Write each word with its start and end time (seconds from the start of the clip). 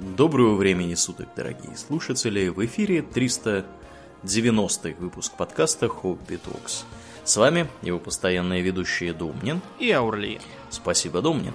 Доброго 0.00 0.54
времени 0.54 0.94
суток, 0.94 1.28
дорогие 1.36 1.76
слушатели! 1.76 2.48
В 2.48 2.64
эфире 2.64 3.02
390 3.02 4.94
выпуск 4.98 5.34
подкаста 5.36 5.88
Хобби 5.88 6.36
Токс. 6.36 6.86
С 7.22 7.36
вами 7.36 7.66
его 7.82 7.98
постоянные 7.98 8.62
ведущие 8.62 9.12
Домнин 9.12 9.60
и 9.78 9.90
Аурлиен. 9.90 10.40
Спасибо, 10.70 11.20
Домнин. 11.20 11.52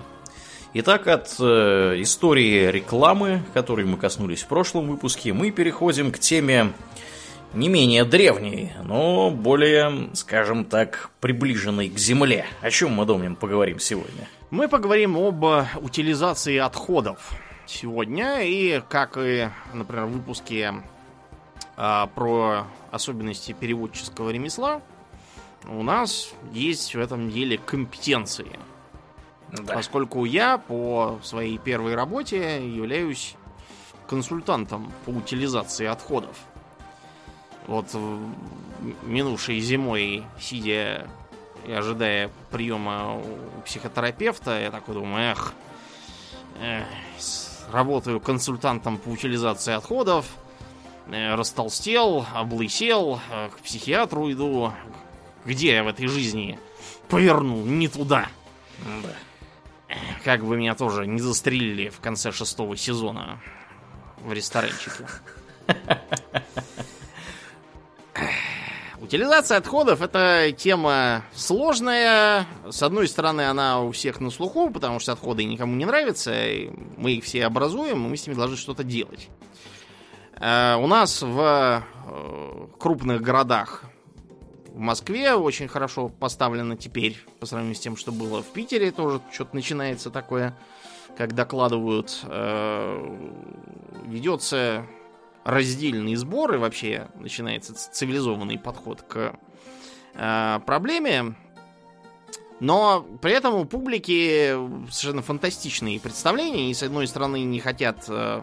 Итак, 0.76 1.08
от 1.08 1.36
э, 1.40 1.96
истории 2.02 2.70
рекламы, 2.70 3.42
которой 3.56 3.88
мы 3.88 3.98
коснулись 3.98 4.44
в 4.44 4.48
прошлом 4.48 4.90
выпуске, 4.90 5.34
мы 5.34 5.50
переходим 5.50 6.12
к 6.12 6.20
теме 6.20 6.72
не 7.56 7.68
менее 7.68 8.06
древней, 8.06 8.74
но 8.84 9.32
более, 9.32 10.12
скажем 10.14 10.66
так, 10.66 11.10
приближенной 11.20 11.90
к 11.90 11.98
Земле. 11.98 12.46
О 12.62 12.70
чем 12.70 12.92
мы, 12.92 13.08
Домнин, 13.08 13.38
поговорим 13.38 13.80
сегодня? 13.80 14.30
Мы 14.52 14.68
поговорим 14.68 15.18
об 15.18 15.44
утилизации 15.82 16.58
отходов 16.58 17.34
сегодня. 17.68 18.42
И 18.44 18.82
как 18.90 19.18
и, 19.18 19.50
например, 19.74 20.06
в 20.06 20.12
выпуске 20.12 20.74
а, 21.78 22.08
про 22.08 22.66
особенности 22.92 23.54
переводческого 23.54 24.30
ремесла, 24.30 24.82
у 25.68 25.84
нас 25.84 26.34
есть 26.52 26.96
в 26.96 27.00
этом 27.00 27.30
деле 27.30 27.58
компетенции. 27.58 28.60
Да. 29.52 29.76
Поскольку 29.76 30.26
я 30.26 30.58
по 30.58 31.20
своей 31.24 31.58
первой 31.58 31.96
работе 31.96 32.66
являюсь 32.68 33.36
консультантом 34.08 34.92
по 35.06 35.10
утилизации 35.10 35.86
отходов. 35.86 36.38
Вот 37.68 37.88
минувшей 39.04 39.60
зимой, 39.60 40.24
сидя 40.40 41.08
и 41.66 41.72
ожидая 41.72 42.30
приема 42.52 43.16
у 43.16 43.62
психотерапевта, 43.66 44.62
я 44.62 44.72
такой 44.72 44.94
думаю, 44.94 45.32
эх, 45.32 45.54
эх 46.62 46.86
работаю 47.72 48.20
консультантом 48.20 48.98
по 48.98 49.10
утилизации 49.10 49.74
отходов, 49.74 50.26
э, 51.08 51.36
растолстел, 51.36 52.26
облысел, 52.34 53.20
э, 53.30 53.50
к 53.50 53.60
психиатру 53.60 54.32
иду. 54.32 54.74
Где 55.46 55.76
я 55.76 55.84
в 55.84 55.88
этой 55.88 56.08
жизни 56.08 56.60
повернул? 57.08 57.64
Не 57.66 57.88
туда. 57.88 58.30
Да. 59.04 59.96
Как 60.24 60.44
бы 60.44 60.58
меня 60.58 60.74
тоже 60.74 61.06
не 61.06 61.22
застрелили 61.22 61.90
в 61.90 62.00
конце 62.00 62.32
шестого 62.32 62.76
сезона 62.76 63.40
в 64.24 64.34
ресторанчике. 64.34 65.06
Утилизация 69.02 69.58
отходов 69.58 70.02
это 70.02 70.52
тема 70.58 71.24
сложная. 71.34 72.46
С 72.70 72.82
одной 72.82 73.08
стороны, 73.08 73.42
она 73.42 73.82
у 73.82 73.92
всех 73.92 74.22
на 74.22 74.32
слуху, 74.32 74.70
потому 74.70 75.00
что 75.00 75.12
отходы 75.12 75.44
никому 75.44 75.76
не 75.76 75.86
нравятся. 75.86 76.32
Мы 76.98 77.14
их 77.14 77.26
все 77.26 77.46
образуем, 77.46 78.06
и 78.06 78.10
мы 78.10 78.18
с 78.18 78.26
ними 78.26 78.38
должны 78.38 78.56
что-то 78.56 78.84
делать. 78.84 79.30
Э, 80.40 80.76
у 80.76 80.88
нас 80.88 81.22
в 81.22 81.84
э, 82.08 82.68
крупных 82.80 83.22
городах 83.22 83.84
в 84.68 84.80
Москве 84.80 85.34
очень 85.34 85.68
хорошо 85.68 86.10
поставлено 86.10 86.76
теперь, 86.76 87.18
по 87.40 87.46
сравнению 87.46 87.76
с 87.76 87.80
тем, 87.80 87.96
что 87.96 88.12
было 88.12 88.42
в 88.44 88.48
Питере, 88.48 88.92
тоже 88.92 89.22
что-то 89.32 89.56
начинается 89.56 90.10
такое, 90.10 90.58
как 91.18 91.34
докладывают. 91.34 92.22
Э, 92.24 93.18
ведется 94.06 94.86
раздельные 95.46 96.18
сборы, 96.18 96.58
вообще 96.58 97.08
начинается 97.16 97.74
цивилизованный 97.74 98.60
подход 98.60 99.04
к 99.04 99.36
э, 100.16 100.60
проблеме. 100.66 101.36
Но 102.60 103.06
при 103.22 103.34
этом 103.34 103.54
у 103.56 103.66
публики 103.66 104.56
совершенно 104.90 105.22
фантастичные 105.22 106.00
представления. 106.00 106.72
И 106.72 106.74
с 106.74 106.84
одной 106.84 107.08
стороны 107.08 107.44
не 107.44 107.60
хотят 107.60 108.06
э, 108.08 108.42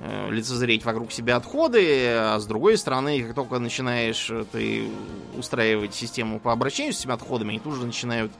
э, 0.00 0.30
лицезреть 0.30 0.84
вокруг 0.84 1.10
себя 1.10 1.36
отходы, 1.36 2.06
а 2.08 2.38
с 2.38 2.46
другой 2.46 2.78
стороны, 2.78 3.20
как 3.22 3.34
только 3.34 3.58
начинаешь 3.58 4.30
э, 4.30 4.44
ты 4.52 4.88
устраивать 5.36 5.94
систему 5.94 6.38
по 6.38 6.52
обращению 6.52 6.92
с 6.92 7.00
этими 7.00 7.14
отходами, 7.14 7.50
они 7.50 7.58
тут 7.58 7.74
же 7.74 7.84
начинают 7.84 8.30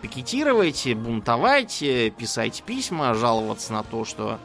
пикетировать, 0.00 0.86
бунтовать, 0.94 1.82
э, 1.82 2.10
писать 2.10 2.62
письма, 2.64 3.12
жаловаться 3.14 3.74
на 3.74 3.82
то, 3.82 4.06
что 4.06 4.38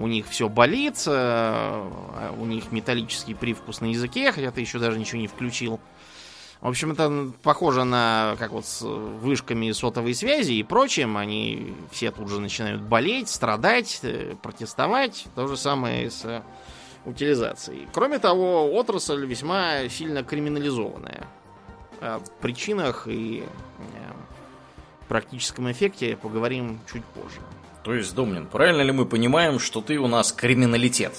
у 0.00 0.06
них 0.06 0.26
все 0.28 0.48
болит, 0.48 1.02
э, 1.06 2.30
у 2.38 2.46
них 2.46 2.72
металлический 2.72 3.34
привкус 3.34 3.80
на 3.80 3.86
языке, 3.86 4.32
хотя 4.32 4.50
ты 4.50 4.60
еще 4.60 4.78
даже 4.78 4.98
ничего 4.98 5.20
не 5.20 5.28
включил. 5.28 5.78
В 6.60 6.68
общем, 6.68 6.92
это 6.92 7.32
похоже 7.42 7.84
на 7.84 8.36
как 8.38 8.52
вот 8.52 8.66
с 8.66 8.82
вышками 8.82 9.72
сотовой 9.72 10.14
связи 10.14 10.52
и 10.52 10.62
прочим. 10.62 11.16
Они 11.16 11.74
все 11.90 12.10
тут 12.10 12.28
же 12.28 12.40
начинают 12.40 12.82
болеть, 12.82 13.28
страдать, 13.28 14.00
э, 14.02 14.34
протестовать. 14.42 15.26
То 15.34 15.46
же 15.46 15.56
самое 15.56 16.10
с 16.10 16.24
э, 16.24 16.42
утилизацией. 17.04 17.88
Кроме 17.92 18.18
того, 18.18 18.72
отрасль 18.74 19.24
весьма 19.24 19.88
сильно 19.88 20.22
криминализованная. 20.22 21.26
О 22.00 22.20
причинах 22.40 23.06
и 23.06 23.44
практическом 25.10 25.70
эффекте 25.70 26.16
поговорим 26.16 26.78
чуть 26.90 27.04
позже. 27.04 27.40
То 27.82 27.94
есть, 27.94 28.14
Домнин, 28.14 28.46
правильно 28.46 28.82
ли 28.82 28.92
мы 28.92 29.06
понимаем, 29.06 29.58
что 29.58 29.80
ты 29.80 29.98
у 29.98 30.06
нас 30.06 30.32
криминалитет? 30.32 31.14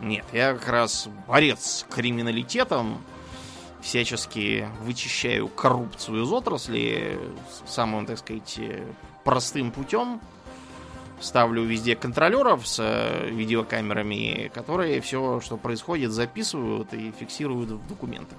Нет, 0.00 0.24
я 0.32 0.54
как 0.54 0.68
раз 0.68 1.08
борец 1.28 1.64
с 1.64 1.86
криминалитетом, 1.88 3.02
всячески 3.82 4.68
вычищаю 4.82 5.48
коррупцию 5.48 6.24
из 6.24 6.32
отрасли 6.32 7.18
самым, 7.66 8.06
так 8.06 8.18
сказать, 8.18 8.58
простым 9.24 9.70
путем. 9.70 10.20
Ставлю 11.20 11.64
везде 11.64 11.96
контролеров 11.96 12.66
с 12.66 12.78
э, 12.80 13.28
видеокамерами, 13.28 14.50
которые 14.54 15.02
все, 15.02 15.40
что 15.40 15.58
происходит, 15.58 16.12
записывают 16.12 16.94
и 16.94 17.12
фиксируют 17.12 17.72
в 17.72 17.88
документах. 17.88 18.38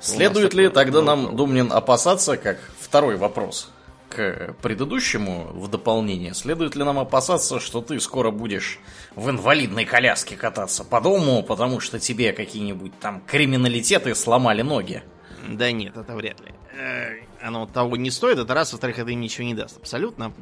Следует 0.00 0.54
ли 0.54 0.70
тогда 0.70 1.02
нам, 1.02 1.36
Думнин, 1.36 1.70
опасаться, 1.70 2.38
как 2.38 2.58
второй 2.80 3.16
вопрос, 3.16 3.70
к 4.10 4.56
предыдущему 4.60 5.50
в 5.54 5.68
дополнение, 5.68 6.34
следует 6.34 6.74
ли 6.74 6.84
нам 6.84 6.98
опасаться, 6.98 7.60
что 7.60 7.80
ты 7.80 8.00
скоро 8.00 8.30
будешь 8.30 8.80
в 9.14 9.30
инвалидной 9.30 9.84
коляске 9.84 10.36
кататься 10.36 10.84
по 10.84 11.00
дому, 11.00 11.42
потому 11.42 11.80
что 11.80 11.98
тебе 11.98 12.32
какие-нибудь 12.32 12.98
там 12.98 13.22
криминалитеты 13.22 14.14
сломали 14.14 14.62
ноги? 14.62 15.02
Да 15.48 15.70
нет, 15.72 15.96
это 15.96 16.14
вряд 16.14 16.40
ли. 16.40 16.52
Э, 16.76 17.20
оно 17.40 17.66
того 17.66 17.96
не 17.96 18.10
стоит, 18.10 18.38
это 18.38 18.52
раз, 18.52 18.72
во-вторых, 18.72 18.98
это 18.98 19.10
им 19.10 19.20
ничего 19.20 19.46
не 19.46 19.54
даст 19.54 19.76
абсолютно. 19.78 20.32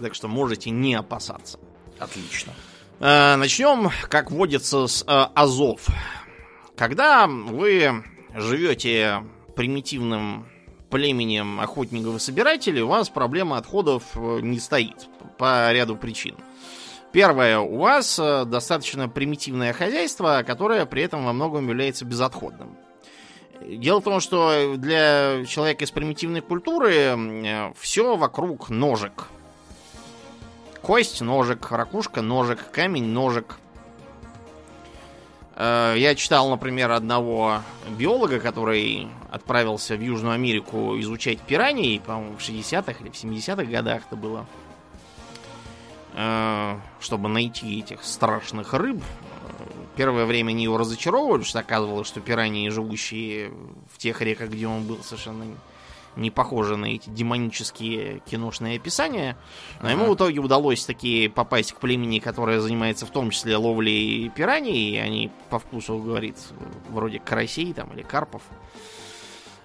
Так 0.00 0.14
что 0.14 0.26
можете 0.26 0.70
не 0.70 0.94
опасаться. 0.94 1.60
Отлично. 1.98 2.52
Э, 3.00 3.36
начнем, 3.36 3.90
как 4.08 4.30
водится, 4.30 4.86
с 4.86 5.02
э, 5.02 5.26
Азов. 5.34 5.86
Когда 6.76 7.26
вы 7.26 8.02
живете 8.34 9.22
примитивным 9.54 10.48
племенем 10.94 11.58
охотников 11.58 12.14
и 12.14 12.18
собирателей 12.20 12.82
у 12.82 12.86
вас 12.86 13.08
проблема 13.08 13.56
отходов 13.56 14.04
э, 14.14 14.38
не 14.42 14.60
стоит 14.60 15.08
по 15.38 15.72
ряду 15.72 15.96
причин. 15.96 16.36
Первое, 17.10 17.58
у 17.58 17.78
вас 17.78 18.16
э, 18.16 18.44
достаточно 18.44 19.08
примитивное 19.08 19.72
хозяйство, 19.72 20.44
которое 20.46 20.86
при 20.86 21.02
этом 21.02 21.24
во 21.24 21.32
многом 21.32 21.68
является 21.68 22.04
безотходным. 22.04 22.76
Дело 23.60 24.00
в 24.00 24.04
том, 24.04 24.20
что 24.20 24.76
для 24.76 25.44
человека 25.48 25.82
из 25.82 25.90
примитивной 25.90 26.42
культуры 26.42 26.92
э, 26.94 27.72
все 27.76 28.14
вокруг 28.14 28.70
ножек. 28.70 29.26
Кость 30.80 31.20
ножек, 31.22 31.72
ракушка 31.72 32.22
ножек, 32.22 32.70
камень 32.70 33.06
ножек. 33.06 33.56
Э, 35.56 35.94
я 35.96 36.14
читал, 36.14 36.50
например, 36.50 36.90
одного 36.90 37.60
биолога, 37.88 38.40
который 38.40 39.08
отправился 39.30 39.96
в 39.96 40.00
Южную 40.00 40.34
Америку 40.34 40.98
изучать 41.00 41.40
пираний, 41.40 42.00
по-моему, 42.00 42.36
в 42.36 42.40
60-х 42.40 42.92
или 43.00 43.10
в 43.10 43.14
70-х 43.14 43.64
годах 43.64 44.02
это 44.06 44.16
было, 44.16 44.46
э, 46.14 46.78
чтобы 47.00 47.28
найти 47.28 47.80
этих 47.80 48.02
страшных 48.04 48.74
рыб. 48.74 49.02
Первое 49.96 50.24
время 50.24 50.50
они 50.50 50.64
его 50.64 50.76
разочаровывали, 50.76 51.44
что 51.44 51.60
оказывалось, 51.60 52.08
что 52.08 52.20
пираньи, 52.20 52.68
живущие 52.70 53.52
в 53.92 53.98
тех 53.98 54.20
реках, 54.20 54.50
где 54.50 54.66
он 54.66 54.84
был, 54.84 54.98
совершенно 55.04 55.44
не 56.16 56.30
похожи 56.30 56.76
на 56.76 56.86
эти 56.86 57.10
демонические 57.10 58.20
киношные 58.20 58.76
описания. 58.76 59.36
Но 59.82 59.90
ему 59.90 60.06
в 60.06 60.14
итоге 60.14 60.40
удалось 60.40 60.84
таки 60.84 61.28
попасть 61.28 61.72
к 61.72 61.78
племени, 61.78 62.18
которое 62.18 62.60
занимается 62.60 63.06
в 63.06 63.10
том 63.10 63.30
числе 63.30 63.56
ловлей 63.56 64.28
пираний. 64.30 64.94
И 64.94 64.98
они 64.98 65.30
по 65.50 65.58
вкусу, 65.58 65.98
говорит, 65.98 66.36
вроде 66.88 67.18
карасей 67.18 67.72
там 67.72 67.92
или 67.92 68.02
карпов. 68.02 68.42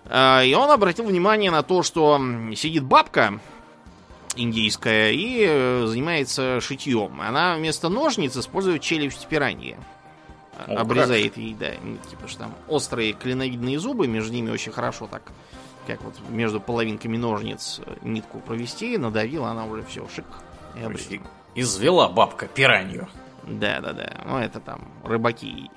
А, 0.05 0.43
и 0.43 0.53
он 0.53 0.71
обратил 0.71 1.05
внимание 1.05 1.51
на 1.51 1.63
то, 1.63 1.83
что 1.83 2.19
сидит 2.55 2.83
бабка 2.83 3.39
индийская 4.35 5.11
и 5.11 5.45
э, 5.47 5.85
занимается 5.87 6.61
шитьем. 6.61 7.21
Она 7.21 7.55
вместо 7.55 7.89
ножниц 7.89 8.35
использует 8.37 8.81
челюсть 8.81 9.27
пираньи. 9.27 9.77
О, 10.67 10.77
обрезает 10.77 11.33
как? 11.33 11.37
ей, 11.37 11.53
да, 11.53 11.71
типа 12.09 12.27
что 12.27 12.39
там 12.39 12.55
острые 12.67 13.13
клиновидные 13.13 13.79
зубы, 13.79 14.07
между 14.07 14.33
ними 14.33 14.51
очень 14.51 14.71
хорошо 14.71 15.07
так 15.07 15.31
как 15.89 16.03
вот 16.03 16.13
между 16.29 16.61
половинками 16.61 17.17
ножниц 17.17 17.81
э, 17.83 17.95
нитку 18.03 18.39
провести, 18.39 18.97
надавила, 18.97 19.49
она 19.49 19.65
уже 19.65 19.83
все, 19.83 20.07
шик, 20.07 20.25
и 20.75 20.83
обрезала. 20.83 21.21
Извела 21.55 22.07
бабка 22.07 22.45
пиранью. 22.45 23.09
Да, 23.43 23.79
да, 23.81 23.93
да. 23.93 24.21
Ну, 24.25 24.37
это 24.37 24.59
там 24.59 24.87
рыбаки, 25.03 25.71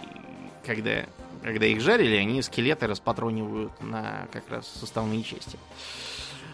когда, 0.66 1.06
когда 1.42 1.64
их 1.64 1.80
жарили, 1.80 2.16
они 2.16 2.42
скелеты 2.42 2.86
распатронивают 2.86 3.72
на 3.80 4.26
как 4.32 4.50
раз 4.50 4.68
составные 4.68 5.22
части. 5.22 5.58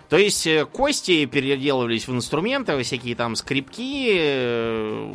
То 0.09 0.17
есть 0.17 0.47
э, 0.47 0.65
кости 0.65 1.27
переделывались 1.27 2.09
в 2.09 2.13
инструменты, 2.13 2.83
всякие 2.83 3.15
там 3.15 3.37
скрипки. 3.37 4.17
Э, 4.19 5.15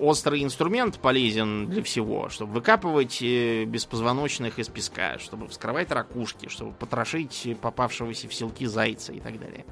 острый 0.00 0.42
инструмент 0.42 0.98
полезен 0.98 1.66
для 1.66 1.82
всего, 1.82 2.30
чтобы 2.30 2.54
выкапывать 2.54 3.20
э, 3.20 3.64
беспозвоночных 3.64 4.58
из 4.58 4.68
песка, 4.68 5.18
чтобы 5.18 5.46
вскрывать 5.48 5.90
ракушки, 5.90 6.48
чтобы 6.48 6.72
потрошить 6.72 7.54
попавшегося 7.60 8.28
в 8.28 8.34
селки 8.34 8.64
зайца 8.64 9.12
и 9.12 9.20
так 9.20 9.38
далее. 9.38 9.66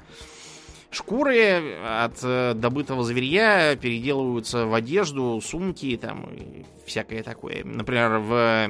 Шкуры 0.91 1.75
от 1.83 2.19
добытого 2.59 3.03
зверья 3.03 3.75
переделываются 3.75 4.65
в 4.65 4.73
одежду, 4.73 5.39
сумки 5.39 5.95
там 5.97 6.27
и 6.33 6.65
всякое 6.87 7.21
такое. 7.21 7.63
Например, 7.63 8.17
в 8.17 8.67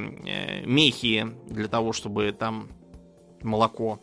мехи 0.66 1.28
для 1.48 1.69
того, 1.69 1.94
чтобы 1.94 2.36
там 2.38 2.68
молоко 3.42 4.02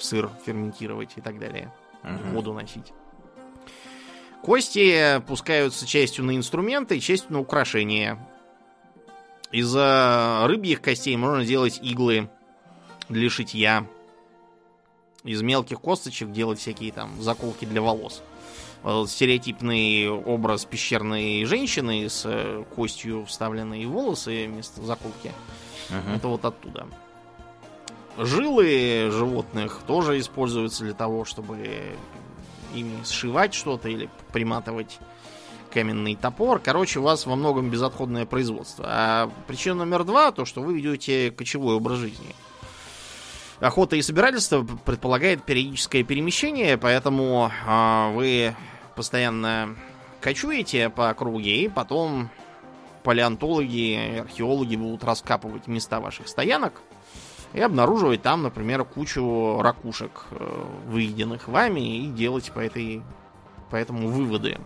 в 0.00 0.04
сыр 0.04 0.30
ферментировать 0.44 1.12
и 1.16 1.20
так 1.20 1.38
далее. 1.38 1.70
Угу. 2.02 2.34
Воду 2.34 2.54
носить. 2.54 2.92
Кости 4.42 5.20
пускаются 5.26 5.86
частью 5.86 6.24
на 6.24 6.34
инструменты, 6.34 6.98
частью 6.98 7.34
на 7.34 7.40
украшения. 7.40 8.18
Из 9.52 9.74
рыбьих 9.74 10.80
костей 10.80 11.14
можно 11.16 11.44
делать 11.44 11.78
иглы 11.82 12.30
для 13.10 13.28
шитья. 13.28 13.86
Из 15.24 15.42
мелких 15.42 15.80
косточек 15.80 16.32
делать 16.32 16.58
всякие 16.58 16.92
там 16.92 17.20
заколки 17.20 17.66
для 17.66 17.82
волос. 17.82 18.22
Вот 18.82 19.10
стереотипный 19.10 20.08
образ 20.08 20.64
пещерной 20.64 21.44
женщины 21.44 22.08
с 22.08 22.22
э, 22.24 22.64
костью 22.74 23.26
вставленной 23.26 23.84
в 23.84 23.90
волосы 23.90 24.46
вместо 24.46 24.80
заколки. 24.80 25.32
Uh-huh. 25.90 26.16
Это 26.16 26.28
вот 26.28 26.46
оттуда. 26.46 26.86
Жилы 28.16 29.10
животных 29.10 29.80
тоже 29.86 30.18
используются 30.18 30.84
для 30.84 30.94
того, 30.94 31.24
чтобы 31.24 31.96
ими 32.74 33.02
сшивать 33.04 33.54
что-то 33.54 33.88
или 33.88 34.08
приматывать 34.32 34.98
каменный 35.72 36.16
топор. 36.16 36.58
Короче, 36.58 36.98
у 36.98 37.02
вас 37.02 37.26
во 37.26 37.36
многом 37.36 37.70
безотходное 37.70 38.26
производство. 38.26 38.84
А 38.88 39.30
причина 39.46 39.76
номер 39.76 40.04
два, 40.04 40.32
то, 40.32 40.44
что 40.44 40.60
вы 40.60 40.74
ведете 40.74 41.30
кочевой 41.30 41.76
образ 41.76 41.98
жизни. 41.98 42.34
Охота 43.60 43.96
и 43.96 44.02
собирательство 44.02 44.66
предполагает 44.84 45.44
периодическое 45.44 46.02
перемещение, 46.02 46.78
поэтому 46.78 47.50
э, 47.66 48.12
вы 48.14 48.56
постоянно 48.96 49.76
кочуете 50.22 50.88
по 50.88 51.10
округе, 51.10 51.64
и 51.64 51.68
потом 51.68 52.30
палеонтологи, 53.02 54.20
археологи 54.20 54.76
будут 54.76 55.04
раскапывать 55.04 55.66
места 55.66 56.00
ваших 56.00 56.28
стоянок 56.28 56.80
и 57.52 57.60
обнаруживать 57.60 58.22
там, 58.22 58.42
например, 58.42 58.84
кучу 58.84 59.60
ракушек, 59.60 60.26
э, 60.30 60.64
выеденных 60.86 61.48
вами, 61.48 62.04
и 62.04 62.06
делать 62.06 62.52
по, 62.52 62.60
этой, 62.60 63.02
по 63.70 63.76
этому 63.76 64.08
выводы 64.08 64.58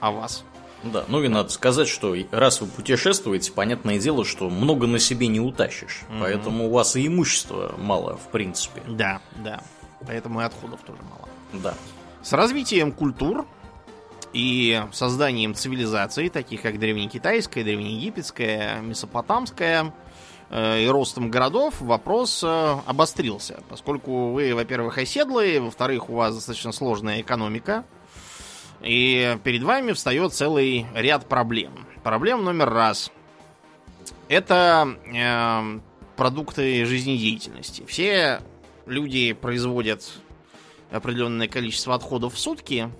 о 0.00 0.10
вас. 0.12 0.44
Да, 0.82 1.04
ну 1.06 1.22
и 1.22 1.28
надо 1.28 1.48
сказать, 1.50 1.86
что 1.88 2.16
раз 2.32 2.60
вы 2.60 2.66
путешествуете, 2.66 3.52
понятное 3.52 3.98
дело, 3.98 4.24
что 4.24 4.50
много 4.50 4.86
на 4.86 4.98
себе 4.98 5.28
не 5.28 5.38
утащишь. 5.38 6.02
Mm-hmm. 6.08 6.20
Поэтому 6.20 6.66
у 6.66 6.70
вас 6.70 6.96
и 6.96 7.06
имущества 7.06 7.74
мало, 7.78 8.16
в 8.16 8.28
принципе. 8.32 8.82
Да, 8.88 9.20
да. 9.44 9.62
Поэтому 10.06 10.40
и 10.40 10.44
отходов 10.44 10.80
тоже 10.80 10.98
мало. 11.08 11.28
Да. 11.52 11.74
С 12.22 12.32
развитием 12.32 12.90
культур 12.90 13.46
и 14.32 14.82
созданием 14.92 15.54
цивилизаций, 15.54 16.28
таких 16.30 16.62
как 16.62 16.80
древнекитайская, 16.80 17.62
древнеегипетская, 17.62 18.80
месопотамская, 18.80 19.92
и 20.52 20.86
ростом 20.86 21.30
городов 21.30 21.80
вопрос 21.80 22.42
э, 22.44 22.76
обострился, 22.84 23.62
поскольку 23.70 24.32
вы, 24.32 24.54
во-первых, 24.54 24.98
оседлые, 24.98 25.60
во-вторых, 25.60 26.10
у 26.10 26.14
вас 26.14 26.34
достаточно 26.34 26.72
сложная 26.72 27.22
экономика, 27.22 27.84
и 28.82 29.38
перед 29.44 29.62
вами 29.62 29.92
встает 29.92 30.34
целый 30.34 30.86
ряд 30.94 31.26
проблем. 31.26 31.86
Проблем 32.02 32.44
номер 32.44 32.68
раз. 32.68 33.10
Это 34.28 34.96
э, 35.06 35.80
продукты 36.16 36.84
жизнедеятельности. 36.84 37.84
Все 37.86 38.42
люди 38.84 39.32
производят 39.32 40.12
определенное 40.90 41.48
количество 41.48 41.94
отходов 41.94 42.34
в 42.34 42.38
сутки, 42.38 42.90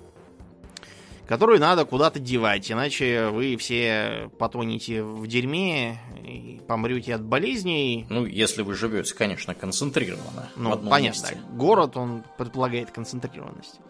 которую 1.32 1.60
надо 1.60 1.86
куда-то 1.86 2.18
девать, 2.18 2.70
иначе 2.70 3.28
вы 3.28 3.56
все 3.56 4.30
потонете 4.38 5.02
в 5.02 5.26
дерьме 5.26 5.98
и 6.22 6.60
помрете 6.68 7.14
от 7.14 7.22
болезней. 7.22 8.04
Ну, 8.10 8.26
если 8.26 8.60
вы 8.60 8.74
живете, 8.74 9.14
конечно, 9.14 9.54
концентрированно. 9.54 10.50
Ну, 10.56 10.76
понятно. 10.76 11.22
Месте. 11.22 11.38
Город, 11.52 11.96
он 11.96 12.22
предполагает 12.36 12.90
концентрированность. 12.90 13.80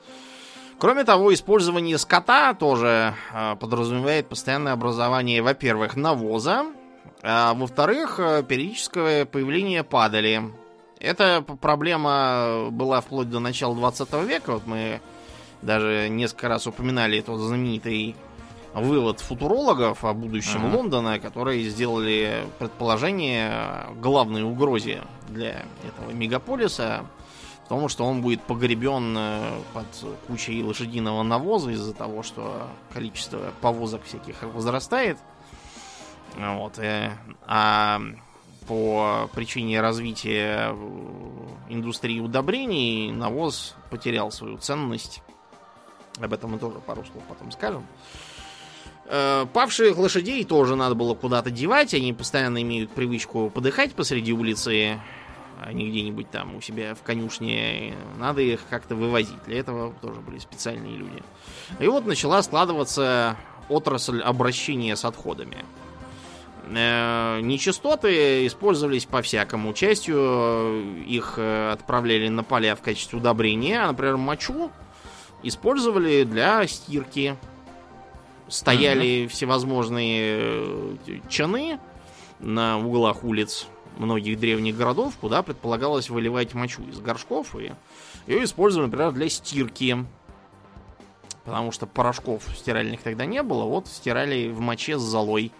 Кроме 0.79 1.03
того, 1.03 1.35
использование 1.35 1.99
скота 1.99 2.55
тоже 2.55 3.13
э, 3.35 3.57
подразумевает 3.57 4.29
постоянное 4.29 4.75
образование, 4.75 5.43
во-первых, 5.43 5.97
навоза, 5.97 6.67
а 7.25 7.55
во-вторых, 7.55 8.21
э, 8.21 8.45
периодическое 8.45 9.25
появление 9.25 9.83
падали. 9.83 10.43
Эта 11.01 11.43
проблема 11.43 12.69
была 12.71 13.01
вплоть 13.01 13.29
до 13.29 13.41
начала 13.41 13.75
20 13.75 14.13
века. 14.29 14.53
Вот 14.53 14.67
мы 14.69 15.01
даже 15.63 16.09
несколько 16.11 16.49
раз 16.49 16.67
упоминали 16.67 17.21
тот 17.21 17.41
знаменитый 17.41 18.17
вывод 18.75 19.21
футурологов 19.21 20.05
о 20.05 20.13
будущем 20.13 20.67
ага. 20.67 20.77
Лондона, 20.77 21.19
которые 21.19 21.69
сделали 21.69 22.45
предположение 22.59 23.51
о 23.51 23.93
главной 23.95 24.43
угрозе 24.43 25.03
для 25.29 25.65
этого 25.85 26.11
мегаполиса 26.13 27.05
в 27.65 27.69
том, 27.69 27.89
что 27.89 28.05
он 28.05 28.23
будет 28.23 28.43
погребен 28.43 29.15
э, 29.17 29.61
под 29.73 29.87
кучей 30.27 30.63
лошадиного 30.63 31.23
навоза 31.23 31.71
из-за 31.71 31.95
того, 31.95 32.23
что 32.23 32.67
количество 32.93 33.53
повозок 33.61 34.03
всяких 34.05 34.43
возрастает. 34.43 35.19
Вот. 36.37 36.79
Э, 36.79 37.13
а 37.47 38.01
по 38.67 39.29
причине 39.35 39.81
развития 39.81 40.75
индустрии 41.69 42.21
удобрений 42.21 43.11
навоз 43.11 43.75
потерял 43.91 44.31
свою 44.31 44.59
ценность 44.59 45.23
об 46.21 46.33
этом 46.33 46.53
мы 46.53 46.59
тоже 46.59 46.79
пару 46.81 47.05
слов 47.05 47.23
потом 47.29 47.51
скажем. 47.51 47.87
Э, 49.07 49.47
павших 49.53 49.99
лошадей 49.99 50.45
тоже 50.45 50.77
надо 50.77 50.95
было 50.95 51.15
куда-то 51.15 51.51
девать. 51.51 51.95
Они 51.95 52.13
постоянно 52.13 52.63
имеют 52.63 52.91
привычку 52.91 53.51
подыхать 53.51 53.95
посреди 53.95 54.33
улицы, 54.33 55.01
а 55.61 55.73
не 55.73 55.91
где-нибудь 55.91 56.31
там 56.31 56.57
у 56.57 56.61
себя 56.61 56.95
в 56.95 57.03
конюшне. 57.03 57.95
Надо 58.19 58.43
их 58.43 58.61
как-то 58.71 58.95
вывозить. 58.95 59.43
Для 59.47 59.59
этого 59.59 59.93
тоже 60.01 60.21
были 60.21 60.39
специальные 60.39 60.97
люди. 60.97 61.23
И 61.79 61.87
вот 61.87 62.07
начала 62.07 62.43
складываться 62.43 63.37
отрасль 63.69 64.21
обращения 64.21 64.97
с 64.97 65.05
отходами. 65.05 65.65
Э, 66.69 67.41
нечистоты 67.41 68.47
использовались 68.47 69.05
по-всякому. 69.05 69.73
Частью 69.73 71.05
их 71.05 71.35
э, 71.37 71.73
отправляли 71.73 72.29
на 72.29 72.45
поля 72.45 72.77
в 72.77 72.81
качестве 72.81 73.19
удобрения. 73.19 73.85
Например, 73.87 74.17
мочу 74.17 74.71
использовали 75.43 76.25
для 76.25 76.67
стирки. 76.67 77.37
Стояли 78.49 79.25
угу. 79.25 79.31
всевозможные 79.31 80.37
э, 80.37 80.97
чаны 81.29 81.79
на 82.41 82.79
углах 82.79 83.25
улиц 83.25 83.67
многих 83.99 84.39
древних 84.39 84.77
городов, 84.77 85.15
куда 85.21 85.43
предполагалось 85.43 86.11
выливать 86.11 86.55
мочу 86.55 86.83
из 86.83 86.99
горшков, 87.01 87.55
и 87.57 87.73
ее 88.27 88.45
использовали, 88.45 88.87
например, 88.87 89.13
для 89.13 89.29
стирки. 89.29 90.05
Потому 91.45 91.73
что 91.73 91.87
порошков 91.87 92.45
стиральных 92.57 93.03
тогда 93.03 93.27
не 93.27 93.43
было, 93.43 93.65
вот 93.65 93.89
стирали 93.89 94.49
в 94.49 94.61
моче 94.61 94.99
с 94.99 95.03
золой. 95.03 95.51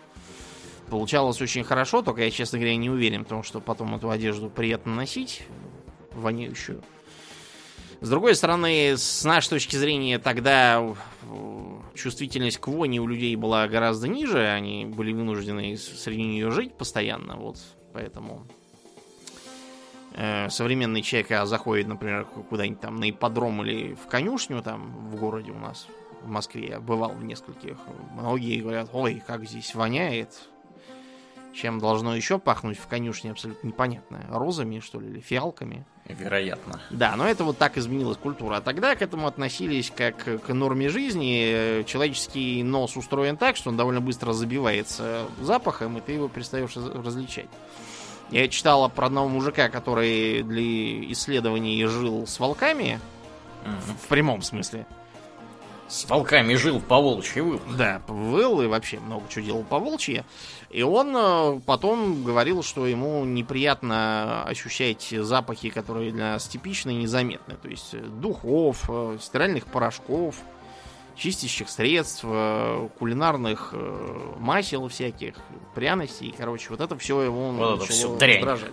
Получалось 0.89 1.41
очень 1.41 1.65
хорошо, 1.65 2.03
только 2.03 2.23
я, 2.23 2.31
честно 2.31 2.59
говоря, 2.59 2.77
не 2.77 2.91
уверен 2.91 3.25
в 3.25 3.29
том, 3.29 3.43
что 3.43 3.61
потом 3.61 3.95
эту 3.95 4.11
одежду 4.11 4.51
приятно 4.51 4.95
носить, 4.95 5.43
воняющую. 6.13 6.83
С 8.03 8.09
другой 8.09 8.35
стороны, 8.35 8.97
с 8.97 9.23
нашей 9.23 9.51
точки 9.51 9.77
зрения, 9.77 10.19
тогда 10.19 10.85
чувствительность 11.95 12.59
к 12.59 12.67
вони 12.67 12.99
у 12.99 13.07
людей 13.07 13.37
была 13.37 13.69
гораздо 13.69 14.09
ниже, 14.09 14.45
они 14.45 14.87
были 14.87 15.13
вынуждены 15.13 15.77
среди 15.77 16.25
нее 16.25 16.51
жить 16.51 16.75
постоянно, 16.75 17.37
вот 17.37 17.59
поэтому 17.93 18.45
э, 20.15 20.51
современный 20.51 21.03
человек 21.03 21.31
а, 21.31 21.47
заходит, 21.47 21.87
например, 21.87 22.25
куда-нибудь 22.25 22.81
там 22.81 22.97
на 22.97 23.09
ипподром 23.09 23.65
или 23.65 23.95
в 23.95 24.09
конюшню 24.09 24.63
там 24.63 25.09
в 25.09 25.15
городе 25.15 25.53
у 25.53 25.59
нас, 25.59 25.87
в 26.23 26.29
Москве, 26.29 26.81
бывал 26.81 27.13
в 27.13 27.23
нескольких, 27.23 27.77
многие 28.15 28.63
говорят, 28.63 28.89
ой, 28.93 29.23
как 29.25 29.45
здесь 29.45 29.77
воняет, 29.77 30.49
Чем 31.53 31.79
должно 31.79 32.17
еще 32.17 32.39
пахнуть 32.39 32.79
в 32.79 32.87
конюшне, 32.87 33.31
абсолютно 33.31 33.67
непонятно. 33.67 34.25
Розами, 34.31 34.81
что 34.81 34.99
ли, 35.01 35.09
или 35.09 35.21
фиалками? 35.21 35.85
Вероятно. 36.09 36.81
Да, 36.91 37.15
но 37.17 37.29
это 37.29 37.45
вот 37.45 37.59
так 37.59 37.77
изменилась 37.77 38.17
культура. 38.17 38.57
А 38.57 38.61
тогда 38.61 38.97
к 38.97 39.03
этому 39.03 39.27
относились 39.27 39.93
как 39.95 40.17
к 40.43 40.53
норме 40.53 40.89
жизни. 40.89 41.85
Человеческий 41.85 42.63
нос 42.63 42.97
устроен 42.97 43.37
так, 43.37 43.57
что 43.57 43.71
он 43.71 43.77
довольно 43.77 44.01
быстро 44.01 44.33
забивается 44.33 45.27
запахом, 45.41 45.99
и 45.99 46.01
ты 46.01 46.13
его 46.13 46.29
перестаешь 46.29 46.75
различать. 46.77 47.49
Я 48.31 48.49
читала 48.49 48.89
про 48.89 49.07
одного 49.07 49.29
мужика, 49.29 49.69
который 49.69 50.43
для 50.43 51.13
исследований 51.13 51.85
жил 51.85 52.27
с 52.27 52.41
волками. 52.41 52.99
Угу. 53.65 53.97
В 54.05 54.09
прямом 54.09 54.43
смысле. 54.43 54.87
С 55.87 56.09
волками 56.09 56.55
жил, 56.55 56.81
по 56.81 56.99
волчьи 56.99 57.43
выл. 57.43 57.61
Да, 57.77 58.01
выл 58.09 58.63
и 58.63 58.67
вообще 58.67 58.99
много 58.99 59.25
чего 59.29 59.45
делал 59.45 59.63
по 59.63 59.79
волчьи. 59.79 60.25
И 60.73 60.83
он 60.83 61.15
э, 61.15 61.61
потом 61.67 62.25
говорил, 62.25 62.63
что 62.63 62.87
ему 62.87 63.25
неприятно 63.27 64.43
ощущать 64.45 65.07
запахи, 65.11 65.69
которые 65.69 66.13
для 66.13 66.33
нас 66.33 66.49
типичны 66.49 66.93
и 66.93 66.97
незаметны. 66.97 67.57
То 67.57 67.69
есть 67.69 67.95
духов, 68.21 68.85
э, 68.89 69.19
стиральных 69.21 69.67
порошков, 69.67 70.37
чистящих 71.15 71.69
средств, 71.69 72.25
э, 72.25 72.89
кулинарных 72.99 73.75
масел 74.39 74.89
всяких, 74.89 75.35
пряностей. 75.75 76.35
Короче, 76.37 76.71
вот 76.71 76.81
это 76.81 76.97
все 76.97 77.21
его 77.21 77.51
вот 77.51 77.81
начало 77.81 77.87
все 77.87 78.17
дрянь. 78.17 78.39
раздражать. 78.39 78.73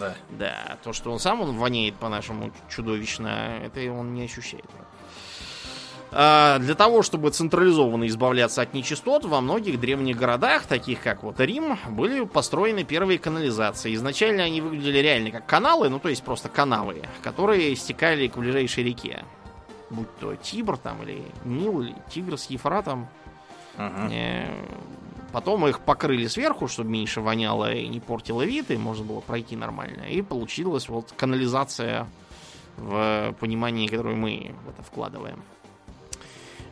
Да. 0.00 0.16
Да, 0.30 0.78
то, 0.82 0.92
что 0.92 1.12
он 1.12 1.20
сам 1.20 1.42
он 1.42 1.56
воняет 1.56 1.94
по-нашему 1.94 2.50
чудовищно, 2.68 3.60
это 3.62 3.80
он 3.92 4.14
не 4.14 4.24
ощущает. 4.24 4.64
А, 4.80 4.84
для 6.16 6.74
того, 6.74 7.02
чтобы 7.02 7.30
централизованно 7.30 8.06
избавляться 8.06 8.62
от 8.62 8.72
нечистот, 8.72 9.26
во 9.26 9.42
многих 9.42 9.78
древних 9.78 10.16
городах, 10.16 10.64
таких 10.64 11.02
как 11.02 11.22
вот 11.22 11.38
Рим, 11.40 11.78
были 11.90 12.24
построены 12.24 12.84
первые 12.84 13.18
канализации. 13.18 13.94
Изначально 13.94 14.44
они 14.44 14.62
выглядели 14.62 14.98
реально 14.98 15.30
как 15.30 15.44
каналы, 15.44 15.90
ну 15.90 15.98
то 15.98 16.08
есть 16.08 16.22
просто 16.22 16.48
канавы, 16.48 17.02
которые 17.22 17.76
стекали 17.76 18.28
к 18.28 18.38
ближайшей 18.38 18.84
реке. 18.84 19.24
Будь 19.90 20.08
то 20.18 20.34
Тибр 20.36 20.78
там, 20.78 21.02
или 21.02 21.22
Нил, 21.44 21.82
или 21.82 21.94
Тигр 22.08 22.38
с 22.38 22.46
Ефратом. 22.46 23.08
Uh-huh. 23.76 24.50
Потом 25.32 25.66
их 25.66 25.80
покрыли 25.80 26.28
сверху, 26.28 26.66
чтобы 26.66 26.88
меньше 26.88 27.20
воняло 27.20 27.74
и 27.74 27.86
не 27.88 28.00
портило 28.00 28.40
вид, 28.40 28.70
и 28.70 28.78
можно 28.78 29.04
было 29.04 29.20
пройти 29.20 29.54
нормально. 29.54 30.04
И 30.04 30.22
получилась 30.22 30.88
вот 30.88 31.12
канализация 31.14 32.08
в 32.78 33.34
понимании, 33.38 33.86
которое 33.86 34.16
мы 34.16 34.54
в 34.64 34.70
это 34.70 34.82
вкладываем. 34.82 35.42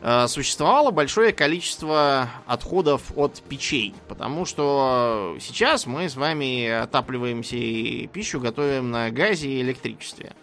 Э, 0.07 0.27
существовало 0.27 0.91
большое 0.91 1.33
количество 1.33 2.29
отходов 2.45 3.11
от 3.15 3.41
печей, 3.41 3.95
потому 4.07 4.45
что 4.45 5.35
сейчас 5.41 5.87
мы 5.87 6.07
с 6.07 6.15
вами 6.15 6.69
отапливаемся 6.69 7.55
и 7.55 8.05
пищу 8.05 8.39
готовим 8.39 8.91
на 8.91 9.09
газе 9.09 9.49
и 9.49 9.61
электричестве. 9.61 10.33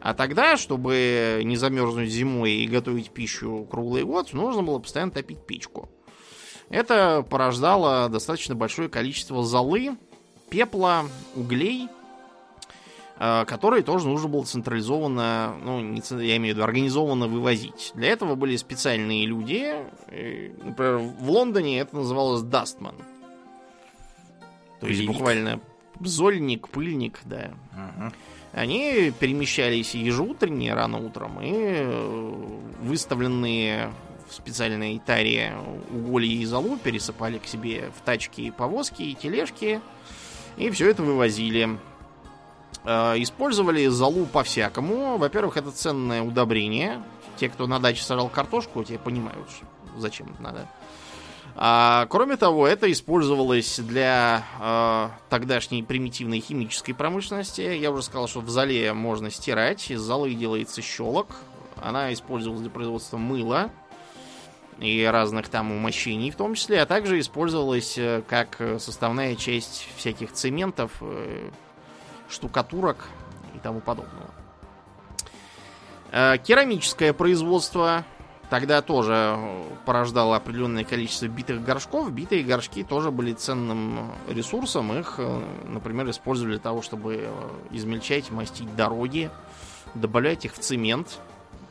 А 0.00 0.14
тогда, 0.14 0.56
чтобы 0.56 1.40
не 1.42 1.56
замерзнуть 1.56 2.10
зимой 2.10 2.52
и 2.52 2.68
готовить 2.68 3.10
пищу 3.10 3.66
круглый 3.68 4.04
год, 4.04 4.32
нужно 4.32 4.62
было 4.62 4.78
постоянно 4.78 5.10
топить 5.10 5.44
печку. 5.44 5.90
Это 6.68 7.26
порождало 7.28 8.08
достаточно 8.08 8.54
большое 8.54 8.88
количество 8.88 9.42
золы, 9.42 9.96
пепла, 10.48 11.06
углей 11.34 11.88
которые 13.18 13.82
тоже 13.82 14.06
нужно 14.06 14.28
было 14.28 14.44
централизованно, 14.44 15.56
ну, 15.62 15.80
не, 15.80 16.02
я 16.24 16.36
имею 16.36 16.54
в 16.54 16.58
виду, 16.58 16.64
организованно 16.64 17.28
вывозить. 17.28 17.92
Для 17.94 18.08
этого 18.08 18.34
были 18.34 18.56
специальные 18.56 19.26
люди. 19.26 19.74
Например, 20.62 20.98
в 20.98 21.30
Лондоне 21.30 21.80
это 21.80 21.96
называлось 21.96 22.42
Дастман. 22.42 22.96
То 24.80 24.86
есть 24.86 25.06
буквально 25.06 25.60
зольник, 26.00 26.68
пыльник, 26.68 27.20
да. 27.24 27.52
Угу. 27.72 28.12
Они 28.52 29.12
перемещались 29.18 29.94
ежеутренне, 29.94 30.72
рано 30.74 30.98
утром, 30.98 31.40
и 31.42 31.52
э, 31.52 32.58
выставленные 32.82 33.92
в 34.28 34.34
специальной 34.34 34.98
таре 34.98 35.54
уголья 35.90 36.28
и 36.28 36.44
золу 36.44 36.78
пересыпали 36.78 37.38
к 37.38 37.46
себе 37.46 37.90
в 37.96 38.04
тачки 38.04 38.50
повозки 38.50 39.02
и 39.02 39.14
тележки, 39.14 39.80
и 40.56 40.70
все 40.70 40.90
это 40.90 41.02
вывозили. 41.02 41.78
Э, 42.86 43.14
использовали 43.18 43.88
золу 43.88 44.26
по-всякому. 44.26 45.18
Во-первых, 45.18 45.56
это 45.56 45.72
ценное 45.72 46.22
удобрение. 46.22 47.02
Те, 47.36 47.48
кто 47.48 47.66
на 47.66 47.80
даче 47.80 48.02
сажал 48.02 48.28
картошку, 48.28 48.84
те 48.84 48.96
понимают, 48.96 49.48
зачем 49.96 50.28
это 50.32 50.42
надо. 50.42 50.68
А, 51.56 52.06
кроме 52.10 52.36
того, 52.36 52.66
это 52.66 52.90
использовалось 52.92 53.80
для 53.80 54.44
э, 54.60 55.08
тогдашней 55.30 55.82
примитивной 55.82 56.38
химической 56.38 56.92
промышленности. 56.92 57.62
Я 57.62 57.90
уже 57.90 58.02
сказал, 58.02 58.28
что 58.28 58.40
в 58.40 58.50
зале 58.50 58.92
можно 58.92 59.30
стирать. 59.30 59.90
Из 59.90 60.00
золы 60.00 60.32
делается 60.34 60.80
щелок. 60.80 61.28
Она 61.82 62.12
использовалась 62.12 62.62
для 62.62 62.70
производства 62.70 63.16
мыла 63.16 63.70
и 64.78 65.02
разных 65.04 65.48
там 65.48 65.72
умощений 65.72 66.30
в 66.30 66.36
том 66.36 66.54
числе, 66.54 66.82
а 66.82 66.86
также 66.86 67.18
использовалась 67.18 67.98
э, 67.98 68.22
как 68.28 68.60
составная 68.78 69.34
часть 69.34 69.88
всяких 69.96 70.32
цементов, 70.32 70.92
э, 71.00 71.50
штукатурок 72.28 73.08
и 73.54 73.58
тому 73.58 73.80
подобного. 73.80 74.30
Э, 76.12 76.38
керамическое 76.38 77.12
производство 77.12 78.04
тогда 78.48 78.80
тоже 78.80 79.38
порождало 79.84 80.36
определенное 80.36 80.84
количество 80.84 81.26
битых 81.26 81.64
горшков. 81.64 82.10
Битые 82.10 82.44
горшки 82.44 82.84
тоже 82.84 83.10
были 83.10 83.32
ценным 83.32 84.12
ресурсом. 84.28 84.96
Их, 84.98 85.16
э, 85.18 85.44
например, 85.64 86.08
использовали 86.10 86.54
для 86.54 86.62
того, 86.62 86.82
чтобы 86.82 87.16
э, 87.22 87.48
измельчать, 87.70 88.30
мастить 88.30 88.74
дороги, 88.76 89.30
добавлять 89.94 90.44
их 90.44 90.54
в 90.54 90.58
цемент. 90.58 91.18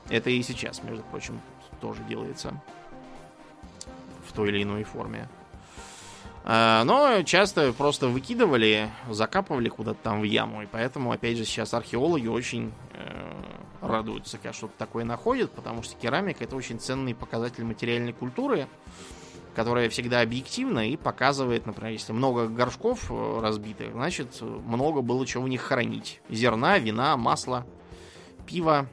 Это 0.09 0.29
и 0.29 0.41
сейчас, 0.43 0.83
между 0.83 1.03
прочим, 1.03 1.39
тоже 1.81 2.03
делается 2.03 2.53
в 4.27 4.33
той 4.33 4.49
или 4.49 4.63
иной 4.63 4.83
форме. 4.83 5.27
А, 6.47 6.83
но 6.83 7.23
часто 7.23 7.73
просто 7.73 8.07
выкидывали, 8.07 8.91
закапывали 9.09 9.67
куда-то 9.67 9.97
там 10.03 10.21
в 10.21 10.25
яму. 10.25 10.61
И 10.61 10.67
поэтому, 10.67 11.11
опять 11.11 11.37
же, 11.37 11.43
сейчас 11.43 11.73
археологи 11.73 12.27
очень 12.27 12.71
э, 12.93 13.31
радуются, 13.81 14.37
когда 14.37 14.53
что-то 14.53 14.73
такое 14.77 15.05
находят, 15.05 15.51
потому 15.51 15.81
что 15.81 15.95
керамика 15.95 16.43
это 16.43 16.55
очень 16.55 16.79
ценный 16.79 17.15
показатель 17.15 17.63
материальной 17.63 18.13
культуры, 18.13 18.67
которая 19.55 19.89
всегда 19.89 20.21
объективна 20.21 20.87
и 20.87 20.97
показывает, 20.97 21.65
например, 21.65 21.93
если 21.93 22.13
много 22.13 22.47
горшков 22.47 23.09
э, 23.09 23.39
разбитых, 23.41 23.93
значит, 23.93 24.39
много 24.41 25.01
было 25.01 25.25
чего 25.25 25.45
в 25.45 25.49
них 25.49 25.61
хранить. 25.61 26.21
Зерна, 26.29 26.77
вина, 26.77 27.17
масла, 27.17 27.65
пива, 28.45 28.85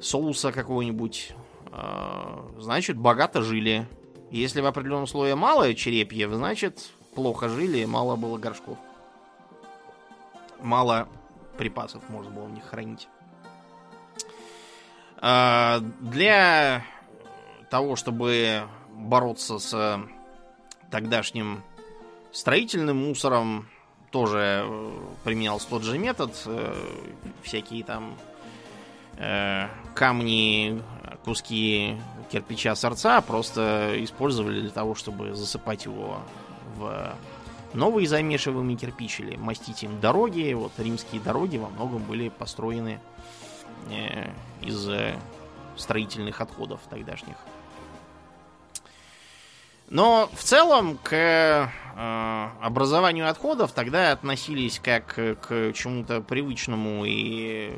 соуса 0.00 0.50
какого-нибудь. 0.50 1.32
Э, 1.70 2.40
значит, 2.58 2.96
богато 2.96 3.42
жили. 3.42 3.86
Если 4.32 4.62
в 4.62 4.66
определенном 4.66 5.06
слое 5.06 5.34
мало 5.34 5.74
черепьев, 5.74 6.32
значит 6.32 6.90
плохо 7.14 7.50
жили, 7.50 7.84
мало 7.84 8.16
было 8.16 8.38
горшков. 8.38 8.78
Мало 10.58 11.06
припасов 11.58 12.02
можно 12.08 12.30
было 12.30 12.44
в 12.46 12.52
них 12.52 12.64
хранить. 12.64 13.08
А, 15.18 15.80
для 16.00 16.82
того, 17.68 17.94
чтобы 17.94 18.62
бороться 18.94 19.58
с 19.58 20.00
тогдашним 20.90 21.62
строительным 22.32 23.06
мусором, 23.06 23.68
тоже 24.10 24.64
э, 24.64 24.92
применялся 25.24 25.68
тот 25.68 25.82
же 25.82 25.98
метод. 25.98 26.32
Э, 26.46 26.74
всякие 27.42 27.84
там 27.84 28.16
э, 29.18 29.68
камни, 29.94 30.82
куски 31.22 31.98
кирпича 32.32 32.74
сорца 32.74 33.20
просто 33.20 33.94
использовали 33.98 34.62
для 34.62 34.70
того, 34.70 34.94
чтобы 34.94 35.34
засыпать 35.34 35.84
его 35.84 36.18
в 36.76 37.14
новые 37.74 38.08
замешиваемый 38.08 38.76
кирпич 38.76 39.20
или 39.20 39.36
мастить 39.36 39.82
им 39.82 40.00
дороги. 40.00 40.52
Вот 40.54 40.72
римские 40.78 41.20
дороги 41.20 41.58
во 41.58 41.68
многом 41.68 42.02
были 42.02 42.30
построены 42.30 43.00
э, 43.90 44.30
из 44.62 44.88
строительных 45.76 46.40
отходов 46.40 46.80
тогдашних. 46.88 47.36
Но 49.88 50.30
в 50.32 50.42
целом 50.42 50.98
к 51.02 51.12
э, 51.12 52.48
образованию 52.62 53.28
отходов 53.28 53.72
тогда 53.72 54.12
относились 54.12 54.80
как 54.82 55.14
к 55.14 55.72
чему-то 55.74 56.22
привычному 56.22 57.04
и 57.04 57.74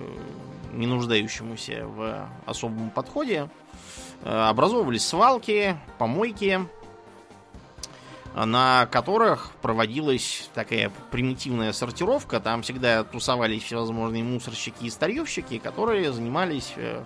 не 0.72 0.86
нуждающемуся 0.86 1.86
в 1.86 2.28
особом 2.46 2.90
подходе. 2.90 3.48
Э, 4.22 4.48
образовывались 4.48 5.06
свалки, 5.06 5.76
помойки, 5.98 6.66
на 8.34 8.86
которых 8.86 9.52
проводилась 9.62 10.50
такая 10.54 10.90
примитивная 11.10 11.72
сортировка. 11.72 12.40
Там 12.40 12.62
всегда 12.62 13.04
тусовались 13.04 13.62
всевозможные 13.62 14.24
мусорщики 14.24 14.84
и 14.84 14.90
старьевщики, 14.90 15.58
которые 15.58 16.12
занимались 16.12 16.72
э, 16.76 17.02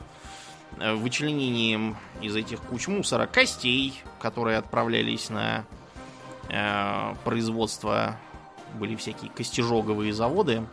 вычленением 0.76 1.96
из 2.20 2.34
этих 2.36 2.60
куч 2.60 2.88
мусора 2.88 3.26
костей, 3.26 4.02
которые 4.20 4.58
отправлялись 4.58 5.28
на 5.28 5.64
э, 6.48 7.14
производства 7.24 8.16
были 8.74 8.96
всякие 8.96 9.30
костежоговые 9.30 10.12
заводы. 10.12 10.64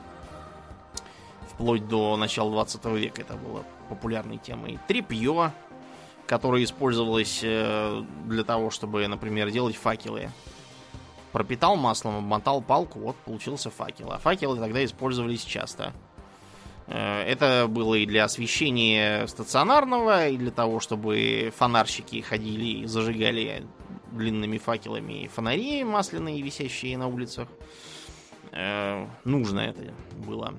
Вплоть 1.49 1.87
до 1.87 2.17
начала 2.17 2.51
20 2.51 2.85
века 2.85 3.21
это 3.21 3.35
было 3.35 3.63
популярной 3.89 4.37
темой. 4.37 4.79
Трепье, 4.87 5.51
которое 6.27 6.63
использовалось 6.63 7.41
э, 7.43 8.03
для 8.25 8.43
того, 8.43 8.71
чтобы, 8.71 9.07
например, 9.07 9.51
делать 9.51 9.75
факелы. 9.75 10.29
Пропитал 11.31 11.75
маслом, 11.75 12.17
обмотал 12.17 12.61
палку, 12.61 12.99
вот 12.99 13.15
получился 13.17 13.69
факел. 13.69 14.11
А 14.11 14.17
факелы 14.17 14.57
тогда 14.57 14.83
использовались 14.83 15.43
часто. 15.43 15.93
Э, 16.87 17.21
это 17.21 17.67
было 17.67 17.95
и 17.95 18.05
для 18.05 18.23
освещения 18.23 19.27
стационарного, 19.27 20.29
и 20.29 20.37
для 20.37 20.51
того, 20.51 20.79
чтобы 20.79 21.53
фонарщики 21.55 22.21
ходили 22.21 22.81
и 22.81 22.85
зажигали 22.85 23.65
длинными 24.11 24.57
факелами 24.57 25.29
фонари 25.33 25.83
масляные, 25.83 26.41
висящие 26.41 26.97
на 26.97 27.07
улицах. 27.07 27.47
Э, 28.51 29.05
нужно 29.25 29.59
это 29.59 29.93
было. 30.13 30.55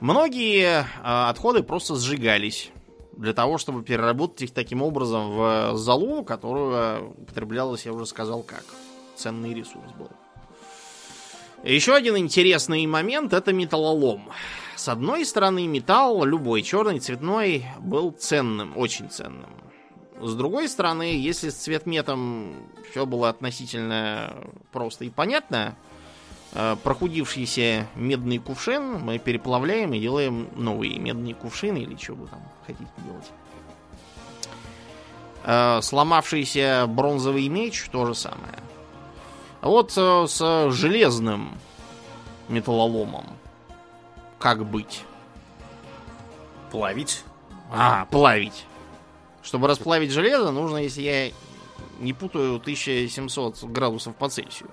Многие 0.00 0.84
отходы 1.04 1.62
просто 1.62 1.94
сжигались 1.94 2.72
для 3.16 3.32
того, 3.32 3.58
чтобы 3.58 3.82
переработать 3.82 4.42
их 4.42 4.50
таким 4.52 4.82
образом 4.82 5.36
в 5.36 5.76
залу, 5.76 6.24
которую 6.24 7.10
употреблялась, 7.10 7.86
я 7.86 7.92
уже 7.92 8.06
сказал, 8.06 8.42
как 8.42 8.64
ценный 9.16 9.54
ресурс 9.54 9.90
был. 9.98 10.10
Еще 11.62 11.94
один 11.94 12.16
интересный 12.16 12.84
момент 12.86 13.32
это 13.32 13.52
металлолом. 13.52 14.28
С 14.74 14.88
одной 14.88 15.24
стороны, 15.24 15.66
металл, 15.68 16.24
любой 16.24 16.62
черный, 16.62 16.98
цветной, 16.98 17.64
был 17.78 18.10
ценным, 18.10 18.76
очень 18.76 19.08
ценным. 19.08 19.50
С 20.20 20.34
другой 20.34 20.68
стороны, 20.68 21.02
если 21.02 21.50
с 21.50 21.54
цветметом 21.54 22.68
все 22.90 23.06
было 23.06 23.28
относительно 23.28 24.34
просто 24.72 25.04
и 25.04 25.10
понятно, 25.10 25.76
э, 25.76 25.91
прохудившийся 26.82 27.86
медный 27.94 28.38
кувшин 28.38 29.00
мы 29.00 29.18
переплавляем 29.18 29.94
и 29.94 30.00
делаем 30.00 30.48
новые 30.54 30.98
медные 30.98 31.34
кувшины 31.34 31.78
или 31.78 31.96
что 31.96 32.14
вы 32.14 32.26
там 32.26 32.40
хотите 32.66 32.90
делать. 33.04 33.30
Э, 35.44 35.80
сломавшийся 35.82 36.86
бронзовый 36.88 37.48
меч 37.48 37.88
то 37.90 38.06
же 38.06 38.14
самое. 38.14 38.58
А 39.60 39.68
вот 39.68 39.92
э, 39.96 40.26
с 40.28 40.70
железным 40.70 41.58
металлоломом 42.48 43.26
как 44.38 44.66
быть? 44.66 45.04
Плавить? 46.70 47.22
А, 47.72 48.06
плавить. 48.06 48.66
Чтобы 49.42 49.68
расплавить 49.68 50.10
железо, 50.10 50.50
нужно, 50.50 50.78
если 50.78 51.02
я 51.02 51.30
не 52.00 52.12
путаю, 52.12 52.56
1700 52.56 53.62
градусов 53.64 54.16
по 54.16 54.28
Цельсию. 54.28 54.70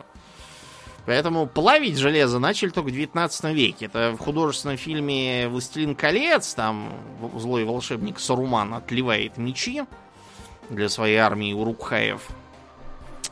Поэтому 1.10 1.48
плавить 1.48 1.98
железо 1.98 2.38
начали 2.38 2.70
только 2.70 2.90
в 2.90 2.92
19 2.92 3.46
веке. 3.46 3.88
Это 3.88 4.12
в 4.12 4.20
художественном 4.20 4.78
фильме 4.78 5.48
«Властелин 5.50 5.96
колец», 5.96 6.54
там 6.54 6.94
злой 7.36 7.64
волшебник 7.66 8.20
Саруман 8.20 8.76
отливает 8.76 9.36
мечи 9.38 9.86
для 10.70 10.88
своей 10.88 11.16
армии 11.16 11.52
урукхаев. 11.52 12.28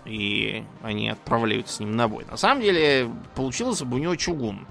И 0.05 0.63
они 0.81 1.09
отправляются 1.09 1.75
с 1.75 1.79
ним 1.79 1.95
на 1.95 2.07
бой. 2.07 2.25
На 2.25 2.35
самом 2.35 2.63
деле, 2.63 3.11
получился 3.35 3.85
бы 3.85 3.97
у 3.97 3.99
него 3.99 4.15
чугун. 4.15 4.65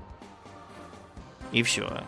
И 1.52 1.62
все. 1.62 2.02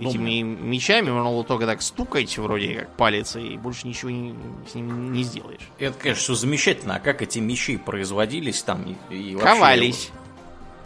Ну, 0.00 0.10
этими 0.10 0.42
мечами 0.42 1.10
можно 1.10 1.30
было 1.30 1.44
только 1.44 1.66
так 1.66 1.82
стукать, 1.82 2.38
вроде 2.38 2.74
как 2.80 2.96
палец, 2.96 3.34
и 3.36 3.56
больше 3.56 3.88
ничего 3.88 4.10
не, 4.10 4.34
с 4.70 4.74
ним 4.74 5.12
не 5.12 5.24
сделаешь. 5.24 5.68
Это, 5.78 5.98
конечно, 5.98 6.22
все 6.22 6.34
замечательно. 6.34 6.96
А 6.96 7.00
как 7.00 7.20
эти 7.20 7.40
мечи 7.40 7.76
производились 7.76 8.62
там 8.62 8.96
и, 9.10 9.14
и 9.14 9.34
вообще... 9.34 9.48
Ковались. 9.48 10.10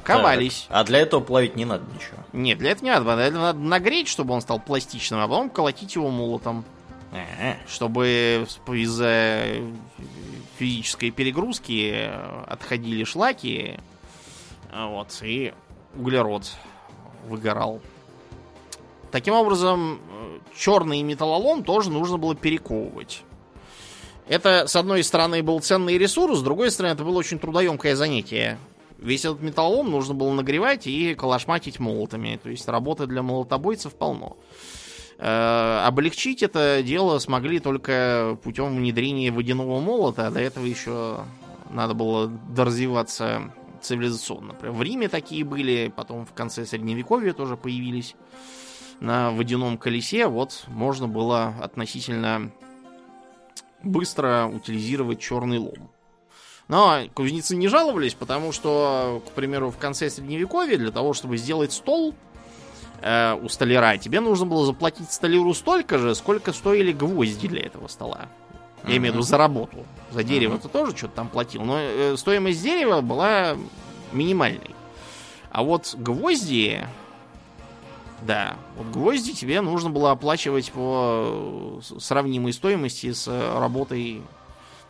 Ковались. 0.02 0.66
Так. 0.69 0.78
А 0.78 0.85
для 0.85 1.00
этого 1.00 1.21
плавить 1.21 1.57
не 1.57 1.64
надо 1.64 1.85
ничего. 1.95 2.16
Нет, 2.33 2.59
для 2.59 2.71
этого 2.71 2.85
не 2.85 2.90
надо. 2.90 3.14
Для 3.16 3.26
этого 3.26 3.42
надо 3.42 3.59
нагреть, 3.59 4.09
чтобы 4.09 4.35
он 4.35 4.40
стал 4.40 4.59
пластичным, 4.59 5.21
а 5.21 5.28
потом 5.28 5.50
колотить 5.50 5.95
его 5.95 6.11
молотом. 6.11 6.64
А-а-а. 7.12 7.57
Чтобы 7.69 8.47
из-за 8.66 9.45
физической 10.59 11.11
перегрузки 11.11 12.11
отходили 12.46 13.05
шлаки. 13.05 13.79
Вот, 14.75 15.18
и 15.22 15.53
углерод 15.94 16.51
выгорал. 17.29 17.83
Таким 19.12 19.35
образом, 19.35 20.01
черный 20.57 21.03
металлолом 21.03 21.62
тоже 21.62 21.90
нужно 21.90 22.16
было 22.16 22.35
перековывать. 22.35 23.22
Это, 24.27 24.66
с 24.66 24.75
одной 24.75 25.05
стороны, 25.05 25.42
был 25.42 25.61
ценный 25.61 25.98
ресурс, 25.98 26.38
с 26.38 26.42
другой 26.42 26.70
стороны, 26.70 26.94
это 26.94 27.05
было 27.05 27.18
очень 27.18 27.38
трудоемкое 27.38 27.94
занятие. 27.94 28.59
Весь 28.96 29.25
этот 29.25 29.42
металлолом 29.42 29.90
нужно 29.90 30.14
было 30.14 30.33
нагревать 30.33 30.87
и 30.87 31.14
калашматить 31.14 31.79
молотами. 31.79 32.40
То 32.42 32.48
есть 32.48 32.66
работы 32.68 33.07
для 33.07 33.22
молотобойцев 33.22 33.94
полно. 33.94 34.37
Э, 35.18 35.83
облегчить 35.85 36.42
это 36.42 36.83
дело 36.83 37.18
смогли 37.18 37.59
только 37.59 38.38
путем 38.42 38.75
внедрения 38.77 39.31
водяного 39.31 39.81
молота. 39.81 40.31
До 40.31 40.40
этого 40.40 40.64
еще 40.64 41.25
надо 41.68 41.94
было 41.94 42.29
доразвиваться 42.29 43.53
цивилизационно. 43.83 44.55
В 44.62 44.81
Риме 44.83 45.09
такие 45.09 45.44
были, 45.44 45.92
потом 45.94 46.25
в 46.25 46.33
конце 46.33 46.64
Средневековья 46.64 47.33
тоже 47.33 47.57
появились 47.57 48.14
на 49.03 49.33
водяном 49.33 49.77
колесе. 49.77 50.29
Вот 50.29 50.65
можно 50.69 51.09
было 51.09 51.55
относительно 51.61 52.53
быстро 53.83 54.47
утилизировать 54.47 55.21
черный 55.21 55.59
лом. 55.59 55.91
Но 56.69 57.01
кузнецы 57.12 57.57
не 57.57 57.67
жаловались, 57.67 58.15
потому 58.15 58.53
что, 58.53 59.21
к 59.27 59.33
примеру, 59.33 59.71
в 59.71 59.77
конце 59.77 60.09
Средневековья 60.09 60.79
для 60.79 60.93
того, 60.93 61.12
чтобы 61.12 61.37
сделать 61.37 61.73
стол 61.73 62.15
э, 63.03 63.37
у 63.43 63.49
столяра, 63.49 63.99
тебе 63.99 64.21
нужно 64.21 64.47
было 64.47 64.65
заплатить 64.65 65.11
столяру 65.11 65.53
столько 65.53 65.99
же, 65.99 66.15
сколько 66.15 66.53
стоили 66.53 66.93
гвозди 66.93 67.49
для 67.49 67.62
этого 67.62 67.88
стола. 67.88 68.29
Я 68.87 68.97
имею 68.97 69.12
в 69.12 69.17
виду 69.17 69.23
за 69.23 69.37
работу. 69.37 69.85
За 70.12 70.23
дерево 70.23 70.55
uh-huh. 70.55 70.62
ты 70.62 70.69
тоже 70.69 70.97
что-то 70.97 71.17
там 71.17 71.29
платил. 71.29 71.62
Но 71.62 71.77
э, 71.79 72.17
стоимость 72.17 72.62
дерева 72.62 73.01
была 73.01 73.57
минимальной. 74.12 74.75
А 75.51 75.65
вот 75.65 75.95
гвозди... 75.99 76.87
Да, 78.27 78.57
вот 78.77 78.87
гвозди 78.89 79.35
тебе 79.35 79.61
нужно 79.61 79.91
было 79.91 80.13
оплачивать 80.13 80.71
по 80.73 81.81
э, 81.81 81.99
сравнимой 81.99 82.53
стоимости 82.53 83.13
с 83.13 83.27
работой, 83.27 84.23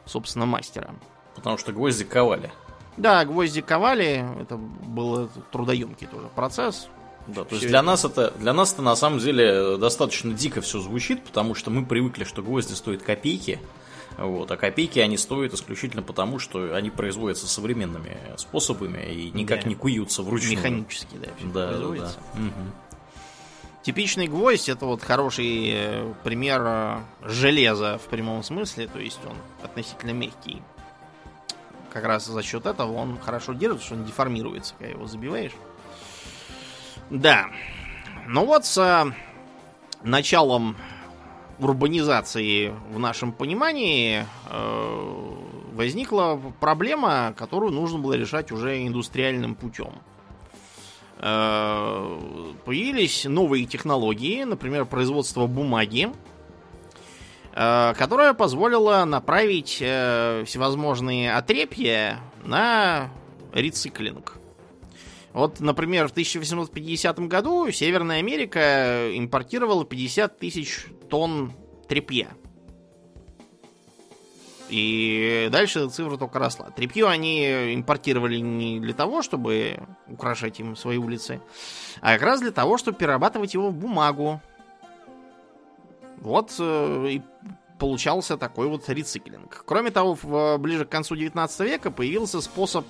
собственно, 0.05 0.47
мастера. 0.47 0.95
Потому 1.35 1.57
что 1.59 1.73
гвозди 1.73 2.05
ковали. 2.05 2.53
Да, 2.97 3.25
гвозди 3.25 3.63
ковали. 3.63 4.27
Это 4.41 4.57
был 4.57 5.31
трудоемкий 5.51 6.07
тоже 6.07 6.29
процесс. 6.35 6.89
Да, 7.27 7.45
то 7.45 7.55
есть 7.55 7.69
для 7.69 7.83
нас 7.83 8.05
это 8.05 8.33
для 8.39 8.53
нас 8.53 8.73
это 8.73 8.83
на 8.83 8.97
самом 8.97 9.21
деле 9.21 9.77
достаточно 9.79 10.33
дико 10.33 10.61
все 10.61 10.81
звучит, 10.81 11.25
потому 11.25 11.55
что 11.55 11.71
мы 11.71 11.87
привыкли, 11.87 12.25
что 12.25 12.43
гвозди 12.43 12.73
стоят 12.73 13.03
копейки, 13.03 13.61
вот, 14.19 14.51
а 14.51 14.57
копейки 14.57 14.99
они 14.99 15.17
стоят 15.17 15.55
исключительно 15.55 16.03
потому, 16.03 16.39
что 16.39 16.75
они 16.75 16.91
производятся 16.91 17.47
современными 17.47 18.17
способами 18.37 19.01
и 19.13 19.31
никак 19.31 19.63
да. 19.63 19.69
не 19.69 19.75
куются 19.75 20.23
вручную. 20.23 20.59
Механически, 20.59 21.15
да, 21.15 21.29
да. 21.55 21.71
Да, 21.71 21.79
да. 21.79 22.13
Угу. 22.35 22.73
Типичный 23.83 24.29
гвоздь 24.29 24.69
это 24.69 24.87
вот 24.87 25.03
хороший 25.03 25.71
э, 25.73 26.15
пример 26.23 26.63
э, 26.65 27.01
железа 27.23 27.99
в 27.99 28.09
прямом 28.09 28.45
смысле, 28.45 28.87
то 28.87 29.01
есть 29.01 29.19
он 29.27 29.37
относительно 29.65 30.13
мягкий. 30.13 30.63
Как 31.93 32.05
раз 32.05 32.27
за 32.27 32.43
счет 32.45 32.65
этого 32.65 32.93
он 32.93 33.19
хорошо 33.19 33.55
держится, 33.55 33.95
он 33.95 34.05
деформируется, 34.05 34.75
когда 34.79 34.93
его 34.93 35.09
забиваешь. 35.09 35.53
Да. 37.11 37.47
Ну 38.29 38.47
вот 38.47 38.65
с 38.65 38.79
э, 38.79 39.13
началом 40.05 40.77
урбанизации 41.59 42.73
в 42.91 42.99
нашем 42.99 43.31
понимании 43.31 44.27
возникла 45.73 46.41
проблема, 46.59 47.35
которую 47.37 47.73
нужно 47.73 48.01
было 48.01 48.15
решать 48.15 48.51
уже 48.51 48.85
индустриальным 48.85 49.55
путем. 49.55 49.93
Э, 51.19 52.53
появились 52.65 53.25
новые 53.25 53.67
технологии, 53.67 54.43
например, 54.45 54.87
производство 54.87 55.47
бумаги, 55.47 56.11
э, 57.55 57.95
которая 57.97 58.35
позволила 58.35 59.05
направить 59.05 59.79
э, 59.81 60.45
всевозможные 60.47 61.35
отрепья 61.35 62.21
на 62.45 63.11
рециклинг. 63.53 64.39
Вот, 65.33 65.61
например, 65.61 66.09
в 66.09 66.11
1850 66.11 67.21
году 67.21 67.71
Северная 67.71 68.19
Америка 68.19 69.11
импортировала 69.17 69.85
50 69.85 70.39
тысяч 70.39 70.87
тонн 71.09 71.53
тряпья. 71.89 72.29
И 74.73 75.51
дальше 75.53 75.81
эта 75.81 75.91
цифра 75.91 76.17
только 76.17 76.39
росла. 76.39 76.71
Тряпью 76.71 77.07
они 77.07 77.75
импортировали 77.75 78.39
не 78.39 78.81
для 78.81 78.95
того, 78.95 79.21
чтобы 79.21 79.81
украшать 80.09 80.61
им 80.61 80.77
свои 80.77 80.97
улицы, 80.97 81.43
а 82.01 82.15
как 82.15 82.23
раз 82.23 82.41
для 82.41 82.53
того, 82.53 82.79
чтобы 82.79 82.97
перерабатывать 82.97 83.53
его 83.53 83.69
в 83.69 83.75
бумагу. 83.75 84.41
Вот 86.17 86.55
э, 86.59 87.07
и 87.11 87.23
получался 87.79 88.39
такой 88.39 88.67
вот 88.67 88.89
рециклинг. 88.89 89.63
Кроме 89.67 89.91
того, 89.91 90.17
в, 90.23 90.57
ближе 90.57 90.87
к 90.87 90.89
концу 90.89 91.17
19 91.17 91.61
века 91.61 91.91
появился 91.91 92.41
способ 92.41 92.87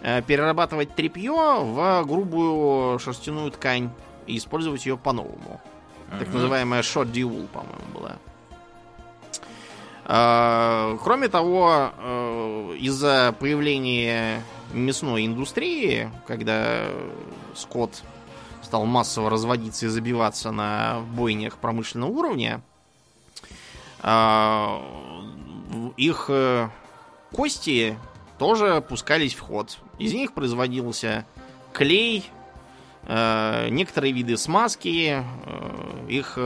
э, 0.00 0.22
перерабатывать 0.22 0.94
тряпье 0.94 1.32
в 1.32 2.04
грубую 2.06 2.98
шерстяную 3.00 3.50
ткань 3.50 3.90
и 4.26 4.38
использовать 4.38 4.86
ее 4.86 4.96
по-новому. 4.96 5.60
Uh-huh. 6.10 6.20
Так 6.20 6.32
называемая 6.32 6.80
short 6.80 7.12
wool, 7.12 7.48
по-моему, 7.48 7.92
была. 7.92 8.16
Э, 10.08 10.96
кроме 11.02 11.28
того, 11.28 11.92
э, 11.96 12.76
из-за 12.80 13.34
появления 13.38 14.42
мясной 14.72 15.26
индустрии, 15.26 16.10
когда 16.26 16.88
скот 17.54 18.02
стал 18.62 18.86
массово 18.86 19.30
разводиться 19.30 19.86
и 19.86 19.88
забиваться 19.88 20.50
на 20.50 21.00
бойнях 21.14 21.58
промышленного 21.58 22.10
уровня, 22.10 22.62
а, 24.00 24.82
их 25.96 26.26
э, 26.28 26.68
кости 27.32 27.98
тоже 28.38 28.84
пускались 28.86 29.34
в 29.34 29.40
ход. 29.40 29.78
Из 29.98 30.12
них 30.14 30.32
производился 30.32 31.26
клей, 31.72 32.18
э, 32.20 32.37
некоторые 33.08 34.12
виды 34.12 34.36
смазки, 34.36 35.24
э, 35.24 36.06
их 36.08 36.38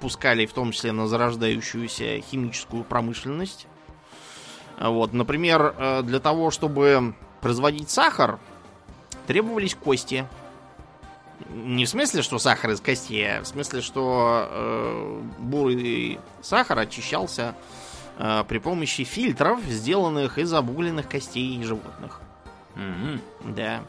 пускали 0.00 0.46
в 0.46 0.52
том 0.52 0.72
числе 0.72 0.92
на 0.92 1.06
зарождающуюся 1.06 2.20
химическую 2.20 2.84
промышленность. 2.84 3.66
Вот, 4.78 5.12
например, 5.12 6.02
для 6.04 6.20
того, 6.20 6.50
чтобы 6.50 7.14
производить 7.42 7.90
сахар, 7.90 8.38
требовались 9.26 9.74
кости– 9.74 10.26
не 11.48 11.84
в 11.84 11.88
смысле, 11.88 12.22
что 12.22 12.38
сахар 12.38 12.70
из 12.70 12.80
костей, 12.80 13.38
а 13.38 13.42
в 13.42 13.46
смысле, 13.46 13.80
что 13.80 14.46
э, 14.48 15.22
бурый 15.38 16.20
сахар 16.42 16.78
очищался 16.78 17.54
э, 18.18 18.44
при 18.48 18.58
помощи 18.58 19.04
фильтров, 19.04 19.60
сделанных 19.64 20.38
из 20.38 20.52
обугленных 20.52 21.08
костей 21.08 21.62
животных. 21.62 22.20
Mm-hmm. 22.76 23.20
Да. 23.54 23.80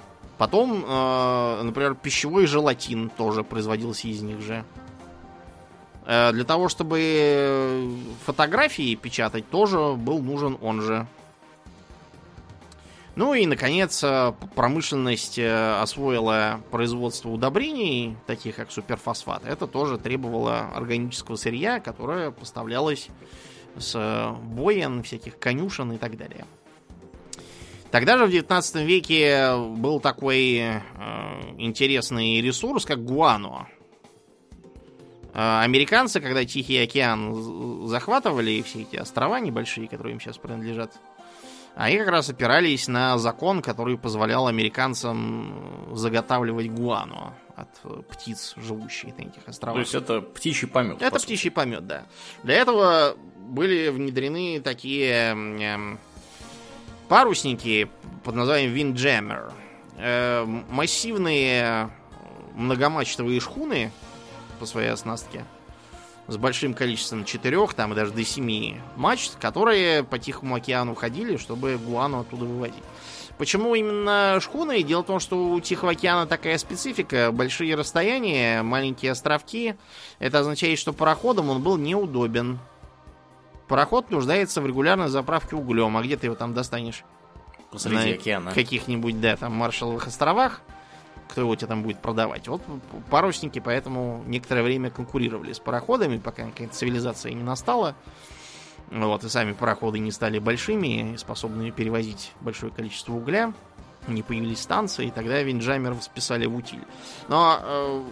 Потом, 0.41 0.83
э, 0.83 1.61
например, 1.61 1.93
пищевой 1.93 2.47
желатин 2.47 3.11
тоже 3.11 3.43
производился 3.43 4.07
из 4.07 4.23
них 4.23 4.41
же. 4.41 4.65
Э, 6.07 6.31
для 6.31 6.43
того, 6.45 6.67
чтобы 6.67 7.87
фотографии 8.25 8.95
печатать, 8.95 9.47
тоже 9.51 9.93
был 9.93 10.17
нужен 10.17 10.57
он 10.59 10.81
же. 10.81 11.05
Ну 13.15 13.35
и, 13.35 13.45
наконец, 13.45 14.03
э, 14.03 14.33
промышленность 14.55 15.37
э, 15.37 15.79
освоила 15.79 16.59
производство 16.71 17.29
удобрений, 17.29 18.17
таких 18.25 18.55
как 18.55 18.71
суперфосфат. 18.71 19.45
Это 19.45 19.67
тоже 19.67 19.99
требовало 19.99 20.71
органического 20.73 21.35
сырья, 21.35 21.79
которое 21.79 22.31
поставлялось 22.31 23.09
с 23.77 23.93
э, 23.93 24.31
боен, 24.41 25.03
всяких 25.03 25.37
конюшен 25.37 25.91
и 25.91 25.97
так 25.99 26.17
далее. 26.17 26.47
Тогда 27.91 28.17
же 28.17 28.25
в 28.25 28.31
19 28.31 28.75
веке 28.85 29.55
был 29.57 29.99
такой 29.99 30.57
э, 30.57 30.81
интересный 31.57 32.41
ресурс, 32.41 32.85
как 32.85 33.03
гуано. 33.03 33.67
американцы, 35.33 36.21
когда 36.21 36.45
Тихий 36.45 36.77
океан 36.77 37.87
захватывали 37.87 38.61
все 38.61 38.83
эти 38.83 38.95
острова 38.95 39.39
небольшие, 39.39 39.89
которые 39.89 40.13
им 40.13 40.21
сейчас 40.21 40.37
принадлежат, 40.37 40.93
они 41.75 41.97
как 41.97 42.09
раз 42.09 42.29
опирались 42.29 42.87
на 42.87 43.17
закон, 43.17 43.61
который 43.61 43.97
позволял 43.97 44.47
американцам 44.47 45.89
заготавливать 45.93 46.69
гуану 46.69 47.33
от 47.55 47.69
э, 47.83 48.01
птиц, 48.09 48.53
живущих 48.57 49.17
на 49.17 49.23
этих 49.23 49.47
островах. 49.47 49.75
То 49.75 49.79
есть 49.81 49.95
это 49.95 50.21
птичий 50.21 50.67
помет. 50.67 51.01
Это 51.01 51.19
птичий 51.19 51.51
помет, 51.51 51.87
да. 51.87 52.05
Для 52.43 52.55
этого 52.55 53.15
были 53.37 53.89
внедрены 53.89 54.59
такие 54.61 55.35
э, 55.35 55.97
парусники 57.11 57.89
под 58.23 58.35
названием 58.35 58.73
Windjammer. 58.73 59.51
Э, 59.97 60.45
массивные 60.45 61.89
многомачтовые 62.55 63.41
шхуны 63.41 63.91
по 64.61 64.65
своей 64.65 64.87
оснастке 64.87 65.43
с 66.29 66.37
большим 66.37 66.73
количеством 66.73 67.25
четырех, 67.25 67.73
там 67.73 67.91
и 67.91 67.95
даже 67.97 68.13
до 68.13 68.23
семи 68.23 68.77
мачт, 68.95 69.35
которые 69.41 70.05
по 70.05 70.19
Тихому 70.19 70.55
океану 70.55 70.95
ходили, 70.95 71.35
чтобы 71.35 71.77
гуану 71.77 72.21
оттуда 72.21 72.45
выводить. 72.45 72.83
Почему 73.37 73.75
именно 73.75 74.39
шхуны? 74.39 74.81
Дело 74.81 75.01
в 75.01 75.07
том, 75.07 75.19
что 75.19 75.51
у 75.51 75.59
Тихого 75.59 75.91
океана 75.91 76.27
такая 76.27 76.57
специфика. 76.57 77.33
Большие 77.33 77.75
расстояния, 77.75 78.63
маленькие 78.63 79.11
островки. 79.11 79.75
Это 80.19 80.39
означает, 80.39 80.79
что 80.79 80.93
пароходом 80.93 81.49
он 81.49 81.61
был 81.61 81.75
неудобен. 81.75 82.59
Пароход 83.71 84.11
нуждается 84.11 84.59
в 84.61 84.67
регулярной 84.67 85.07
заправке 85.07 85.55
углем. 85.55 85.95
А 85.95 86.01
где 86.01 86.17
ты 86.17 86.27
его 86.27 86.35
там 86.35 86.53
достанешь? 86.53 87.05
Посреди 87.71 87.95
На 87.95 88.15
океана. 88.15 88.51
каких-нибудь, 88.51 89.21
да, 89.21 89.37
там, 89.37 89.53
Маршалловых 89.53 90.07
островах 90.07 90.61
кто 91.29 91.39
его 91.39 91.55
тебе 91.55 91.67
там 91.67 91.81
будет 91.81 92.01
продавать. 92.01 92.49
Вот 92.49 92.61
парусники 93.09 93.59
поэтому 93.59 94.21
некоторое 94.27 94.63
время 94.63 94.89
конкурировали 94.89 95.53
с 95.53 95.59
пароходами, 95.59 96.17
пока 96.17 96.43
какая-то 96.43 96.73
цивилизация 96.73 97.31
не 97.31 97.43
настала. 97.43 97.95
Вот, 98.91 99.23
и 99.23 99.29
сами 99.29 99.53
пароходы 99.53 99.99
не 99.99 100.11
стали 100.11 100.39
большими, 100.39 101.15
способными 101.15 101.69
перевозить 101.69 102.33
большое 102.41 102.73
количество 102.73 103.13
угля. 103.13 103.53
Не 104.07 104.23
появились 104.23 104.59
станции, 104.59 105.07
и 105.07 105.11
тогда 105.11 105.41
винджамер 105.41 105.95
списали 106.01 106.45
в 106.47 106.55
утиль. 106.55 106.83
Но 107.29 107.57
э, 107.63 108.03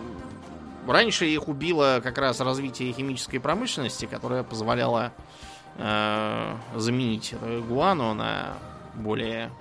раньше 0.87 1.25
их 1.25 1.49
убило 1.49 1.99
как 2.01 2.17
раз 2.17 2.39
развитие 2.39 2.93
химической 2.93 3.39
промышленности, 3.39 4.05
которая 4.05 4.43
позволяла 4.43 5.11
э, 5.79 6.55
заменить 6.75 7.33
гуану 7.67 8.13
на 8.13 8.57
более 8.95 9.51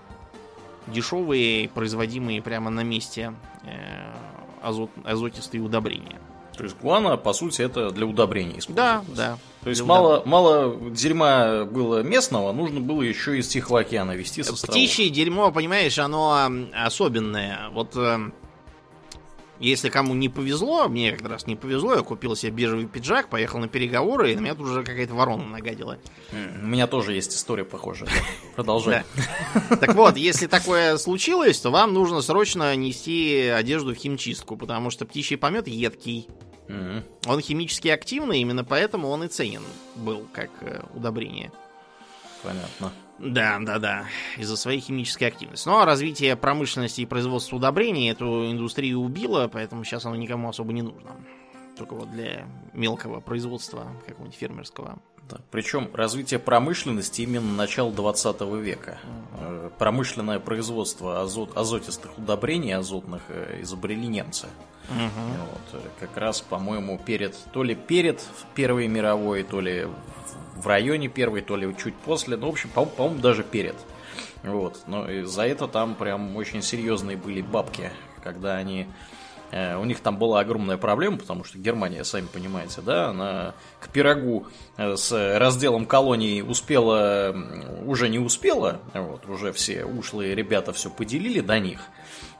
дешевые, 0.86 1.68
производимые 1.68 2.42
прямо 2.42 2.70
на 2.70 2.82
месте 2.82 3.34
э, 3.64 4.12
азот, 4.62 4.90
азотистые 5.04 5.62
удобрения. 5.62 6.18
То 6.56 6.64
есть 6.64 6.76
гуана, 6.80 7.16
по 7.16 7.32
сути, 7.32 7.62
это 7.62 7.90
для 7.90 8.04
удобрений 8.04 8.60
Да, 8.68 9.04
да. 9.06 9.38
То 9.62 9.70
есть 9.70 9.82
мало, 9.82 10.22
мало 10.24 10.76
дерьма 10.90 11.64
было 11.64 12.02
местного, 12.02 12.52
нужно 12.52 12.80
было 12.80 13.02
еще 13.02 13.38
из 13.38 13.46
Тихого 13.46 13.80
океана 13.80 14.12
вести 14.12 14.42
со 14.42 14.54
Птичье 14.66 15.08
дерьмо, 15.08 15.52
понимаешь, 15.52 15.98
оно 16.00 16.50
особенное. 16.74 17.68
Вот 17.72 17.94
э, 17.96 18.30
если 19.60 19.88
кому 19.88 20.14
не 20.14 20.28
повезло, 20.28 20.88
мне 20.88 21.12
как 21.12 21.28
раз 21.28 21.46
не 21.46 21.56
повезло, 21.56 21.94
я 21.94 22.02
купил 22.02 22.36
себе 22.36 22.52
бежевый 22.52 22.86
пиджак, 22.86 23.28
поехал 23.28 23.58
на 23.58 23.68
переговоры, 23.68 24.32
и 24.32 24.36
на 24.36 24.40
меня 24.40 24.54
тут 24.54 24.66
уже 24.66 24.84
какая-то 24.84 25.14
ворона 25.14 25.44
нагадила. 25.44 25.98
У 26.32 26.66
меня 26.66 26.86
тоже 26.86 27.14
есть 27.14 27.34
история 27.34 27.64
похожая. 27.64 28.10
Продолжай. 28.54 29.04
Так 29.80 29.94
вот, 29.94 30.16
если 30.16 30.46
такое 30.46 30.96
случилось, 30.98 31.58
то 31.60 31.70
вам 31.70 31.92
нужно 31.92 32.20
срочно 32.20 32.74
нести 32.76 33.48
одежду 33.48 33.94
в 33.94 33.98
химчистку, 33.98 34.56
потому 34.56 34.90
что 34.90 35.04
птичий 35.06 35.36
помет 35.36 35.68
едкий. 35.68 36.28
Он 37.26 37.40
химически 37.40 37.88
активный, 37.88 38.40
именно 38.40 38.64
поэтому 38.64 39.08
он 39.08 39.24
и 39.24 39.28
ценен 39.28 39.62
был 39.96 40.26
как 40.32 40.50
э, 40.60 40.82
удобрение. 40.94 41.50
Понятно. 42.42 42.92
Да, 43.18 43.58
да, 43.60 43.78
да. 43.78 44.04
Из-за 44.36 44.56
своей 44.56 44.80
химической 44.80 45.24
активности. 45.24 45.68
Но 45.68 45.84
развитие 45.84 46.36
промышленности 46.36 47.00
и 47.00 47.06
производства 47.06 47.56
удобрений 47.56 48.10
эту 48.10 48.50
индустрию 48.50 49.00
убило, 49.00 49.48
поэтому 49.52 49.84
сейчас 49.84 50.04
оно 50.06 50.16
никому 50.16 50.48
особо 50.48 50.72
не 50.72 50.82
нужно. 50.82 51.16
Только 51.76 51.94
вот 51.94 52.10
для 52.10 52.46
мелкого 52.72 53.20
производства 53.20 53.88
какого-нибудь 54.06 54.38
фермерского. 54.38 54.98
Да. 55.28 55.38
Причем 55.50 55.90
развитие 55.92 56.40
промышленности 56.40 57.22
именно 57.22 57.54
начала 57.54 57.92
20 57.92 58.40
века. 58.62 58.98
Uh-huh. 59.04 59.72
Промышленное 59.78 60.38
производство 60.40 61.20
азот, 61.20 61.56
азотистых 61.56 62.16
удобрений 62.16 62.74
азотных 62.74 63.22
э, 63.28 63.60
изобрели 63.62 64.06
немцы. 64.06 64.46
Uh-huh. 64.88 65.10
Вот, 65.52 65.82
э, 65.82 65.88
как 66.00 66.16
раз, 66.16 66.40
по-моему, 66.40 66.98
перед 67.04 67.36
то 67.52 67.62
ли 67.62 67.74
перед 67.74 68.22
Первой 68.54 68.88
мировой, 68.88 69.42
то 69.42 69.60
ли 69.60 69.86
в 70.58 70.66
районе 70.66 71.08
первой, 71.08 71.40
то 71.40 71.56
ли 71.56 71.74
чуть 71.76 71.94
после, 71.94 72.36
ну, 72.36 72.46
в 72.46 72.50
общем, 72.50 72.70
по-моему, 72.70 73.16
по 73.16 73.22
даже 73.22 73.44
перед. 73.44 73.76
Вот, 74.42 74.82
но 74.86 75.06
за 75.24 75.46
это 75.46 75.66
там 75.66 75.94
прям 75.94 76.36
очень 76.36 76.62
серьезные 76.62 77.16
были 77.16 77.42
бабки, 77.42 77.90
когда 78.22 78.56
они... 78.56 78.86
Э, 79.50 79.76
у 79.76 79.84
них 79.84 80.00
там 80.00 80.18
была 80.18 80.40
огромная 80.40 80.76
проблема, 80.76 81.16
потому 81.16 81.42
что 81.42 81.58
Германия, 81.58 82.04
сами 82.04 82.26
понимаете, 82.26 82.82
да, 82.82 83.08
она 83.08 83.54
к 83.80 83.88
пирогу 83.88 84.46
э, 84.76 84.96
с 84.96 85.38
разделом 85.38 85.86
колоний 85.86 86.42
успела, 86.42 87.34
уже 87.86 88.08
не 88.08 88.18
успела, 88.18 88.80
вот, 88.92 89.26
уже 89.26 89.52
все 89.52 89.84
ушлые 89.84 90.34
ребята 90.34 90.72
все 90.72 90.90
поделили 90.90 91.40
до 91.40 91.58
них, 91.58 91.80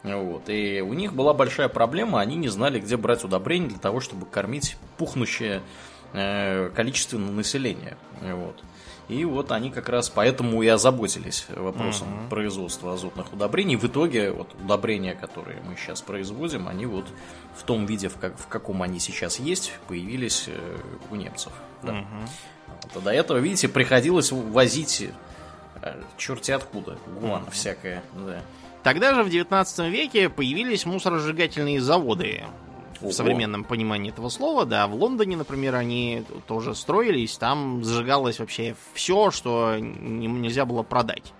вот, 0.02 0.48
и 0.48 0.83
у 0.83 0.92
них 0.92 1.14
была 1.14 1.33
большая 1.33 1.68
проблема, 1.68 2.20
они 2.20 2.37
не 2.37 2.48
знали, 2.48 2.78
где 2.78 2.96
брать 2.96 3.24
удобрения 3.24 3.68
для 3.68 3.78
того, 3.78 4.00
чтобы 4.00 4.26
кормить 4.26 4.76
пухнущее 4.98 5.62
э, 6.12 6.70
количественно 6.74 7.30
населения. 7.30 7.96
Вот. 8.20 8.62
И 9.08 9.24
вот 9.24 9.52
они 9.52 9.70
как 9.70 9.88
раз 9.88 10.10
поэтому 10.10 10.62
и 10.62 10.68
озаботились 10.68 11.46
вопросом 11.48 12.08
угу. 12.08 12.28
производства 12.28 12.92
азотных 12.92 13.32
удобрений. 13.32 13.76
В 13.76 13.84
итоге 13.84 14.30
вот 14.32 14.54
удобрения, 14.62 15.14
которые 15.14 15.62
мы 15.62 15.76
сейчас 15.76 16.02
производим, 16.02 16.68
они 16.68 16.84
вот 16.84 17.06
в 17.56 17.62
том 17.62 17.86
виде, 17.86 18.08
в, 18.08 18.16
как, 18.16 18.38
в 18.38 18.46
каком 18.48 18.82
они 18.82 19.00
сейчас 19.00 19.38
есть, 19.38 19.72
появились 19.88 20.44
э, 20.48 20.78
у 21.10 21.16
немцев. 21.16 21.52
Да. 21.82 21.92
Угу. 21.92 22.06
Вот, 22.66 22.96
а 22.96 23.00
до 23.00 23.10
этого, 23.10 23.38
видите, 23.38 23.68
приходилось 23.68 24.30
возить 24.30 25.08
э, 25.82 26.02
черти 26.18 26.50
откуда, 26.50 26.98
гуан 27.18 27.44
угу. 27.44 27.50
всякое. 27.50 28.02
Да. 28.14 28.42
Тогда 28.82 29.14
же 29.14 29.22
в 29.22 29.30
19 29.30 29.78
веке 29.90 30.28
появились 30.28 30.84
мусоросжигательные 30.84 31.80
заводы 31.80 32.44
в 33.00 33.12
современном 33.12 33.64
понимании 33.64 34.11
этого 34.11 34.28
слова, 34.28 34.64
да, 34.64 34.87
в 34.87 34.94
Лондоне, 34.94 35.37
например, 35.37 35.74
они 35.74 36.24
тоже 36.46 36.74
строились, 36.74 37.37
там 37.38 37.82
сжигалось 37.84 38.38
вообще 38.38 38.74
все, 38.94 39.30
что 39.30 39.76
нельзя 39.78 40.64
было 40.64 40.82
продать. 40.82 41.32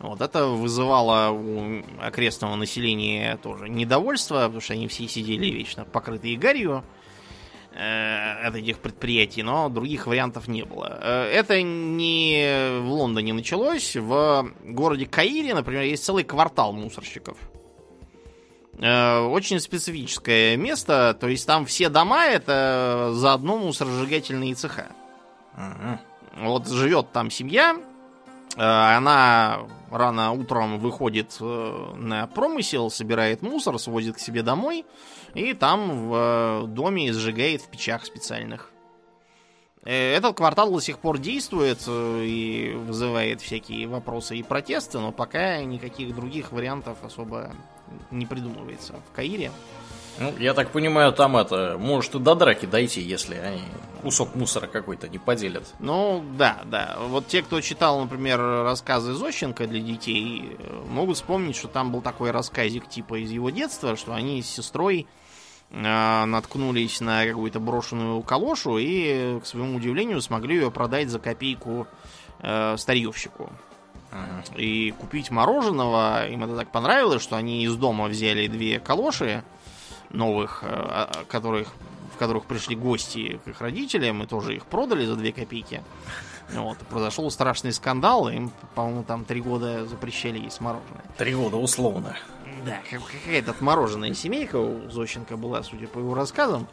Вот 0.00 0.20
это 0.20 0.46
вызывало 0.46 1.30
у 1.30 1.82
окрестного 2.00 2.56
населения 2.56 3.38
тоже 3.42 3.68
недовольство, 3.68 4.36
потому 4.42 4.60
что 4.60 4.74
они 4.74 4.88
все 4.88 5.08
сидели 5.08 5.46
вечно 5.46 5.84
покрытые 5.84 6.36
гарью 6.36 6.84
э, 7.72 8.46
от 8.46 8.54
этих 8.56 8.80
предприятий, 8.80 9.42
но 9.42 9.68
других 9.68 10.06
вариантов 10.06 10.46
не 10.46 10.64
было. 10.64 10.98
Э, 11.00 11.22
это 11.24 11.62
не 11.62 12.80
в 12.80 12.90
Лондоне 12.90 13.32
началось. 13.32 13.96
В 13.96 14.50
городе 14.64 15.06
Каире, 15.06 15.54
например, 15.54 15.82
есть 15.82 16.04
целый 16.04 16.24
квартал 16.24 16.72
мусорщиков. 16.72 17.38
Э, 18.78 19.20
очень 19.20 19.60
специфическое 19.60 20.56
место. 20.56 21.16
То 21.18 21.28
есть 21.28 21.46
там 21.46 21.66
все 21.66 21.88
дома 21.88 22.26
это 22.26 23.10
заодно 23.14 23.58
мусоросжигательные 23.58 24.54
цеха. 24.54 24.88
Ага. 25.54 26.00
Вот 26.36 26.68
живет 26.68 27.12
там 27.12 27.30
семья, 27.30 27.76
э, 28.56 28.60
она 28.60 29.60
рано 29.90 30.32
утром 30.32 30.80
выходит 30.80 31.36
э, 31.40 31.92
на 31.96 32.26
промысел, 32.26 32.90
собирает 32.90 33.42
мусор, 33.42 33.78
свозит 33.78 34.16
к 34.16 34.18
себе 34.18 34.42
домой 34.42 34.84
и 35.34 35.54
там 35.54 36.08
в 36.08 36.66
доме 36.66 37.12
сжигает 37.12 37.62
в 37.62 37.68
печах 37.68 38.04
специальных. 38.04 38.70
Этот 39.84 40.34
квартал 40.34 40.72
до 40.72 40.80
сих 40.80 40.98
пор 40.98 41.18
действует 41.18 41.86
и 41.86 42.72
вызывает 42.74 43.42
всякие 43.42 43.86
вопросы 43.86 44.36
и 44.38 44.42
протесты, 44.42 44.98
но 44.98 45.12
пока 45.12 45.62
никаких 45.62 46.14
других 46.14 46.52
вариантов 46.52 47.04
особо 47.04 47.52
не 48.10 48.26
придумывается 48.26 48.94
в 49.10 49.14
Каире. 49.14 49.50
Ну, 50.18 50.32
я 50.38 50.54
так 50.54 50.70
понимаю, 50.70 51.12
там 51.12 51.36
это 51.36 51.76
может 51.78 52.14
и 52.14 52.18
до 52.20 52.34
драки 52.36 52.66
дойти, 52.66 53.00
если 53.00 53.34
они 53.34 53.62
кусок 54.02 54.34
мусора 54.36 54.66
какой-то 54.68 55.08
не 55.08 55.18
поделят. 55.18 55.64
Ну, 55.80 56.24
да, 56.38 56.58
да. 56.66 56.96
Вот 57.08 57.26
те, 57.26 57.42
кто 57.42 57.60
читал, 57.60 58.00
например, 58.00 58.38
рассказы 58.38 59.14
Зощенко 59.14 59.66
для 59.66 59.80
детей, 59.80 60.56
могут 60.88 61.16
вспомнить, 61.16 61.56
что 61.56 61.68
там 61.68 61.90
был 61.90 62.00
такой 62.00 62.30
рассказик 62.30 62.88
типа 62.88 63.20
из 63.22 63.30
его 63.30 63.50
детства, 63.50 63.96
что 63.96 64.14
они 64.14 64.42
с 64.42 64.46
сестрой 64.46 65.08
э, 65.70 66.24
наткнулись 66.24 67.00
на 67.00 67.26
какую-то 67.26 67.58
брошенную 67.58 68.22
калошу 68.22 68.78
и, 68.78 69.40
к 69.40 69.46
своему 69.46 69.78
удивлению, 69.78 70.20
смогли 70.20 70.56
ее 70.56 70.70
продать 70.70 71.08
за 71.08 71.18
копейку 71.18 71.88
э, 72.40 72.76
старьевщику. 72.78 73.50
И 74.56 74.92
купить 74.92 75.30
мороженого, 75.30 76.28
им 76.28 76.44
это 76.44 76.56
так 76.56 76.70
понравилось, 76.70 77.22
что 77.22 77.36
они 77.36 77.64
из 77.64 77.74
дома 77.76 78.06
взяли 78.06 78.46
две 78.46 78.78
калоши 78.78 79.42
новых, 80.10 80.60
э, 80.62 80.66
а, 80.70 81.24
которых, 81.28 81.68
в 82.14 82.18
которых 82.18 82.44
пришли 82.44 82.76
гости 82.76 83.40
к 83.44 83.48
их 83.48 83.60
родителям, 83.60 84.22
и 84.22 84.26
тоже 84.26 84.54
их 84.54 84.66
продали 84.66 85.04
за 85.04 85.16
две 85.16 85.32
копейки. 85.32 85.82
Вот, 86.52 86.78
произошел 86.78 87.30
страшный 87.30 87.72
скандал, 87.72 88.28
им, 88.28 88.52
по-моему, 88.74 89.02
там 89.02 89.24
три 89.24 89.40
года 89.40 89.86
запрещали 89.86 90.38
есть 90.38 90.60
мороженое. 90.60 91.02
Три 91.16 91.34
года 91.34 91.56
условно. 91.56 92.16
Да, 92.64 92.78
какая-то 92.90 93.50
отмороженная 93.50 94.14
семейка 94.14 94.56
у 94.56 94.88
Зощенко 94.90 95.36
была, 95.36 95.62
судя 95.62 95.88
по 95.88 95.98
его 95.98 96.14
рассказам. 96.14 96.66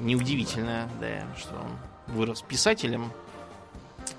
Неудивительно, 0.00 0.88
да, 1.00 1.24
что 1.38 1.54
он 1.54 2.14
вырос 2.14 2.42
писателем, 2.42 3.12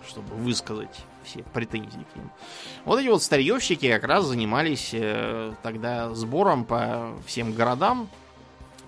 чтобы 0.07 0.35
высказать 0.35 1.03
все 1.23 1.43
претензии 1.53 2.05
к 2.13 2.15
ним. 2.15 2.31
Вот 2.85 2.99
эти 2.99 3.07
вот 3.07 3.21
старьевщики 3.21 3.89
как 3.91 4.03
раз 4.05 4.25
занимались 4.25 4.91
э, 4.93 5.53
тогда 5.63 6.13
сбором 6.13 6.65
по 6.65 7.15
всем 7.25 7.53
городам 7.53 8.09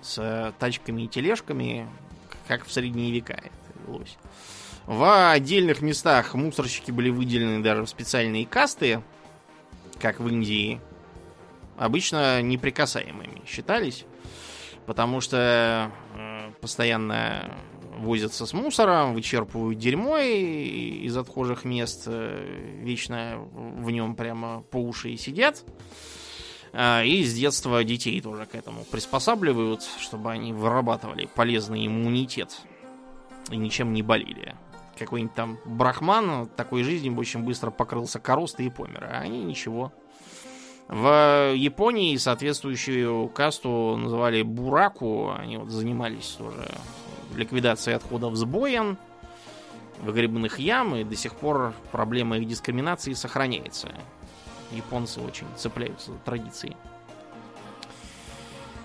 с 0.02 0.54
тачками 0.60 1.04
и 1.04 1.08
тележками, 1.08 1.88
как 2.48 2.66
в 2.66 2.72
средние 2.72 3.12
века 3.12 3.34
это 3.34 3.88
велось. 3.88 4.18
В 4.86 5.32
отдельных 5.32 5.82
местах 5.82 6.34
мусорщики 6.34 6.92
были 6.92 7.10
выделены 7.10 7.62
даже 7.62 7.84
в 7.84 7.90
специальные 7.90 8.46
касты, 8.46 9.04
как 10.00 10.20
в 10.20 10.28
Индии, 10.28 10.82
обычно 11.78 12.42
неприкасаемыми 12.42 13.44
считались, 13.46 14.06
потому 14.86 15.22
что 15.22 15.92
э, 16.16 16.52
постоянно 16.62 17.56
возятся 18.00 18.46
с 18.46 18.54
мусором, 18.54 19.14
вычерпывают 19.14 19.78
дерьмо 19.78 20.18
из 20.18 21.16
отхожих 21.16 21.66
мест, 21.66 22.04
э, 22.08 22.80
вечно 22.82 23.38
в 23.52 23.90
нем 23.92 24.16
прямо 24.16 24.62
по 24.64 24.78
уши 24.78 25.12
и 25.12 25.18
сидят. 25.18 25.64
А, 26.72 27.04
и 27.04 27.24
с 27.24 27.34
детства 27.34 27.84
детей 27.84 28.20
тоже 28.22 28.46
к 28.46 28.56
этому 28.56 28.84
приспосабливают, 28.86 29.84
чтобы 30.00 30.32
они 30.32 30.54
вырабатывали 30.54 31.28
полезный 31.34 31.88
иммунитет 31.88 32.62
и 33.50 33.58
ничем 33.58 33.94
не 33.94 34.04
болели. 34.04 34.56
Какой-нибудь 34.98 35.34
там 35.34 35.58
брахман 35.66 36.48
такой 36.56 36.84
жизнью 36.84 37.18
очень 37.18 37.42
быстро 37.42 37.72
покрылся 37.72 38.20
коростой 38.20 38.68
и 38.68 38.70
помер, 38.70 39.06
а 39.06 39.20
они 39.20 39.44
ничего. 39.44 39.94
В 40.90 41.54
Японии 41.56 42.18
соответствующую 42.18 43.30
касту 43.30 43.96
называли 43.96 44.42
бураку, 44.42 45.32
они 45.32 45.58
вот 45.58 45.70
занимались 45.70 46.30
тоже 46.32 46.68
ликвидации 47.36 47.94
отходов 47.94 48.36
с 48.36 48.44
боем, 48.44 48.98
выгребных 50.02 50.60
ям, 50.60 50.96
и 50.96 51.04
до 51.04 51.16
сих 51.16 51.36
пор 51.36 51.74
проблема 51.92 52.38
их 52.38 52.48
дискриминации 52.48 53.14
сохраняется. 53.14 53.90
Японцы 54.72 55.20
очень 55.20 55.48
цепляются 55.58 56.12
за 56.12 56.18
традиции. 56.20 56.76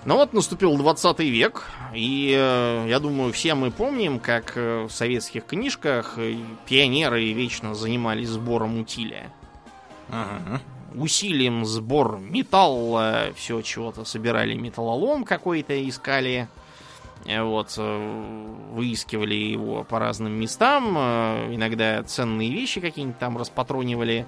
Ну 0.07 0.17
вот 0.17 0.35
наступил 0.35 0.77
20 0.77 1.19
век, 1.21 1.65
и 1.95 2.35
э, 2.37 2.87
я 2.89 3.01
думаю, 3.01 3.33
все 3.33 3.55
мы 3.55 3.71
помним, 3.71 4.21
как 4.21 4.53
э, 4.55 4.85
в 4.85 4.91
советских 4.91 5.47
книжках 5.47 6.19
э, 6.19 6.37
пионеры 6.67 7.33
вечно 7.33 7.75
занимались 7.75 8.29
сбором 8.29 8.79
утиля. 8.79 9.33
Ага. 10.11 10.61
Усилием 10.95 11.65
сбор 11.65 12.19
металла, 12.19 13.33
все 13.35 13.63
чего-то 13.63 14.05
собирали, 14.05 14.55
металлолом 14.55 15.25
какой-то 15.25 15.89
искали. 15.89 16.49
Э, 17.27 17.43
вот, 17.43 17.75
э, 17.79 18.55
выискивали 18.73 19.35
его 19.35 19.85
по 19.85 19.99
разным 19.99 20.33
местам, 20.33 20.95
э, 20.97 21.55
иногда 21.55 22.03
ценные 22.03 22.51
вещи 22.51 22.81
какие-нибудь 22.81 23.19
там 23.19 23.39
распатронивали, 23.39 24.27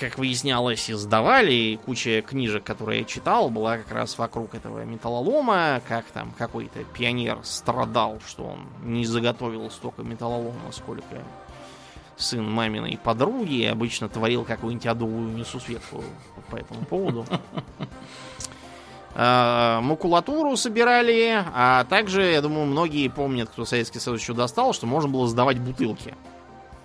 как 0.00 0.16
выяснялось, 0.16 0.88
и 0.88 0.94
сдавали. 0.94 1.52
И 1.52 1.76
куча 1.76 2.22
книжек, 2.22 2.64
которые 2.64 3.00
я 3.00 3.04
читал, 3.04 3.50
была 3.50 3.76
как 3.76 3.92
раз 3.92 4.16
вокруг 4.16 4.54
этого 4.54 4.84
металлолома, 4.84 5.82
как 5.86 6.06
там 6.06 6.32
какой-то 6.38 6.82
пионер 6.84 7.38
страдал, 7.42 8.20
что 8.26 8.44
он 8.44 8.66
не 8.82 9.04
заготовил 9.04 9.70
столько 9.70 10.02
металлолома, 10.02 10.72
сколько 10.72 11.22
сын 12.16 12.48
маминой 12.48 12.98
подруги, 13.02 13.64
обычно 13.64 14.08
творил 14.08 14.44
какую-нибудь 14.44 14.86
адовую 14.86 15.36
несусветку 15.36 16.02
по 16.50 16.56
этому 16.56 16.84
поводу. 16.84 17.26
Э, 19.14 19.80
макулатуру 19.82 20.56
собирали, 20.56 21.44
а 21.54 21.84
также, 21.84 22.22
я 22.22 22.40
думаю, 22.40 22.66
многие 22.66 23.08
помнят, 23.08 23.50
кто 23.50 23.64
Советский 23.64 23.98
Союз 23.98 24.20
еще 24.20 24.32
достал, 24.32 24.72
что 24.72 24.86
можно 24.86 25.08
было 25.08 25.28
сдавать 25.28 25.58
бутылки. 25.58 26.14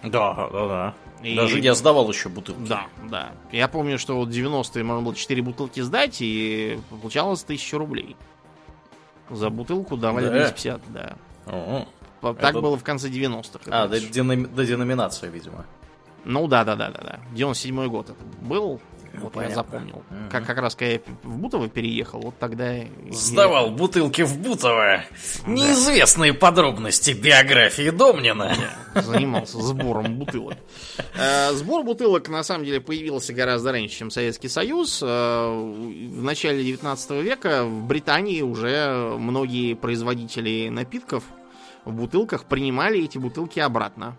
Да, 0.03 0.49
да, 0.51 0.67
да. 0.67 0.93
И... 1.23 1.35
Даже 1.35 1.59
я 1.59 1.73
сдавал 1.73 2.09
еще 2.09 2.29
бутылки. 2.29 2.67
Да, 2.67 2.87
да. 3.09 3.31
Я 3.51 3.67
помню, 3.67 3.97
что 3.97 4.17
вот 4.17 4.29
90-е 4.29 4.83
можно 4.83 5.03
было 5.03 5.15
4 5.15 5.41
бутылки 5.41 5.79
сдать, 5.79 6.17
и 6.19 6.79
получалось 6.89 7.43
1000 7.43 7.77
рублей. 7.77 8.15
За 9.29 9.49
бутылку 9.49 9.97
давали 9.97 10.25
да? 10.25 10.31
250, 10.31 10.81
да. 10.89 11.17
О, 11.45 11.85
так 12.21 12.51
это... 12.51 12.61
было 12.61 12.77
в 12.77 12.83
конце 12.83 13.09
90-х. 13.09 13.61
А, 13.67 13.87
до, 13.87 13.99
денами... 13.99 14.45
до 14.45 14.65
деноминации, 14.65 15.29
видимо. 15.29 15.65
Ну 16.25 16.47
да, 16.47 16.63
да, 16.65 16.75
да, 16.75 16.89
да, 16.89 17.01
да. 17.01 17.19
97-й 17.33 17.87
год 17.87 18.09
это 18.09 18.19
был. 18.41 18.81
Вот 19.21 19.33
Понятно. 19.33 19.51
я 19.51 19.55
запомнил. 19.55 20.03
Мгм. 20.09 20.29
Как, 20.29 20.45
как 20.45 20.57
раз 20.59 20.75
когда 20.75 20.91
я 20.93 20.99
в 21.23 21.37
Бутово 21.37 21.67
переехал, 21.69 22.19
вот 22.21 22.37
тогда... 22.39 22.71
я- 22.73 22.87
Сдавал 23.11 23.71
бутылки 23.71 24.21
в 24.21 24.37
Бутово. 24.39 25.03
Неизвестные 25.45 26.33
подробности 26.33 27.11
биографии 27.11 27.89
Домнина. 27.89 28.55
занимался 28.95 29.59
сбором 29.61 30.15
бутылок. 30.17 30.57
Э, 31.17 31.51
Сбор 31.53 31.83
бутылок, 31.83 32.29
на 32.29 32.43
самом 32.43 32.65
деле, 32.65 32.79
появился 32.81 33.33
гораздо 33.33 33.71
раньше, 33.71 33.95
чем 33.97 34.11
Советский 34.11 34.49
Союз. 34.49 34.99
Э, 35.03 35.47
В 35.49 36.23
начале 36.23 36.63
19 36.63 37.11
века 37.23 37.63
в 37.65 37.87
Британии 37.87 38.41
уже 38.41 39.15
многие 39.17 39.73
производители 39.75 40.69
напитков 40.69 41.23
в 41.85 41.93
бутылках 41.93 42.45
принимали 42.45 43.03
эти 43.03 43.17
бутылки 43.17 43.59
обратно. 43.59 44.15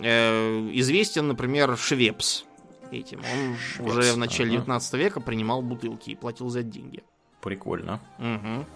Э, 0.00 0.70
Известен, 0.74 1.28
например, 1.28 1.76
Швепс 1.76 2.44
этим. 2.92 3.20
Он 3.80 3.86
уже 3.86 4.12
в 4.12 4.16
начале 4.16 4.50
ага. 4.50 4.58
19 4.60 4.94
века 4.94 5.20
принимал 5.20 5.62
бутылки 5.62 6.10
и 6.10 6.14
платил 6.14 6.48
за 6.48 6.62
деньги. 6.62 7.02
Прикольно. 7.40 8.00
Мгм. 8.18 8.66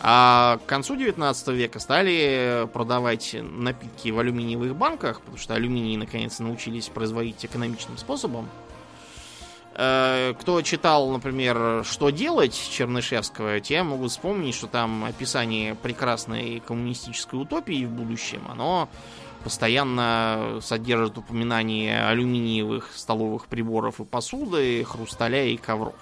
А 0.00 0.58
к 0.58 0.66
концу 0.66 0.96
19 0.96 1.48
века 1.48 1.78
стали 1.78 2.68
продавать 2.72 3.34
напитки 3.40 4.10
в 4.10 4.18
алюминиевых 4.18 4.76
банках, 4.76 5.20
потому 5.20 5.38
что 5.38 5.54
алюминий 5.54 5.96
наконец 5.96 6.38
научились 6.40 6.88
производить 6.88 7.44
экономичным 7.44 7.96
способом. 7.96 8.48
Э, 9.76 10.34
Кто 10.40 10.62
читал, 10.62 11.10
например, 11.10 11.84
«Что 11.84 12.10
делать» 12.10 12.54
Чернышевского, 12.70 13.60
те 13.60 13.82
могут 13.82 14.10
вспомнить, 14.12 14.54
что 14.54 14.66
там 14.66 15.04
описание 15.04 15.74
прекрасной 15.74 16.60
коммунистической 16.60 17.40
утопии 17.40 17.84
в 17.84 17.90
будущем, 17.90 18.42
оно 18.48 18.88
постоянно 19.44 20.58
содержит 20.62 21.18
упоминание 21.18 22.04
алюминиевых 22.06 22.90
столовых 22.94 23.46
приборов 23.46 24.00
и 24.00 24.04
посуды, 24.04 24.82
хрусталя 24.84 25.44
и 25.46 25.56
ковров. 25.56 25.94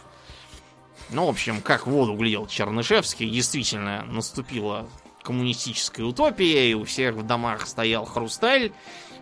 Ну, 1.11 1.27
в 1.27 1.31
общем, 1.31 1.61
как 1.61 1.87
в 1.87 1.91
воду 1.91 2.15
глядел 2.15 2.47
Чернышевский, 2.47 3.29
действительно 3.29 4.05
наступила 4.05 4.87
коммунистическая 5.23 6.05
утопия, 6.05 6.71
и 6.71 6.75
у 6.75 6.85
всех 6.85 7.17
в 7.17 7.23
домах 7.27 7.67
стоял 7.67 8.05
хрусталь, 8.05 8.73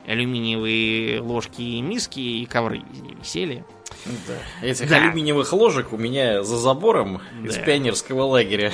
алюминиевые 0.06 1.20
ложки 1.20 1.60
и 1.62 1.80
миски, 1.82 2.20
и 2.20 2.46
ковры 2.46 2.82
везде 2.92 3.14
висели. 3.14 3.64
Да. 4.28 4.66
Этих 4.66 4.88
Да. 4.88 4.96
алюминиевых 4.96 5.52
ложек 5.52 5.92
у 5.92 5.96
меня 5.96 6.42
за 6.42 6.56
забором 6.56 7.20
из 7.44 7.56
Да. 7.56 7.62
пионерского 7.62 8.22
лагеря. 8.22 8.72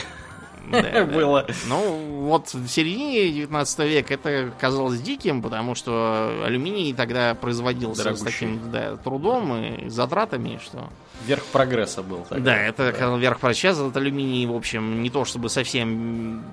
было. 1.14 1.46
Ну, 1.68 2.26
вот 2.26 2.52
в 2.52 2.68
середине 2.68 3.30
19 3.30 3.78
века 3.80 4.14
это 4.14 4.52
казалось 4.58 5.00
диким, 5.00 5.42
потому 5.42 5.74
что 5.74 6.42
алюминий 6.44 6.92
тогда 6.92 7.34
производился 7.34 8.14
с 8.14 8.20
таким 8.20 8.70
да, 8.70 8.96
трудом 8.96 9.54
и 9.56 9.88
затратами, 9.88 10.58
что... 10.62 10.88
Верх 11.26 11.44
прогресса 11.46 12.02
был. 12.02 12.26
тогда. 12.28 12.52
Да, 12.52 12.56
это 12.56 12.92
когда 12.92 13.16
вверх 13.16 13.40
про 13.40 13.54
сейчас 13.54 13.78
этот 13.78 13.96
алюминий, 13.96 14.46
в 14.46 14.54
общем, 14.54 15.02
не 15.02 15.10
то 15.10 15.24
чтобы 15.24 15.48
совсем 15.48 16.44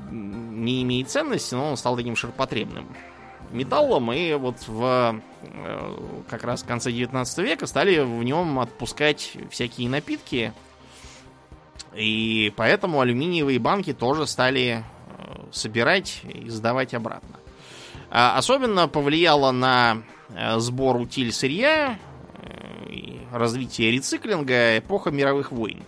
не 0.63 0.83
имеет 0.83 1.09
ценности, 1.09 1.55
но 1.55 1.71
он 1.71 1.77
стал 1.77 1.95
таким 1.95 2.15
ширпотребным 2.15 2.87
металлом, 3.53 4.11
и 4.11 4.33
вот 4.33 4.57
в 4.67 5.21
э, 5.41 6.23
как 6.29 6.43
раз 6.43 6.63
в 6.63 6.65
конце 6.65 6.91
19 6.91 7.37
века 7.39 7.67
стали 7.67 7.99
в 7.99 8.23
нем 8.23 8.59
отпускать 8.59 9.33
всякие 9.51 9.89
напитки, 9.89 10.53
и 11.95 12.51
поэтому 12.55 13.01
алюминиевые 13.01 13.59
банки 13.59 13.93
тоже 13.93 14.27
стали 14.27 14.83
э, 14.83 15.35
собирать 15.51 16.21
и 16.23 16.49
сдавать 16.49 16.93
обратно. 16.93 17.39
А 18.09 18.37
особенно 18.37 18.87
повлияло 18.87 19.51
на 19.51 20.03
э, 20.29 20.59
сбор 20.59 20.97
утиль 20.97 21.31
сырья 21.31 21.99
э, 22.35 22.89
и 22.89 23.19
развитие 23.31 23.91
рециклинга 23.91 24.77
эпоха 24.77 25.11
мировых 25.11 25.51
войн. 25.51 25.83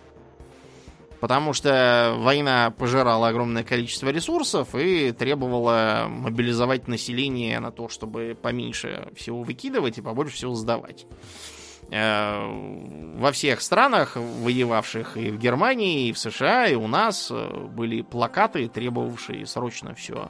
Потому 1.19 1.53
что 1.53 2.15
война 2.19 2.71
пожирала 2.77 3.29
огромное 3.29 3.63
количество 3.63 4.09
ресурсов 4.09 4.75
и 4.75 5.11
требовала 5.11 6.05
мобилизовать 6.07 6.87
население 6.87 7.59
на 7.59 7.71
то, 7.71 7.89
чтобы 7.89 8.37
поменьше 8.39 9.07
всего 9.15 9.41
выкидывать 9.41 9.97
и 9.97 10.01
побольше 10.01 10.35
всего 10.35 10.53
сдавать. 10.55 11.07
Э, 11.91 13.15
Во 13.17 13.31
всех 13.31 13.61
странах, 13.61 14.15
воевавших 14.15 15.17
и 15.17 15.31
в 15.31 15.37
Германии, 15.37 16.07
и 16.07 16.13
в 16.13 16.19
США, 16.19 16.67
и 16.67 16.75
у 16.75 16.87
нас, 16.87 17.29
э, 17.31 17.67
были 17.69 18.01
плакаты, 18.01 18.67
требовавшие 18.67 19.45
срочно 19.45 19.93
все 19.95 20.29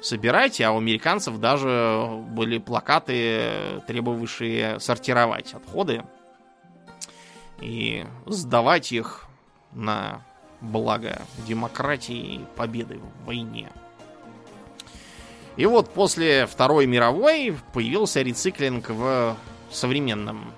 собирать, 0.00 0.60
а 0.60 0.72
у 0.72 0.78
американцев 0.78 1.38
даже 1.38 2.06
были 2.28 2.58
плакаты, 2.58 3.82
требовавшие 3.86 4.78
сортировать 4.78 5.54
отходы 5.54 6.04
и 7.60 8.04
сдавать 8.26 8.92
их 8.92 9.24
на 9.72 10.22
благо 10.60 11.22
демократии 11.46 12.36
и 12.36 12.44
победы 12.56 12.98
в 12.98 13.26
войне. 13.26 13.70
И 15.56 15.66
вот 15.66 15.90
после 15.90 16.46
Второй 16.46 16.86
мировой 16.86 17.56
появился 17.72 18.22
рециклинг 18.22 18.90
в 18.90 19.36
современном 19.70 20.52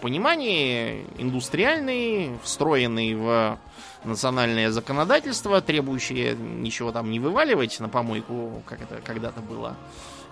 понимании, 0.00 1.06
индустриальный, 1.18 2.38
встроенный 2.42 3.14
в 3.14 3.58
национальное 4.04 4.70
законодательство, 4.70 5.60
требующее 5.60 6.34
ничего 6.34 6.92
там 6.92 7.10
не 7.10 7.20
вываливать 7.20 7.78
на 7.80 7.88
помойку, 7.88 8.62
как 8.66 8.80
это 8.80 9.00
когда-то 9.02 9.40
было, 9.40 9.76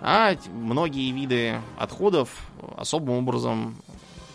а 0.00 0.34
многие 0.52 1.10
виды 1.10 1.60
отходов 1.78 2.30
особым 2.76 3.18
образом 3.18 3.76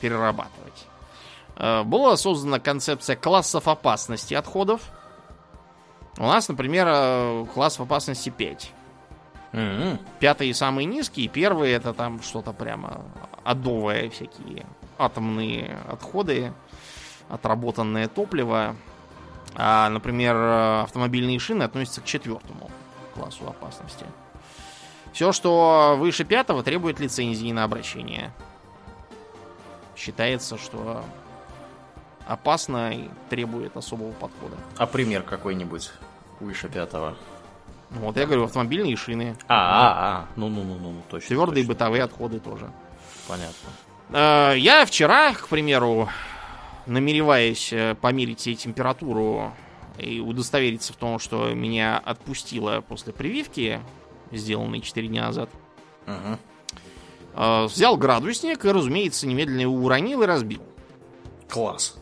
перерабатывать. 0.02 0.86
Э, 1.56 1.84
Была 1.84 2.18
создана 2.18 2.60
концепция 2.60 3.16
классов 3.16 3.68
опасности 3.68 4.34
отходов. 4.34 4.82
У 6.18 6.24
нас, 6.24 6.48
например, 6.48 6.88
э, 6.90 7.46
класс 7.54 7.80
опасности 7.80 8.30
5. 8.30 8.72
М-м. 9.54 10.00
Пятый 10.20 10.54
самый 10.54 10.86
низкий, 10.86 11.28
первый 11.28 11.72
это 11.72 11.94
там 11.94 12.22
что-то 12.22 12.54
прямо 12.54 13.04
адовое, 13.44 14.10
всякие 14.10 14.66
атомные 15.06 15.80
отходы, 15.88 16.54
отработанное 17.30 18.08
топливо. 18.08 18.76
А, 19.56 19.90
например, 19.90 20.36
автомобильные 20.84 21.40
шины 21.40 21.64
относятся 21.64 22.02
к 22.02 22.06
четвертому 22.06 22.72
классу 23.14 23.48
опасности. 23.48 24.06
Все, 25.12 25.32
что 25.32 25.96
выше 26.00 26.24
пятого, 26.24 26.64
требует 26.64 27.00
лицензии 27.00 27.52
на 27.52 27.64
обращение. 27.64 28.32
Считается, 29.96 30.58
что 30.58 31.04
опасно 32.28 32.94
и 32.94 33.10
требует 33.30 33.78
особого 33.78 34.12
подхода. 34.14 34.56
А 34.78 34.88
пример 34.88 35.22
какой-нибудь 35.22 35.92
выше 36.40 36.68
пятого? 36.68 37.16
Вот 37.92 38.18
я 38.18 38.26
говорю, 38.26 38.46
автомобильные 38.46 38.96
шины, 38.96 39.36
А, 39.48 39.54
а, 39.56 40.18
а. 40.22 40.26
Ну-ну-ну-ну, 40.36 40.96
точно. 41.12 41.28
твердые 41.28 41.64
точно. 41.64 41.74
бытовые 41.74 42.04
отходы 42.04 42.40
тоже. 42.40 42.72
Понятно. 43.28 43.70
Э, 44.10 44.54
Я 44.58 44.86
вчера, 44.86 45.34
к 45.34 45.48
примеру, 45.48 46.10
намереваясь 46.86 47.72
э, 47.74 47.96
померить 47.96 48.42
себе 48.42 48.56
температуру 48.56 49.54
и 49.98 50.20
удостовериться 50.20 50.94
в 50.94 50.96
том, 50.98 51.20
что 51.20 51.54
меня 51.54 51.98
отпустило 52.04 52.82
после 52.82 53.14
прививки, 53.14 53.80
сделанной 54.32 54.82
4 54.82 55.08
дня 55.08 55.26
назад, 55.28 55.50
э, 57.36 57.66
взял 57.66 57.98
градусник 57.98 58.66
и, 58.66 58.70
разумеется, 58.72 59.28
немедленно 59.28 59.62
его 59.62 59.76
уронил 59.76 60.24
и 60.24 60.26
разбил. 60.26 60.62
Класс. 61.50 61.98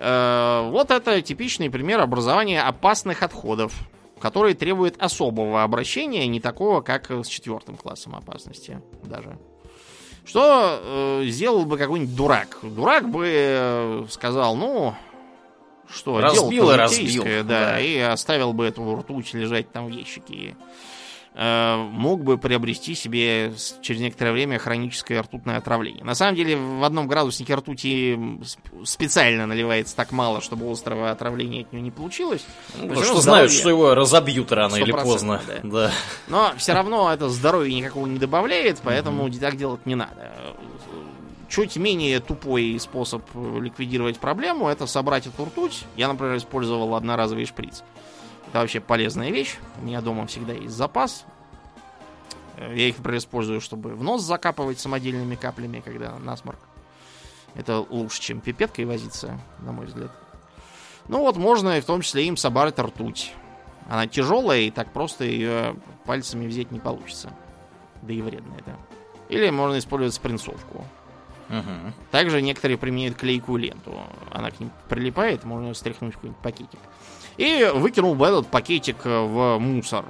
Э, 0.00 0.68
Вот 0.70 0.90
это 0.90 1.20
типичный 1.22 1.70
пример 1.70 2.00
образования 2.00 2.62
опасных 2.62 3.22
отходов, 3.22 3.72
который 4.20 4.54
требует 4.54 5.00
особого 5.00 5.62
обращения, 5.62 6.26
не 6.26 6.40
такого, 6.40 6.80
как 6.82 7.10
с 7.10 7.26
четвертым 7.28 7.76
классом 7.76 8.14
опасности 8.14 8.80
даже. 9.04 9.38
Что 10.28 10.78
э, 10.82 11.24
сделал 11.28 11.64
бы 11.64 11.78
какой-нибудь 11.78 12.14
дурак? 12.14 12.58
Дурак 12.62 13.08
бы 13.08 13.24
э, 13.26 14.04
сказал, 14.10 14.56
ну, 14.56 14.94
что, 15.88 16.20
Разбил 16.20 16.70
и 16.70 16.76
разбил, 16.76 17.24
да, 17.24 17.42
да. 17.42 17.80
и 17.80 17.98
оставил 17.98 18.52
бы 18.52 18.66
эту 18.66 18.96
ртуть 18.96 19.32
лежать 19.32 19.72
там 19.72 19.86
в 19.86 19.88
ящике. 19.88 20.54
Э, 21.40 21.76
мог 21.76 22.24
бы 22.24 22.36
приобрести 22.36 22.96
себе 22.96 23.52
через 23.80 24.00
некоторое 24.00 24.32
время 24.32 24.58
хроническое 24.58 25.22
ртутное 25.22 25.58
отравление. 25.58 26.02
На 26.02 26.16
самом 26.16 26.34
деле 26.34 26.56
в 26.56 26.82
одном 26.82 27.06
градуснике 27.06 27.54
ртути 27.54 28.18
специально 28.84 29.46
наливается 29.46 29.94
так 29.94 30.10
мало, 30.10 30.40
чтобы 30.40 30.68
острого 30.68 31.12
отравления 31.12 31.60
от 31.60 31.72
него 31.72 31.84
не 31.84 31.92
получилось. 31.92 32.44
Ну, 32.76 32.88
Почему 32.88 33.04
что 33.04 33.20
знают, 33.20 33.52
здоровье? 33.52 33.58
что 33.60 33.68
его 33.68 33.94
разобьют 33.94 34.50
рано 34.50 34.74
или 34.74 34.92
100%, 34.92 35.02
поздно. 35.04 35.40
да. 35.46 35.60
Да. 35.62 35.92
Но 36.26 36.52
все 36.56 36.72
равно 36.72 37.12
это 37.12 37.28
здоровья 37.28 37.72
никакого 37.72 38.06
не 38.08 38.18
добавляет, 38.18 38.80
поэтому 38.82 39.30
так 39.30 39.56
делать 39.56 39.86
не 39.86 39.94
надо. 39.94 40.32
Чуть 41.48 41.76
менее 41.76 42.18
тупой 42.18 42.76
способ 42.80 43.22
ликвидировать 43.60 44.18
проблему 44.18 44.68
это 44.68 44.88
собрать 44.88 45.28
эту 45.28 45.44
ртуть. 45.44 45.84
Я, 45.94 46.08
например, 46.08 46.36
использовал 46.36 46.96
одноразовый 46.96 47.46
шприц. 47.46 47.84
Это 48.48 48.60
вообще 48.60 48.80
полезная 48.80 49.30
вещь. 49.30 49.56
У 49.80 49.84
меня 49.84 50.00
дома 50.00 50.26
всегда 50.26 50.54
есть 50.54 50.74
запас. 50.74 51.24
Я 52.56 52.88
их, 52.88 52.96
например, 52.98 53.18
использую, 53.18 53.60
чтобы 53.60 53.94
в 53.94 54.02
нос 54.02 54.22
закапывать 54.22 54.80
самодельными 54.80 55.36
каплями, 55.36 55.80
когда 55.80 56.18
насморк. 56.18 56.58
Это 57.54 57.78
лучше, 57.78 58.20
чем 58.20 58.40
пипеткой 58.40 58.84
возиться, 58.84 59.38
на 59.60 59.72
мой 59.72 59.86
взгляд. 59.86 60.10
Ну 61.08 61.20
вот 61.20 61.36
можно 61.36 61.80
в 61.80 61.84
том 61.84 62.00
числе 62.00 62.26
им 62.26 62.36
собрать 62.36 62.78
ртуть. 62.78 63.32
Она 63.88 64.06
тяжелая, 64.06 64.60
и 64.60 64.70
так 64.70 64.92
просто 64.92 65.24
ее 65.24 65.76
пальцами 66.04 66.46
взять 66.46 66.70
не 66.70 66.80
получится. 66.80 67.32
Да 68.02 68.12
и 68.12 68.20
вредно 68.20 68.54
это. 68.58 68.76
Или 69.28 69.50
можно 69.50 69.78
использовать 69.78 70.14
спринцовку. 70.14 70.84
Угу. 71.48 71.92
Также 72.10 72.42
некоторые 72.42 72.76
применяют 72.76 73.16
клейкую 73.16 73.58
ленту. 73.58 73.98
Она 74.30 74.50
к 74.50 74.60
ним 74.60 74.70
прилипает, 74.88 75.44
можно 75.44 75.72
стряхнуть 75.74 76.12
в 76.12 76.16
какой-нибудь 76.16 76.42
пакетик. 76.42 76.78
И 77.38 77.70
выкинул 77.74 78.14
бы 78.14 78.26
этот 78.26 78.48
пакетик 78.48 79.04
в 79.04 79.58
мусор. 79.58 80.04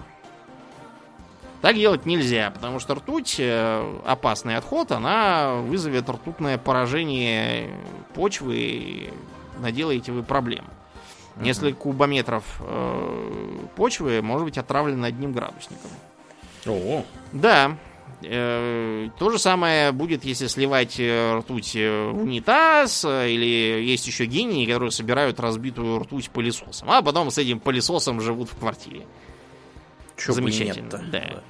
Так 1.61 1.75
делать 1.75 2.07
нельзя, 2.07 2.51
потому 2.51 2.79
что 2.79 2.95
ртуть, 2.95 3.37
э, 3.39 4.01
опасный 4.07 4.57
отход, 4.57 4.93
она 4.93 5.55
вызовет 5.55 6.09
ртутное 6.09 6.57
поражение 6.57 7.71
почвы 8.15 8.57
и 8.57 9.13
наделаете 9.59 10.13
вы 10.13 10.23
проблем. 10.23 10.65
Несколько 11.37 11.79
кубометров 11.79 12.45
э, 12.61 13.59
почвы 13.77 14.23
может 14.23 14.45
быть 14.45 14.59
отравлено 14.59 15.07
одним 15.07 15.33
градусником. 15.33 15.91
О, 16.67 17.05
Да. 17.33 17.77
Э, 18.23 19.09
То 19.19 19.31
же 19.31 19.39
самое 19.39 19.93
будет, 19.93 20.25
если 20.25 20.49
сливать 20.49 20.97
э, 20.99 21.39
ртуть 21.39 21.77
э, 21.77 22.11
в 22.11 22.23
унитаз, 22.23 23.05
или 23.05 23.83
есть 23.85 24.07
еще 24.07 24.25
гении, 24.27 24.67
которые 24.67 24.91
собирают 24.91 25.39
разбитую 25.39 26.01
ртуть 26.01 26.31
пылесосом, 26.31 26.91
а 26.91 27.01
потом 27.03 27.31
с 27.31 27.39
этим 27.39 27.61
пылесосом 27.61 28.21
живут 28.21 28.51
в 28.51 28.57
квартире. 28.57 29.07
чё 30.17 30.33
Замечательно, 30.33 30.85
нет-то. 30.85 31.05
да. 31.13 31.43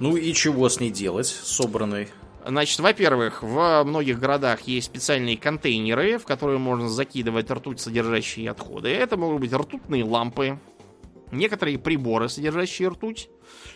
Ну 0.00 0.16
и 0.16 0.32
чего 0.34 0.68
с 0.68 0.80
ней 0.80 0.90
делать, 0.90 1.26
собранной? 1.26 2.08
Значит, 2.44 2.80
во-первых, 2.80 3.42
в 3.42 3.84
многих 3.84 4.18
городах 4.18 4.62
есть 4.62 4.86
специальные 4.86 5.36
контейнеры, 5.36 6.18
в 6.18 6.24
которые 6.24 6.58
можно 6.58 6.88
закидывать 6.88 7.50
ртуть, 7.50 7.80
содержащие 7.80 8.50
отходы. 8.50 8.88
Это 8.88 9.16
могут 9.16 9.40
быть 9.40 9.52
ртутные 9.52 10.04
лампы, 10.04 10.58
некоторые 11.30 11.78
приборы, 11.78 12.28
содержащие 12.28 12.88
ртуть, 12.88 13.28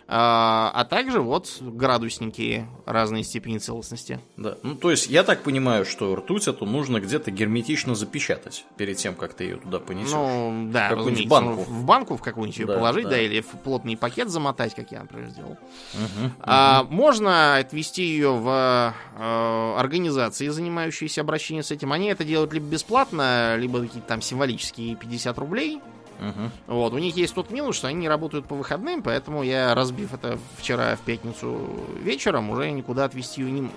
а, 0.08 0.70
а 0.74 0.84
также 0.84 1.20
вот 1.20 1.56
градусники 1.60 2.66
разной 2.84 3.24
степени 3.24 3.58
целостности. 3.58 4.20
Да. 4.36 4.56
Ну, 4.62 4.76
то 4.76 4.90
есть, 4.90 5.08
я 5.08 5.24
так 5.24 5.42
понимаю, 5.42 5.84
что 5.84 6.14
ртуть 6.14 6.46
эту 6.46 6.64
нужно 6.64 7.00
где-то 7.00 7.30
герметично 7.30 7.94
запечатать 7.94 8.64
перед 8.76 8.96
тем, 8.98 9.14
как 9.16 9.34
ты 9.34 9.44
ее 9.44 9.56
туда 9.56 9.80
понесешь. 9.80 10.12
Ну, 10.12 10.68
да, 10.70 10.90
Какую-нибудь 10.90 11.26
разумеется, 11.26 11.28
банку. 11.28 11.64
ну, 11.68 11.76
в 11.80 11.84
банку 11.84 12.16
в 12.16 12.22
какую-нибудь 12.22 12.58
ее 12.58 12.66
Да, 12.66 12.74
положить, 12.76 13.04
да. 13.04 13.10
да. 13.10 13.20
или 13.20 13.40
в 13.40 13.48
плотный 13.64 13.96
пакет 13.96 14.28
замотать, 14.28 14.74
как 14.74 14.92
я, 14.92 15.00
например, 15.00 15.30
сделал. 15.30 15.56
Мгм. 15.94 16.32
А, 16.40 16.84
можно 16.88 17.56
отвести 17.56 18.02
ее 18.04 18.32
в 18.32 18.94
э, 19.18 19.74
организации, 19.78 20.48
занимающиеся 20.48 21.22
обращением 21.22 21.64
с 21.64 21.70
этим. 21.72 21.92
Они 21.92 22.06
это 22.08 22.22
делают 22.24 22.52
либо 22.52 22.66
бесплатно, 22.66 23.56
либо 23.56 23.80
какие-то 23.80 24.06
там 24.06 24.22
символические 24.22 24.94
50 24.94 25.36
рублей. 25.38 25.80
Мгм. 26.18 26.50
Вот, 26.66 26.92
у 26.92 26.98
них 26.98 27.16
есть 27.16 27.34
тот 27.34 27.50
минус, 27.50 27.76
что 27.76 27.88
они 27.88 27.98
не 28.00 28.08
работают 28.08 28.46
по 28.46 28.54
выходным, 28.54 29.02
поэтому 29.02 29.42
я, 29.42 29.74
разбив 29.74 30.14
это 30.14 30.38
вчера 30.58 30.96
в 30.96 31.00
пятницу 31.00 31.68
вечером, 32.02 32.50
уже 32.50 32.70
никуда 32.70 33.04
отвезти 33.04 33.42
ее 33.42 33.50
не 33.50 33.60
мог. 33.62 33.72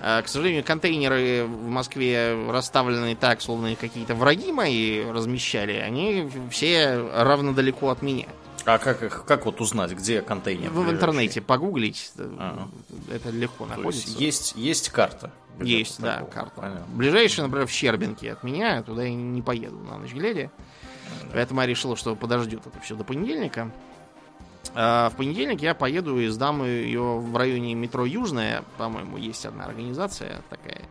А, 0.00 0.20
К 0.20 0.28
сожалению, 0.28 0.62
контейнеры 0.64 1.44
в 1.46 1.68
Москве 1.68 2.36
расставлены 2.50 3.16
так, 3.16 3.40
словно 3.40 3.74
какие-то 3.74 4.14
враги 4.14 4.52
мои 4.52 5.02
размещали. 5.04 5.72
Они 5.76 6.28
все 6.50 6.98
равно 7.14 7.52
далеко 7.52 7.88
от 7.88 8.02
меня. 8.02 8.26
А 8.66 8.78
как 8.78 9.02
их, 9.02 9.24
как 9.26 9.44
вот 9.46 9.60
узнать, 9.60 9.92
где 9.92 10.20
контейнер? 10.22 10.70
В 10.70 10.74
ближайший? 10.74 10.94
интернете 10.96 11.40
погуглить, 11.42 12.12
э, 12.18 12.30
Ага. 12.38 12.68
это 13.12 13.30
легко 13.30 13.64
То 13.66 13.70
есть, 13.72 13.76
находится. 13.78 14.18
есть, 14.18 14.52
есть 14.56 14.88
карта. 14.90 15.30
где-то 15.58 15.78
Есть, 15.78 16.00
да, 16.00 16.14
такого. 16.16 16.30
карта. 16.30 16.60
Понятно. 16.60 16.86
Ближайший, 16.94 17.40
например, 17.42 17.66
в 17.66 17.70
Щербинке 17.70 18.32
от 18.32 18.42
меня, 18.42 18.82
туда 18.82 19.04
я 19.04 19.14
не 19.14 19.42
поеду 19.42 19.76
на 19.78 19.98
ночь 19.98 20.12
глядя. 20.12 20.50
Поэтому 21.32 21.60
я 21.60 21.66
решил, 21.66 21.96
что 21.96 22.14
подождет 22.16 22.66
это 22.66 22.80
все 22.80 22.94
до 22.94 23.04
понедельника. 23.04 23.70
А 24.74 25.10
в 25.10 25.16
понедельник 25.16 25.60
я 25.62 25.74
поеду 25.74 26.18
и 26.18 26.28
сдам 26.28 26.64
ее 26.64 27.18
в 27.18 27.36
районе 27.36 27.74
метро 27.74 28.04
Южная. 28.04 28.64
По-моему, 28.76 29.16
есть 29.16 29.44
одна 29.46 29.64
организация 29.64 30.42
такая. 30.50 30.82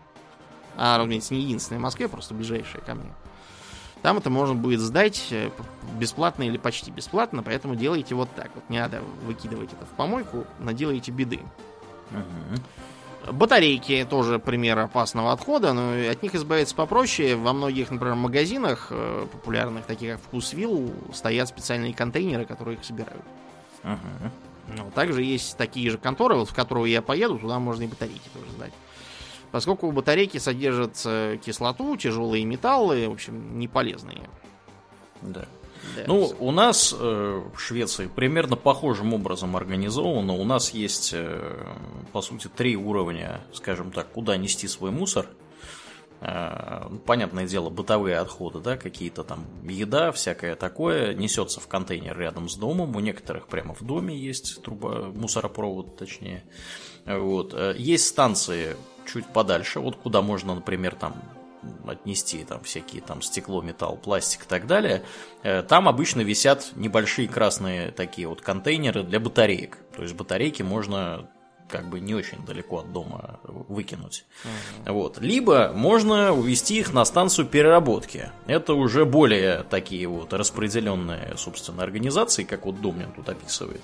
А, 0.76 0.98
разумеется, 0.98 1.34
не 1.34 1.42
единственная 1.42 1.80
в 1.80 1.84
Москве, 1.84 2.08
просто 2.08 2.34
ближайшая 2.34 2.82
ко 2.82 2.96
мне. 2.96 3.12
Там 4.02 4.18
это 4.18 4.30
можно 4.30 4.54
будет 4.54 4.82
сдать 4.82 5.28
э, 5.32 5.50
бесплатно 5.98 6.44
или 6.44 6.58
почти 6.58 6.92
бесплатно, 6.92 7.42
поэтому 7.42 7.76
делайте 7.76 8.16
вот 8.16 8.30
так. 8.36 8.52
Вот 8.54 8.70
не 8.70 8.80
надо 8.80 9.02
выкидывать 9.26 9.72
это 9.72 9.86
в 9.86 9.96
помойку, 9.96 10.46
наделаете 10.60 11.12
беды. 11.12 11.40
Мгм. 12.12 12.60
Батарейки 13.32 14.06
тоже 14.10 14.38
пример 14.38 14.80
опасного 14.80 15.32
отхода, 15.32 15.74
но 15.74 15.94
от 16.12 16.22
них 16.22 16.36
избавиться 16.36 16.76
попроще. 16.76 17.36
Во 17.36 17.54
многих, 17.54 17.90
например, 17.90 18.16
магазинах 18.16 18.88
э, 18.90 19.28
популярных, 19.32 19.86
таких 19.86 20.14
как 20.14 20.22
Вкусвилл, 20.22 20.92
стоят 21.14 21.48
специальные 21.48 21.94
контейнеры, 21.94 22.46
которые 22.46 22.78
их 22.78 22.84
собирают. 22.84 23.24
Мгм. 23.84 24.32
Ну, 24.76 24.92
также 24.92 25.24
есть 25.24 25.58
такие 25.58 25.90
же 25.90 25.98
конторы, 25.98 26.36
вот 26.36 26.50
в 26.50 26.54
которую 26.54 26.90
я 26.90 27.02
поеду, 27.02 27.38
туда 27.38 27.60
можно 27.60 27.84
и 27.84 27.88
батарейки 27.88 28.30
тоже 28.34 28.52
сдать. 28.52 28.74
Поскольку 29.52 29.92
батарейки 29.92 30.38
содержат 30.38 31.02
э, 31.06 31.38
кислоту, 31.44 31.96
тяжелые 31.96 32.44
металлы, 32.44 33.08
в 33.08 33.14
общем, 33.14 33.58
не 33.58 33.68
полезные. 33.68 34.22
Да. 35.22 35.46
Ну, 36.08 36.34
у 36.40 36.52
нас 36.52 36.96
э, 36.98 37.42
в 37.54 37.60
Швеции 37.60 38.08
примерно 38.08 38.56
похожим 38.56 39.14
образом 39.14 39.56
организовано. 39.56 40.34
У 40.34 40.44
нас 40.44 40.72
есть, 40.72 41.12
э, 41.14 41.66
по 42.12 42.22
сути, 42.22 42.48
три 42.48 42.76
уровня, 42.76 43.42
скажем 43.54 43.92
так, 43.92 44.12
куда 44.12 44.38
нести 44.38 44.68
свой 44.68 44.92
мусор. 44.92 45.28
Э, 46.22 46.88
ну, 46.90 47.00
понятное 47.00 47.46
дело, 47.46 47.70
бытовые 47.70 48.18
отходы, 48.18 48.60
да, 48.60 48.78
какие-то 48.78 49.24
там 49.24 49.46
еда, 49.64 50.12
всякое 50.12 50.56
такое, 50.56 51.14
несется 51.14 51.60
в 51.60 51.68
контейнер 51.68 52.18
рядом 52.18 52.48
с 52.48 52.56
домом. 52.56 52.96
У 52.96 53.00
некоторых 53.00 53.48
прямо 53.48 53.74
в 53.74 53.84
доме 53.84 54.18
есть 54.18 54.62
труба, 54.62 55.12
мусоропровод, 55.14 55.98
точнее. 55.98 56.44
Вот. 57.06 57.54
Э, 57.54 57.76
Есть 57.78 58.08
станции 58.08 58.78
чуть 59.06 59.28
подальше, 59.28 59.80
вот 59.80 59.98
куда 59.98 60.22
можно, 60.22 60.56
например, 60.56 60.96
там 60.96 61.16
отнести 61.88 62.44
там 62.44 62.64
всякие 62.64 63.02
там 63.02 63.22
стекло, 63.22 63.62
металл, 63.62 63.98
пластик 63.98 64.44
и 64.44 64.48
так 64.48 64.68
далее. 64.68 65.04
Э, 65.44 65.62
Там 65.64 65.88
обычно 65.88 66.22
висят 66.22 66.72
небольшие 66.76 67.28
красные 67.28 67.92
такие 67.92 68.28
вот 68.28 68.42
контейнеры 68.42 69.04
для 69.04 69.20
батареек. 69.20 69.78
То 69.96 70.04
есть 70.04 70.16
батарейки 70.16 70.62
можно 70.64 71.30
как 71.70 71.90
бы 71.90 72.00
не 72.00 72.14
очень 72.14 72.46
далеко 72.46 72.80
от 72.80 72.92
дома 72.92 73.40
выкинуть. 73.44 74.26
Вот. 74.86 75.20
Либо 75.20 75.72
можно 75.74 76.32
увезти 76.32 76.78
их 76.80 76.94
на 76.94 77.04
станцию 77.04 77.48
переработки. 77.48 78.30
Это 78.46 78.74
уже 78.76 79.06
более 79.06 79.64
такие 79.64 80.08
вот 80.08 80.34
распределенные, 80.34 81.34
собственно, 81.36 81.82
организации, 81.82 82.44
как 82.44 82.66
вот 82.66 82.80
Домнин 82.80 83.12
тут 83.12 83.28
описывает. 83.28 83.82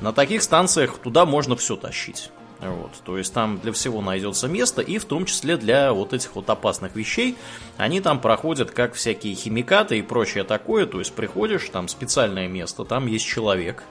На 0.00 0.12
таких 0.12 0.42
станциях 0.42 0.98
туда 0.98 1.24
можно 1.24 1.54
все 1.54 1.76
тащить. 1.76 2.32
Вот, 2.60 2.92
то 3.04 3.16
есть 3.16 3.32
там 3.32 3.58
для 3.58 3.72
всего 3.72 4.02
найдется 4.02 4.46
место, 4.46 4.82
и 4.82 4.98
в 4.98 5.06
том 5.06 5.24
числе 5.24 5.56
для 5.56 5.92
вот 5.92 6.12
этих 6.12 6.34
вот 6.34 6.50
опасных 6.50 6.94
вещей. 6.94 7.36
Они 7.78 8.00
там 8.00 8.20
проходят 8.20 8.70
как 8.70 8.94
всякие 8.94 9.34
химикаты 9.34 9.98
и 9.98 10.02
прочее 10.02 10.44
такое. 10.44 10.86
То 10.86 10.98
есть 10.98 11.14
приходишь, 11.14 11.68
там 11.70 11.88
специальное 11.88 12.48
место, 12.48 12.84
там 12.84 13.06
есть 13.06 13.26
человек, 13.26 13.82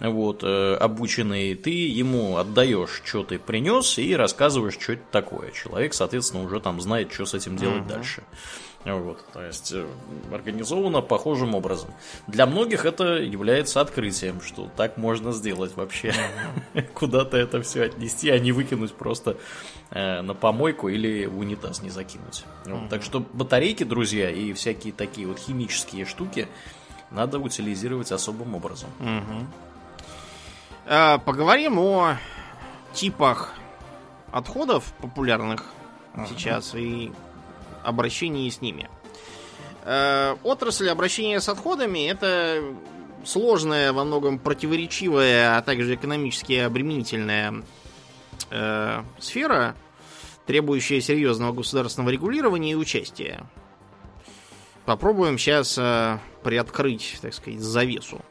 вот, 0.00 0.42
э, 0.42 0.74
обученный, 0.74 1.54
ты 1.54 1.70
ему 1.70 2.36
отдаешь, 2.36 3.02
что 3.04 3.24
ты 3.24 3.38
принес, 3.38 3.98
и 3.98 4.14
рассказываешь, 4.14 4.78
что 4.80 4.92
это 4.92 5.02
такое. 5.10 5.50
Человек, 5.50 5.92
соответственно, 5.92 6.44
уже 6.44 6.60
там 6.60 6.80
знает, 6.80 7.12
что 7.12 7.26
с 7.26 7.34
этим 7.34 7.56
делать 7.56 7.86
дальше. 7.86 8.22
Вот, 8.84 9.24
то 9.32 9.42
есть 9.42 9.72
э, 9.72 9.86
организовано 10.32 11.02
похожим 11.02 11.54
образом. 11.54 11.90
Для 12.26 12.46
многих 12.46 12.84
это 12.84 13.16
является 13.16 13.80
открытием, 13.80 14.40
что 14.40 14.70
так 14.76 14.96
можно 14.96 15.32
сделать 15.32 15.76
вообще. 15.76 16.14
Куда-то 16.94 17.36
это 17.36 17.60
все 17.60 17.84
отнести, 17.84 18.30
а 18.30 18.38
не 18.38 18.52
выкинуть 18.52 18.94
просто 18.94 19.36
э, 19.90 20.22
на 20.22 20.32
помойку 20.32 20.88
или 20.88 21.26
в 21.26 21.38
унитаз 21.38 21.82
не 21.82 21.90
закинуть. 21.90 22.44
Так 22.88 23.02
что 23.02 23.20
батарейки, 23.32 23.82
друзья, 23.82 24.30
и 24.30 24.52
всякие 24.52 24.92
такие 24.92 25.26
вот 25.26 25.38
химические 25.38 26.04
штуки 26.06 26.48
надо 27.10 27.38
утилизировать 27.38 28.12
особым 28.12 28.54
образом. 28.54 28.90
А, 30.86 31.18
Поговорим 31.18 31.78
о 31.80 32.16
типах 32.92 33.52
отходов 34.30 34.92
популярных 35.00 35.64
сейчас 36.28 36.74
и 36.74 37.12
обращении 37.88 38.48
с 38.48 38.60
ними. 38.60 38.88
Э, 39.84 40.36
Отрасль 40.42 40.88
обращения 40.88 41.40
с 41.40 41.48
отходами 41.48 42.08
это 42.08 42.62
сложная, 43.24 43.92
во 43.92 44.04
многом 44.04 44.38
противоречивая, 44.38 45.56
а 45.56 45.62
также 45.62 45.94
экономически 45.94 46.52
обременительная 46.54 47.62
э, 48.50 49.02
сфера, 49.18 49.74
требующая 50.46 51.00
серьезного 51.00 51.52
государственного 51.52 52.10
регулирования 52.10 52.72
и 52.72 52.76
участия. 52.76 53.44
Попробуем 54.84 55.38
сейчас 55.38 55.76
э, 55.78 56.18
приоткрыть, 56.42 57.18
так 57.20 57.34
сказать, 57.34 57.60
завесу. 57.60 58.22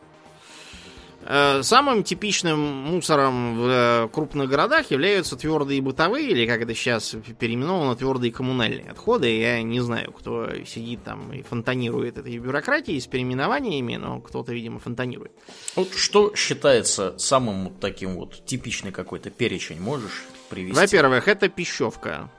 Э, 1.29 1.61
самым 1.61 2.03
типичным 2.03 2.57
мусором 2.57 3.57
в 3.57 3.67
э, 3.67 4.07
крупных 4.13 4.49
городах 4.49 4.89
являются 4.91 5.35
твердые 5.35 5.81
бытовые, 5.81 6.29
или 6.29 6.47
как 6.47 6.61
это 6.61 6.73
сейчас 6.73 7.15
переименовано, 7.37 7.97
твердые 7.97 8.31
коммунальные 8.31 8.91
отходы. 8.91 9.37
Я 9.37 9.61
не 9.61 9.81
знаю, 9.81 10.13
кто 10.13 10.49
сидит 10.65 11.03
там 11.03 11.33
и 11.33 11.41
фонтанирует 11.41 12.17
этой 12.17 12.37
бюрократией 12.37 13.01
с 13.01 13.07
переименованиями, 13.07 13.97
но 13.97 14.21
кто-то, 14.21 14.53
видимо, 14.53 14.79
фонтанирует. 14.79 15.33
Вот 15.75 15.93
что 15.93 16.33
считается 16.33 17.17
самым 17.17 17.73
таким 17.81 18.15
вот 18.15 18.45
типичный 18.45 18.93
какой-то 18.93 19.29
перечень, 19.29 19.81
можешь 19.81 20.23
привести? 20.49 20.79
Во-первых, 20.79 21.27
это 21.27 21.49
пищевка. 21.49 22.29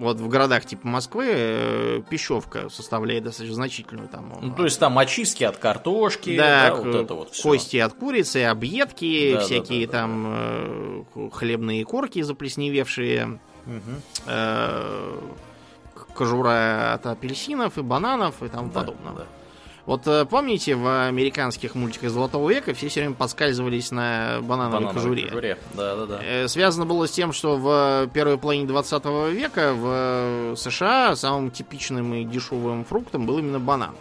Вот 0.00 0.16
в 0.18 0.28
городах 0.28 0.64
типа 0.64 0.88
Москвы 0.88 1.26
э, 1.28 2.02
пищевка 2.08 2.70
составляет 2.70 3.24
достаточно 3.24 3.54
значительную 3.54 4.08
там. 4.08 4.32
Ну, 4.40 4.54
то 4.54 4.64
есть 4.64 4.80
там 4.80 4.98
очистки 4.98 5.44
от 5.44 5.58
картошки, 5.58 6.36
да, 6.36 6.70
да, 6.70 6.74
вот 6.76 6.94
это 6.94 7.14
вот 7.14 7.30
всё. 7.32 7.42
кости 7.42 7.76
от 7.76 7.92
курицы, 7.92 8.44
объедки, 8.44 9.34
Да, 9.34 9.40
всякие 9.40 9.86
да, 9.86 9.92
да, 9.92 9.98
там 9.98 10.24
э, 10.26 11.04
хлебные 11.32 11.84
корки 11.84 12.22
заплесневевшие, 12.22 13.38
Мгм. 13.66 14.02
э, 14.26 15.18
кожура 16.14 16.94
от 16.94 17.06
апельсинов 17.06 17.76
и 17.78 17.82
бананов 17.82 18.42
и 18.42 18.48
тому 18.48 18.68
Да, 18.72 18.80
подобное. 18.80 19.12
да. 19.14 19.26
Вот 19.90 20.06
э, 20.06 20.24
помните, 20.24 20.76
в 20.76 21.08
американских 21.08 21.74
мультиках 21.74 22.10
Золотого 22.10 22.48
века 22.48 22.74
все 22.74 22.86
все 22.86 23.00
время 23.00 23.16
подскальзывались 23.16 23.90
на 23.90 24.38
банановой 24.40 24.84
Банановой 24.84 24.94
кожуре. 24.94 25.22
кожуре. 25.24 25.58
Да, 25.74 25.96
да, 25.96 26.06
да. 26.06 26.46
Связано 26.46 26.86
было 26.86 27.08
с 27.08 27.10
тем, 27.10 27.32
что 27.32 27.56
в 27.56 28.08
первой 28.14 28.38
половине 28.38 28.68
20 28.68 29.04
века 29.32 29.72
в 29.74 30.54
США 30.54 31.16
самым 31.16 31.50
типичным 31.50 32.14
и 32.14 32.24
дешевым 32.24 32.84
фруктом 32.84 33.26
был 33.26 33.40
именно 33.40 33.58
банан. 33.58 33.96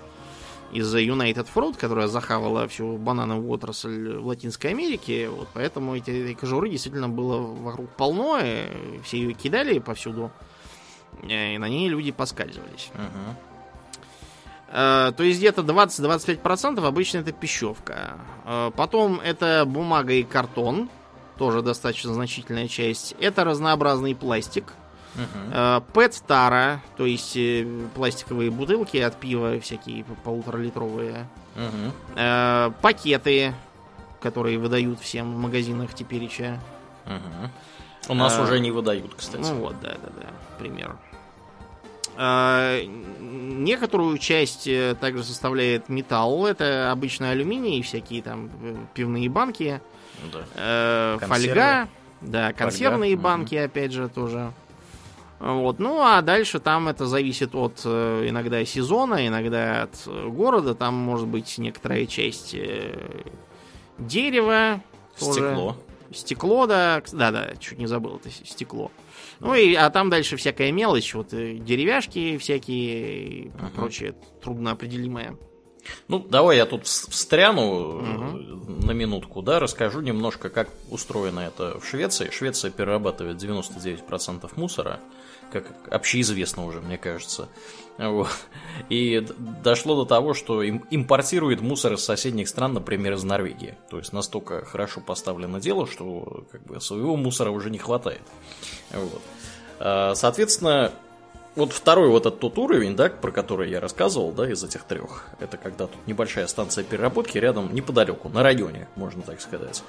Из-за 0.72 1.00
United 1.00 1.48
Fruit, 1.52 1.76
которая 1.76 2.06
захавала 2.06 2.68
всю 2.68 2.96
банановую 2.98 3.50
отрасль 3.50 4.16
в 4.16 4.28
Латинской 4.28 4.70
Америке, 4.70 5.28
вот 5.28 5.48
поэтому 5.56 5.96
эти, 5.96 6.12
этой 6.12 6.36
кожуры 6.36 6.70
действительно 6.70 7.10
было 7.10 7.40
вокруг 7.40 7.90
полно, 7.90 8.40
и 8.40 9.00
все 9.04 9.18
ее 9.18 9.34
кидали 9.34 9.80
повсюду, 9.80 10.30
э, 11.24 11.56
и 11.56 11.58
на 11.58 11.68
ней 11.68 11.90
люди 11.90 12.12
поскальзывались. 12.12 12.92
Мгм. 12.94 13.49
Э, 14.72 15.12
То 15.16 15.24
есть 15.24 15.40
где-то 15.40 15.62
20-25% 15.62 16.86
обычно 16.86 17.20
это 17.20 17.32
пищевка. 17.32 18.12
Э, 18.46 18.72
Потом 18.76 19.20
это 19.20 19.64
бумага 19.66 20.14
и 20.14 20.24
картон, 20.24 20.90
тоже 21.38 21.62
достаточно 21.62 22.14
значительная 22.14 22.68
часть. 22.68 23.16
Это 23.20 23.44
разнообразный 23.44 24.16
пластик. 24.16 24.74
Мгм. 25.16 25.52
Э, 25.54 25.82
Пэт-тара, 25.94 26.82
то 26.98 27.06
есть 27.06 27.38
пластиковые 27.96 28.52
бутылки 28.52 28.98
от 28.98 29.16
пива, 29.16 29.60
всякие 29.60 30.04
полуторалитровые. 30.24 31.28
Э, 32.16 32.72
Пакеты, 32.82 33.54
которые 34.22 34.60
выдают 34.60 35.00
всем 35.00 35.34
в 35.34 35.38
магазинах 35.38 35.94
теперь 35.94 36.24
еще. 36.24 36.60
Мгм. 37.06 37.52
У 38.08 38.14
нас 38.14 38.38
А, 38.38 38.44
уже 38.44 38.60
не 38.60 38.72
выдают, 38.72 39.14
кстати. 39.16 39.42
Ну 39.42 39.56
вот, 39.56 39.80
да, 39.82 39.90
да, 39.92 40.10
да, 40.22 40.28
пример. 40.58 40.96
А, 42.22 42.82
Некоторую 43.22 44.18
часть 44.18 44.68
э, 44.68 44.94
также 45.00 45.24
составляет 45.24 45.88
металл. 45.88 46.46
Это 46.46 46.92
обычно 46.92 47.30
алюминий, 47.32 47.82
всякие 47.82 48.22
там 48.22 48.50
э, 48.62 48.76
пивные 48.94 49.30
банки, 49.30 49.80
Да. 50.34 50.40
э, 50.56 51.18
Консервы. 51.20 51.46
фольга, 51.48 51.88
да, 52.22 52.52
консервные 52.54 53.16
мгм. 53.16 53.24
банки, 53.24 53.56
опять 53.56 53.94
же, 53.94 54.10
тоже. 54.10 54.52
Вот. 55.40 55.80
Ну, 55.80 56.02
а 56.02 56.22
дальше 56.22 56.60
там 56.60 56.90
это 56.90 57.06
зависит 57.06 57.56
от 57.56 57.82
э, 57.86 58.26
иногда 58.28 58.66
сезона, 58.66 59.26
иногда 59.26 59.84
от 59.84 59.96
э, 60.08 60.28
города. 60.28 60.76
Там 60.76 60.96
может 60.96 61.28
быть 61.28 61.58
некоторая 61.58 62.06
часть 62.06 62.54
э, 62.54 63.24
дерева. 63.98 64.82
тоже. 65.18 65.32
Стекло. 65.40 65.78
Стекло, 66.14 66.66
да, 66.68 67.00
кс- 67.00 67.16
да-да, 67.16 67.56
чуть 67.60 67.78
не 67.78 67.86
забыл, 67.88 68.18
это 68.18 68.30
стекло. 68.46 68.92
Ну 69.40 69.54
и, 69.56 69.74
а 69.74 69.90
там 69.90 70.10
дальше 70.10 70.36
всякая 70.38 70.72
мелочь, 70.72 71.14
вот 71.14 71.34
э, 71.34 71.54
деревяшки 71.56 72.38
всякие 72.38 73.28
и 73.48 73.52
Ага. 73.58 73.72
прочее 73.76 74.16
трудно 74.42 74.72
определимое. 74.72 75.38
Ну, 76.08 76.20
давай 76.20 76.58
я 76.58 76.66
тут 76.66 76.82
вс- 76.84 77.10
встряну 77.10 78.02
э, 78.02 78.86
на 78.86 78.92
минутку, 78.92 79.42
да, 79.42 79.60
расскажу 79.60 80.02
немножко, 80.02 80.50
как 80.50 80.70
устроено 80.90 81.40
это 81.40 81.80
в 81.80 81.86
Швеции. 81.88 82.30
Швеция 82.32 82.70
перерабатывает 82.70 83.38
99% 83.42 84.50
мусора, 84.56 85.00
как 85.52 85.74
общеизвестно 85.90 86.66
уже, 86.66 86.82
мне 86.82 86.98
кажется. 86.98 87.48
Вот. 88.00 88.30
И 88.88 89.26
дошло 89.62 89.96
до 89.98 90.06
того, 90.06 90.34
что 90.34 90.64
им 90.64 90.86
импортирует 90.90 91.60
мусор 91.60 91.94
из 91.94 92.04
соседних 92.04 92.48
стран, 92.48 92.74
например, 92.74 93.14
из 93.14 93.24
Норвегии. 93.24 93.78
То 93.90 93.98
есть 93.98 94.14
настолько 94.14 94.64
хорошо 94.64 95.02
поставлено 95.02 95.60
дело, 95.60 95.86
что 95.86 96.46
как 96.50 96.64
бы 96.64 96.80
своего 96.80 97.18
мусора 97.18 97.52
уже 97.52 97.70
не 97.70 97.78
хватает. 97.78 98.22
Вот. 98.94 99.22
А, 99.80 100.16
Соответственно, 100.16 100.94
вот 101.60 101.74
второй 101.74 102.10
вот 102.10 102.26
этот 102.26 102.40
тот 102.40 102.58
уровень, 102.58 102.96
да, 102.96 103.10
про 103.10 103.32
который 103.32 103.70
я 103.70 103.80
рассказывал, 103.80 104.32
да, 104.32 104.50
из 104.50 104.64
этих 104.64 104.84
трех, 104.84 105.26
это 105.40 105.58
когда 105.58 105.88
тут 105.88 106.08
небольшая 106.08 106.48
станция 106.48 106.84
переработки 106.84 107.38
рядом, 107.38 107.74
неподалеку, 107.74 108.30
на 108.30 108.42
районе, 108.42 108.88
можно 108.96 109.22
так 109.22 109.42
сказать. 109.42 109.84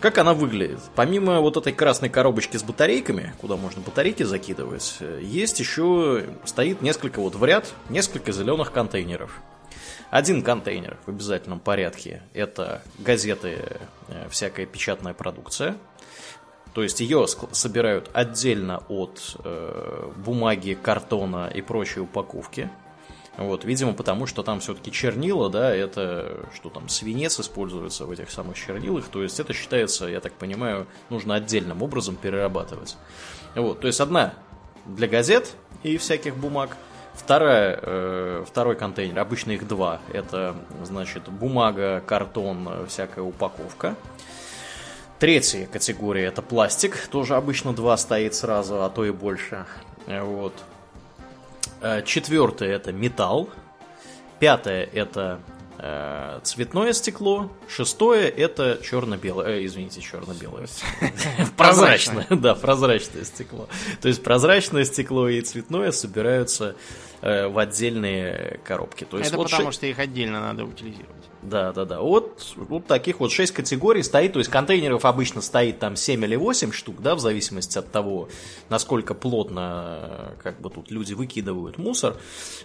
Как 0.00 0.18
она 0.18 0.34
выглядит? 0.34 0.80
Помимо 0.94 1.40
вот 1.40 1.56
этой 1.56 1.72
красной 1.72 2.08
коробочки 2.08 2.56
с 2.56 2.62
батарейками, 2.62 3.32
куда 3.40 3.56
можно 3.56 3.80
батарейки 3.80 4.24
закидывать, 4.24 4.98
есть 5.22 5.58
еще, 5.60 6.24
стоит 6.44 6.82
несколько 6.82 7.20
вот 7.20 7.34
в 7.34 7.44
ряд, 7.44 7.72
несколько 7.88 8.32
зеленых 8.32 8.72
контейнеров. 8.72 9.40
Один 10.10 10.42
контейнер 10.42 10.98
в 11.06 11.10
обязательном 11.10 11.60
порядке– 11.60 12.22
это 12.34 12.82
газеты, 12.98 13.58
э, 14.08 14.28
всякая 14.30 14.64
печатная 14.66 15.14
продукция. 15.14 15.76
То 16.76 16.82
есть 16.82 17.00
ее 17.00 17.26
собирают 17.26 18.10
отдельно 18.12 18.82
от 18.88 19.38
э, 19.42 20.10
бумаги, 20.14 20.74
картона 20.80 21.48
и 21.48 21.62
прочей 21.62 22.00
упаковки. 22.00 22.70
Вот, 23.38 23.64
видимо, 23.64 23.94
потому 23.94 24.26
что 24.26 24.42
там 24.42 24.60
все-таки 24.60 24.92
чернила, 24.92 25.48
да, 25.48 25.74
это 25.74 26.46
что 26.54 26.68
там, 26.68 26.90
свинец 26.90 27.40
используется 27.40 28.04
в 28.04 28.10
этих 28.10 28.30
самых 28.30 28.58
чернилах, 28.58 29.08
то 29.08 29.22
есть 29.22 29.40
это 29.40 29.54
считается, 29.54 30.04
я 30.04 30.20
так 30.20 30.34
понимаю, 30.34 30.86
нужно 31.08 31.34
отдельным 31.36 31.82
образом 31.82 32.14
перерабатывать. 32.14 32.98
Вот, 33.54 33.80
то 33.80 33.86
есть 33.86 34.00
одна 34.02 34.34
для 34.84 35.08
газет 35.08 35.54
и 35.82 35.96
всяких 35.96 36.36
бумаг, 36.36 36.76
вторая, 37.14 37.80
э, 37.80 38.44
второй 38.46 38.76
контейнер, 38.76 39.18
обычно 39.18 39.52
их 39.52 39.66
два, 39.66 40.02
это, 40.12 40.54
значит, 40.84 41.26
бумага, 41.30 42.02
картон, 42.06 42.86
всякая 42.86 43.22
упаковка. 43.22 43.96
Третья 45.18 45.66
категория 45.66 46.26
это 46.26 46.42
пластик, 46.42 46.98
тоже 47.08 47.36
обычно 47.36 47.72
два 47.72 47.96
стоит 47.96 48.34
сразу, 48.34 48.82
а 48.84 48.90
то 48.90 49.04
и 49.04 49.10
больше. 49.10 49.64
Э, 50.06 50.22
Вот. 50.22 50.52
Э, 51.80 52.02
Четвертое 52.04 52.68
это 52.74 52.92
металл. 52.92 53.48
Пятое 54.40 54.84
это 54.92 55.40
э, 55.78 56.40
цветное 56.42 56.92
стекло. 56.92 57.50
Шестое 57.66 58.28
это 58.28 58.78
черно-белое. 58.84 59.56
э, 59.56 59.64
извините, 59.64 60.02
черно-белое. 60.02 60.66
Прозрачное, 61.56 62.26
да, 62.28 62.54
прозрачное 62.54 63.24
стекло. 63.24 63.68
То 64.02 64.08
есть 64.08 64.22
прозрачное 64.22 64.84
стекло 64.84 65.28
и 65.30 65.40
цветное 65.40 65.92
собираются 65.92 66.76
э, 67.26 67.48
в 67.48 67.58
отдельные 67.58 68.60
коробки. 68.64 69.04
То 69.04 69.18
есть 69.18 69.30
Это 69.30 69.38
вот 69.38 69.50
потому 69.50 69.70
ши- 69.72 69.76
что 69.78 69.86
их 69.86 69.98
отдельно 69.98 70.40
надо 70.40 70.64
утилизировать. 70.64 71.10
да, 71.42 71.72
да, 71.72 71.84
да. 71.84 72.00
Вот, 72.00 72.54
вот 72.56 72.86
таких 72.86 73.20
вот 73.20 73.30
6 73.32 73.52
категорий 73.52 74.02
стоит. 74.02 74.32
То 74.32 74.38
есть 74.38 74.50
контейнеров 74.50 75.04
обычно 75.04 75.40
стоит 75.40 75.78
там 75.78 75.96
7 75.96 76.24
или 76.24 76.36
8 76.36 76.72
штук, 76.72 77.00
да, 77.02 77.14
в 77.14 77.20
зависимости 77.20 77.78
от 77.78 77.90
того, 77.92 78.28
насколько 78.68 79.14
плотно 79.14 80.32
как 80.42 80.60
бы 80.60 80.70
тут 80.70 80.90
люди 80.90 81.14
выкидывают 81.14 81.78
мусор. 81.78 82.16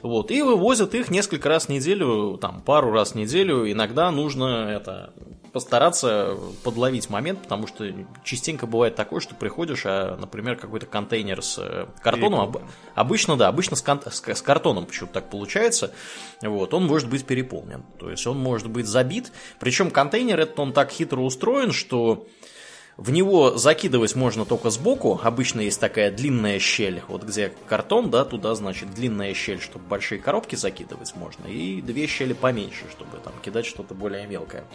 Вот. 0.01 0.31
И 0.31 0.41
вывозят 0.41 0.93
их 0.95 1.09
несколько 1.11 1.49
раз 1.49 1.65
в 1.65 1.69
неделю, 1.69 2.37
там, 2.41 2.61
пару 2.61 2.91
раз 2.91 3.11
в 3.11 3.15
неделю. 3.15 3.71
Иногда 3.71 4.11
нужно 4.11 4.67
это 4.69 5.13
постараться 5.53 6.37
подловить 6.63 7.09
момент, 7.09 7.41
потому 7.43 7.67
что 7.67 7.85
частенько 8.23 8.65
бывает 8.67 8.95
такое, 8.95 9.19
что 9.19 9.35
приходишь, 9.35 9.83
а, 9.85 10.15
например, 10.17 10.55
какой-то 10.55 10.85
контейнер 10.85 11.41
с 11.43 11.57
э, 11.59 11.87
картоном, 12.01 12.39
об- 12.39 12.57
обычно, 12.95 13.35
да, 13.35 13.49
обычно 13.49 13.75
с, 13.75 13.81
кон- 13.81 14.01
с- 14.09 14.23
с 14.25 14.41
картоном 14.51 14.85
почему-то 14.85 15.13
так 15.13 15.29
получается, 15.29 15.93
вот, 16.41 16.73
он 16.73 16.85
может 16.85 17.09
быть 17.09 17.25
переполнен, 17.25 17.85
то 17.97 18.11
есть 18.11 18.27
он 18.27 18.37
может 18.37 18.69
быть 18.69 18.85
забит, 18.85 19.31
причем 19.61 19.89
контейнер 19.89 20.41
этот, 20.41 20.59
он 20.59 20.73
так 20.73 20.91
хитро 20.91 21.21
устроен, 21.21 21.71
что 21.71 22.27
в 23.01 23.09
него 23.09 23.57
закидывать 23.57 24.15
можно 24.15 24.45
только 24.45 24.69
сбоку. 24.69 25.19
Обычно 25.23 25.61
есть 25.61 25.79
такая 25.79 26.11
длинная 26.11 26.59
щель, 26.59 27.01
вот 27.07 27.23
где 27.23 27.51
картон, 27.65 28.11
да, 28.11 28.25
туда, 28.25 28.53
значит, 28.53 28.93
длинная 28.93 29.33
щель, 29.33 29.59
чтобы 29.59 29.85
большие 29.87 30.21
коробки 30.21 30.55
закидывать 30.55 31.15
можно, 31.15 31.47
и 31.47 31.81
две 31.81 32.05
щели 32.05 32.33
поменьше, 32.33 32.85
чтобы 32.91 33.17
там 33.17 33.33
кидать 33.41 33.65
что-то 33.65 33.95
более 33.95 34.27
мелкое. 34.27 34.65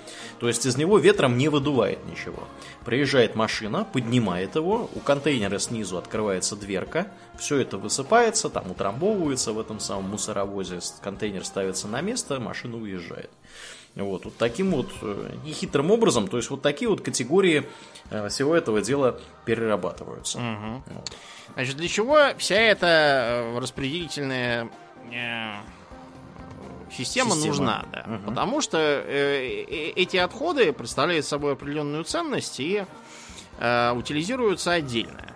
То 0.41 0.49
есть 0.49 0.66
из 0.66 0.77
него 0.77 0.99
ветром 0.99 1.39
не 1.39 1.49
выдувает 1.49 2.05
ничего. 2.11 2.49
Приезжает 2.85 3.37
машина, 3.37 3.85
поднимает 3.85 4.57
его, 4.57 4.91
у 4.93 4.99
контейнера 4.99 5.61
снизу 5.61 5.97
открывается 5.97 6.57
дверка, 6.57 7.07
все 7.39 7.59
это 7.59 7.79
высыпается, 7.79 8.51
там 8.51 8.72
утрамбовывается 8.72 9.53
в 9.53 9.61
этом 9.61 9.79
самом 9.79 10.11
мусоровозе, 10.11 10.81
контейнер 11.01 11.45
ставится 11.45 11.87
на 11.87 12.01
место, 12.01 12.41
машина 12.41 12.77
уезжает. 12.77 13.31
Вот, 13.97 14.26
вот 14.26 14.36
таким 14.36 14.72
вот 14.72 14.88
нехитрым 15.44 15.90
образом, 15.90 16.28
то 16.28 16.36
есть 16.36 16.51
вот 16.51 16.61
такие 16.61 16.88
вот 16.88 17.01
категории 17.01 17.66
всего 18.28 18.55
этого 18.55 18.82
дела 18.82 19.18
перерабатываются. 19.47 20.38
Угу. 20.38 20.82
Вот. 20.94 21.12
Значит, 21.55 21.76
для 21.76 21.88
чего 21.88 22.18
вся 22.36 22.57
эта 22.57 23.55
распределительная 23.59 24.68
система, 26.90 27.34
система. 27.34 27.47
нужна, 27.47 27.84
да. 27.92 28.07
Угу. 28.07 28.30
Потому 28.30 28.61
что 28.61 28.78
э, 28.78 29.64
э, 29.68 29.90
эти 29.90 30.16
отходы 30.16 30.72
представляют 30.72 31.26
собой 31.26 31.53
определенную 31.53 32.05
ценность 32.05 32.61
и 32.61 32.84
э, 33.59 33.92
утилизируются 33.92 34.72
отдельно. 34.72 35.36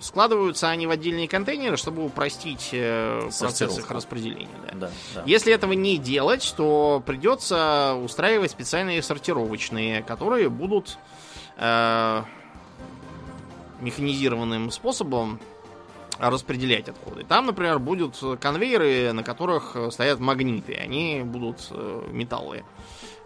Складываются 0.00 0.68
они 0.68 0.86
в 0.86 0.90
отдельные 0.90 1.28
контейнеры, 1.28 1.76
чтобы 1.76 2.04
упростить 2.04 2.70
э, 2.72 3.30
процесс 3.38 3.78
их 3.78 3.90
распределения. 3.90 4.48
Да. 4.72 4.78
Да, 4.78 4.90
да. 5.14 5.22
Если 5.26 5.52
этого 5.52 5.72
не 5.72 5.98
делать, 5.98 6.54
то 6.56 7.02
придется 7.04 7.94
устраивать 8.02 8.50
специальные 8.50 9.02
сортировочные, 9.02 10.02
которые 10.02 10.48
будут 10.48 10.98
э, 11.56 12.22
механизированным 13.80 14.70
способом 14.70 15.40
распределять 16.18 16.88
отходы. 16.88 17.24
Там, 17.24 17.46
например, 17.46 17.78
будут 17.78 18.18
конвейеры, 18.40 19.12
на 19.12 19.22
которых 19.22 19.76
стоят 19.90 20.18
магниты. 20.18 20.74
Они 20.74 21.22
будут 21.24 21.68
э, 21.70 22.08
металлы 22.10 22.64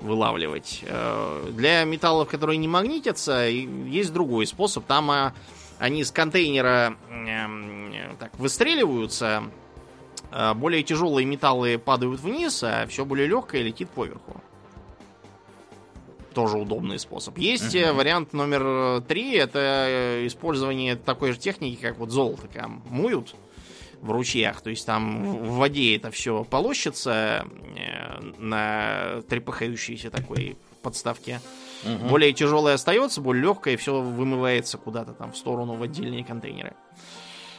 вылавливать. 0.00 0.84
Э, 0.86 1.50
для 1.52 1.84
металлов, 1.84 2.28
которые 2.28 2.58
не 2.58 2.68
магнитятся, 2.68 3.46
есть 3.46 4.12
другой 4.12 4.46
способ. 4.46 4.84
Там 4.84 5.32
они 5.82 6.04
с 6.04 6.12
контейнера 6.12 6.96
эм, 7.10 7.92
так, 8.20 8.38
выстреливаются, 8.38 9.42
а 10.30 10.54
более 10.54 10.84
тяжелые 10.84 11.26
металлы 11.26 11.76
падают 11.76 12.20
вниз, 12.20 12.62
а 12.62 12.86
все 12.86 13.04
более 13.04 13.26
легкое 13.26 13.62
летит 13.62 13.90
поверху 13.90 14.40
тоже 16.32 16.56
удобный 16.56 16.98
способ. 16.98 17.36
Есть 17.36 17.74
uh-huh. 17.74 17.92
вариант 17.92 18.32
номер 18.32 19.02
три, 19.02 19.34
это 19.34 19.58
э, 19.58 20.26
использование 20.26 20.96
такой 20.96 21.32
же 21.32 21.38
техники, 21.38 21.78
как 21.78 21.98
вот 21.98 22.10
золото 22.10 22.48
там 22.48 22.82
муют 22.88 23.34
в 24.00 24.10
ручьях. 24.10 24.62
То 24.62 24.70
есть 24.70 24.86
там 24.86 25.44
в 25.44 25.56
воде 25.56 25.94
это 25.94 26.10
все 26.10 26.44
полощется 26.44 27.44
э, 27.76 28.20
на 28.38 29.20
трепыхающейся 29.28 30.10
такой 30.10 30.56
подставке. 30.80 31.42
Угу. 31.84 32.08
Более 32.08 32.32
тяжелое 32.32 32.74
остается, 32.74 33.20
более 33.20 33.42
легкое, 33.42 33.74
и 33.74 33.76
все 33.76 34.00
вымывается 34.00 34.78
куда-то 34.78 35.12
там 35.12 35.32
в 35.32 35.36
сторону 35.36 35.74
в 35.74 35.82
отдельные 35.82 36.24
контейнеры. 36.24 36.74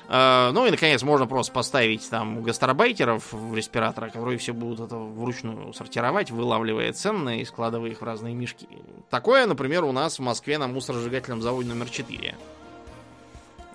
Э, 0.10 0.52
ну 0.54 0.66
и, 0.66 0.72
наконец, 0.72 1.02
можно 1.04 1.28
просто 1.28 1.54
поставить 1.54 2.10
там 2.10 2.42
гастарбайтеров 2.44 3.32
в 3.32 3.56
респиратора, 3.56 4.10
которые 4.10 4.38
все 4.38 4.54
будут 4.54 4.80
это 4.82 4.98
вручную 4.98 5.74
сортировать, 5.74 6.32
вылавливая 6.32 6.94
ценные 6.94 7.42
и 7.42 7.46
складывая 7.46 7.92
их 7.92 8.02
в 8.02 8.04
разные 8.04 8.34
мешки. 8.34 8.68
Такое, 9.10 9.46
например, 9.46 9.84
у 9.84 9.92
нас 9.92 10.20
в 10.20 10.22
Москве 10.22 10.58
на 10.58 10.68
мусоросжигательном 10.68 11.42
заводе 11.42 11.70
номер 11.70 11.90
4. 11.90 12.36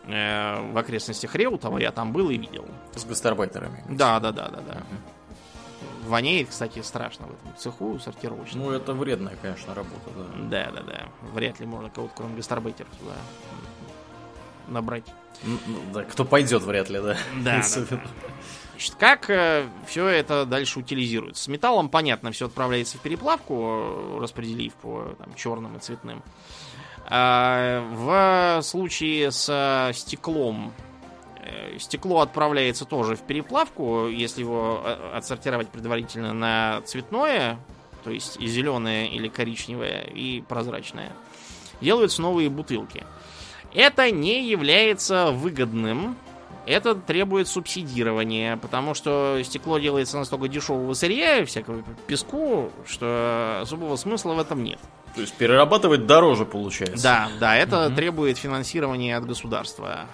Э, 0.06 0.72
в 0.72 0.78
окрестностях 0.78 1.34
Реутова 1.34 1.78
я 1.78 1.92
там 1.92 2.12
был 2.12 2.30
и 2.30 2.36
видел. 2.36 2.66
С 2.94 3.04
гастарбайтерами? 3.04 3.84
Да, 3.88 4.20
да, 4.20 4.32
да, 4.32 4.48
да, 4.48 4.60
да. 4.60 4.72
Угу. 4.72 5.17
Воняет, 6.08 6.48
кстати, 6.48 6.80
страшно 6.80 7.26
в 7.26 7.32
этом 7.32 7.56
цеху 7.58 7.98
сортировочном. 7.98 8.64
Ну, 8.64 8.70
это 8.70 8.94
вредная, 8.94 9.36
конечно, 9.36 9.74
работа, 9.74 10.10
да. 10.16 10.64
Да, 10.64 10.72
да, 10.72 10.82
да. 10.82 11.08
Вряд 11.34 11.60
ли 11.60 11.66
можно 11.66 11.90
кого-то, 11.90 12.14
кроме 12.16 12.36
гастарбайтеров, 12.36 12.90
туда 12.98 13.12
набрать. 14.68 15.04
Ну, 15.42 15.58
да, 15.92 16.04
кто 16.04 16.24
пойдет, 16.24 16.62
вряд 16.62 16.88
ли, 16.88 17.00
да. 17.00 17.16
Да. 17.44 17.62
да, 17.90 18.00
Значит, 18.72 18.94
как 18.98 19.28
э, 19.28 19.66
все 19.86 20.06
это 20.06 20.46
дальше 20.46 20.78
утилизируется? 20.78 21.44
С 21.44 21.48
металлом, 21.48 21.90
понятно, 21.90 22.32
все 22.32 22.46
отправляется 22.46 22.96
в 22.96 23.00
переплавку, 23.00 24.18
распределив 24.20 24.72
по 24.74 25.14
там, 25.18 25.34
черным 25.34 25.76
и 25.76 25.80
цветным. 25.80 26.22
А 27.04 27.82
в 27.92 28.62
случае 28.62 29.30
с 29.30 29.90
стеклом 29.94 30.72
стекло 31.78 32.20
отправляется 32.20 32.84
тоже 32.84 33.16
в 33.16 33.22
переплавку, 33.22 34.08
если 34.08 34.40
его 34.40 34.82
э, 34.84 35.12
отсортировать 35.14 35.68
предварительно 35.68 36.32
на 36.32 36.80
цветное, 36.84 37.58
то 38.04 38.10
есть 38.10 38.36
и 38.40 38.46
зеленое 38.46 39.08
или 39.08 39.28
коричневое, 39.28 40.02
и 40.02 40.40
прозрачное. 40.40 41.12
Делаются 41.80 42.22
новые 42.22 42.48
бутылки. 42.48 43.04
Это 43.74 44.10
не 44.10 44.48
является 44.48 45.30
выгодным. 45.30 46.16
Это 46.66 46.94
требует 46.94 47.48
субсидирования, 47.48 48.56
потому 48.58 48.92
что 48.92 49.40
стекло 49.42 49.78
делается 49.78 50.18
настолько 50.18 50.48
дешевого 50.48 50.92
сырья, 50.92 51.44
всякого 51.46 51.82
песку, 52.06 52.70
что 52.86 53.60
особого 53.62 53.96
смысла 53.96 54.34
в 54.34 54.38
этом 54.38 54.62
нет. 54.62 54.78
То 55.14 55.22
есть 55.22 55.34
перерабатывать 55.34 56.06
дороже 56.06 56.44
получается. 56.44 57.02
Да, 57.02 57.28
да, 57.40 57.56
это 57.56 57.86
угу. 57.86 57.96
требует 57.96 58.38
финансирования 58.38 59.16
от 59.16 59.26
государства. 59.26 60.06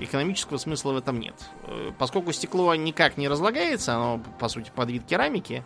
Э, 0.00 0.04
экономического 0.04 0.58
смысла 0.58 0.92
в 0.92 0.96
этом 0.96 1.20
нет. 1.20 1.34
Э, 1.64 1.92
поскольку 1.98 2.32
стекло 2.32 2.74
никак 2.74 3.16
не 3.16 3.28
разлагается, 3.28 3.94
оно, 3.94 4.20
по 4.38 4.48
сути, 4.48 4.70
под 4.74 4.90
вид 4.90 5.04
керамики, 5.06 5.64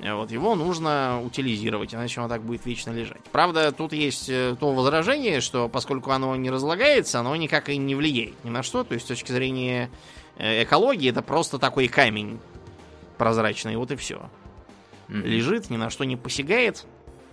вот 0.00 0.32
его 0.32 0.56
нужно 0.56 1.22
утилизировать, 1.24 1.94
иначе 1.94 2.20
оно 2.20 2.28
так 2.28 2.42
будет 2.42 2.66
вечно 2.66 2.90
лежать. 2.90 3.22
Правда, 3.30 3.70
тут 3.70 3.92
есть 3.92 4.28
э, 4.28 4.56
то 4.58 4.72
возражение, 4.72 5.40
что 5.40 5.68
поскольку 5.68 6.10
оно 6.10 6.34
не 6.34 6.50
разлагается, 6.50 7.20
оно 7.20 7.36
никак 7.36 7.68
и 7.68 7.76
не 7.76 7.94
влияет 7.94 8.42
ни 8.44 8.50
на 8.50 8.62
что. 8.64 8.82
То 8.82 8.94
есть, 8.94 9.06
с 9.06 9.08
точки 9.08 9.30
зрения 9.30 9.90
э, 10.38 10.64
экологии, 10.64 11.10
это 11.10 11.22
просто 11.22 11.58
такой 11.58 11.86
камень 11.86 12.40
прозрачный, 13.16 13.76
вот 13.76 13.92
и 13.92 13.96
все. 13.96 14.28
Mm-hmm. 15.08 15.22
Лежит, 15.22 15.70
ни 15.70 15.76
на 15.76 15.88
что 15.88 16.02
не 16.04 16.16
посягает. 16.16 16.84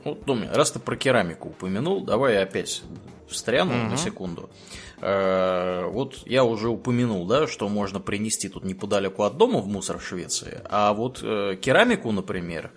Вот, 0.03 0.23
думаю, 0.25 0.53
раз 0.53 0.71
ты 0.71 0.79
про 0.79 0.95
керамику 0.95 1.49
упомянул, 1.49 2.01
давай 2.01 2.39
опять 2.41 2.83
встряну 3.27 3.73
mm-hmm. 3.73 3.89
на 3.89 3.97
секунду. 3.97 4.43
Э, 4.43 4.79
вот 5.01 6.23
я 6.25 6.43
уже 6.43 6.69
упомянул, 6.69 7.25
да, 7.25 7.47
что 7.47 7.69
можно 7.69 7.99
принести 7.99 8.49
тут 8.49 8.63
неподалеку 8.63 9.23
от 9.23 9.37
дома 9.37 9.59
в 9.59 9.67
мусор 9.67 9.97
в 9.97 10.05
Швеции, 10.05 10.61
а 10.69 10.93
вот 10.93 11.21
э, 11.23 11.55
керамику, 11.61 12.11
например, 12.11 12.71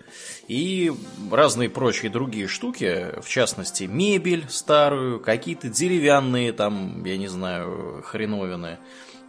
и 0.47 0.91
разные 1.31 1.69
прочие 1.69 2.11
другие 2.11 2.47
штуки, 2.47 3.07
в 3.21 3.27
частности, 3.27 3.83
мебель 3.83 4.45
старую, 4.49 5.19
какие-то 5.19 5.69
деревянные, 5.69 6.53
там, 6.53 7.03
я 7.03 7.17
не 7.17 7.27
знаю, 7.27 8.01
хреновины, 8.05 8.79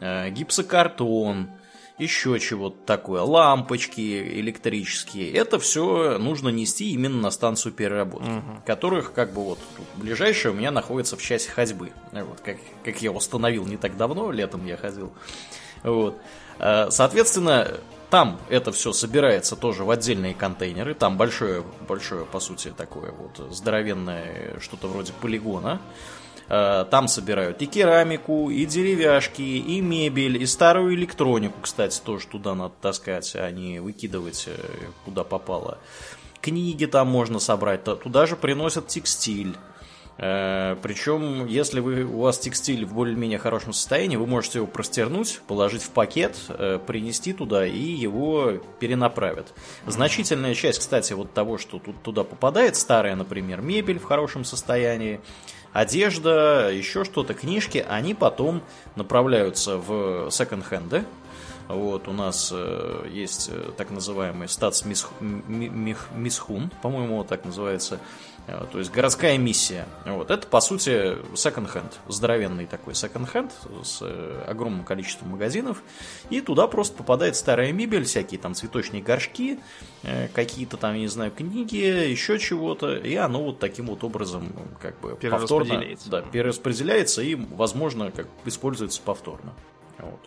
э, 0.01 0.31
гипсокартон, 0.31 1.51
еще 1.99 2.39
чего-то 2.41 2.77
такое, 2.85 3.23
лампочки 3.23 4.41
электрические. 4.41 5.33
Это 5.33 5.59
все 5.59 6.19
нужно 6.19 6.49
нести 6.49 6.91
именно 6.91 7.21
на 7.21 7.31
станцию 7.31 7.73
переработки, 7.73 8.29
угу. 8.29 8.63
которых 8.67 9.13
как 9.13 9.33
бы 9.33 9.45
вот 9.45 9.59
ближайшая 9.97 10.53
у 10.53 10.57
меня 10.57 10.71
находится 10.71 11.17
в 11.17 11.23
часе 11.23 11.51
ходьбы. 11.51 11.93
Вот, 12.13 12.41
как, 12.41 12.57
как 12.85 13.01
я 13.01 13.13
установил 13.13 13.65
не 13.67 13.77
так 13.77 13.97
давно, 13.97 14.33
летом 14.33 14.67
я 14.67 14.77
ходил. 14.77 15.13
Вот. 15.85 16.19
А, 16.59 16.91
соответственно, 16.91 17.69
там 18.11 18.41
это 18.49 18.73
все 18.73 18.93
собирается 18.93 19.55
тоже 19.55 19.85
в 19.85 19.91
отдельные 19.91 20.35
контейнеры. 20.35 20.95
Там 20.95 21.17
большое, 21.17 21.63
большое, 21.89 22.25
по 22.25 22.41
сути, 22.41 22.73
такое 22.77 23.13
вот 23.13 23.53
здоровенное 23.53 24.59
что-то 24.61 24.89
вроде 24.89 25.13
полигона. 25.21 25.81
Э, 26.49 26.85
там 26.91 27.09
собирают 27.09 27.63
и 27.63 27.67
керамику, 27.67 28.51
и 28.51 28.67
деревяшки, 28.67 29.43
и 29.43 29.81
мебель, 29.81 30.43
и 30.43 30.47
старую 30.47 30.95
электронику, 30.95 31.61
кстати, 31.63 32.01
тоже 32.01 32.27
туда 32.27 32.55
надо 32.55 32.75
таскать, 32.81 33.35
а 33.35 33.51
не 33.51 33.81
выкидывать 33.81 34.45
э, 34.49 34.57
куда 35.05 35.25
попало. 35.25 35.79
Книги 36.41 36.85
там 36.85 37.09
можно 37.09 37.39
собрать, 37.39 37.85
туда 37.85 38.27
же 38.27 38.37
приносят 38.37 38.89
текстиль. 38.89 39.57
Э, 40.19 40.77
Причем, 40.83 41.47
если 41.47 41.81
вы, 41.81 42.05
у 42.05 42.21
вас 42.21 42.39
текстиль 42.39 42.85
в 42.85 42.93
более-менее 42.93 43.39
хорошем 43.39 43.73
состоянии, 43.73 44.17
вы 44.17 44.27
можете 44.27 44.59
его 44.59 44.67
простернуть, 44.67 45.41
положить 45.47 45.83
в 45.83 45.91
пакет, 45.91 46.37
принести 46.87 47.33
туда 47.33 47.67
и 47.67 47.79
его 47.79 48.61
перенаправят. 48.81 49.55
Значительная 49.87 50.55
часть, 50.55 50.81
кстати, 50.81 51.15
вот 51.15 51.33
того, 51.33 51.57
что 51.57 51.79
тут 51.79 52.03
туда 52.03 52.23
попадает, 52.23 52.77
старая, 52.77 53.17
например, 53.17 53.63
мебель 53.63 53.99
в 53.99 54.05
хорошем 54.05 54.45
состоянии, 54.45 55.21
одежда, 55.75 56.71
еще 56.73 57.05
что-то, 57.05 57.35
книжки, 57.35 57.85
они 57.87 58.15
потом 58.15 58.63
направляются 58.97 59.77
в 59.77 60.31
секонд-хенды. 60.31 61.05
Вот, 61.69 62.09
у 62.09 62.13
нас 62.13 62.51
э, 62.55 63.07
есть 63.11 63.49
э, 63.51 63.71
так 63.77 63.91
называемый 63.91 64.49
статс 64.49 64.85
мисхун, 64.85 66.71
по-моему, 66.83 67.25
так 67.25 67.47
называется, 67.47 68.01
то 68.47 68.79
есть 68.79 68.93
городская 68.93 69.39
миссия. 69.39 69.87
Вот, 70.05 70.31
это, 70.31 70.47
по 70.47 70.61
сути, 70.61 71.17
секонд-хенд, 71.35 71.99
здоровенный 72.09 72.67
такой 72.67 72.95
секонд-хенд 72.95 73.51
с 73.83 74.01
э, 74.03 74.45
огромным 74.47 74.85
количеством 74.85 75.31
магазинов, 75.31 75.83
и 76.29 76.41
туда 76.41 76.67
просто 76.67 76.97
попадает 76.97 77.37
старая 77.37 77.73
мебель, 77.73 78.05
всякие 78.05 78.39
там 78.39 78.55
цветочные 78.55 79.03
горшки, 79.03 79.59
э, 80.03 80.29
какие-то 80.29 80.77
там, 80.77 80.95
я 80.95 81.01
не 81.01 81.09
знаю, 81.09 81.31
книги, 81.31 81.77
еще 81.77 82.39
чего-то, 82.39 82.95
и 82.95 83.15
оно 83.15 83.43
вот 83.43 83.59
таким 83.59 83.87
вот 83.87 84.05
образом 84.05 84.53
как 84.81 85.01
бы 85.01 85.17
повторно 85.17 85.83
да, 86.07 86.21
перераспределяется 86.21 87.23
и, 87.23 87.35
возможно, 87.35 88.11
как 88.11 88.27
используется 88.45 89.01
повторно. 89.03 89.55
Вот. 89.99 90.21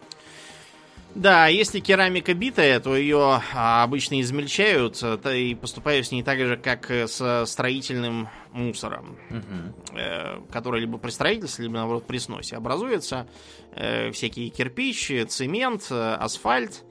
Да, 1.16 1.48
если 1.48 1.80
керамика 1.80 2.34
битая, 2.34 2.80
то 2.80 2.96
ее 2.96 3.42
а, 3.54 3.84
обычно 3.84 4.22
измельчают 4.22 5.00
э, 5.02 5.38
и 5.38 5.56
поступают 5.56 6.06
с 6.06 6.12
ней 6.12 6.22
так 6.22 6.38
же, 6.40 6.58
как 6.58 6.92
со 7.08 7.46
строительным 7.46 8.30
мусором, 8.52 9.18
угу. 9.30 9.98
э, 9.98 10.40
который 10.52 10.82
либо 10.82 10.98
при 10.98 11.10
строительстве, 11.10 11.66
либо 11.66 11.78
наоборот 11.78 12.06
при 12.06 12.18
сносе 12.18 12.56
образуется. 12.56 13.28
Э, 13.72 14.12
всякие 14.12 14.50
кирпичи, 14.50 15.24
цемент, 15.26 15.88
э, 15.92 16.14
асфальт. 16.16 16.84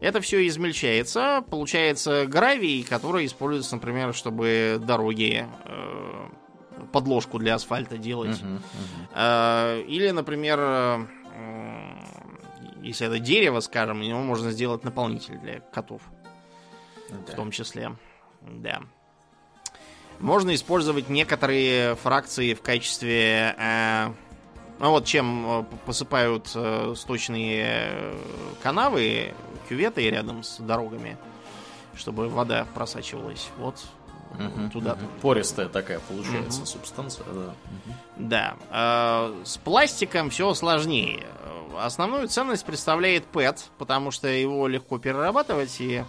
Это 0.00 0.20
все 0.20 0.46
измельчается, 0.46 1.44
получается 1.48 2.26
гравий, 2.26 2.82
который 2.82 3.26
используется, 3.26 3.76
например, 3.76 4.12
чтобы 4.12 4.80
дороги 4.84 5.46
э, 5.64 6.28
подложку 6.92 7.38
для 7.38 7.54
асфальта 7.54 7.96
делать. 7.96 8.40
Угу, 8.42 8.54
угу. 8.54 9.08
Э, 9.14 9.82
или, 9.86 10.10
например, 10.10 10.58
э, 10.60 11.06
если 12.82 13.06
это 13.06 13.18
дерево, 13.18 13.60
скажем, 13.60 14.00
него 14.00 14.20
можно 14.20 14.50
сделать 14.50 14.84
наполнитель 14.84 15.38
для 15.38 15.60
котов. 15.60 16.02
Да. 17.08 17.32
В 17.32 17.36
том 17.36 17.50
числе. 17.50 17.96
Да. 18.42 18.82
Можно 20.18 20.54
использовать 20.54 21.08
некоторые 21.08 21.96
фракции 21.96 22.54
в 22.54 22.62
качестве... 22.62 23.54
Э, 23.58 24.12
ну 24.78 24.90
вот 24.90 25.04
чем 25.04 25.46
э, 25.46 25.64
посыпают 25.86 26.50
э, 26.54 26.94
сточные 26.96 27.64
э, 27.66 28.18
канавы, 28.62 29.34
кюветы 29.68 30.08
рядом 30.10 30.42
с 30.42 30.58
дорогами, 30.58 31.16
чтобы 31.94 32.28
вода 32.28 32.66
просачивалась. 32.74 33.48
Вот 33.58 33.76
угу, 34.34 34.70
туда. 34.70 34.92
Угу. 34.92 35.00
Пористая 35.20 35.68
такая 35.68 36.00
получается 36.00 36.60
угу. 36.60 36.66
субстанция, 36.66 37.24
да. 37.26 37.40
Угу. 37.40 37.94
Да. 38.16 38.54
Э, 38.70 39.42
с 39.44 39.58
пластиком 39.58 40.30
все 40.30 40.52
сложнее. 40.54 41.26
Основную 41.78 42.28
ценность 42.28 42.64
представляет 42.64 43.24
PET, 43.32 43.58
потому 43.78 44.10
что 44.10 44.28
его 44.28 44.68
легко 44.68 44.98
перерабатывать 44.98 45.80
и 45.80 46.04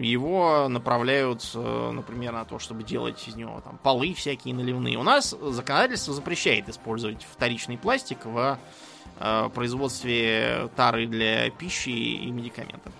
его 0.00 0.68
направляют, 0.68 1.50
э, 1.54 1.90
например, 1.92 2.32
на 2.32 2.44
то, 2.44 2.58
чтобы 2.58 2.82
делать 2.82 3.26
из 3.26 3.36
него 3.36 3.60
там 3.62 3.78
полы 3.82 4.12
всякие 4.12 4.54
наливные. 4.54 4.98
У 4.98 5.02
нас 5.02 5.30
законодательство 5.30 6.12
запрещает 6.12 6.68
использовать 6.68 7.26
вторичный 7.32 7.78
пластик 7.78 8.26
в 8.26 8.58
э, 9.18 9.50
производстве 9.54 10.68
тары 10.76 11.06
для 11.06 11.48
пищи 11.50 11.88
и 11.88 12.30
медикаментов. 12.30 12.92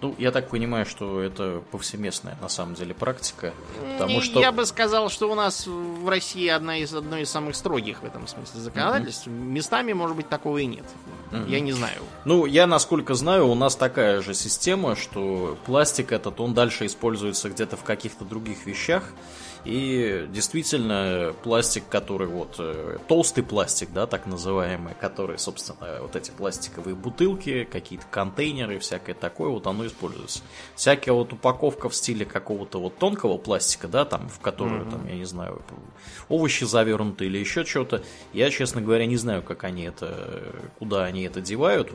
Ну, 0.00 0.14
я 0.18 0.30
так 0.30 0.48
понимаю, 0.48 0.86
что 0.86 1.20
это 1.20 1.62
повсеместная 1.70 2.36
на 2.40 2.48
самом 2.48 2.74
деле 2.74 2.94
практика. 2.94 3.52
Потому 3.98 4.20
что... 4.20 4.40
Я 4.40 4.52
бы 4.52 4.64
сказал, 4.64 5.10
что 5.10 5.30
у 5.30 5.34
нас 5.34 5.66
в 5.66 6.08
России 6.08 6.46
одна 6.48 6.78
из, 6.78 6.94
одной 6.94 7.22
из 7.22 7.30
самых 7.30 7.56
строгих 7.56 8.02
в 8.02 8.04
этом 8.04 8.26
смысле 8.28 8.60
законодательств. 8.60 9.26
Mm-hmm. 9.26 9.48
Местами, 9.48 9.92
может 9.92 10.16
быть, 10.16 10.28
такого 10.28 10.58
и 10.58 10.66
нет. 10.66 10.84
Mm-hmm. 11.30 11.50
Я 11.50 11.60
не 11.60 11.72
знаю. 11.72 11.98
Ну, 12.24 12.46
я, 12.46 12.66
насколько 12.66 13.14
знаю, 13.14 13.48
у 13.48 13.54
нас 13.54 13.74
такая 13.74 14.22
же 14.22 14.34
система, 14.34 14.94
что 14.94 15.58
пластик 15.66 16.12
этот, 16.12 16.40
он 16.40 16.54
дальше 16.54 16.86
используется 16.86 17.48
где-то 17.50 17.76
в 17.76 17.82
каких-то 17.82 18.24
других 18.24 18.66
вещах. 18.66 19.02
И 19.64 20.26
действительно, 20.30 21.34
пластик, 21.42 21.84
который 21.88 22.28
вот 22.28 22.56
э, 22.58 22.98
толстый 23.08 23.42
пластик, 23.42 23.90
да, 23.92 24.06
так 24.06 24.26
называемый, 24.26 24.94
который, 25.00 25.38
собственно, 25.38 26.00
вот 26.00 26.16
эти 26.16 26.30
пластиковые 26.30 26.94
бутылки, 26.94 27.64
какие-то 27.64 28.06
контейнеры, 28.10 28.78
всякое 28.78 29.14
такое, 29.14 29.50
вот 29.50 29.66
оно 29.66 29.86
используется. 29.86 30.42
Всякая 30.74 31.12
вот 31.12 31.32
упаковка 31.32 31.88
в 31.88 31.94
стиле 31.94 32.24
какого-то 32.24 32.80
вот 32.80 32.98
тонкого 32.98 33.36
пластика, 33.38 33.88
да, 33.88 34.04
там, 34.04 34.28
в 34.28 34.38
которую, 34.40 34.82
mm-hmm. 34.82 34.90
там, 34.90 35.06
я 35.08 35.16
не 35.16 35.24
знаю, 35.24 35.62
овощи 36.28 36.64
завернуты 36.64 37.26
или 37.26 37.38
еще 37.38 37.64
что-то. 37.64 38.02
Я, 38.32 38.50
честно 38.50 38.80
говоря, 38.80 39.06
не 39.06 39.16
знаю, 39.16 39.42
как 39.42 39.64
они 39.64 39.84
это, 39.84 40.54
куда 40.78 41.04
они 41.04 41.22
это 41.24 41.40
девают. 41.40 41.92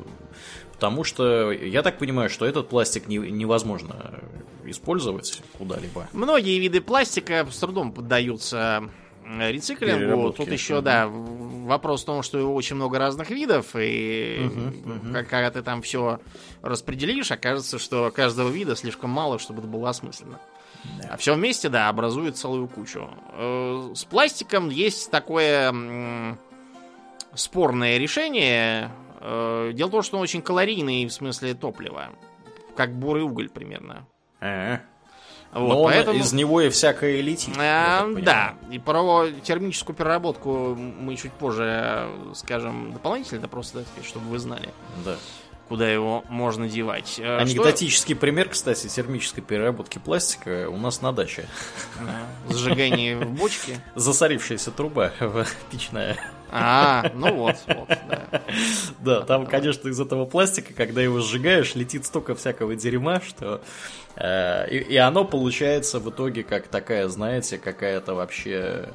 Потому 0.74 1.04
что 1.04 1.52
я 1.52 1.82
так 1.82 1.98
понимаю, 1.98 2.30
что 2.30 2.46
этот 2.46 2.68
пластик 2.68 3.08
не, 3.08 3.18
невозможно 3.18 4.20
использовать 4.66 5.42
куда-либо. 5.58 6.08
Многие 6.14 6.60
виды 6.60 6.82
пластика 6.82 7.48
с 7.50 7.58
трудом 7.58 7.92
поддаются 7.92 8.90
рециклингу. 9.26 10.32
Тут 10.34 10.52
еще, 10.52 10.82
да, 10.82 11.08
вопрос 11.08 12.04
в 12.04 12.06
том, 12.06 12.24
что 12.24 12.38
его 12.38 12.54
очень 12.54 12.76
много 12.76 13.00
разных 13.00 13.30
видов, 13.30 13.76
и 13.76 14.46
угу, 14.46 14.92
угу. 14.92 15.14
когда 15.14 15.50
ты 15.52 15.62
там 15.62 15.82
все 15.82 16.20
распределишь, 16.62 17.32
окажется, 17.32 17.80
что 17.80 18.12
каждого 18.12 18.50
вида 18.50 18.76
слишком 18.76 19.10
мало, 19.10 19.40
чтобы 19.40 19.60
это 19.60 19.68
было 19.68 19.90
осмысленно. 19.90 20.40
Да. 21.02 21.10
А 21.12 21.18
все 21.18 21.34
вместе, 21.36 21.70
да, 21.70 21.88
образует 21.88 22.38
целую 22.38 22.68
кучу. 22.68 23.10
Э, 23.34 23.92
с 23.96 24.04
пластиком 24.04 24.70
есть 24.70 25.10
такое 25.12 26.38
спорное 27.34 27.98
решение. 27.98 28.92
Э, 29.22 29.72
дело 29.74 29.88
в 29.88 29.92
том, 29.92 30.02
что 30.02 30.18
он 30.18 30.24
очень 30.24 30.42
калорийный 30.42 31.06
в 31.06 31.14
смысле 31.14 31.54
топлива. 31.54 32.10
Как 32.76 32.94
бурый 32.94 33.24
уголь 33.24 33.50
примерно. 33.50 34.06
А-а-а. 34.44 34.82
Вот, 35.54 35.68
Но 35.70 35.84
поэтому... 35.84 36.20
из 36.20 36.34
него 36.34 36.62
и 36.62 36.70
всякое 36.70 37.22
летит. 37.22 37.54
А, 37.60 38.08
да, 38.22 38.56
и 38.72 38.80
про 38.80 39.30
термическую 39.44 39.96
переработку 39.96 40.76
мы 40.76 41.16
чуть 41.16 41.32
позже 41.34 42.10
скажем 42.34 42.92
дополнительно, 42.92 43.48
просто, 43.48 43.86
чтобы 44.04 44.30
вы 44.30 44.40
знали. 44.40 44.70
Да 45.06 45.16
куда 45.70 45.90
его 45.90 46.24
можно 46.30 46.68
девать. 46.68 47.20
Э, 47.20 47.38
Анекдотический 47.38 48.14
Что... 48.14 48.22
пример, 48.22 48.50
кстати, 48.50 48.88
термической 48.88 49.44
переработки 49.44 49.98
пластика 49.98 50.70
у 50.70 50.78
нас 50.78 51.02
на 51.02 51.12
даче. 51.12 51.48
Да. 52.00 52.54
Сжигание 52.54 53.18
в 53.18 53.32
бочке. 53.32 53.80
Засорившаяся 53.96 54.70
труба 54.72 55.14
печная. 55.72 56.20
А, 56.52 57.12
ну 57.16 57.34
вот, 57.36 57.56
вот, 57.68 57.88
да. 57.88 58.42
Да, 59.00 59.22
там, 59.22 59.46
конечно, 59.46 59.90
из 59.90 60.00
этого 60.00 60.26
пластика, 60.26 60.74
когда 60.74 61.02
его 61.02 61.20
сжигаешь, 61.20 61.76
летит 61.76 62.06
столько 62.06 62.36
всякого 62.36 62.76
дерьма, 62.76 63.22
что... 63.22 63.62
Э, 64.16 64.68
и, 64.70 64.78
и 64.78 64.98
оно 64.98 65.26
получается 65.26 66.00
в 66.00 66.10
итоге 66.10 66.44
как 66.44 66.68
такая, 66.68 67.08
знаете, 67.08 67.58
какая-то 67.58 68.14
вообще 68.14 68.90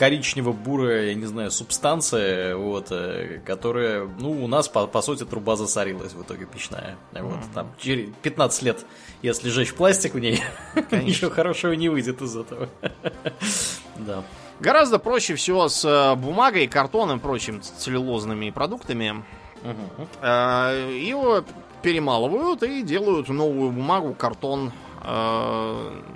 коричнево-бурая, 0.00 1.08
я 1.08 1.14
не 1.14 1.26
знаю, 1.26 1.50
субстанция, 1.50 2.56
вот, 2.56 2.86
э, 2.90 3.38
которая, 3.44 4.08
ну, 4.18 4.30
у 4.42 4.46
нас, 4.46 4.66
по, 4.66 4.86
по 4.86 5.02
сути, 5.02 5.26
труба 5.26 5.56
засорилась 5.56 6.14
в 6.14 6.22
итоге 6.22 6.46
печная. 6.46 6.96
Вот, 7.12 7.38
там, 7.54 7.70
через 7.78 8.08
15 8.22 8.62
лет, 8.62 8.86
если 9.20 9.50
жечь 9.50 9.74
пластик 9.74 10.14
в 10.14 10.18
ней, 10.18 10.42
ничего 10.90 11.30
хорошего 11.30 11.72
не 11.72 11.90
выйдет 11.90 12.22
из 12.22 12.34
этого. 12.34 12.70
да. 13.98 14.24
Гораздо 14.60 14.98
проще 14.98 15.34
всего 15.34 15.68
с 15.68 15.84
э, 15.84 16.14
бумагой, 16.16 16.66
картоном 16.66 17.18
и 17.18 17.20
прочими 17.20 17.60
целлюлозными 17.60 18.50
продуктами. 18.50 19.24
Угу. 19.62 20.26
Его 20.26 21.44
перемалывают 21.82 22.62
и 22.62 22.82
делают 22.82 23.28
новую 23.28 23.70
бумагу, 23.70 24.14
картон. 24.14 24.72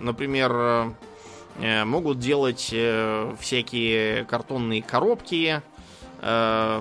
Например, 0.00 0.94
Э, 1.58 1.84
могут 1.84 2.18
делать 2.18 2.70
э, 2.72 3.34
всякие 3.38 4.24
картонные 4.24 4.82
коробки, 4.82 5.62
э, 6.20 6.80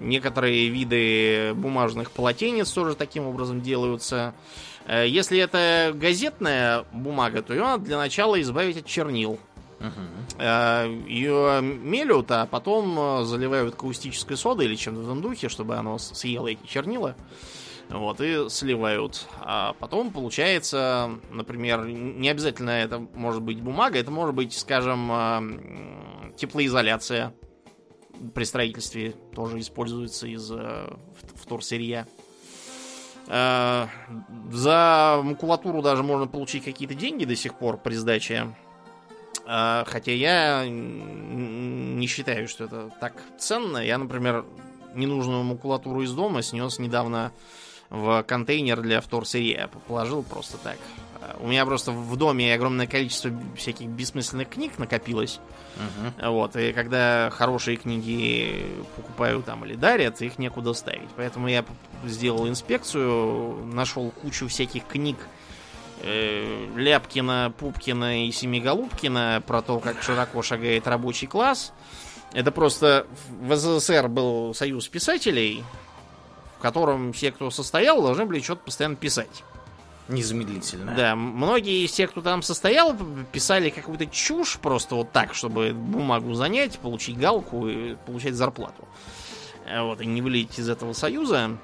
некоторые 0.00 0.68
виды 0.68 1.54
бумажных 1.54 2.12
полотенец 2.12 2.70
тоже 2.70 2.94
таким 2.94 3.26
образом 3.26 3.60
делаются. 3.60 4.34
Если 4.88 5.38
это 5.38 5.92
газетная 5.94 6.84
бумага, 6.90 7.42
то 7.42 7.52
ее 7.52 7.62
надо 7.62 7.84
для 7.84 7.98
начала 7.98 8.40
избавить 8.40 8.78
от 8.78 8.86
чернил. 8.86 9.38
Uh-huh. 9.80 11.08
Ее 11.08 11.62
мелют, 11.62 12.30
а 12.30 12.46
потом 12.46 13.24
заливают 13.24 13.74
каустической 13.76 14.36
содой 14.36 14.66
или 14.66 14.74
чем-то 14.74 15.00
в 15.00 15.04
этом 15.04 15.22
духе, 15.22 15.48
чтобы 15.48 15.76
оно 15.76 15.98
съело 15.98 16.48
эти 16.48 16.66
чернила. 16.66 17.16
Вот, 17.88 18.20
и 18.20 18.48
сливают. 18.50 19.26
А 19.40 19.72
потом 19.80 20.12
получается, 20.12 21.10
например, 21.30 21.86
не 21.86 22.28
обязательно 22.28 22.70
это 22.70 23.00
может 23.00 23.42
быть 23.42 23.60
бумага, 23.60 23.98
это 23.98 24.12
может 24.12 24.34
быть, 24.34 24.56
скажем, 24.56 25.10
а, 25.10 25.42
теплоизоляция. 26.36 27.34
При 28.34 28.44
строительстве 28.44 29.14
тоже 29.34 29.58
используется 29.60 30.26
из 30.26 30.52
э, 30.52 30.94
вторсырья. 31.36 32.06
За 33.26 35.20
макулатуру 35.22 35.80
даже 35.80 36.02
можно 36.02 36.26
получить 36.26 36.64
какие-то 36.64 36.94
деньги 36.94 37.24
до 37.24 37.34
сих 37.34 37.54
пор 37.54 37.78
при 37.78 37.94
сдаче. 37.94 38.54
А, 39.52 39.84
хотя 39.84 40.12
я 40.12 40.64
не 40.68 42.06
считаю, 42.06 42.46
что 42.46 42.64
это 42.64 42.88
так 43.00 43.14
ценно. 43.36 43.78
Я, 43.78 43.98
например, 43.98 44.44
ненужную 44.94 45.42
макулатуру 45.42 46.02
из 46.02 46.12
дома 46.12 46.42
снес 46.42 46.78
недавно 46.78 47.32
в 47.88 48.22
контейнер 48.22 48.80
для 48.80 49.00
вторсырья. 49.00 49.68
Положил 49.88 50.22
просто 50.22 50.56
так. 50.58 50.78
У 51.40 51.48
меня 51.48 51.66
просто 51.66 51.90
в 51.90 52.16
доме 52.16 52.54
огромное 52.54 52.86
количество 52.86 53.32
всяких 53.56 53.88
бессмысленных 53.88 54.48
книг 54.48 54.78
накопилось. 54.78 55.40
Uh-huh. 55.76 56.30
Вот, 56.30 56.54
и 56.54 56.72
когда 56.72 57.30
хорошие 57.30 57.76
книги 57.76 58.64
покупаю 58.94 59.42
там 59.42 59.64
или 59.64 59.74
дарят, 59.74 60.22
их 60.22 60.38
некуда 60.38 60.74
ставить. 60.74 61.10
Поэтому 61.16 61.48
я 61.48 61.64
сделал 62.04 62.48
инспекцию, 62.48 63.66
нашел 63.66 64.12
кучу 64.12 64.46
всяких 64.46 64.86
книг 64.86 65.16
э, 66.02 66.66
Ляпкина, 66.76 67.52
Пупкина 67.58 68.26
и 68.26 68.32
Семиголубкина 68.32 69.42
про 69.46 69.62
то, 69.62 69.78
как 69.78 70.02
широко 70.02 70.42
шагает 70.42 70.86
рабочий 70.86 71.26
класс. 71.26 71.72
Это 72.32 72.52
просто 72.52 73.06
в 73.40 73.56
СССР 73.56 74.08
был 74.08 74.54
союз 74.54 74.86
писателей, 74.88 75.64
в 76.58 76.62
котором 76.62 77.12
все, 77.12 77.32
кто 77.32 77.50
состоял, 77.50 78.02
должны 78.02 78.26
были 78.26 78.40
что-то 78.40 78.62
постоянно 78.64 78.96
писать. 78.96 79.42
Незамедлительно. 80.08 80.94
Да, 80.96 81.14
многие 81.14 81.84
из 81.84 81.92
тех, 81.92 82.10
кто 82.10 82.20
там 82.20 82.42
состоял, 82.42 82.96
писали 83.30 83.70
какую-то 83.70 84.06
чушь 84.06 84.58
просто 84.60 84.96
вот 84.96 85.12
так, 85.12 85.34
чтобы 85.34 85.72
бумагу 85.72 86.34
занять, 86.34 86.78
получить 86.80 87.16
галку 87.16 87.68
и 87.68 87.94
получать 88.06 88.34
зарплату. 88.34 88.88
Э, 89.66 89.82
вот, 89.82 90.00
и 90.00 90.06
не 90.06 90.20
вылететь 90.20 90.58
из 90.58 90.68
этого 90.68 90.92
союза. 90.92 91.56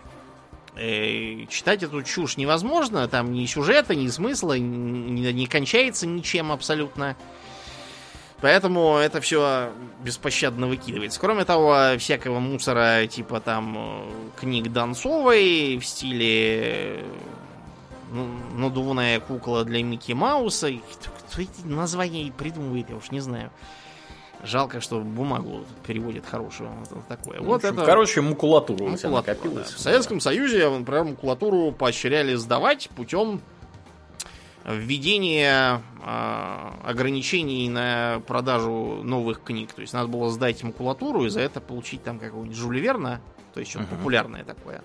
Э, 0.77 1.47
читать 1.49 1.83
эту 1.83 2.03
чушь 2.03 2.37
невозможно, 2.37 3.09
там 3.09 3.33
ни 3.33 3.47
сюжета, 3.47 3.95
ни 3.95 4.09
смысла, 4.09 4.59
не, 4.59 5.33
не 5.33 5.47
кончается 5.47 6.07
ничем 6.07 6.53
абсолютно. 6.53 7.17
Поэтому 8.43 8.97
это 8.97 9.23
все 9.23 9.73
беспощадно 10.05 10.67
выкидывается. 10.67 11.19
Кроме 11.19 11.47
того, 11.47 11.97
всякого 11.99 12.39
мусора, 12.41 13.07
типа 13.07 13.41
там 13.41 13.77
э, 13.79 14.41
книг 14.41 14.71
Донцовой 14.71 15.79
в 15.79 15.87
стиле 15.87 17.03
ну, 18.13 18.29
надувная 18.55 19.21
кукла 19.21 19.65
для 19.65 19.83
Микки 19.83 20.13
Мауса. 20.13 20.71
Кто 21.31 21.41
эти 21.41 21.65
названия 21.65 22.31
придумывает, 22.31 22.91
я 22.91 22.97
уж 22.97 23.11
не 23.11 23.21
знаю. 23.21 23.51
Жалко, 24.45 24.81
что 24.81 25.01
бумагу 25.01 25.65
переводит 25.87 26.27
хорошую. 26.27 26.71
Вот 26.91 27.07
такое. 27.09 27.41
Вот 27.41 27.65
общем, 27.65 27.75
это... 27.75 27.87
Короче, 27.87 28.21
макулатура 28.21 28.85
у 28.85 28.97
тебя 28.97 29.11
накопилась. 29.11 29.71
Да. 29.71 29.77
В 29.77 29.81
Советском 29.81 30.21
Союзе, 30.21 30.69
например, 30.69 31.05
макулатуру 31.05 31.73
поощряли 31.73 32.35
сдавать 32.35 32.89
путем 32.91 33.41
введения 34.65 35.81
э, 36.05 36.71
ограничений 36.85 37.69
на 37.69 38.21
продажу 38.27 39.01
новых 39.03 39.43
книг. 39.43 39.73
То 39.73 39.81
есть 39.81 39.93
надо 39.93 40.09
было 40.09 40.31
сдать 40.31 40.63
макулатуру 40.63 41.25
и 41.25 41.29
за 41.29 41.41
это 41.41 41.61
получить 41.61 42.03
там 42.03 42.19
какого-нибудь 42.19 42.57
Жюль 42.57 42.81
Верна, 42.81 43.21
то 43.55 43.61
есть 43.61 43.71
что-то 43.71 43.87
uh-huh. 43.87 43.99
популярное 43.99 44.45
такое. 44.45 44.83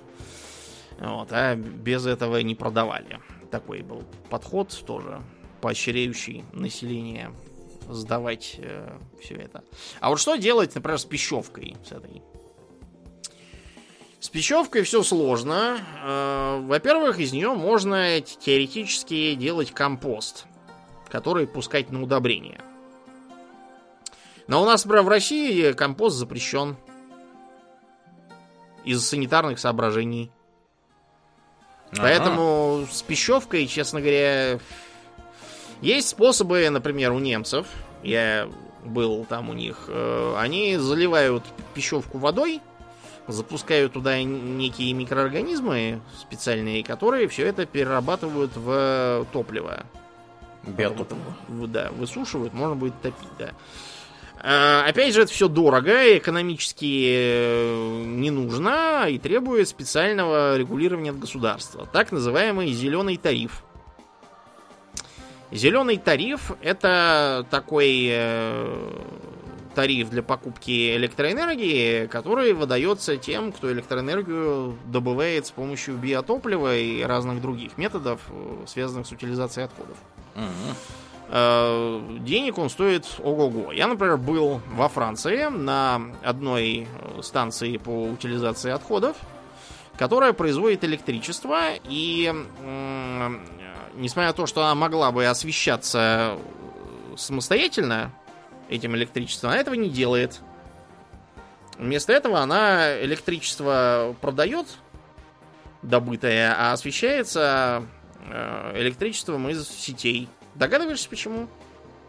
Вот, 1.00 1.30
а 1.32 1.56
без 1.56 2.06
этого 2.06 2.38
не 2.38 2.54
продавали. 2.54 3.20
Такой 3.50 3.82
был 3.82 4.04
подход 4.30 4.70
тоже, 4.86 5.22
поощряющий 5.62 6.46
население 6.54 7.32
сдавать 7.92 8.56
э, 8.58 8.98
все 9.22 9.36
это. 9.36 9.64
А 10.00 10.10
вот 10.10 10.20
что 10.20 10.36
делать, 10.36 10.74
например, 10.76 11.00
с 11.00 11.06
пищевкой 11.06 11.76
с 11.88 11.92
этой? 11.92 12.22
С 14.20 14.30
пищевкой 14.30 14.84
все 14.84 15.04
сложно. 15.04 15.80
Э, 16.04 16.62
во-первых, 16.62 17.20
из 17.20 17.34
нее 17.34 17.54
можно 17.54 18.22
теоретически 18.22 19.36
делать 19.36 19.72
компост, 19.72 20.46
который 21.10 21.48
пускать 21.48 21.92
на 21.92 22.02
удобрение. 22.02 22.62
Но 24.48 24.62
у 24.62 24.66
нас, 24.66 24.86
например, 24.86 25.06
в 25.06 25.10
России 25.10 25.72
компост 25.74 26.18
запрещен 26.18 26.78
из 28.84 29.06
санитарных 29.08 29.60
соображений. 29.60 30.32
Ага. 31.92 32.02
Поэтому 32.04 32.88
с 32.92 33.02
пищевкой, 33.02 33.68
честно 33.68 34.02
говоря, 34.02 34.60
есть 35.82 36.10
способы, 36.10 36.70
например, 36.70 37.12
у 37.12 37.20
немцев. 37.20 37.68
Я 38.04 38.48
был 38.84 39.26
там 39.26 39.50
у 39.50 39.54
них. 39.54 39.86
Э, 39.88 40.36
они 40.38 40.78
заливают 40.78 41.44
пищевку 41.74 42.18
водой, 42.18 42.62
запускают 43.28 43.94
туда 43.94 44.22
некие 44.24 44.94
микроорганизмы 44.94 46.02
специальные, 46.20 46.84
которые 46.84 47.28
все 47.28 47.46
это 47.48 47.66
перерабатывают 47.66 48.52
в 48.56 49.28
топливо. 49.32 49.86
Биотопливо. 50.66 51.36
Да, 51.48 51.92
высушивают, 51.92 52.54
можно 52.54 52.76
будет 52.76 53.00
топить, 53.02 53.30
да. 53.40 53.52
А, 54.44 54.86
опять 54.88 55.14
же, 55.14 55.22
это 55.22 55.32
все 55.32 55.48
дорого, 55.48 56.18
экономически 56.18 57.14
э, 57.16 58.04
не 58.06 58.32
нужно 58.32 59.06
и 59.08 59.20
требует 59.20 59.68
специального 59.68 60.58
регулирования 60.58 61.12
от 61.12 61.20
государства. 61.20 61.88
Так 61.92 62.12
называемый 62.12 62.72
зеленый 62.72 63.18
тариф. 63.18 63.64
Зеленый 65.52 65.98
тариф 65.98 66.54
это 66.62 67.46
такой 67.50 68.08
э, 68.10 68.92
тариф 69.76 70.10
для 70.10 70.24
покупки 70.24 70.96
электроэнергии, 70.96 72.08
который 72.08 72.54
выдается 72.54 73.18
тем, 73.18 73.52
кто 73.52 73.72
электроэнергию 73.72 74.78
добывает 74.86 75.48
с 75.48 75.52
помощью 75.52 75.98
биотоплива 75.98 76.78
и 76.78 77.02
разных 77.04 77.42
других 77.42 77.78
методов, 77.78 78.22
э, 78.30 78.64
связанных 78.66 79.08
с 79.08 79.12
утилизацией 79.12 79.66
отходов. 79.66 79.98
Угу. 80.36 80.76
Э, 81.30 82.02
денег 82.20 82.58
он 82.58 82.70
стоит 82.70 83.06
ого-го. 83.20 83.74
Я, 83.74 83.88
например, 83.88 84.18
был 84.18 84.62
во 84.74 84.88
Франции 84.88 85.46
на 85.46 86.02
одной 86.24 86.88
э, 86.88 87.22
станции 87.22 87.76
по 87.76 88.06
утилизации 88.06 88.72
отходов, 88.72 89.18
которая 89.98 90.32
производит 90.32 90.84
электричество, 90.84 91.74
и 91.84 92.34
несмотря 93.96 94.30
на 94.30 94.34
то, 94.34 94.46
что 94.46 94.64
она 94.64 94.76
могла 94.76 95.12
бы 95.12 95.26
освещаться 95.26 96.38
самостоятельно 97.18 98.12
этим 98.70 98.96
электричеством, 98.96 99.52
она 99.52 99.60
этого 99.60 99.76
не 99.76 99.90
делает. 99.90 100.40
Вместо 101.78 102.14
этого 102.14 102.40
она 102.40 103.02
электричество 103.02 104.16
продает, 104.22 104.68
добытое, 105.82 106.54
а 106.58 106.74
освещается 106.74 107.86
э, 108.26 108.74
электричеством 108.76 109.50
из 109.50 109.68
сетей. 109.68 110.30
Догадываешься, 110.56 111.10
почему? 111.10 111.48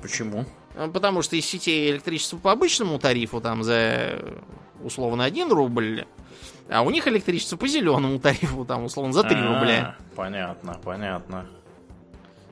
Почему? 0.01 0.45
А, 0.75 0.89
потому 0.89 1.23
что 1.23 1.37
из 1.37 1.47
сетей 1.47 1.91
электричество 1.91 2.37
по 2.37 2.53
обычному 2.53 2.99
тарифу, 2.99 3.41
там, 3.41 3.63
за 3.63 4.19
условно 4.83 5.25
1 5.25 5.51
рубль, 5.51 6.07
а 6.69 6.83
у 6.83 6.91
них 6.91 7.07
электричество 7.09 7.57
по 7.57 7.67
зеленому 7.67 8.19
тарифу, 8.19 8.65
там, 8.65 8.85
условно, 8.85 9.13
за 9.13 9.23
3 9.23 9.35
А-а-а, 9.35 9.55
рубля. 9.55 9.97
Понятно, 10.15 10.79
понятно. 10.83 11.47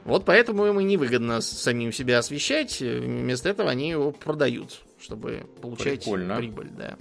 Вот 0.05 0.24
поэтому 0.24 0.66
им 0.66 0.80
и 0.80 0.84
невыгодно 0.84 1.40
самим 1.40 1.92
себя 1.92 2.18
освещать. 2.18 2.80
Вместо 2.80 3.48
этого 3.48 3.70
они 3.70 3.90
его 3.90 4.12
продают, 4.12 4.82
чтобы 5.01 5.46
получать 5.61 6.05
Прикольно. 6.05 6.36
прибыль, 6.36 6.70
да. 6.70 6.96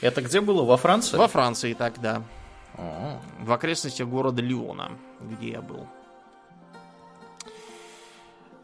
Это 0.00 0.22
где 0.22 0.40
было? 0.40 0.64
Во 0.64 0.76
Франции? 0.76 1.16
Во 1.16 1.28
Франции, 1.28 1.74
так, 1.74 2.00
да. 2.00 2.22
О. 2.76 3.20
В 3.40 3.52
окрестностях 3.52 4.06
города 4.06 4.40
Лиона, 4.40 4.92
где 5.20 5.50
я 5.50 5.62
был. 5.62 5.86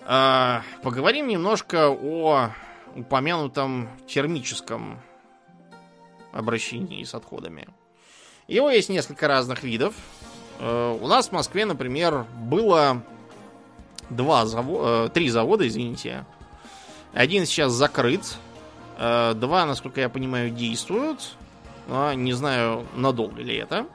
А, 0.06 0.62
поговорим 0.82 1.28
немножко 1.28 1.88
о 1.88 2.50
упомянутом 2.94 3.88
термическом 4.06 5.00
обращении 6.32 7.02
с 7.04 7.14
отходами. 7.14 7.68
Его 8.46 8.70
есть 8.70 8.88
несколько 8.88 9.26
разных 9.26 9.62
видов. 9.62 9.94
Uh, 10.60 11.02
у 11.02 11.08
нас 11.08 11.28
в 11.28 11.32
Москве, 11.32 11.64
например, 11.64 12.26
было 12.36 13.02
два 14.10 14.46
заво... 14.46 15.06
uh, 15.06 15.08
три 15.08 15.28
завода, 15.30 15.66
извините. 15.66 16.24
Один 17.12 17.46
сейчас 17.46 17.72
закрыт. 17.72 18.36
Uh, 18.98 19.34
два, 19.34 19.66
насколько 19.66 20.00
я 20.00 20.08
понимаю, 20.08 20.50
действуют. 20.50 21.36
Но 21.88 22.12
не 22.14 22.32
знаю, 22.32 22.86
надолго 22.94 23.42
ли 23.42 23.56
это. 23.56 23.86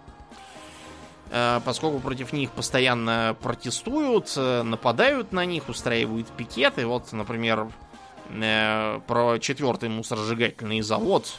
Э, 1.32 1.60
поскольку 1.64 2.00
против 2.00 2.34
них 2.34 2.52
постоянно 2.52 3.36
протестуют, 3.42 4.34
э, 4.36 4.64
нападают 4.64 5.32
на 5.32 5.46
них, 5.46 5.70
устраивают 5.70 6.28
пикеты. 6.28 6.86
Вот, 6.86 7.12
например, 7.12 7.72
э, 8.30 9.00
про 9.06 9.38
четвертый 9.40 9.90
мусоросжигательный 9.90 10.82
завод, 10.82 11.36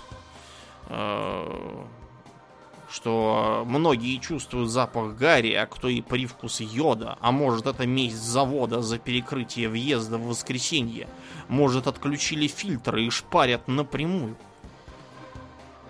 что 2.91 3.65
многие 3.67 4.19
чувствуют 4.19 4.71
запах 4.71 5.15
гари, 5.17 5.53
а 5.53 5.67
кто 5.67 5.89
и 5.89 6.01
привкус 6.01 6.61
йода. 6.61 7.17
А 7.21 7.31
может 7.31 7.67
это 7.67 7.87
месть 7.87 8.23
завода 8.23 8.83
за 8.83 8.99
перекрытие 8.99 9.69
въезда 9.69 10.19
в 10.19 10.27
воскресенье. 10.27 11.09
Может 11.49 11.87
отключили 11.87 12.49
фильтры 12.49 13.05
и 13.05 13.11
шпарят 13.11 13.69
напрямую. 13.69 14.37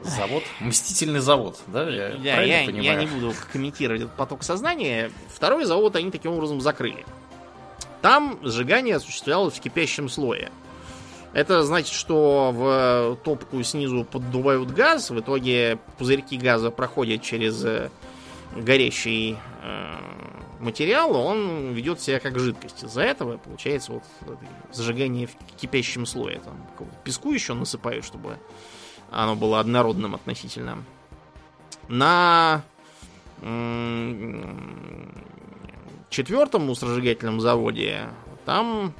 Завод? 0.03 0.42
Мстительный 0.61 1.20
завод, 1.20 1.61
да? 1.66 1.88
Я, 1.88 2.16
да, 2.16 2.42
я, 2.42 2.62
я 2.62 2.94
не 2.94 3.07
буду 3.07 3.34
комментировать 3.53 4.03
этот 4.03 4.16
поток 4.16 4.42
сознания. 4.42 5.11
Второй 5.28 5.64
завод 5.64 5.96
они 5.96 6.11
таким 6.11 6.32
образом 6.32 6.61
закрыли. 6.61 7.05
Там 8.01 8.38
сжигание 8.42 8.96
осуществлялось 8.96 9.55
в 9.55 9.61
кипящем 9.61 10.09
слое. 10.09 10.51
Это 11.33 11.62
значит, 11.62 11.95
что 11.95 12.51
в 12.53 13.18
топку 13.24 13.62
снизу 13.62 14.05
поддувают 14.05 14.72
газ, 14.72 15.11
в 15.11 15.20
итоге 15.20 15.78
пузырьки 15.99 16.37
газа 16.37 16.70
проходят 16.72 17.22
через 17.22 17.64
э, 17.64 17.91
горящий 18.57 19.37
э, 19.62 19.95
материал, 20.59 21.14
он 21.16 21.72
ведет 21.72 22.01
себя 22.01 22.18
как 22.18 22.39
жидкость. 22.39 22.83
Из-за 22.83 23.03
этого 23.03 23.37
получается 23.39 23.93
вот 23.93 24.03
зажигание 24.72 25.28
в 25.28 25.37
кипящем 25.57 26.05
слое. 26.05 26.41
Там 26.41 26.66
песку 27.05 27.33
еще 27.33 27.55
насыпают, 27.55 28.05
чтобы 28.05 28.39
оно 29.11 29.37
было 29.37 29.61
однородным 29.61 30.14
относительно. 30.14 30.85
На 31.89 32.62
четвертом 36.11 36.66
мусоросжигательном 36.66 37.41
заводе 37.41 38.09
там 38.45 38.93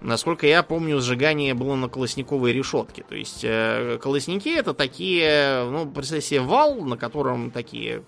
Насколько 0.00 0.46
я 0.46 0.62
помню, 0.62 1.00
сжигание 1.00 1.52
было 1.54 1.74
на 1.74 1.88
колосниковой 1.88 2.52
решетке. 2.52 3.04
То 3.06 3.14
есть 3.14 3.40
э, 3.42 3.98
колосники 4.00 4.48
это 4.48 4.72
такие, 4.72 5.64
ну, 5.64 5.90
представьте 5.90 6.26
себе 6.26 6.40
вал, 6.40 6.76
на 6.76 6.96
котором 6.96 7.50
такие 7.50 8.02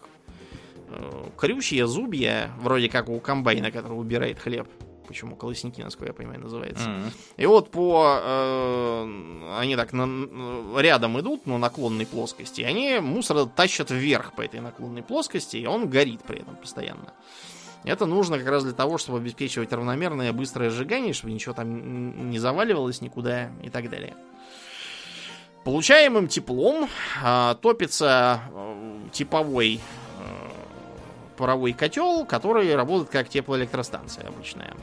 э, 0.89 1.25
крючья, 1.37 1.87
зубья, 1.87 2.51
вроде 2.61 2.89
как 2.89 3.11
у 3.11 3.21
комбайна, 3.21 3.71
который 3.71 3.99
убирает 3.99 4.39
хлеб. 4.39 4.67
Почему 5.07 5.37
колосники, 5.37 5.83
насколько 5.83 6.13
я 6.13 6.15
понимаю, 6.15 6.41
называется. 6.41 6.89
Мгм. 6.89 7.11
И 7.37 7.45
вот 7.45 7.71
по... 7.71 8.19
э, 8.23 9.57
они 9.59 9.77
так 9.77 9.93
на- 9.93 10.81
рядом 10.81 11.21
идут, 11.21 11.45
на 11.47 11.59
наклонной 11.59 12.07
плоскости. 12.07 12.63
Они 12.63 13.01
мусор 13.01 13.47
тащат 13.47 13.91
вверх 13.91 14.33
по 14.33 14.41
этой 14.41 14.61
наклонной 14.61 15.03
плоскости, 15.03 15.59
и 15.59 15.67
он 15.67 15.91
горит 15.91 16.23
при 16.23 16.39
этом 16.41 16.57
постоянно. 16.57 17.13
Это 17.85 18.07
нужно 18.07 18.39
как 18.39 18.47
раз 18.47 18.63
для 18.63 18.73
того, 18.73 18.97
чтобы 18.97 19.19
обеспечивать 19.19 19.73
равномерное 19.73 20.33
быстрое 20.33 20.71
сжигание, 20.71 21.13
чтобы 21.13 21.33
ничего 21.33 21.53
там 21.53 22.31
не 22.31 22.39
заваливалось 22.39 23.01
никуда 23.01 23.51
и 23.63 23.71
так 23.71 23.91
далее. 23.91 24.15
Получаемым 25.65 26.29
теплом 26.29 26.89
а, 27.23 27.55
топится 27.55 28.41
э, 28.53 29.09
типовой 29.13 29.77
э, 29.77 30.53
паровой 31.37 31.73
котел, 31.73 32.25
который 32.25 32.75
работает 32.75 33.11
как 33.11 33.29
теплоэлектростанция 33.29 34.27
обычная. 34.27 34.75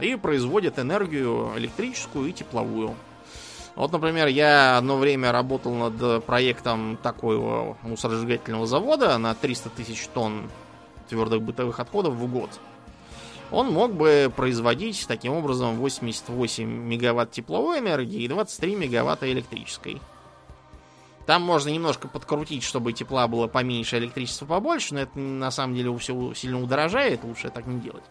И 0.00 0.14
производит 0.14 0.78
энергию 0.78 1.52
электрическую 1.56 2.28
и 2.28 2.32
тепловую. 2.32 2.94
Вот, 3.74 3.90
например, 3.92 4.28
я 4.28 4.78
одно 4.78 4.96
время 4.96 5.32
работал 5.32 5.74
над 5.74 6.24
проектом 6.24 6.96
такого 7.02 7.76
мусоросжигательного 7.82 8.66
завода 8.66 9.16
на 9.18 9.34
300 9.34 9.70
тысяч 9.70 10.06
тонн 10.08 10.50
твердых 11.10 11.42
бытовых 11.42 11.78
отходов 11.78 12.14
в 12.14 12.26
год. 12.26 12.50
Он 13.50 13.70
мог 13.72 13.92
бы 13.92 14.32
производить 14.34 15.06
таким 15.06 15.32
образом 15.34 15.76
88 15.76 16.64
мегаватт 16.64 17.32
тепловой 17.32 17.80
энергии 17.80 18.22
и 18.22 18.28
23 18.28 18.76
мегаватта 18.76 19.30
электрической. 19.30 20.00
Там 21.26 21.42
можно 21.42 21.68
немножко 21.68 22.08
подкрутить, 22.08 22.62
чтобы 22.62 22.92
тепла 22.92 23.28
было 23.28 23.46
поменьше, 23.46 23.98
электричества 23.98 24.46
побольше, 24.46 24.94
но 24.94 25.00
это 25.00 25.18
на 25.18 25.50
самом 25.50 25.74
деле 25.74 25.96
все 25.98 26.32
сильно 26.34 26.60
удорожает, 26.60 27.24
лучше 27.24 27.50
так 27.50 27.66
не 27.66 27.78
делать. 27.80 28.04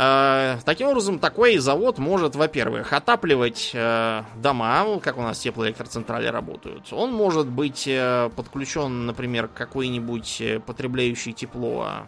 Э, 0.00 0.58
Таким 0.64 0.86
образом, 0.86 1.18
такой 1.18 1.58
завод 1.58 1.98
может, 1.98 2.36
во-первых, 2.36 2.92
отапливать 2.92 3.72
э, 3.74 4.22
дома, 4.36 5.00
как 5.00 5.18
у 5.18 5.22
нас 5.22 5.40
теплоэлектроцентрали 5.40 6.28
работают. 6.28 6.92
Он 6.92 7.12
может 7.12 7.48
быть 7.48 7.84
э, 7.88 8.30
подключен, 8.36 9.06
например, 9.06 9.48
к 9.48 9.54
какой-нибудь 9.54 10.40
потребляющей 10.64 11.32
тепло 11.32 12.06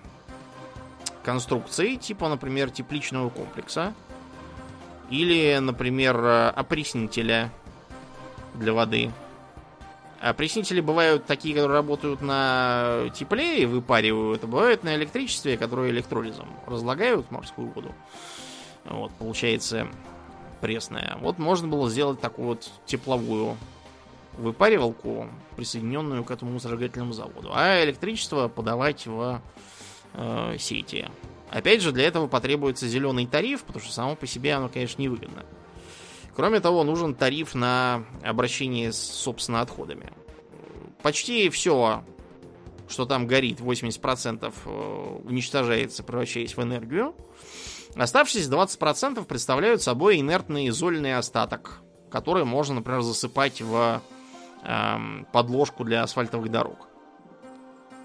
конструкции, 1.24 1.96
типа, 1.96 2.28
например, 2.28 2.70
тепличного 2.70 3.28
комплекса. 3.28 3.92
Или, 5.10 5.58
например, 5.58 6.52
опреснителя 6.54 7.50
для 8.54 8.72
воды. 8.72 9.10
Опреснители 10.20 10.80
бывают 10.80 11.24
такие, 11.24 11.54
которые 11.54 11.76
работают 11.76 12.20
на 12.20 13.08
тепле 13.14 13.62
и 13.62 13.66
выпаривают, 13.66 14.44
а 14.44 14.46
бывают 14.46 14.84
на 14.84 14.94
электричестве, 14.94 15.56
которые 15.56 15.90
электролизом 15.92 16.48
разлагают 16.66 17.30
морскую 17.30 17.68
воду. 17.68 17.94
Вот, 18.84 19.12
получается 19.12 19.88
пресная. 20.60 21.16
Вот 21.22 21.38
можно 21.38 21.68
было 21.68 21.88
сделать 21.88 22.20
такую 22.20 22.48
вот 22.48 22.70
тепловую 22.84 23.56
выпаривалку, 24.36 25.28
присоединенную 25.56 26.22
к 26.24 26.30
этому 26.30 26.58
зажигательному 26.58 27.14
заводу. 27.14 27.50
А 27.54 27.82
электричество 27.82 28.48
подавать 28.48 29.06
в 29.06 29.40
э, 30.14 30.56
сети. 30.58 31.08
Опять 31.50 31.80
же, 31.80 31.92
для 31.92 32.04
этого 32.04 32.26
потребуется 32.26 32.86
зеленый 32.86 33.26
тариф, 33.26 33.62
потому 33.62 33.82
что 33.82 33.92
само 33.92 34.16
по 34.16 34.26
себе 34.26 34.52
оно, 34.52 34.68
конечно, 34.68 35.00
невыгодно. 35.00 35.44
Кроме 36.34 36.60
того, 36.60 36.84
нужен 36.84 37.14
тариф 37.14 37.54
на 37.54 38.04
обращение 38.22 38.92
с, 38.92 38.98
собственно, 38.98 39.60
отходами. 39.60 40.12
Почти 41.02 41.48
все, 41.50 42.04
что 42.88 43.06
там 43.06 43.26
горит, 43.26 43.60
80% 43.60 44.52
э, 44.64 45.18
уничтожается, 45.24 46.02
превращаясь 46.02 46.56
в 46.56 46.62
энергию. 46.62 47.14
Оставшиеся 47.96 48.50
20% 48.50 49.24
представляют 49.24 49.82
собой 49.82 50.20
инертный 50.20 50.68
зольный 50.70 51.16
остаток, 51.16 51.80
который 52.10 52.44
можно, 52.44 52.76
например, 52.76 53.02
засыпать 53.02 53.60
в 53.62 54.00
эм, 54.62 55.26
подложку 55.32 55.84
для 55.84 56.02
асфальтовых 56.02 56.50
дорог. 56.50 56.88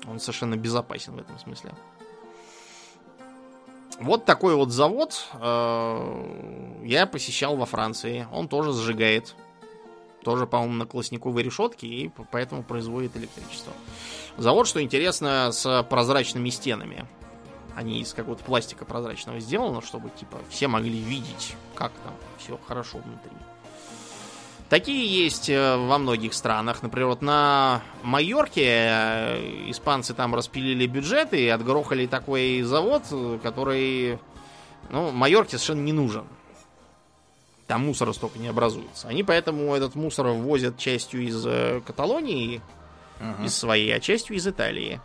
Он 0.08 0.20
совершенно 0.20 0.56
безопасен 0.56 1.14
в 1.14 1.20
этом 1.20 1.38
смысле. 1.38 1.72
Вот 4.00 4.26
такой 4.26 4.56
вот 4.56 4.72
завод 4.72 5.26
э, 5.34 6.82
я 6.84 7.06
посещал 7.06 7.56
во 7.56 7.66
Франции. 7.66 8.28
Он 8.32 8.48
тоже 8.48 8.74
сжигает. 8.74 9.36
Тоже, 10.24 10.48
по-моему, 10.48 10.74
на 10.74 10.86
колосниковой 10.86 11.44
решетке 11.44 11.88
и 11.88 12.12
поэтому 12.32 12.64
производит 12.64 13.16
электричество. 13.16 13.74
Завод, 14.38 14.68
что 14.68 14.82
интересно, 14.82 15.52
с 15.52 15.84
прозрачными 15.90 16.50
стенами. 16.50 17.06
Они 17.76 18.00
из 18.00 18.14
какого-то 18.14 18.44
пластика 18.44 18.86
прозрачного 18.86 19.40
сделаны, 19.40 19.82
чтобы 19.82 20.10
типа 20.10 20.40
все 20.50 20.68
могли 20.68 20.98
видеть, 20.98 21.56
как 21.76 21.92
там 22.04 22.14
все 22.38 22.60
хорошо 22.68 22.98
внутри. 22.98 23.32
Такие 24.70 25.06
есть 25.06 25.48
э, 25.50 25.78
во 25.78 25.98
многих 26.00 26.34
странах. 26.34 26.82
Например, 26.82 27.10
вот 27.10 27.22
на 27.22 27.82
Майорке 28.02 28.64
э, 28.66 29.70
испанцы 29.70 30.14
там 30.16 30.34
распилили 30.34 30.88
бюджеты 30.88 31.40
и 31.40 31.48
отгрохали 31.50 32.08
такой 32.08 32.62
завод, 32.64 33.04
который, 33.44 34.18
ну, 34.90 35.12
Майорке 35.12 35.58
совершенно 35.58 35.82
не 35.86 35.94
нужен. 35.94 36.26
Там 37.68 37.86
мусора 37.86 38.14
столько 38.14 38.40
не 38.40 38.48
образуется. 38.48 39.08
Они 39.08 39.24
поэтому 39.24 39.74
этот 39.76 39.94
мусор 39.96 40.28
ввозят 40.28 40.78
частью 40.78 41.22
из 41.24 41.46
э, 41.46 41.82
Каталонии, 41.86 42.62
Мгм. 43.20 43.46
из 43.46 43.56
своей, 43.56 43.96
а 43.96 44.00
частью 44.02 44.36
из 44.36 44.46
Италии. 44.46 45.00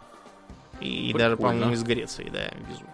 И 0.80 1.12
даже, 1.12 1.36
Прикольно. 1.36 1.60
по-моему, 1.60 1.74
из 1.74 1.82
Греции, 1.84 2.28
да, 2.32 2.50
везут. 2.68 2.84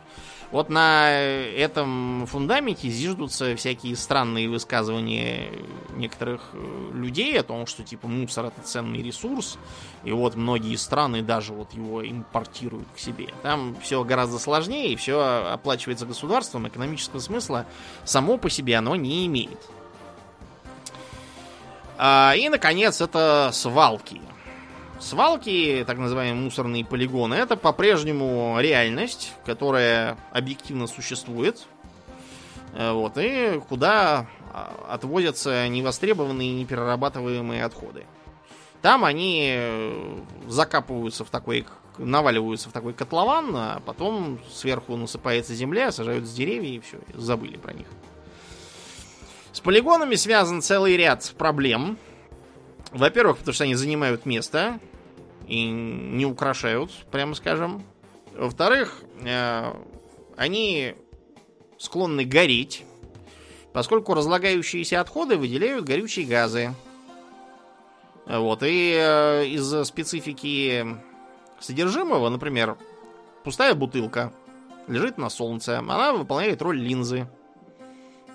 Вот 0.57 0.71
на 0.71 1.11
этом 1.11 2.25
фундаменте 2.27 2.89
зиждутся 2.89 3.55
всякие 3.57 3.95
странные 3.95 4.49
высказывания 4.49 5.53
некоторых 5.97 6.41
э, 6.55 6.91
людей 6.95 7.39
о 7.39 7.43
том, 7.43 7.67
что 7.67 7.83
типа 7.83 8.09
мусор 8.09 8.47
это 8.47 8.63
ценный 8.63 9.03
ресурс, 9.03 9.59
и 10.03 10.13
вот 10.13 10.35
многие 10.35 10.75
страны 10.77 11.21
даже 11.21 11.53
вот 11.53 11.75
его 11.75 12.03
импортируют 12.03 12.89
к 12.97 12.99
себе. 12.99 13.35
Там 13.43 13.77
все 13.83 14.03
гораздо 14.03 14.39
сложнее, 14.39 14.97
все 14.97 15.21
оплачивается 15.53 16.07
государством, 16.07 16.67
экономического 16.67 17.21
смысла 17.21 17.67
само 18.05 18.39
по 18.39 18.49
себе 18.49 18.77
оно 18.77 18.97
не 18.97 19.27
имеет. 19.27 19.61
А, 21.99 22.33
и, 22.35 22.49
наконец, 22.49 23.03
это 23.03 23.51
свалки. 23.53 24.23
Свалки, 25.01 25.85
так 25.87 25.99
называемые 25.99 26.43
мусорные 26.43 26.85
полигоны, 26.85 27.35
это 27.35 27.57
по-прежнему 27.57 28.57
реальность, 28.59 29.35
которая 29.45 30.17
объективно 30.33 30.87
существует. 30.87 31.67
Э, 32.73 32.93
Вот, 32.93 33.13
и 33.17 33.61
куда 33.69 34.27
а, 34.53 34.73
отвозятся 34.89 35.69
невостребованные 35.69 36.55
неперерабатываемые 36.55 37.65
отходы. 37.65 38.07
Там 38.81 39.05
они 39.05 39.51
э, 39.51 40.21
закапываются 40.49 41.25
в 41.25 41.31
такой, 41.31 41.67
наваливаются 41.99 42.71
в 42.71 42.73
такой 42.73 42.95
котлован, 42.95 43.55
а 43.55 43.83
потом 43.85 44.39
сверху 44.51 44.97
насыпается 44.97 45.55
земля, 45.55 45.93
сажают 45.93 46.27
с 46.27 46.33
деревья 46.33 46.71
и 46.71 46.81
все, 46.81 46.99
забыли 47.15 47.59
про 47.59 47.75
них. 47.75 47.87
С 49.53 49.61
полигонами 49.61 50.15
связан 50.15 50.63
целый 50.63 50.97
ряд 50.97 51.33
проблем. 51.37 51.99
Во-первых, 52.93 53.39
потому 53.39 53.55
что 53.55 53.65
они 53.65 53.75
занимают 53.75 54.27
место 54.27 54.81
и 55.47 55.65
не 55.65 56.27
украшают, 56.27 56.91
прямо 57.11 57.35
скажем. 57.35 57.83
Во-вторых, 58.35 59.03
э, 59.25 59.73
они 60.37 60.95
склонны 61.79 62.25
гореть, 62.25 62.85
поскольку 63.73 64.15
разлагающиеся 64.15 65.01
отходы 65.01 65.37
выделяют 65.37 65.85
горючие 65.85 66.27
газы. 66.27 66.75
Вот, 68.27 68.63
и 68.63 68.97
э, 68.99 69.47
из-за 69.49 69.85
специфики 69.85 70.87
содержимого, 71.61 72.29
например, 72.29 72.77
пустая 73.45 73.75
бутылка 73.75 74.33
лежит 74.89 75.19
на 75.19 75.29
солнце, 75.31 75.79
она 75.79 76.13
выполняет 76.13 76.61
роль 76.63 76.79
линзы, 76.79 77.29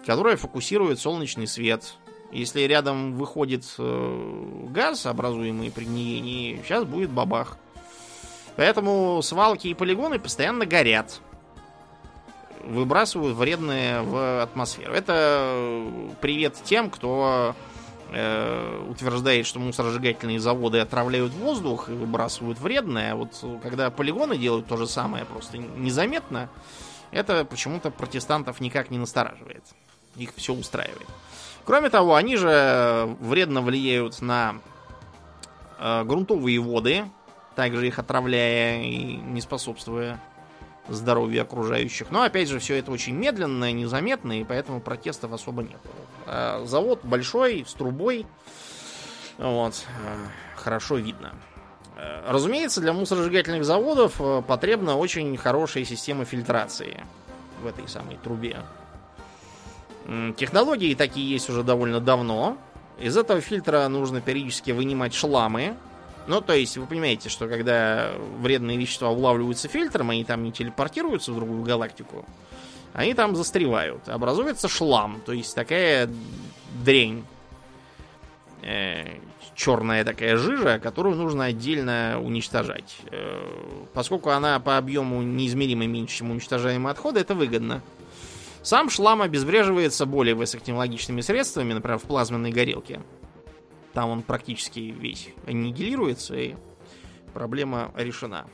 которая 0.06 0.38
фокусирует 0.38 1.00
солнечный 1.00 1.48
свет. 1.48 1.96
Если 2.32 2.62
рядом 2.62 3.16
выходит 3.16 3.66
э, 3.78 4.66
газ, 4.70 5.06
образуемый 5.06 5.70
при 5.70 5.84
гниении, 5.84 6.62
сейчас 6.64 6.86
будет 6.86 7.10
бабах. 7.10 7.58
Поэтому 8.56 9.22
свалки 9.22 9.68
и 9.68 9.74
полигоны 9.74 10.18
постоянно 10.18 10.66
горят. 10.66 11.20
Выбрасывают 12.64 13.36
вредное 13.36 14.02
в 14.02 14.44
атмосферу. 14.44 14.94
Это 14.94 15.14
э, 15.18 16.10
привет 16.22 16.56
тем, 16.64 16.90
кто 16.90 17.54
э, 18.12 18.86
утверждает, 18.90 19.46
что 19.46 19.60
мусоросжигательные 19.60 20.40
заводы 20.40 20.80
отравляют 20.80 21.34
воздух 21.34 21.90
и 21.90 21.94
выбрасывают 21.94 22.60
вредное. 22.60 23.12
А 23.12 23.16
вот 23.18 23.44
когда 23.62 23.90
полигоны 23.90 24.38
делают 24.38 24.68
то 24.68 24.78
же 24.78 24.88
самое, 24.88 25.26
просто 25.26 25.58
незаметно, 25.58 26.50
это 27.12 27.44
почему-то 27.44 27.92
протестантов 27.92 28.62
никак 28.62 28.90
не 28.90 29.00
настораживает. 29.00 29.64
Их 30.16 30.34
все 30.36 30.54
устраивает. 30.54 31.08
Кроме 31.72 31.90
того, 31.90 32.16
они 32.16 32.36
же 32.36 33.16
вредно 33.22 33.62
влияют 33.62 34.22
на 34.22 34.56
э, 35.80 36.04
грунтовые 36.04 36.60
воды, 36.60 37.06
также 37.56 37.88
их 37.88 37.98
отравляя 37.98 38.84
и 38.84 39.16
не 39.16 39.40
способствуя 39.40 40.20
здоровью 40.90 41.44
окружающих. 41.44 42.12
Но 42.12 42.24
опять 42.24 42.50
же, 42.50 42.60
все 42.60 42.76
это 42.76 42.92
очень 42.92 43.16
медленно, 43.16 43.72
незаметно, 43.72 44.38
и 44.38 44.44
поэтому 44.44 44.82
протестов 44.82 45.32
особо 45.32 45.64
нет. 45.64 45.80
А 46.26 46.62
завод 46.66 47.00
большой, 47.04 47.66
с 47.66 47.74
трубой. 47.74 48.26
Вот. 49.38 49.86
э, 49.88 50.16
Хорошо 50.58 50.98
видно. 50.98 51.32
Э, 51.96 52.30
Разумеется, 52.30 52.82
для 52.82 52.92
мусоросжигательных 52.92 53.64
заводов 53.64 54.20
э, 54.20 54.44
потребна 54.46 54.98
очень 54.98 55.38
хорошая 55.38 55.86
система 55.86 56.26
фильтрации 56.26 57.02
в 57.64 57.66
этой 57.66 57.88
самой 57.88 58.18
трубе. 58.18 58.58
Технологии 60.38 60.96
такие 60.96 61.30
есть 61.30 61.50
уже 61.50 61.64
довольно 61.64 62.00
давно. 62.00 62.58
Из 63.00 63.16
этого 63.18 63.42
фильтра 63.42 63.88
нужно 63.88 64.22
периодически 64.22 64.72
вынимать 64.72 65.14
шламы. 65.14 65.76
Ну, 66.28 66.42
то 66.42 66.54
есть, 66.54 66.78
вы 66.78 66.86
понимаете, 66.86 67.30
что 67.30 67.48
когда 67.48 68.12
вредные 68.40 68.78
вещества 68.78 69.10
улавливаются 69.10 69.68
фильтром, 69.68 70.12
они 70.12 70.24
там 70.24 70.44
не 70.44 70.52
телепортируются 70.52 71.32
в 71.32 71.36
другую 71.36 71.64
галактику, 71.64 72.26
они 72.94 73.14
там 73.14 73.36
застревают. 73.36 74.08
Образуется 74.08 74.68
шлам, 74.68 75.22
то 75.26 75.34
есть 75.34 75.56
такая 75.56 76.10
дрень. 76.84 77.24
Э, 78.62 79.18
черная 79.56 80.04
такая 80.04 80.38
жижа, 80.38 80.80
которую 80.80 81.16
нужно 81.16 81.46
отдельно 81.46 82.20
уничтожать. 82.22 82.98
Э, 83.10 83.42
Поскольку 83.94 84.30
она 84.30 84.60
по 84.60 84.78
объему 84.78 85.22
неизмеримо 85.22 85.88
меньше, 85.88 86.18
чем 86.18 86.32
уничтожаемые 86.32 86.92
отходы, 86.92 87.20
это 87.20 87.34
выгодно. 87.34 87.82
Сам 88.64 88.90
шлам 88.90 89.22
обезвреживается 89.22 90.06
более 90.06 90.36
высокотехнологичными 90.36 91.22
средствами, 91.22 91.74
например, 91.74 91.98
в 91.98 92.04
плазменной 92.04 92.52
горелке. 92.52 93.02
Там 93.94 94.10
он 94.10 94.22
практически 94.22 94.80
весь 94.80 95.30
аннигилируется, 95.48 96.36
и 96.36 96.56
проблема 97.34 97.92
решена. 97.96 98.48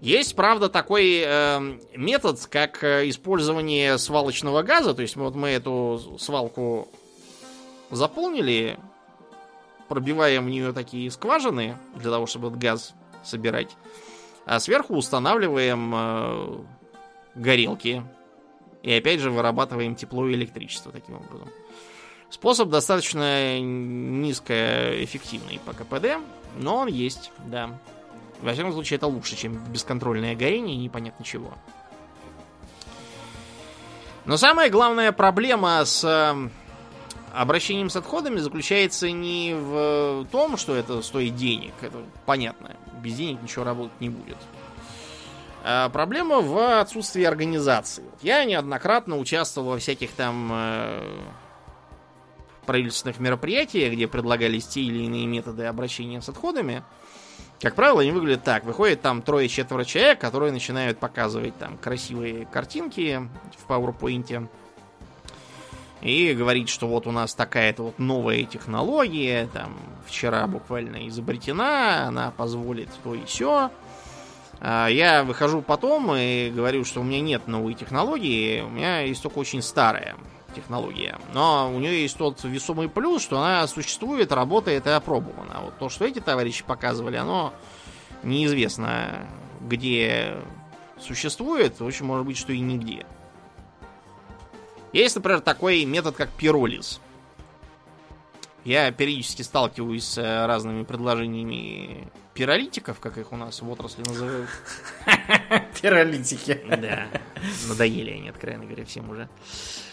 Есть, 0.00 0.34
правда, 0.34 0.68
такой 0.68 1.22
э, 1.24 1.78
метод, 1.94 2.44
как 2.50 2.82
э, 2.82 3.08
использование 3.08 3.98
свалочного 3.98 4.62
газа. 4.62 4.94
То 4.94 5.02
есть 5.02 5.14
вот 5.14 5.36
мы 5.36 5.50
эту 5.50 6.16
свалку 6.18 6.88
заполнили, 7.90 8.80
пробиваем 9.88 10.46
в 10.46 10.50
нее 10.50 10.72
такие 10.72 11.08
скважины 11.12 11.78
для 11.94 12.10
того, 12.10 12.26
чтобы 12.26 12.48
этот 12.48 12.58
газ 12.58 12.94
собирать, 13.22 13.76
а 14.44 14.58
сверху 14.58 14.96
устанавливаем 14.96 15.92
э, 15.94 16.58
горелки 17.36 18.02
и 18.82 18.92
опять 18.92 19.20
же 19.20 19.30
вырабатываем 19.30 19.94
тепло 19.94 20.28
и 20.28 20.34
электричество 20.34 20.92
таким 20.92 21.16
образом. 21.16 21.48
Способ 22.30 22.70
достаточно 22.70 23.60
низкоэффективный 23.60 25.60
по 25.64 25.72
КПД, 25.72 26.18
но 26.56 26.76
он 26.76 26.88
есть, 26.88 27.30
да. 27.46 27.78
Во 28.40 28.54
всяком 28.54 28.72
случае, 28.72 28.96
это 28.96 29.06
лучше, 29.06 29.36
чем 29.36 29.62
бесконтрольное 29.72 30.34
горение 30.34 30.76
и 30.76 30.80
непонятно 30.80 31.24
чего. 31.24 31.52
Но 34.24 34.36
самая 34.36 34.70
главная 34.70 35.12
проблема 35.12 35.84
с 35.84 36.04
э, 36.04 36.48
обращением 37.34 37.90
с 37.90 37.96
отходами 37.96 38.38
заключается 38.38 39.10
не 39.10 39.54
в 39.54 40.26
том, 40.30 40.56
что 40.56 40.74
это 40.74 41.02
стоит 41.02 41.36
денег, 41.36 41.72
это 41.80 41.98
понятно, 42.24 42.76
без 43.02 43.14
денег 43.14 43.42
ничего 43.42 43.64
работать 43.64 44.00
не 44.00 44.08
будет. 44.08 44.38
А 45.64 45.88
проблема 45.90 46.40
в 46.40 46.80
отсутствии 46.80 47.22
организации. 47.22 48.04
Я 48.20 48.44
неоднократно 48.44 49.16
участвовал 49.18 49.70
во 49.70 49.78
всяких 49.78 50.10
там 50.10 50.50
э, 50.52 51.20
правительственных 52.66 53.20
мероприятиях, 53.20 53.92
где 53.92 54.08
предлагались 54.08 54.66
те 54.66 54.80
или 54.80 55.04
иные 55.04 55.26
методы 55.26 55.64
обращения 55.64 56.20
с 56.20 56.28
отходами. 56.28 56.82
Как 57.60 57.76
правило, 57.76 58.00
они 58.00 58.10
выглядят 58.10 58.42
так. 58.42 58.64
Выходит 58.64 59.02
там 59.02 59.22
трое-четверо 59.22 59.84
человек, 59.84 60.18
которые 60.18 60.50
начинают 60.50 60.98
показывать 60.98 61.56
там 61.58 61.78
красивые 61.78 62.44
картинки 62.46 63.28
в 63.56 63.70
PowerPoint. 63.70 64.48
И 66.00 66.34
говорить, 66.34 66.68
что 66.68 66.88
вот 66.88 67.06
у 67.06 67.12
нас 67.12 67.32
такая-то 67.34 67.84
вот 67.84 68.00
новая 68.00 68.42
технология, 68.42 69.48
там 69.52 69.78
вчера 70.04 70.48
буквально 70.48 71.06
изобретена, 71.06 72.08
она 72.08 72.32
позволит 72.32 72.88
то 73.04 73.14
и 73.14 73.24
все. 73.24 73.70
Я 74.62 75.24
выхожу 75.24 75.60
потом 75.60 76.14
и 76.14 76.48
говорю, 76.50 76.84
что 76.84 77.00
у 77.00 77.02
меня 77.02 77.20
нет 77.20 77.48
новой 77.48 77.74
технологии, 77.74 78.60
у 78.60 78.68
меня 78.68 79.00
есть 79.00 79.20
только 79.20 79.38
очень 79.38 79.60
старая 79.60 80.14
технология. 80.54 81.18
Но 81.34 81.72
у 81.74 81.80
нее 81.80 82.02
есть 82.02 82.16
тот 82.16 82.44
весомый 82.44 82.88
плюс, 82.88 83.22
что 83.22 83.38
она 83.40 83.66
существует, 83.66 84.30
работает 84.30 84.86
и 84.86 84.90
опробована. 84.90 85.62
Вот 85.64 85.78
то, 85.78 85.88
что 85.88 86.04
эти 86.04 86.20
товарищи 86.20 86.62
показывали, 86.62 87.16
оно 87.16 87.52
неизвестно 88.22 89.26
где 89.62 90.36
существует, 91.00 91.80
очень 91.80 92.04
может 92.04 92.26
быть, 92.26 92.36
что 92.36 92.52
и 92.52 92.60
нигде. 92.60 93.06
Есть, 94.92 95.16
например, 95.16 95.40
такой 95.40 95.84
метод, 95.84 96.16
как 96.16 96.30
пиролиз. 96.30 97.00
Я 98.64 98.92
периодически 98.92 99.42
сталкиваюсь 99.42 100.04
с 100.04 100.18
э, 100.18 100.46
разными 100.46 100.84
предложениями 100.84 102.08
пиролитиков, 102.34 102.98
как 103.00 103.18
их 103.18 103.32
у 103.32 103.36
нас 103.36 103.60
в 103.62 103.70
отрасли 103.70 104.02
называют. 104.02 104.48
Пиролитики. 105.82 106.60
Да, 106.68 107.08
надоели 107.68 108.10
они, 108.10 108.28
откровенно 108.28 108.64
говоря, 108.64 108.84
всем 108.84 109.10
уже. 109.10 109.28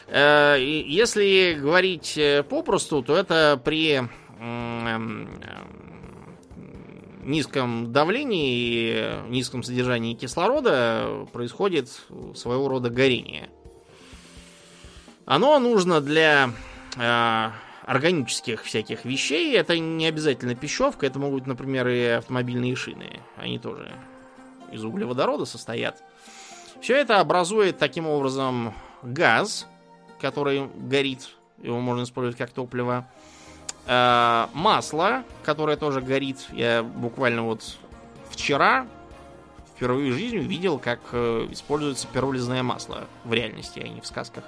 Э, 0.07 0.55
Если 0.59 1.57
говорить 1.59 2.17
э, 2.17 2.43
попросту, 2.43 3.03
то 3.03 3.15
это 3.15 3.59
при 3.63 3.95
м, 3.95 4.09
м, 4.39 5.29
низком 7.23 7.91
давлении 7.91 9.23
и 9.25 9.29
низком 9.29 9.61
содержании 9.63 10.13
кислорода 10.15 11.27
происходит 11.33 11.89
своего 12.35 12.67
рода 12.69 12.89
горение. 12.89 13.49
Оно 15.25 15.59
нужно 15.59 16.01
для 16.01 16.51
э, 16.97 17.49
органических 17.89 18.63
всяких 18.65 19.03
вещей. 19.03 19.57
Это 19.57 19.79
не 19.79 20.05
обязательно 20.05 20.53
пищевка, 20.53 21.07
это 21.07 21.17
могут 21.17 21.47
например, 21.47 21.87
и 21.87 22.03
автомобильные 22.05 22.75
шины. 22.75 23.19
Они 23.35 23.57
тоже 23.57 23.91
из 24.71 24.83
углеводорода 24.83 25.45
состоят. 25.45 25.97
Все 26.81 26.95
это 26.95 27.19
образует 27.19 27.79
таким 27.79 28.05
образом 28.05 28.75
газ, 29.01 29.65
который 30.21 30.67
горит, 30.75 31.29
его 31.63 31.79
можно 31.79 32.03
использовать 32.03 32.37
как 32.37 32.51
топливо. 32.51 33.07
Э, 33.87 34.45
масло, 34.53 35.23
которое 35.43 35.75
тоже 35.75 35.99
горит. 35.99 36.37
Я 36.51 36.83
буквально 36.83 37.41
вот 37.41 37.75
вчера 38.29 38.85
впервые 39.75 40.11
в 40.13 40.15
жизни 40.15 40.37
увидел, 40.37 40.77
как 40.77 40.99
э, 41.13 41.47
используется 41.49 42.05
пиролизное 42.05 42.61
масло 42.61 43.07
в 43.23 43.33
реальности, 43.33 43.79
а 43.83 43.87
не 43.87 43.99
в 43.99 44.05
сказках. 44.05 44.43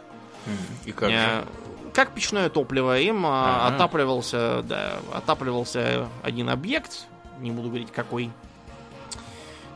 И 0.86 0.92
как 0.92 1.10
Э, 1.10 1.40
же? 1.40 1.46
Как 1.94 2.12
печное 2.14 2.50
топливо 2.50 3.00
им 3.00 3.26
а, 3.26 3.68
Ага. 3.68 3.76
отапливался, 3.76 4.62
да, 4.64 5.00
отапливался 5.14 6.08
один 6.24 6.50
объект, 6.50 7.06
не 7.40 7.52
буду 7.52 7.70
говорить 7.70 7.92
какой. 7.92 8.32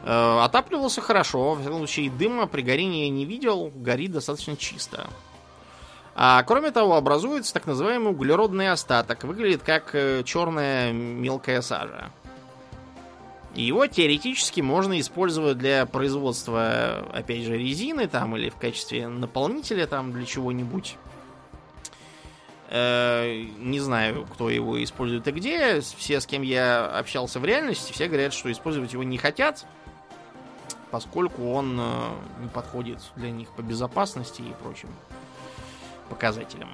Э, 0.03 0.39
отапливался 0.43 1.01
хорошо, 1.01 1.53
в 1.55 1.61
всяком 1.61 1.79
случае 1.79 2.09
дыма 2.11 2.47
при 2.47 2.61
горении 2.61 3.07
не 3.09 3.25
видел, 3.25 3.71
горит 3.73 4.11
достаточно 4.11 4.55
чисто. 4.55 5.07
А 6.15 6.41
кроме 6.43 6.71
того, 6.71 6.95
образуется 6.95 7.53
так 7.53 7.65
называемый 7.65 8.11
углеродный 8.11 8.71
остаток, 8.71 9.23
выглядит 9.23 9.63
как 9.63 9.93
э, 9.93 10.23
черная 10.23 10.93
мелкая 10.93 11.61
сажа. 11.61 12.11
Его 13.55 13.87
теоретически 13.87 14.61
можно 14.61 14.99
использовать 14.99 15.57
для 15.57 15.85
производства, 15.85 17.05
опять 17.13 17.43
же, 17.43 17.57
резины 17.57 18.07
там 18.07 18.35
или 18.35 18.49
в 18.49 18.55
качестве 18.57 19.07
наполнителя 19.07 19.87
там 19.87 20.11
для 20.11 20.25
чего-нибудь. 20.25 20.97
Э, 22.69 23.43
Не 23.59 23.79
знаю, 23.79 24.25
кто 24.33 24.49
его 24.49 24.81
использует 24.83 25.27
и 25.27 25.31
где. 25.31 25.81
Все, 25.81 26.19
с 26.19 26.25
кем 26.25 26.41
я 26.41 26.85
общался 26.85 27.39
в 27.39 27.45
реальности, 27.45 27.91
все 27.93 28.07
говорят, 28.07 28.33
что 28.33 28.51
использовать 28.51 28.91
его 28.93 29.03
не 29.03 29.17
хотят, 29.17 29.65
поскольку 30.91 31.51
он 31.51 31.77
э, 31.79 32.09
не 32.41 32.47
подходит 32.47 32.99
для 33.15 33.29
них 33.31 33.49
по 33.49 33.61
безопасности 33.61 34.41
и 34.41 34.53
прочим 34.63 34.89
показателям. 36.09 36.69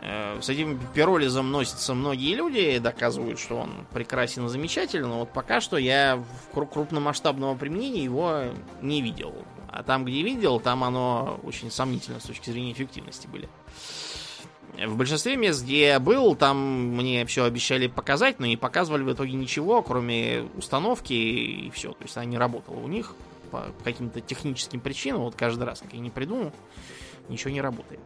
Э, 0.00 0.38
С 0.40 0.48
этим 0.48 0.80
пиролизом 0.94 1.50
носятся 1.50 1.92
многие 1.94 2.34
люди 2.34 2.58
и 2.58 2.78
доказывают, 2.78 3.38
что 3.38 3.56
он 3.58 3.70
прекрасен 3.92 4.46
и 4.46 4.48
замечателен, 4.48 5.08
но 5.08 5.18
вот 5.20 5.32
пока 5.32 5.60
что 5.60 5.76
я 5.76 6.16
в 6.16 6.56
кру- 6.56 6.66
крупномасштабного 6.72 7.56
применения 7.56 8.04
его 8.04 8.44
не 8.80 9.02
видел. 9.02 9.34
А 9.70 9.82
там, 9.82 10.04
где 10.06 10.22
видел, 10.22 10.60
там 10.60 10.82
оно 10.82 11.38
очень 11.42 11.70
сомнительно 11.70 12.20
с 12.20 12.24
точки 12.24 12.48
зрения 12.50 12.72
эффективности 12.72 13.26
были. 13.26 13.48
В 14.86 14.96
большинстве 14.96 15.36
мест, 15.36 15.64
где 15.64 15.88
я 15.88 16.00
был, 16.00 16.36
там 16.36 16.96
мне 16.96 17.26
все 17.26 17.44
обещали 17.44 17.88
показать, 17.88 18.38
но 18.38 18.46
не 18.46 18.56
показывали 18.56 19.02
в 19.02 19.12
итоге 19.12 19.32
ничего, 19.32 19.82
кроме 19.82 20.48
установки 20.56 21.12
и 21.12 21.70
все. 21.70 21.92
То 21.92 22.04
есть 22.04 22.16
она 22.16 22.26
не 22.26 22.38
работала 22.38 22.76
у 22.76 22.88
них 22.88 23.14
по 23.50 23.66
каким-то 23.82 24.20
техническим 24.20 24.80
причинам. 24.80 25.22
Вот 25.22 25.34
каждый 25.34 25.64
раз, 25.64 25.80
как 25.80 25.92
я 25.94 26.00
не 26.00 26.10
приду, 26.10 26.52
Ничего 27.28 27.50
не 27.50 27.60
работает. 27.60 28.00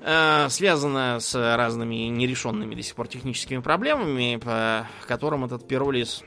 Э, 0.00 0.48
связано 0.48 1.18
с 1.20 1.34
разными 1.34 1.94
нерешенными 2.08 2.74
до 2.74 2.82
сих 2.82 2.94
пор 2.94 3.08
техническими 3.08 3.60
проблемами, 3.60 4.36
по 4.36 4.88
которым 5.06 5.44
этот 5.44 5.66
пиролиз 5.66 6.22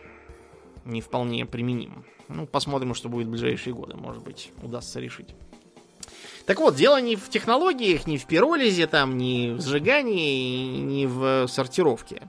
не 0.85 1.01
вполне 1.01 1.45
применим. 1.45 2.05
Ну, 2.27 2.47
посмотрим, 2.47 2.93
что 2.95 3.09
будет 3.09 3.27
в 3.27 3.31
ближайшие 3.31 3.73
годы. 3.73 3.95
Может 3.97 4.23
быть, 4.23 4.51
удастся 4.61 4.99
решить. 4.99 5.35
Так 6.45 6.59
вот, 6.59 6.75
дело 6.75 7.01
не 7.01 7.15
в 7.15 7.29
технологиях, 7.29 8.05
не 8.05 8.17
в 8.17 8.25
пиролизе, 8.25 8.85
там, 8.85 9.17
не 9.17 9.51
в 9.51 9.61
сжигании, 9.61 10.77
не 10.77 11.07
в 11.07 11.47
сортировке. 11.47 12.21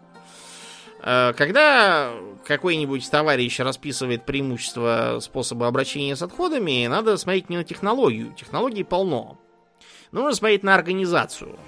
Э, 1.02 1.34
когда 1.36 2.12
какой-нибудь 2.46 3.10
товарищ 3.10 3.60
расписывает 3.60 4.24
преимущества 4.24 5.18
способа 5.20 5.66
обращения 5.66 6.16
с 6.16 6.22
отходами, 6.22 6.86
надо 6.86 7.16
смотреть 7.18 7.50
не 7.50 7.58
на 7.58 7.64
технологию. 7.64 8.32
Технологий 8.32 8.84
полно. 8.84 9.38
Нужно 10.12 10.32
смотреть 10.34 10.62
на 10.62 10.74
организацию. 10.74 11.58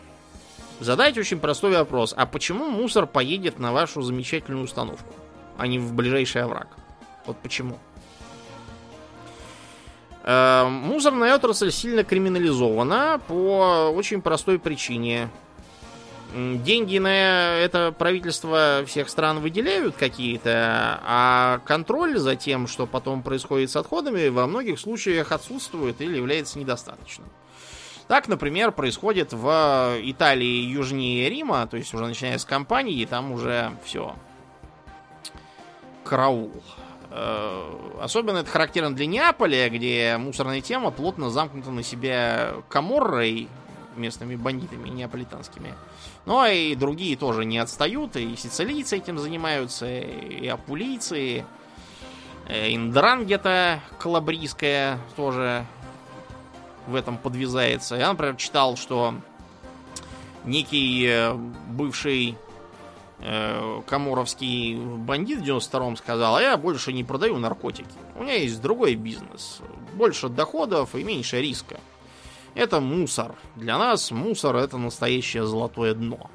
Задать 0.80 1.18
очень 1.18 1.40
простой 1.40 1.72
вопрос. 1.72 2.14
А 2.16 2.24
почему 2.24 2.70
мусор 2.70 3.06
поедет 3.06 3.58
на 3.58 3.72
вашу 3.72 4.00
замечательную 4.00 4.64
установку, 4.64 5.12
а 5.58 5.66
не 5.66 5.78
в 5.78 5.92
ближайший 5.92 6.42
овраг? 6.42 6.68
Вот 7.26 7.36
почему? 7.42 7.78
Э, 10.28 10.66
мусорная 10.68 11.34
отрасль 11.34 11.70
сильно 11.70 12.04
криминализована 12.04 13.18
по 13.28 13.90
очень 13.94 14.20
простой 14.20 14.58
причине. 14.58 15.30
Деньги 16.34 16.98
на 16.98 17.54
это 17.54 17.94
правительство 17.98 18.84
всех 18.86 19.08
стран 19.08 19.40
выделяют 19.40 19.96
какие-то, 19.96 21.00
а 21.02 21.60
контроль 21.64 22.18
за 22.18 22.36
тем, 22.36 22.66
что 22.66 22.86
потом 22.86 23.22
происходит 23.22 23.70
с 23.70 23.76
отходами, 23.76 24.28
во 24.28 24.46
многих 24.46 24.78
случаях 24.78 25.32
отсутствует 25.32 26.02
или 26.02 26.18
является 26.18 26.58
недостаточным. 26.58 27.26
Так, 28.06 28.28
например, 28.28 28.72
происходит 28.72 29.32
в 29.32 29.96
Италии 30.02 30.66
южнее 30.66 31.30
Рима, 31.30 31.66
то 31.66 31.78
есть 31.78 31.94
уже 31.94 32.04
начиная 32.04 32.36
с 32.36 32.44
компании, 32.44 33.06
там 33.06 33.32
уже 33.32 33.72
все. 33.82 34.14
Караул. 36.04 36.52
Э, 37.10 37.96
особенно 38.00 38.38
это 38.38 38.50
характерно 38.50 38.94
для 38.94 39.06
Неаполя, 39.06 39.68
где 39.70 40.16
мусорная 40.18 40.60
тема 40.60 40.90
плотно 40.90 41.30
замкнута 41.30 41.70
на 41.70 41.82
себя 41.82 42.54
Каморрой, 42.68 43.48
местными 43.96 44.36
бандитами 44.36 44.88
неаполитанскими. 44.88 45.74
Ну, 46.26 46.38
а 46.38 46.50
и 46.50 46.74
другие 46.74 47.16
тоже 47.16 47.44
не 47.44 47.58
отстают, 47.58 48.16
и 48.16 48.36
сицилийцы 48.36 48.96
этим 48.96 49.18
занимаются, 49.18 49.86
и 49.88 50.46
апулийцы, 50.46 51.20
и 51.20 51.44
э, 52.46 52.74
Индрангета 52.74 53.80
калабрийская 53.98 54.98
тоже 55.16 55.66
в 56.86 56.94
этом 56.94 57.18
подвязается. 57.18 57.96
Я, 57.96 58.08
например, 58.08 58.36
читал, 58.36 58.76
что 58.76 59.14
некий 60.44 61.06
э, 61.06 61.34
бывший 61.34 62.36
э, 63.20 63.82
коморовский 63.86 64.76
бандит 64.76 65.40
в 65.40 65.42
92-м 65.42 65.96
сказал, 65.96 66.36
а 66.36 66.42
я 66.42 66.56
больше 66.56 66.92
не 66.92 67.04
продаю 67.04 67.38
наркотики. 67.38 67.88
У 68.16 68.22
меня 68.22 68.34
есть 68.34 68.60
другой 68.60 68.94
бизнес. 68.94 69.60
Больше 69.94 70.28
доходов 70.28 70.94
и 70.94 71.04
меньше 71.04 71.40
риска. 71.40 71.80
Это 72.54 72.80
мусор. 72.80 73.34
Для 73.56 73.78
нас 73.78 74.10
мусор 74.10 74.56
это 74.56 74.78
настоящее 74.78 75.46
золотое 75.46 75.94
дно. 75.94 76.30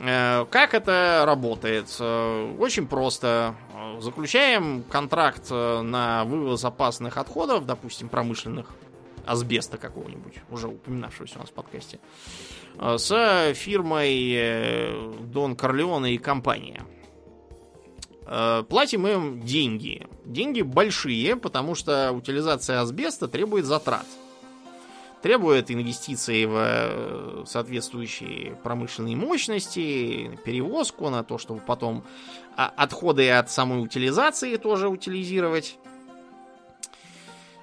Э, 0.00 0.46
как 0.50 0.74
это 0.74 1.24
работает? 1.26 1.94
Э, 2.00 2.54
очень 2.58 2.86
просто. 2.86 3.54
Заключаем 4.00 4.82
контракт 4.82 5.50
на 5.50 6.24
вывоз 6.24 6.64
опасных 6.64 7.16
отходов, 7.16 7.64
допустим, 7.64 8.08
промышленных, 8.08 8.66
асбеста 9.28 9.78
какого-нибудь, 9.78 10.34
уже 10.50 10.68
упоминавшегося 10.68 11.36
у 11.36 11.40
нас 11.40 11.50
в 11.50 11.52
подкасте, 11.52 12.00
с 12.80 13.52
фирмой 13.54 15.18
Дон 15.20 15.56
Корлеоне 15.56 16.14
и 16.14 16.18
компания. 16.18 16.84
Платим 18.68 19.06
им 19.06 19.40
деньги. 19.40 20.06
Деньги 20.24 20.62
большие, 20.62 21.36
потому 21.36 21.74
что 21.74 22.12
утилизация 22.12 22.80
асбеста 22.80 23.26
требует 23.26 23.64
затрат 23.64 24.06
требует 25.22 25.70
инвестиций 25.70 26.46
в 26.46 26.54
э, 26.56 27.44
соответствующие 27.46 28.56
промышленные 28.62 29.16
мощности, 29.16 30.38
перевозку 30.44 31.08
на 31.10 31.24
то, 31.24 31.38
чтобы 31.38 31.60
потом 31.60 32.04
а, 32.56 32.72
отходы 32.76 33.30
от 33.30 33.50
самой 33.50 33.82
утилизации 33.82 34.56
тоже 34.56 34.88
утилизировать. 34.88 35.78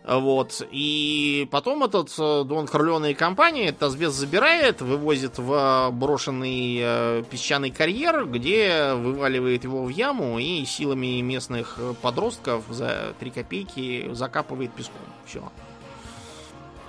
Вот. 0.07 0.61
И 0.71 1.47
потом 1.49 1.83
этот 1.83 2.13
э, 2.19 2.43
Дон 2.45 2.67
Корлеоне 2.67 3.11
и 3.11 3.13
компания 3.15 3.69
этот 3.69 3.83
асбест 3.83 4.15
забирает, 4.15 4.81
вывозит 4.81 5.39
в 5.39 5.89
брошенный 5.91 6.79
э, 6.79 7.23
песчаный 7.29 7.71
карьер, 7.71 8.25
где 8.25 8.93
вываливает 8.93 9.63
его 9.63 9.83
в 9.83 9.89
яму 9.89 10.37
и 10.37 10.63
силами 10.65 11.21
местных 11.21 11.79
подростков 12.03 12.65
за 12.69 13.15
3 13.19 13.31
копейки 13.31 14.13
закапывает 14.13 14.71
песком. 14.73 15.01
Все 15.25 15.41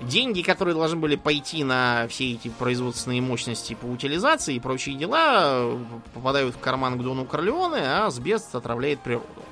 деньги, 0.00 0.42
которые 0.42 0.74
должны 0.74 0.98
были 0.98 1.16
пойти 1.16 1.64
на 1.64 2.06
все 2.08 2.32
эти 2.32 2.48
производственные 2.48 3.22
мощности 3.22 3.74
по 3.74 3.86
утилизации 3.86 4.56
и 4.56 4.60
прочие 4.60 4.94
дела, 4.96 5.78
попадают 6.12 6.54
в 6.54 6.58
карман 6.58 6.98
к 6.98 7.02
Дону 7.02 7.24
Корлеоне, 7.24 7.80
а 7.80 8.06
асбест 8.06 8.54
отравляет 8.54 9.00
природу. 9.00 9.45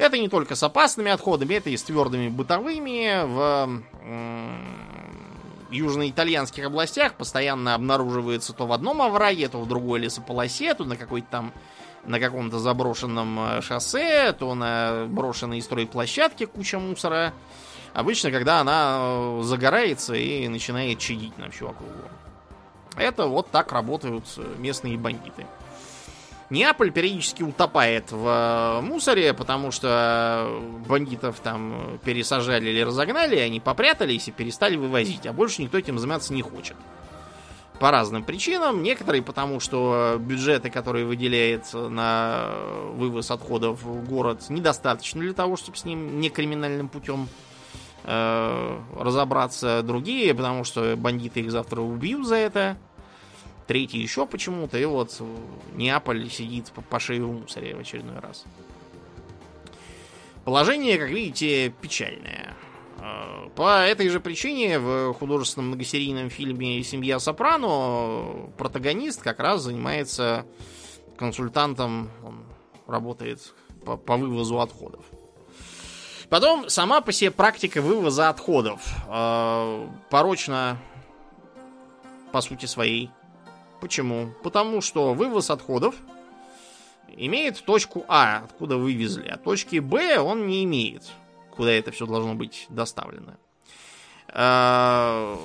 Это 0.00 0.16
не 0.16 0.30
только 0.30 0.54
с 0.54 0.62
опасными 0.62 1.10
отходами, 1.10 1.56
это 1.56 1.68
и 1.68 1.76
с 1.76 1.82
твердыми 1.82 2.28
бытовыми. 2.30 3.22
В 3.26 3.82
южноитальянских 5.70 6.64
областях 6.64 7.14
постоянно 7.14 7.74
обнаруживается 7.74 8.54
то 8.54 8.66
в 8.66 8.72
одном 8.72 9.02
овраге, 9.02 9.48
то 9.50 9.60
в 9.60 9.68
другой 9.68 10.00
лесополосе, 10.00 10.72
то 10.72 10.84
на 10.84 10.96
какой-то 10.96 11.26
там 11.30 11.52
на 12.06 12.18
каком-то 12.18 12.58
заброшенном 12.58 13.38
э, 13.40 13.60
шоссе, 13.60 14.32
то 14.32 14.54
на 14.54 15.04
брошенной 15.06 15.60
стройплощадке 15.60 16.46
куча 16.46 16.78
мусора. 16.78 17.34
Обычно, 17.92 18.30
когда 18.30 18.60
она 18.60 18.96
э, 19.00 19.40
загорается 19.42 20.14
и 20.14 20.48
начинает 20.48 20.98
чадить 20.98 21.36
на 21.36 21.50
всю 21.50 21.68
округу. 21.68 21.92
Это 22.96 23.26
вот 23.26 23.50
так 23.50 23.70
работают 23.72 24.24
местные 24.56 24.96
бандиты. 24.96 25.46
Неаполь 26.50 26.90
периодически 26.90 27.44
утопает 27.44 28.10
в 28.10 28.26
э, 28.26 28.80
мусоре, 28.80 29.32
потому 29.34 29.70
что 29.70 30.60
бандитов 30.88 31.38
там 31.38 32.00
пересажали 32.04 32.70
или 32.70 32.80
разогнали, 32.80 33.36
они 33.36 33.60
попрятались 33.60 34.26
и 34.26 34.32
перестали 34.32 34.74
вывозить, 34.74 35.26
а 35.26 35.32
больше 35.32 35.62
никто 35.62 35.78
этим 35.78 35.96
заниматься 36.00 36.32
не 36.34 36.42
хочет. 36.42 36.76
По 37.78 37.92
разным 37.92 38.24
причинам. 38.24 38.82
Некоторые 38.82 39.22
потому, 39.22 39.60
что 39.60 40.16
бюджеты, 40.18 40.70
которые 40.70 41.06
выделяет 41.06 41.72
на 41.72 42.50
вывоз 42.94 43.30
отходов 43.30 43.82
в 43.82 44.04
город, 44.06 44.44
недостаточно 44.50 45.20
для 45.20 45.32
того, 45.32 45.56
чтобы 45.56 45.78
с 45.78 45.84
ним 45.84 46.20
не 46.20 46.30
криминальным 46.30 46.88
путем 46.88 47.28
э, 48.04 48.78
разобраться 48.98 49.82
другие, 49.82 50.34
потому 50.34 50.64
что 50.64 50.94
бандиты 50.96 51.40
их 51.40 51.52
завтра 51.52 51.80
убьют 51.80 52.26
за 52.26 52.34
это. 52.34 52.76
Третий 53.70 53.98
еще 53.98 54.26
почему-то. 54.26 54.78
И 54.78 54.84
вот 54.84 55.22
Неаполь 55.74 56.28
сидит 56.28 56.72
по, 56.72 56.98
шее 56.98 57.22
в 57.22 57.30
мусоре 57.42 57.76
в 57.76 57.78
очередной 57.78 58.18
раз. 58.18 58.44
Положение, 60.44 60.98
как 60.98 61.08
видите, 61.08 61.72
печальное. 61.80 62.56
Э, 62.98 63.48
по 63.54 63.84
этой 63.84 64.08
же 64.08 64.18
причине 64.18 64.80
в 64.80 65.14
художественном 65.14 65.68
многосерийном 65.68 66.30
фильме 66.30 66.82
«Семья 66.82 67.20
Сопрано» 67.20 68.50
протагонист 68.58 69.22
как 69.22 69.38
раз 69.38 69.62
занимается 69.62 70.44
консультантом, 71.16 72.10
он 72.24 72.42
работает 72.88 73.54
по, 73.84 73.96
по 73.96 74.16
вывозу 74.16 74.58
отходов. 74.58 75.04
Потом 76.28 76.68
сама 76.68 77.02
по 77.02 77.12
себе 77.12 77.30
практика 77.30 77.80
вывоза 77.80 78.30
отходов 78.30 78.80
э, 79.06 79.88
порочна 80.10 80.76
по 82.32 82.40
сути 82.40 82.66
своей. 82.66 83.10
Почему? 83.80 84.30
Потому 84.42 84.80
что 84.80 85.14
вывоз 85.14 85.50
отходов 85.50 85.94
имеет 87.08 87.62
точку 87.64 88.04
А, 88.08 88.42
откуда 88.44 88.76
вывезли, 88.76 89.28
а 89.28 89.36
точки 89.36 89.78
Б 89.78 90.18
он 90.18 90.46
не 90.46 90.64
имеет, 90.64 91.04
куда 91.50 91.72
это 91.72 91.90
все 91.90 92.06
должно 92.06 92.34
быть 92.34 92.66
доставлено. 92.68 93.36
Э, 94.28 95.36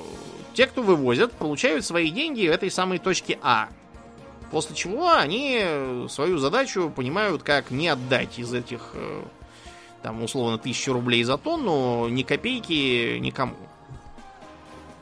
те, 0.54 0.68
кто 0.68 0.84
вывозят, 0.84 1.32
получают 1.34 1.86
свои 1.86 2.12
деньги 2.12 2.48
в 2.48 2.52
этой 2.52 2.70
самой 2.70 3.00
точке 3.00 3.40
А. 3.42 3.70
После 4.52 4.76
чего 4.76 5.12
они 5.12 6.08
свою 6.10 6.38
задачу 6.38 6.92
понимают, 6.96 7.44
как 7.44 7.72
не 7.72 7.88
отдать 7.88 8.38
из 8.38 8.54
этих 8.54 8.92
э, 8.94 9.24
там, 10.04 10.22
условно, 10.24 10.60
тысячу 10.60 10.94
рублей 10.94 11.24
за 11.24 11.38
тонну, 11.38 12.08
ни 12.10 12.24
копейки 12.24 13.18
никому. 13.18 13.56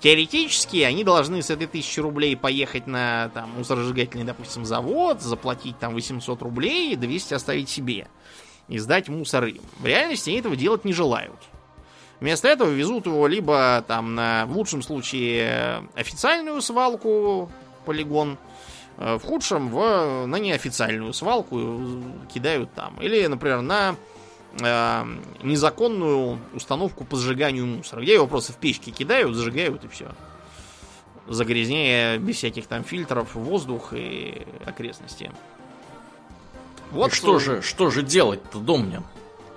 Теоретически 0.04 0.82
они 0.82 1.06
должны 1.06 1.42
с 1.42 1.50
этой 1.50 1.66
тысячи 1.66 2.02
рублей 2.02 2.36
поехать 2.36 2.88
на 2.88 3.30
там, 3.34 3.52
мусоросжигательный, 3.52 4.26
допустим, 4.26 4.66
завод, 4.66 5.22
заплатить 5.22 5.80
там 5.80 5.94
800 5.94 6.42
рублей 6.42 6.92
и 6.92 6.96
200 6.98 7.36
оставить 7.36 7.70
себе. 7.70 8.10
И 8.68 8.80
сдать 8.80 9.08
мусор 9.08 9.46
им. 9.46 9.62
В 9.80 9.86
реальности 9.86 10.30
они 10.30 10.40
этого 10.40 10.58
делать 10.58 10.84
не 10.84 10.92
желают. 10.92 11.40
Вместо 12.20 12.50
этого 12.50 12.70
везут 12.70 13.06
его 13.06 13.28
либо 13.28 13.82
там 13.88 14.14
на, 14.14 14.46
в 14.46 14.58
лучшем 14.58 14.82
случае, 14.82 15.88
официальную 15.96 16.62
свалку, 16.62 17.50
полигон, 17.86 18.38
э, 18.98 19.16
в 19.16 19.24
худшем 19.24 19.70
в, 19.70 20.26
на 20.26 20.36
неофициальную 20.36 21.14
свалку 21.14 22.04
кидают 22.34 22.74
там. 22.74 23.00
Или, 23.00 23.26
например, 23.28 23.62
на 23.62 23.96
э, 24.60 25.06
незаконную 25.42 26.40
установку 26.54 27.04
по 27.04 27.18
сжиганию 27.18 27.66
мусора, 27.66 28.02
где 28.02 28.14
его 28.16 28.28
просто 28.28 28.54
в 28.54 28.58
печки 28.58 28.90
кидают, 28.90 29.36
зажигают 29.36 29.84
и 29.84 29.88
все. 29.88 30.12
Загрязняя 31.28 32.18
без 32.18 32.38
всяких 32.38 32.68
там 32.68 32.84
фильтров 32.84 33.36
воздух 33.36 33.94
и 33.94 34.46
окрестности. 34.66 35.32
Вот 36.92 37.12
и 37.12 37.16
что 37.16 37.40
же, 37.40 37.62
что 37.62 37.90
же 37.90 38.04
делать-то, 38.04 38.60
Домнин? 38.60 39.04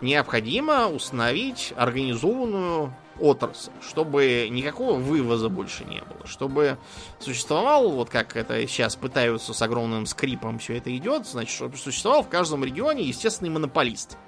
необходимо 0.01 0.89
установить 0.89 1.73
организованную 1.77 2.95
отрасль, 3.19 3.71
чтобы 3.81 4.49
никакого 4.51 4.99
вывоза 4.99 5.49
больше 5.49 5.85
не 5.85 6.01
было, 6.01 6.27
чтобы 6.27 6.77
существовал, 7.19 7.91
вот 7.91 8.11
как 8.11 8.37
это 8.37 8.67
сейчас 8.67 8.97
пытаются 8.97 9.55
с 9.55 9.63
огромным 9.63 10.05
скрипом 10.05 10.59
все 10.59 10.77
это 10.77 10.95
идет, 10.95 11.27
значит, 11.27 11.55
чтобы 11.55 11.77
существовал 11.79 12.23
в 12.23 12.29
каждом 12.29 12.63
регионе 12.65 13.03
естественный 13.05 13.51
монополист. 13.51 14.19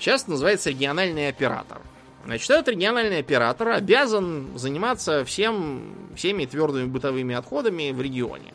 Сейчас 0.00 0.26
называется 0.26 0.70
региональный 0.70 1.28
оператор. 1.28 1.82
Значит, 2.24 2.48
этот 2.48 2.68
региональный 2.68 3.18
оператор 3.18 3.68
обязан 3.68 4.48
заниматься 4.56 5.26
всем, 5.26 5.94
всеми 6.16 6.46
твердыми 6.46 6.86
бытовыми 6.86 7.34
отходами 7.34 7.90
в 7.90 8.00
регионе. 8.00 8.54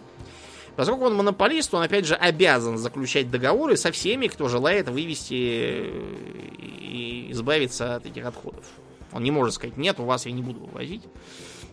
Поскольку 0.75 1.05
он 1.05 1.13
монополист, 1.13 1.71
он 1.75 1.83
опять 1.83 2.05
же 2.05 2.15
обязан 2.15 2.79
заключать 2.79 3.29
договоры 3.29 3.77
со 3.77 3.91
всеми, 3.91 4.25
кто 4.25 4.47
желает 4.47 4.89
вывести 4.89 5.33
и 5.33 7.27
избавиться 7.29 7.95
от 7.95 8.07
этих 8.07 8.25
отходов. 8.25 8.65
Он 9.11 9.21
не 9.21 9.29
может 9.29 9.53
сказать, 9.53 9.77
нет, 9.77 9.99
у 9.99 10.05
вас 10.05 10.25
я 10.25 10.31
не 10.31 10.41
буду 10.41 10.65
возить. 10.73 11.03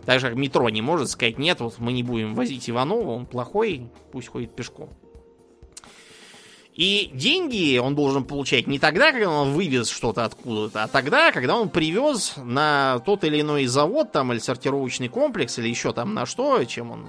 Так 0.05 0.19
же, 0.19 0.29
как 0.29 0.37
метро 0.37 0.69
не 0.69 0.83
может 0.83 1.09
сказать, 1.09 1.39
нет, 1.39 1.61
вот 1.61 1.79
мы 1.79 1.93
не 1.93 2.03
будем 2.03 2.35
возить 2.35 2.69
Иванова, 2.69 3.09
он 3.09 3.25
плохой, 3.25 3.89
пусть 4.11 4.27
ходит 4.27 4.55
пешком. 4.55 4.89
И 6.75 7.11
деньги 7.13 7.77
он 7.77 7.93
должен 7.93 8.23
получать 8.23 8.65
не 8.65 8.79
тогда, 8.79 9.11
когда 9.11 9.29
он 9.29 9.53
вывез 9.53 9.89
что-то 9.89 10.25
откуда-то, 10.25 10.83
а 10.83 10.87
тогда, 10.87 11.31
когда 11.31 11.55
он 11.55 11.69
привез 11.69 12.33
на 12.37 12.99
тот 13.05 13.23
или 13.23 13.41
иной 13.41 13.65
завод 13.67 14.11
там, 14.11 14.31
или 14.31 14.39
сортировочный 14.39 15.07
комплекс, 15.07 15.59
или 15.59 15.69
еще 15.69 15.93
там 15.93 16.15
на 16.15 16.25
что, 16.25 16.63
чем 16.63 16.91
он 16.91 17.07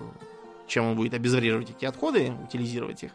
чем 0.67 0.87
он 0.87 0.97
будет 0.97 1.15
обезвреживать 1.15 1.71
эти 1.71 1.85
отходы, 1.85 2.33
утилизировать 2.47 3.05
их. 3.05 3.11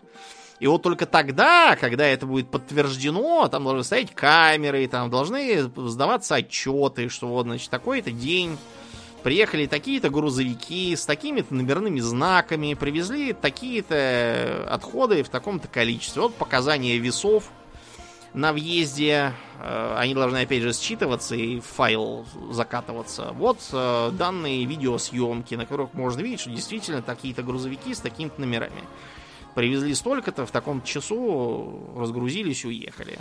И 0.60 0.68
вот 0.68 0.84
только 0.84 1.06
тогда, 1.06 1.76
когда 1.78 2.06
это 2.06 2.26
будет 2.26 2.52
подтверждено, 2.52 3.48
там 3.48 3.64
должны 3.64 3.84
стоять 3.84 4.14
камеры, 4.14 4.88
там 4.88 5.10
должны 5.10 5.64
сдаваться 5.64 6.36
отчеты, 6.36 7.10
что 7.10 7.28
вот, 7.28 7.46
значит, 7.46 7.70
такой-то 7.70 8.12
день 8.12 8.58
приехали 9.24 9.66
такие-то 9.66 10.10
грузовики 10.10 10.96
с 10.96 11.06
такими-то 11.06 11.54
номерными 11.54 12.00
знаками, 12.00 12.74
привезли 12.74 13.34
такие-то 13.34 14.68
отходы 14.70 15.24
в 15.24 15.30
таком-то 15.30 15.68
количестве. 15.68 16.22
Вот 16.22 16.36
показания 16.36 16.98
весов 16.98 17.52
на 18.34 18.54
въезде. 18.54 19.34
Э, 19.60 19.96
они 19.98 20.14
должны, 20.14 20.38
опять 20.38 20.62
же, 20.62 20.70
считываться 20.70 21.36
и 21.36 21.60
в 21.60 21.66
файл 21.66 22.26
закатываться. 22.52 23.32
Вот 23.34 23.60
э, 23.72 24.12
данные 24.14 24.66
видеосъемки, 24.66 25.56
на 25.56 25.66
которых 25.66 25.94
можно 25.94 26.22
видеть, 26.22 26.42
что 26.42 26.50
действительно 26.50 27.02
такие-то 27.02 27.44
грузовики 27.44 27.94
с 27.94 28.00
такими-то 28.00 28.40
номерами. 28.42 28.84
Привезли 29.56 29.94
столько-то, 29.96 30.46
в 30.46 30.52
таком 30.52 30.84
часу 30.84 31.94
разгрузились, 31.98 32.66
уехали. 32.66 33.20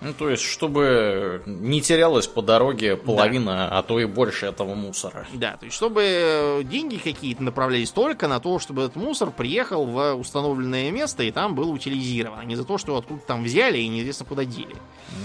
Ну, 0.00 0.14
то 0.14 0.30
есть, 0.30 0.42
чтобы 0.42 1.42
не 1.44 1.82
терялась 1.82 2.26
по 2.26 2.40
дороге 2.40 2.96
половина, 2.96 3.68
да. 3.70 3.78
а 3.78 3.82
то 3.82 4.00
и 4.00 4.06
больше 4.06 4.46
этого 4.46 4.74
мусора. 4.74 5.26
Да, 5.34 5.58
то 5.58 5.66
есть, 5.66 5.76
чтобы 5.76 6.62
деньги 6.64 6.96
какие-то 6.96 7.42
направлялись 7.42 7.90
только 7.90 8.26
на 8.26 8.40
то, 8.40 8.58
чтобы 8.58 8.84
этот 8.84 8.96
мусор 8.96 9.30
приехал 9.30 9.84
в 9.84 10.14
установленное 10.14 10.90
место 10.90 11.22
и 11.22 11.30
там 11.30 11.54
был 11.54 11.70
утилизирован, 11.70 12.38
а 12.38 12.44
не 12.46 12.56
за 12.56 12.64
то, 12.64 12.78
что 12.78 12.96
откуда 12.96 13.20
там 13.20 13.44
взяли 13.44 13.78
и 13.78 13.88
неизвестно 13.88 14.24
куда 14.24 14.46
дели. 14.46 14.74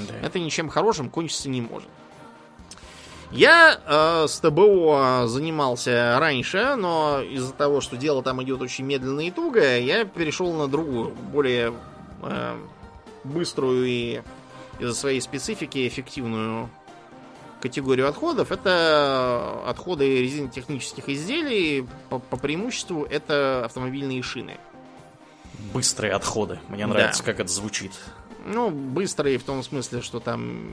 Да. 0.10 0.27
Это 0.27 0.39
ничем 0.39 0.68
хорошим 0.68 1.10
кончиться 1.10 1.49
не 1.49 1.61
может. 1.61 1.89
Я 3.31 3.80
э, 3.85 4.27
с 4.27 4.39
ТБО 4.39 5.23
занимался 5.27 6.18
раньше, 6.19 6.76
но 6.76 7.22
из-за 7.22 7.53
того, 7.53 7.81
что 7.81 7.97
дело 7.97 8.22
там 8.23 8.43
идет 8.43 8.61
очень 8.61 8.85
медленно 8.85 9.22
и 9.22 9.31
туго, 9.31 9.77
я 9.80 10.06
перешел 10.06 10.53
на 10.53 10.68
другую, 10.68 11.14
более 11.34 11.73
э, 12.22 12.56
быструю 13.23 13.85
и 13.85 14.22
из-за 14.80 14.93
своей 14.93 15.22
специфики 15.22 15.88
эффективную 15.88 16.69
категорию 17.61 18.07
отходов. 18.07 18.52
Это 18.52 19.64
отходы 19.65 20.22
резинотехнических 20.22 21.10
изделий. 21.10 21.88
По, 22.10 22.19
по 22.19 22.38
преимуществу 22.38 23.06
это 23.06 23.65
автомобильные 23.65 24.22
шины. 24.22 24.57
Быстрые 25.73 26.14
отходы. 26.14 26.60
Мне 26.69 26.85
нравится, 26.85 27.23
да. 27.23 27.31
как 27.31 27.39
это 27.39 27.52
звучит. 27.52 27.91
Ну, 28.45 28.69
быстрые 28.69 29.38
в 29.39 29.43
том 29.43 29.64
смысле, 29.64 30.02
что 30.02 30.19
там 30.19 30.69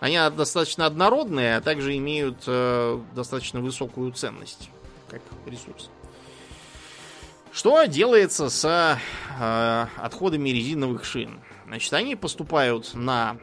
они 0.00 0.18
достаточно 0.36 0.86
однородные, 0.86 1.56
а 1.56 1.60
также 1.60 1.96
имеют 1.96 2.44
э, 2.46 3.00
достаточно 3.14 3.60
высокую 3.60 4.12
ценность 4.12 4.70
как 5.08 5.22
ресурс. 5.46 5.90
Что 7.52 7.84
делается 7.86 8.50
с 8.50 8.64
э, 8.64 9.86
отходами 10.00 10.50
резиновых 10.50 11.04
шин? 11.04 11.40
Значит, 11.68 11.92
они 11.92 12.16
поступают 12.16 12.94
на 12.94 13.36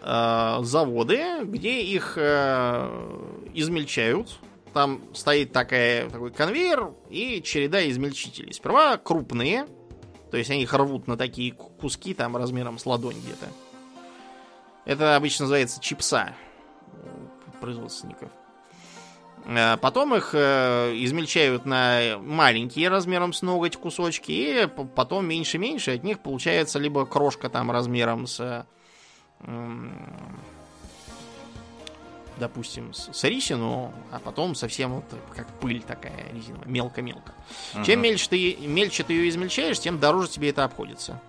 э, 0.00 0.58
заводы, 0.62 1.22
где 1.44 1.80
их 1.82 2.14
э, 2.16 3.40
измельчают. 3.54 4.38
Там 4.72 5.02
стоит 5.14 5.52
такая, 5.52 6.10
такой 6.10 6.32
конвейер 6.32 6.92
и 7.10 7.40
череда 7.42 7.88
измельчителей. 7.88 8.52
Сперва 8.52 8.96
крупные, 8.96 9.66
то 10.32 10.36
есть 10.36 10.50
они 10.50 10.62
их 10.62 10.74
рвут 10.74 11.06
на 11.06 11.16
такие 11.16 11.52
куски, 11.52 12.12
там 12.12 12.36
размером 12.36 12.78
с 12.78 12.86
ладонь 12.86 13.18
где-то. 13.18 13.46
Это 14.84 15.14
обычно 15.14 15.44
называется 15.44 15.80
чипса 15.80 16.34
производственников. 17.60 18.30
Э, 19.44 19.76
потом 19.76 20.14
их 20.14 20.30
э, 20.34 20.92
измельчают 20.96 21.64
на 21.64 22.18
маленькие 22.18 22.88
размером 22.88 23.32
с 23.32 23.42
ноготь 23.42 23.76
кусочки, 23.76 24.32
и 24.32 24.66
потом 24.66 25.26
меньше-меньше 25.26 25.94
от 25.94 26.04
них 26.04 26.20
получается 26.20 26.78
либо 26.78 27.06
крошка 27.06 27.48
там 27.48 27.70
размером 27.70 28.26
с, 28.26 28.66
допустим, 32.38 32.92
с 32.94 33.24
рисину, 33.24 33.92
а 34.10 34.18
потом 34.18 34.54
совсем 34.54 34.94
вот 34.94 35.04
как 35.34 35.48
пыль 35.60 35.82
такая 35.82 36.32
резиновая, 36.32 36.68
мелко-мелко. 36.68 37.34
Угу. 37.74 37.84
Чем 37.84 38.00
мельче 38.00 38.26
ты, 38.28 38.56
мельче 38.66 39.02
ты 39.02 39.12
ее 39.12 39.28
измельчаешь, 39.28 39.78
тем 39.78 39.98
дороже 39.98 40.28
тебе 40.28 40.50
это 40.50 40.64
обходится. 40.64 41.20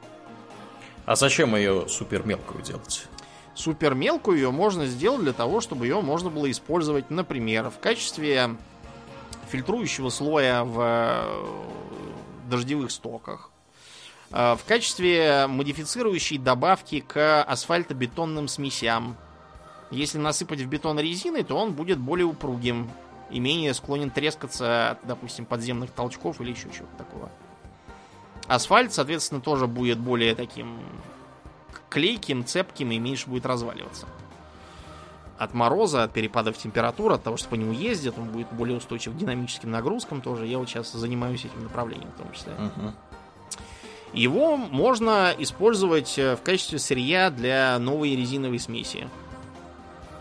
А 1.06 1.16
зачем 1.16 1.56
ее 1.56 1.88
супер 1.90 2.26
мелкую 2.26 2.64
делать? 2.64 3.08
Супер 3.56 3.94
мелкую 3.94 4.38
ее 4.38 4.52
можно 4.52 4.88
сделать 4.88 5.22
для 5.22 5.34
того, 5.34 5.62
чтобы 5.62 5.86
ее 5.86 6.02
можно 6.02 6.30
было 6.30 6.50
использовать, 6.50 7.12
например, 7.12 7.70
в 7.70 7.80
качестве 7.80 8.56
фильтрующего 9.50 10.10
слоя 10.10 10.64
в 10.64 10.80
э, 10.82 12.50
дождевых 12.50 12.90
стоках, 12.90 13.52
э, 14.32 14.56
в 14.56 14.66
качестве 14.66 15.46
модифицирующей 15.48 16.40
добавки 16.40 17.02
к 17.02 17.44
асфальтобетонным 17.44 18.48
смесям. 18.48 19.16
Если 19.92 20.18
насыпать 20.18 20.62
в 20.62 20.68
бетон 20.68 21.00
резины, 21.00 21.44
то 21.44 21.56
он 21.56 21.74
будет 21.74 22.00
более 22.00 22.26
упругим 22.26 22.90
и 23.30 23.40
менее 23.40 23.76
склонен 23.76 24.10
трескаться 24.10 24.92
от, 24.92 25.06
допустим, 25.06 25.46
подземных 25.46 25.92
толчков 25.92 26.42
или 26.42 26.50
еще 26.50 26.70
чего-то 26.76 26.98
такого. 26.98 27.30
Асфальт, 28.48 28.92
соответственно, 28.92 29.42
тоже 29.42 29.68
будет 29.68 30.00
более 30.00 30.34
таким 30.34 30.80
клейким, 31.90 32.46
цепким 32.46 32.92
и 32.92 33.00
меньше 33.00 33.30
будет 33.30 33.46
разваливаться. 33.46 34.08
От 35.38 35.54
мороза, 35.54 36.04
от 36.04 36.14
перепадов 36.14 36.58
температур, 36.58 37.12
от 37.12 37.24
того, 37.24 37.38
что 37.38 37.50
по 37.50 37.56
нему 37.56 37.72
ездят, 37.72 38.18
он 38.18 38.30
будет 38.30 38.48
более 38.52 38.78
устойчив 38.78 39.14
к 39.14 39.18
динамическим 39.18 39.72
нагрузкам 39.72 40.22
тоже. 40.22 40.46
Я 40.46 40.60
вот 40.60 40.70
сейчас 40.70 40.92
занимаюсь 40.92 41.46
этим 41.46 41.64
направлением 41.64 42.10
в 42.12 42.22
том 42.22 42.32
числе. 42.32 42.54
Uh-huh. 42.54 42.94
Его 44.14 44.58
можно 44.58 45.34
использовать 45.40 46.18
э, 46.20 46.36
в 46.36 46.42
качестве 46.42 46.78
сырья 46.78 47.32
для 47.32 47.78
новой 47.80 48.16
резиновой 48.16 48.60
смеси. 48.60 49.10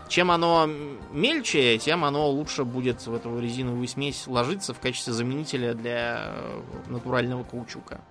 Чем 0.09 0.31
оно 0.31 0.67
мельче, 1.11 1.77
тем 1.77 2.03
оно 2.03 2.29
лучше 2.29 2.65
будет 2.65 3.05
в 3.05 3.13
эту 3.13 3.39
резиновую 3.39 3.87
смесь 3.87 4.27
ложиться 4.27 4.73
в 4.73 4.79
качестве 4.79 5.13
заменителя 5.13 5.75
для 5.75 6.33
э, 6.35 6.61
натурального 6.87 7.43
каучука. 7.43 8.01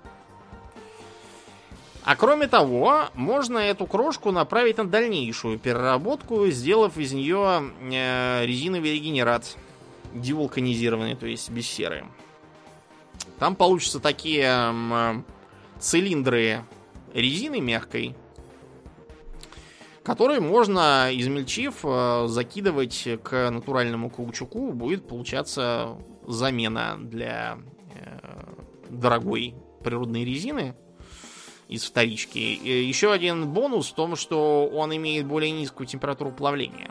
А 2.05 2.17
кроме 2.17 2.49
того, 2.49 3.05
можно 3.15 3.59
эту 3.59 3.87
крошку 3.87 4.33
направить 4.33 4.79
на 4.79 4.89
дальнейшую 4.89 5.59
переработку, 5.59 6.47
сделав 6.49 6.99
из 6.99 7.13
нее 7.13 7.73
э, 7.81 8.45
резиновый 8.45 8.95
регенерат, 8.95 9.57
девулканизированный, 10.13 11.15
то 11.15 11.27
есть 11.27 11.51
без 11.51 11.67
серы. 11.67 12.05
Там 13.39 13.55
получатся 13.55 14.01
такие 14.01 15.25
цилиндры 15.79 16.65
резины 17.15 17.61
мягкой. 17.61 18.17
который 20.03 20.41
можно, 20.41 21.11
измельчив, 21.13 21.85
э, 21.85 22.27
закидывать 22.27 23.09
к 23.23 23.51
натуральному 23.51 24.11
каучуку, 24.11 24.73
будет 24.73 25.07
получаться 25.07 25.97
замена 26.27 26.97
для 26.99 27.59
э, 27.95 28.19
дорогой 28.91 29.55
природной 29.85 30.25
резины 30.25 30.75
из 31.73 31.85
вторички. 31.85 32.39
Еще 32.39 33.13
один 33.13 33.49
бонус 33.49 33.91
в 33.91 33.95
том, 33.95 34.15
что 34.17 34.67
он 34.67 34.95
имеет 34.95 35.27
более 35.27 35.51
низкую 35.51 35.87
температуру 35.87 36.31
плавления. 36.31 36.91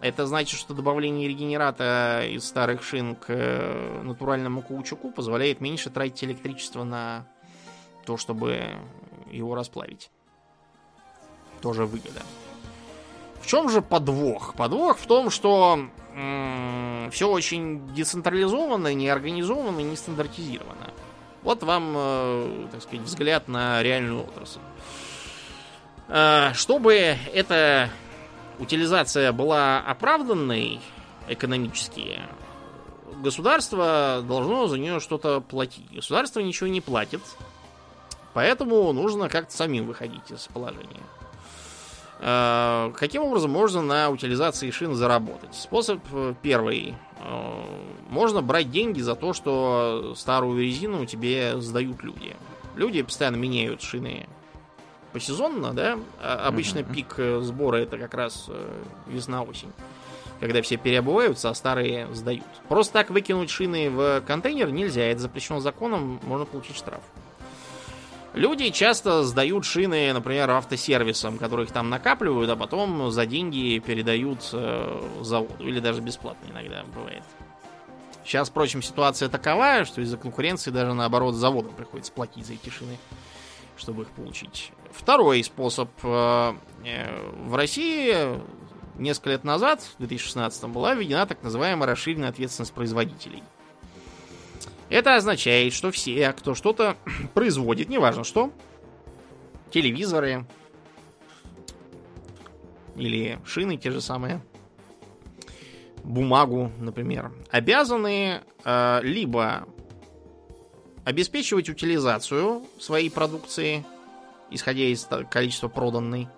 Это 0.00 0.26
значит, 0.26 0.58
что 0.58 0.74
добавление 0.74 1.28
регенерата 1.28 2.24
из 2.28 2.44
старых 2.44 2.82
шин 2.82 3.14
к 3.14 3.26
э, 3.28 4.02
натуральному 4.02 4.60
каучуку 4.60 5.12
позволяет 5.12 5.60
меньше 5.60 5.90
тратить 5.90 6.24
электричество 6.24 6.82
на 6.82 7.24
то, 8.04 8.16
чтобы 8.16 8.66
его 9.30 9.54
расплавить. 9.54 10.10
Тоже 11.60 11.86
выгода. 11.86 12.22
В 13.40 13.46
чем 13.46 13.68
же 13.68 13.80
подвох? 13.80 14.54
Подвох 14.54 14.98
в 14.98 15.06
том, 15.06 15.30
что 15.30 15.78
м- 16.16 17.08
все 17.12 17.28
очень 17.28 17.86
децентрализовано, 17.94 18.92
неорганизовано, 18.94 19.80
не 19.80 19.94
стандартизировано. 19.94 20.90
Вот 21.42 21.62
вам, 21.62 21.94
э, 21.96 22.68
так 22.72 22.82
сказать, 22.82 23.00
взгляд 23.00 23.48
на 23.48 23.82
реальную 23.82 24.24
отрасль. 24.24 24.60
Э, 26.08 26.52
чтобы 26.54 26.94
эта 27.32 27.90
утилизация 28.58 29.32
была 29.32 29.80
оправданной 29.80 30.80
экономически, 31.28 32.20
государство 33.22 34.22
должно 34.26 34.66
за 34.66 34.78
нее 34.78 35.00
что-то 35.00 35.40
платить. 35.40 35.90
Государство 35.92 36.40
ничего 36.40 36.68
не 36.68 36.80
платит, 36.80 37.22
поэтому 38.34 38.92
нужно 38.92 39.28
как-то 39.28 39.52
самим 39.54 39.86
выходить 39.86 40.30
из 40.30 40.48
положения. 40.48 41.02
Э, 42.24 42.92
каким 42.94 43.22
образом 43.24 43.50
можно 43.50 43.82
на 43.82 44.08
утилизации 44.08 44.70
шин 44.70 44.94
заработать? 44.94 45.54
Способ 45.54 46.00
э, 46.12 46.34
первый. 46.40 46.94
Э, 47.18 47.64
можно 48.08 48.42
брать 48.42 48.70
деньги 48.70 49.00
за 49.00 49.16
то, 49.16 49.32
что 49.32 50.14
старую 50.16 50.62
резину 50.62 51.04
тебе 51.04 51.60
сдают 51.60 52.04
люди. 52.04 52.36
Люди 52.76 53.02
постоянно 53.02 53.36
меняют 53.36 53.82
шины 53.82 54.28
посезонно, 55.12 55.74
да? 55.74 55.98
А 56.20 56.46
обычно 56.46 56.78
uh-huh. 56.78 56.94
пик 56.94 57.44
сбора 57.44 57.78
это 57.78 57.98
как 57.98 58.14
раз 58.14 58.48
весна-осень. 59.06 59.72
Когда 60.40 60.62
все 60.62 60.76
переобуваются, 60.78 61.50
а 61.50 61.54
старые 61.54 62.06
сдают. 62.14 62.46
Просто 62.68 62.94
так 62.94 63.10
выкинуть 63.10 63.50
шины 63.50 63.90
в 63.90 64.22
контейнер 64.22 64.70
нельзя. 64.70 65.02
Это 65.02 65.20
запрещено 65.20 65.60
законом, 65.60 66.18
можно 66.22 66.46
получить 66.46 66.76
штраф. 66.76 67.02
Люди 68.34 68.70
часто 68.70 69.24
сдают 69.24 69.66
шины, 69.66 70.10
например, 70.12 70.50
автосервисам, 70.50 71.36
которых 71.36 71.70
там 71.70 71.90
накапливают, 71.90 72.50
а 72.50 72.56
потом 72.56 73.10
за 73.10 73.26
деньги 73.26 73.78
передают 73.78 74.48
э, 74.54 75.02
заводу. 75.20 75.68
Или 75.68 75.80
даже 75.80 76.00
бесплатно 76.00 76.50
иногда 76.50 76.82
бывает. 76.94 77.22
Сейчас, 78.24 78.48
впрочем, 78.48 78.80
ситуация 78.80 79.28
таковая, 79.28 79.84
что 79.84 80.00
из-за 80.00 80.16
конкуренции 80.16 80.70
даже 80.70 80.94
наоборот 80.94 81.34
заводам 81.34 81.74
приходится 81.74 82.10
платить 82.12 82.46
за 82.46 82.54
эти 82.54 82.70
шины, 82.70 82.96
чтобы 83.76 84.04
их 84.04 84.08
получить. 84.10 84.72
Второй 84.92 85.44
способ. 85.44 85.90
Э, 86.02 86.54
э, 86.86 87.32
в 87.44 87.54
России 87.54 88.40
несколько 88.96 89.30
лет 89.30 89.44
назад, 89.44 89.82
в 89.82 89.98
2016 89.98 90.64
была 90.70 90.94
введена 90.94 91.26
так 91.26 91.42
называемая 91.42 91.86
расширенная 91.86 92.30
ответственность 92.30 92.72
производителей– 92.72 93.42
это 94.92 95.16
означает, 95.16 95.72
что 95.72 95.90
все, 95.90 96.32
кто 96.32 96.54
что-то 96.54 96.96
производит, 97.34 97.88
неважно 97.88 98.24
что, 98.24 98.52
телевизоры 99.70 100.46
или 102.96 103.38
шины 103.44 103.76
те 103.76 103.90
же 103.90 104.00
самые, 104.00 104.42
бумагу, 106.04 106.70
например, 106.78 107.32
обязаны 107.50 108.42
э, 108.64 109.00
либо 109.02 109.66
обеспечивать 111.04 111.68
утилизацию 111.68 112.62
своей 112.78 113.10
продукции, 113.10 113.84
исходя 114.50 114.84
из 114.84 115.08
количества 115.30 115.68
проданной, 115.68 116.28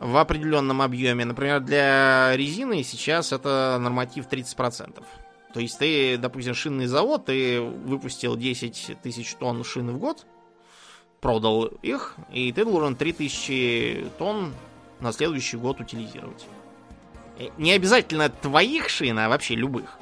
в 0.00 0.16
определенном 0.16 0.80
объеме. 0.82 1.24
Например, 1.26 1.60
для 1.60 2.34
резины 2.34 2.82
сейчас 2.82 3.32
это 3.32 3.78
норматив 3.80 4.26
30%. 4.28 5.04
То 5.52 5.60
есть 5.60 5.78
ты, 5.78 6.16
допустим, 6.16 6.54
шинный 6.54 6.86
завод, 6.86 7.26
ты 7.26 7.60
выпустил 7.60 8.36
10 8.36 8.98
тысяч 9.02 9.34
тонн 9.34 9.64
шины 9.64 9.92
в 9.92 9.98
год, 9.98 10.26
продал 11.20 11.66
их, 11.66 12.16
и 12.32 12.52
ты 12.52 12.64
должен 12.64 12.96
3000 12.96 14.06
тонн 14.18 14.54
на 15.00 15.12
следующий 15.12 15.56
год 15.56 15.80
утилизировать. 15.80 16.46
Э, 17.38 17.48
не 17.58 17.72
обязательно 17.72 18.28
твоих 18.28 18.88
шин, 18.88 19.18
а 19.18 19.28
вообще 19.28 19.54
любых. 19.54 19.98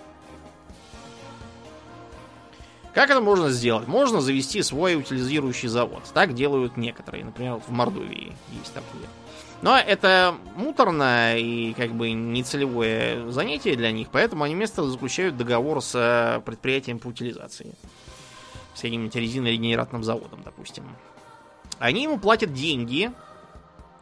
Как 2.95 3.11
это 3.11 3.21
можно 3.21 3.51
сделать? 3.51 3.87
Можно 3.87 4.21
завести 4.21 4.63
свой 4.63 4.97
утилизирующий 4.97 5.69
завод. 5.69 6.03
Так 6.15 6.35
делают 6.35 6.77
некоторые. 6.77 7.25
Например, 7.25 7.61
в 7.65 7.71
Мордовии 7.71 8.33
есть 8.51 8.75
такие. 8.75 9.07
Но 9.61 9.77
это 9.77 10.37
муторно 10.55 11.37
и 11.37 11.73
как 11.75 11.93
бы 11.93 12.13
нецелевое 12.13 13.29
занятие 13.31 13.75
для 13.75 13.91
них, 13.91 14.09
поэтому 14.13 14.45
они 14.45 14.55
вместо 14.55 14.85
заключают 14.85 15.37
договор 15.37 15.83
с 15.83 15.95
э, 15.95 16.41
предприятием 16.45 17.01
по 17.01 17.09
утилизации. 17.09 17.75
С 18.75 18.81
каким-нибудь 18.83 19.17
резинорегенератным 19.17 20.05
заводом, 20.05 20.43
допустим. 20.45 20.85
Они 21.81 22.05
ему 22.05 22.19
платят 22.19 22.53
деньги 22.53 23.11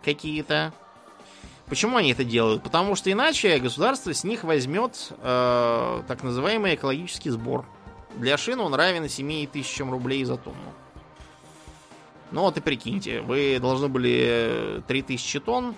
какие-то. 0.05 0.75
Почему 1.67 1.97
они 1.97 2.13
это 2.13 2.25
делают? 2.25 2.63
Потому 2.63 2.95
что 2.95 3.11
иначе 3.11 3.59
государство 3.59 4.13
с 4.13 4.25
них 4.25 4.45
возьмет 4.45 5.13
э, 5.19 6.03
так 6.07 6.23
называемый 6.23 6.75
экологический 6.75 7.31
сбор. 7.31 7.65
Для 8.17 8.37
шин 8.37 8.61
он 8.61 8.75
равен 8.75 9.09
7 9.09 9.47
тысячам 9.47 9.91
рублей 9.91 10.23
за 10.25 10.37
тонну. 10.37 10.75
Ну 12.33 12.41
вот 12.43 12.57
и 12.57 12.61
прикиньте, 12.61 13.21
вы 13.21 13.59
должны 13.61 13.89
были 13.89 14.83
3000 14.89 15.41
тонн 15.41 15.75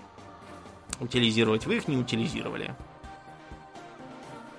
утилизировать, 1.00 1.66
вы 1.66 1.76
их 1.76 1.88
не 1.88 1.96
утилизировали. 1.96 2.74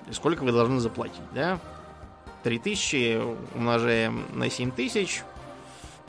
И 0.08 0.12
сколько 0.12 0.44
вы 0.44 0.52
должны 0.52 0.80
заплатить, 0.80 1.22
да? 1.34 1.58
3000 2.42 3.20
умножаем 3.54 4.24
на 4.32 4.48
7000, 4.48 5.24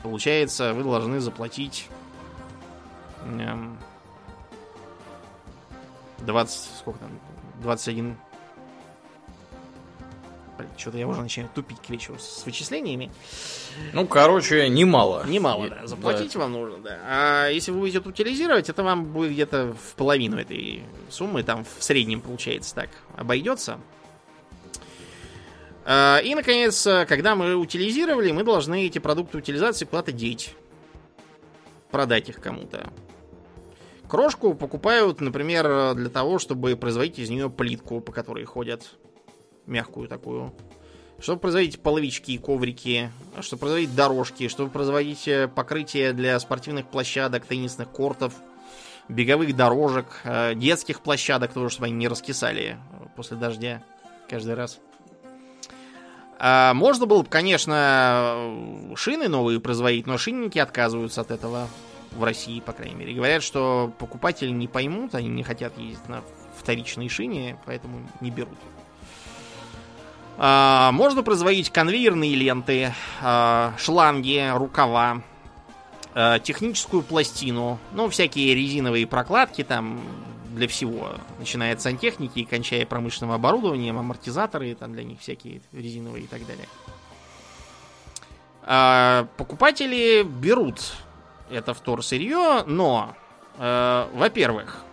получается, 0.02 0.72
вы 0.72 0.82
должны 0.82 1.20
заплатить 1.20 1.88
20, 3.24 3.40
эм, 6.26 6.78
сколько 6.78 7.00
там, 7.00 7.10
21 7.60 8.16
что-то 10.76 10.98
я 10.98 11.08
уже 11.08 11.20
начинаю 11.20 11.50
тупить 11.54 11.80
к 11.80 11.90
вечеру 11.90 12.18
с 12.18 12.44
вычислениями. 12.44 13.10
Ну, 13.92 14.06
короче, 14.06 14.68
немало. 14.68 15.24
Немало, 15.26 15.68
да. 15.68 15.86
Заплатить 15.86 16.32
да. 16.34 16.40
вам 16.40 16.52
нужно, 16.52 16.78
да. 16.78 16.98
А 17.04 17.48
если 17.48 17.70
вы 17.70 17.80
будете 17.80 17.98
утилизировать, 17.98 18.68
это 18.68 18.82
вам 18.82 19.04
будет 19.06 19.32
где-то 19.32 19.74
в 19.74 19.94
половину 19.94 20.38
этой 20.38 20.82
суммы, 21.10 21.42
там 21.42 21.64
в 21.64 21.82
среднем 21.82 22.20
получается 22.20 22.74
так, 22.74 22.90
обойдется. 23.16 23.78
А, 25.84 26.18
и, 26.18 26.34
наконец, 26.34 26.82
когда 27.08 27.34
мы 27.34 27.54
утилизировали, 27.56 28.30
мы 28.32 28.44
должны 28.44 28.86
эти 28.86 28.98
продукты 28.98 29.38
утилизации 29.38 29.84
куда-то 29.84 30.12
деть. 30.12 30.54
Продать 31.90 32.28
их 32.28 32.40
кому-то. 32.40 32.90
Крошку 34.08 34.54
покупают, 34.54 35.20
например, 35.20 35.94
для 35.94 36.10
того, 36.10 36.38
чтобы 36.38 36.76
производить 36.76 37.18
из 37.18 37.30
нее 37.30 37.50
плитку, 37.50 38.00
по 38.00 38.12
которой 38.12 38.44
ходят 38.44 38.96
мягкую 39.66 40.08
такую. 40.08 40.52
Чтобы 41.22 41.38
производить 41.38 41.80
половички 41.80 42.32
и 42.32 42.38
коврики, 42.38 43.12
чтобы 43.42 43.60
производить 43.60 43.94
дорожки, 43.94 44.48
чтобы 44.48 44.70
производить 44.70 45.28
э, 45.28 45.46
покрытие 45.46 46.12
для 46.12 46.38
спортивных 46.40 46.88
площадок, 46.88 47.46
теннисных 47.46 47.88
кортов, 47.90 48.34
беговых 49.08 49.54
дорожек, 49.54 50.20
э, 50.24 50.54
детских 50.56 51.00
площадок, 51.00 51.52
тоже, 51.52 51.70
чтобы 51.70 51.86
они 51.86 51.94
не 51.94 52.08
раскисали 52.08 52.76
после 53.14 53.36
дождя 53.36 53.84
каждый 54.28 54.54
раз. 54.54 54.80
А 56.40 56.74
можно 56.74 57.06
было 57.06 57.22
бы, 57.22 57.28
конечно, 57.28 58.92
шины 58.96 59.28
новые 59.28 59.60
производить, 59.60 60.08
но 60.08 60.18
шинники 60.18 60.58
отказываются 60.58 61.20
от 61.20 61.30
этого 61.30 61.68
в 62.10 62.24
России, 62.24 62.58
по 62.58 62.72
крайней 62.72 62.96
мере. 62.96 63.14
Говорят, 63.14 63.44
что 63.44 63.92
покупатели 64.00 64.50
не 64.50 64.66
поймут, 64.66 65.14
они 65.14 65.28
не 65.28 65.44
хотят 65.44 65.78
ездить 65.78 66.08
на 66.08 66.24
вторичной 66.58 67.08
шине, 67.08 67.60
поэтому 67.64 68.08
не 68.20 68.32
берут. 68.32 68.58
А, 68.58 68.81
можно 70.38 71.22
производить 71.22 71.70
конвейерные 71.70 72.34
ленты, 72.34 72.94
а, 73.20 73.74
шланги, 73.78 74.50
рукава, 74.54 75.22
а, 76.14 76.38
техническую 76.38 77.02
пластину, 77.02 77.78
ну, 77.92 78.08
всякие 78.08 78.54
резиновые 78.54 79.06
прокладки 79.06 79.62
там 79.62 80.00
для 80.54 80.68
всего, 80.68 81.12
начиная 81.38 81.74
от 81.74 81.80
сантехники 81.80 82.40
и 82.40 82.44
кончая 82.44 82.84
промышленным 82.86 83.32
оборудованием, 83.32 83.98
амортизаторы 83.98 84.74
там 84.74 84.92
для 84.92 85.04
них 85.04 85.20
всякие 85.20 85.62
резиновые 85.72 86.24
и 86.24 86.26
так 86.26 86.40
далее. 86.46 86.68
Покупатели 89.36 90.22
берут 90.22 90.94
это 91.50 91.72
вторсырье, 91.72 92.64
но 92.66 93.16
во-первых, 93.58 94.84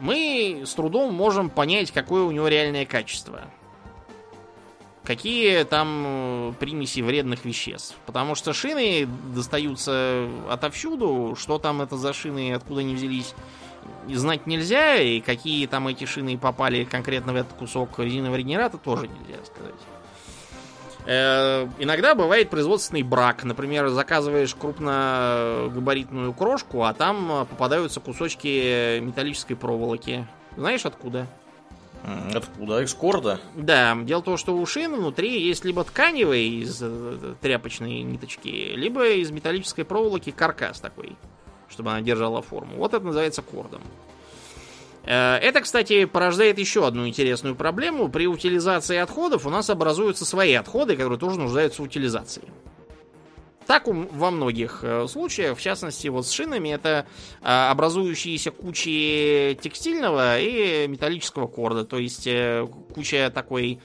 мы 0.00 0.62
с 0.64 0.74
трудом 0.74 1.14
можем 1.14 1.50
понять, 1.50 1.90
какое 1.90 2.22
у 2.22 2.30
него 2.30 2.48
реальное 2.48 2.86
качество. 2.86 3.42
Какие 5.06 5.62
там 5.62 6.04
э, 6.04 6.52
примеси 6.58 7.00
вредных 7.00 7.44
веществ. 7.44 7.94
Потому 8.06 8.34
что 8.34 8.52
шины 8.52 9.08
достаются 9.32 10.28
отовсюду. 10.50 11.36
Что 11.38 11.58
там 11.58 11.80
это 11.80 11.96
за 11.96 12.12
шины, 12.12 12.52
откуда 12.52 12.80
они 12.80 12.96
взялись, 12.96 13.32
знать 14.08 14.48
нельзя. 14.48 14.96
И 14.96 15.20
какие 15.20 15.68
там 15.68 15.86
эти 15.86 16.04
шины 16.06 16.36
попали 16.36 16.82
конкретно 16.82 17.32
в 17.32 17.36
этот 17.36 17.52
кусок 17.52 18.00
резинового 18.00 18.36
регенерата, 18.36 18.78
тоже 18.78 19.06
нельзя 19.06 19.44
сказать. 19.44 19.74
Э, 21.04 21.68
иногда 21.78 22.16
бывает 22.16 22.50
производственный 22.50 23.04
брак. 23.04 23.44
Например, 23.44 23.88
заказываешь 23.90 24.56
крупногабаритную 24.56 26.32
крошку, 26.32 26.82
а 26.82 26.92
там 26.92 27.46
попадаются 27.48 28.00
кусочки 28.00 28.98
металлической 28.98 29.54
проволоки. 29.54 30.26
Знаешь 30.56 30.84
откуда? 30.84 31.28
Откуда? 32.34 32.82
Из 32.82 32.94
корда? 32.94 33.40
Да. 33.54 33.96
Дело 34.02 34.20
в 34.20 34.24
том, 34.24 34.36
что 34.36 34.56
у 34.56 34.64
шин 34.64 34.94
внутри 34.94 35.42
есть 35.42 35.64
либо 35.64 35.82
тканевые 35.82 36.46
из 36.46 36.78
э, 36.80 37.34
тряпочной 37.40 38.02
ниточки, 38.02 38.48
либо 38.74 39.08
из 39.08 39.30
металлической 39.30 39.82
проволоки 39.84 40.30
каркас 40.30 40.78
такой, 40.78 41.16
чтобы 41.68 41.90
она 41.90 42.02
держала 42.02 42.42
форму. 42.42 42.76
Вот 42.76 42.94
это 42.94 43.04
называется 43.04 43.42
кордом. 43.42 43.82
Э, 45.02 45.36
это, 45.36 45.60
кстати, 45.60 46.04
порождает 46.04 46.58
еще 46.58 46.86
одну 46.86 47.08
интересную 47.08 47.56
проблему. 47.56 48.08
При 48.08 48.28
утилизации 48.28 48.98
отходов 48.98 49.44
у 49.46 49.50
нас 49.50 49.68
образуются 49.68 50.24
свои 50.24 50.54
отходы, 50.54 50.94
которые 50.96 51.18
тоже 51.18 51.38
нуждаются 51.38 51.82
в 51.82 51.86
утилизации. 51.86 52.44
Так 53.66 53.88
во 53.88 54.30
многих 54.30 54.80
э, 54.82 55.08
случаях, 55.08 55.58
в 55.58 55.60
частности, 55.60 56.08
вот 56.08 56.26
с 56.26 56.30
шинами, 56.30 56.68
это 56.68 57.06
э, 57.42 57.46
образующиеся 57.46 58.52
кучи 58.52 59.58
текстильного 59.60 60.38
и 60.38 60.86
металлического 60.86 61.48
корда, 61.48 61.84
то 61.84 61.98
есть 61.98 62.28
куча 62.94 63.30
такой 63.34 63.80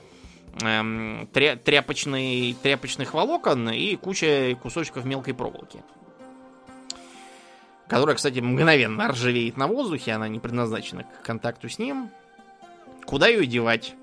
эм, 0.61 1.27
тряпочной, 1.33 2.55
тряпочных 2.61 3.13
волокон 3.13 3.69
и 3.69 3.95
куча 3.95 4.55
кусочков 4.61 5.05
мелкой 5.05 5.33
проволоки 5.33 5.79
которая, 7.91 8.15
кстати, 8.15 8.39
мгновенно 8.39 9.09
ржавеет 9.09 9.57
на 9.57 9.67
воздухе, 9.67 10.13
она 10.13 10.29
не 10.29 10.39
предназначена 10.39 11.03
к 11.03 11.23
контакту 11.23 11.67
с 11.67 11.77
ним. 11.77 12.09
Куда 13.05 13.27
ее 13.27 13.45
девать? 13.45 13.95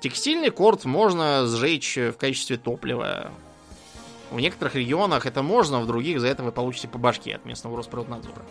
Текстильный 0.00 0.50
корт 0.50 0.84
можно 0.84 1.46
сжечь 1.46 1.96
в 1.96 2.12
качестве 2.18 2.58
топлива. 2.58 3.32
В 4.30 4.40
некоторых 4.40 4.74
регионах 4.74 5.26
это 5.26 5.42
можно, 5.42 5.80
в 5.80 5.86
других 5.86 6.20
за 6.20 6.28
это 6.28 6.42
вы 6.42 6.52
получите 6.52 6.88
по 6.88 6.98
башке 6.98 7.34
от 7.36 7.44
местного 7.44 7.76
Росприроднадзора. 7.76 8.42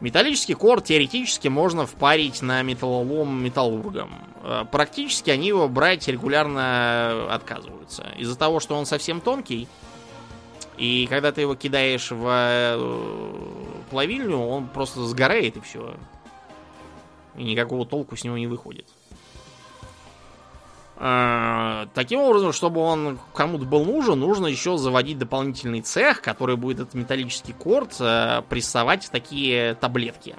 Металлический 0.00 0.54
корт 0.54 0.84
теоретически 0.84 1.48
можно 1.48 1.84
впарить 1.84 2.40
на 2.40 2.62
металлолом 2.62 3.42
металлургам. 3.42 4.12
Э, 4.44 4.64
практически 4.70 5.30
они 5.30 5.48
его 5.48 5.68
брать 5.68 6.06
регулярно 6.06 7.34
отказываются. 7.34 8.06
Из-за 8.16 8.38
того, 8.38 8.60
что 8.60 8.76
он 8.76 8.86
совсем 8.86 9.20
тонкий, 9.20 9.66
и 10.76 11.08
когда 11.10 11.32
ты 11.32 11.40
его 11.40 11.56
кидаешь 11.56 12.12
в 12.12 12.24
э, 12.28 13.82
плавильню, 13.90 14.38
он 14.38 14.68
просто 14.68 15.04
сгорает 15.04 15.56
и 15.56 15.60
все. 15.60 15.94
И 17.36 17.42
никакого 17.42 17.84
толку 17.84 18.16
с 18.16 18.22
него 18.22 18.38
не 18.38 18.46
выходит. 18.46 18.86
А, 21.00 21.86
таким 21.94 22.20
образом, 22.20 22.52
чтобы 22.52 22.80
он 22.80 23.18
кому-то 23.34 23.64
был 23.64 23.84
нужен, 23.84 24.18
нужно 24.18 24.46
еще 24.46 24.76
заводить 24.78 25.18
дополнительный 25.18 25.80
цех, 25.80 26.20
который 26.20 26.56
будет 26.56 26.80
этот 26.80 26.94
металлический 26.94 27.52
корт 27.52 27.96
э, 28.00 28.42
прессовать 28.48 29.04
в 29.04 29.10
такие 29.10 29.74
таблетки. 29.74 30.34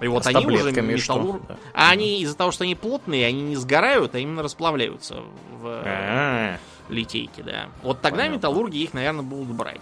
И 0.00 0.08
вот 0.08 0.26
а 0.26 0.30
они 0.30 0.46
уже 0.46 0.72
металлур... 0.72 1.40
Да. 1.48 1.56
А 1.72 1.90
они 1.90 2.20
из-за 2.22 2.36
того, 2.36 2.50
что 2.50 2.64
они 2.64 2.74
плотные, 2.74 3.26
они 3.26 3.42
не 3.42 3.56
сгорают, 3.56 4.16
а 4.16 4.18
именно 4.18 4.42
расплавляются 4.42 5.22
в... 5.60 5.66
А-а-а 5.66 6.58
литейки, 6.88 7.40
да. 7.40 7.68
Вот 7.82 8.00
тогда 8.00 8.18
Понятно. 8.18 8.36
металлурги 8.36 8.78
их, 8.78 8.94
наверное, 8.94 9.22
будут 9.22 9.48
брать. 9.54 9.80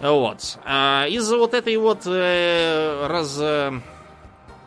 Вот. 0.00 0.58
А 0.64 1.06
из-за 1.08 1.38
вот 1.38 1.54
этой 1.54 1.76
вот 1.76 2.02
э, 2.04 3.06
раз, 3.06 3.38
э, 3.40 3.72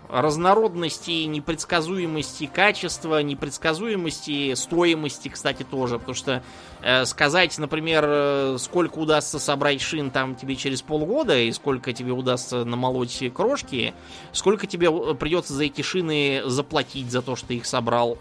разнородности, 0.09 1.25
непредсказуемости 1.25 2.45
качества, 2.45 3.21
непредсказуемости 3.21 4.53
стоимости, 4.55 5.29
кстати, 5.29 5.63
тоже. 5.63 5.99
Потому 5.99 6.15
что 6.15 6.43
э, 6.81 7.05
сказать, 7.05 7.57
например, 7.57 8.05
э, 8.07 8.57
сколько 8.59 8.99
удастся 8.99 9.39
собрать 9.39 9.81
шин 9.81 10.11
там 10.11 10.35
тебе 10.35 10.55
через 10.55 10.81
полгода, 10.81 11.37
и 11.37 11.51
сколько 11.51 11.93
тебе 11.93 12.11
удастся 12.11 12.63
намолоть 12.63 13.23
крошки, 13.33 13.93
сколько 14.31 14.67
тебе 14.67 14.89
э, 14.89 15.13
придется 15.13 15.53
за 15.53 15.65
эти 15.65 15.81
шины 15.81 16.41
заплатить 16.45 17.11
за 17.11 17.21
то, 17.21 17.35
что 17.35 17.47
ты 17.47 17.55
их 17.55 17.65
собрал, 17.65 18.17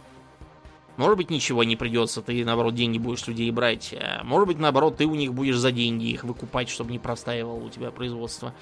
может 0.96 1.18
быть, 1.18 1.30
ничего 1.30 1.62
не 1.62 1.76
придется, 1.76 2.22
ты, 2.22 2.42
наоборот, 2.44 2.74
деньги 2.74 2.98
будешь 2.98 3.26
людей 3.26 3.50
брать. 3.50 3.94
А 3.98 4.24
может 4.24 4.48
быть, 4.48 4.58
наоборот, 4.58 4.96
ты 4.96 5.04
у 5.04 5.14
них 5.14 5.34
будешь 5.34 5.56
за 5.56 5.70
деньги 5.70 6.06
их 6.06 6.24
выкупать, 6.24 6.70
чтобы 6.70 6.90
не 6.90 6.98
простаивало 6.98 7.62
у 7.62 7.68
тебя 7.68 7.90
производство. 7.90 8.54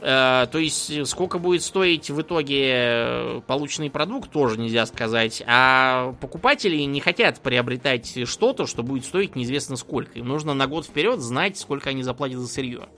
То 0.00 0.50
есть, 0.54 1.06
сколько 1.06 1.38
будет 1.38 1.62
стоить 1.62 2.10
в 2.10 2.20
итоге 2.20 3.42
полученный 3.46 3.90
продукт, 3.90 4.30
тоже 4.30 4.58
нельзя 4.58 4.86
сказать. 4.86 5.42
А 5.46 6.14
покупатели 6.20 6.76
не 6.82 7.00
хотят 7.00 7.40
приобретать 7.40 8.28
что-то, 8.28 8.66
что 8.66 8.82
будет 8.82 9.04
стоить 9.04 9.36
неизвестно 9.36 9.76
сколько. 9.76 10.18
Им 10.18 10.28
нужно 10.28 10.54
на 10.54 10.66
год 10.66 10.86
вперед 10.86 11.20
знать, 11.20 11.58
сколько 11.58 11.90
они 11.90 12.02
заплатят 12.02 12.38
за 12.38 12.48
сырье. 12.48 12.88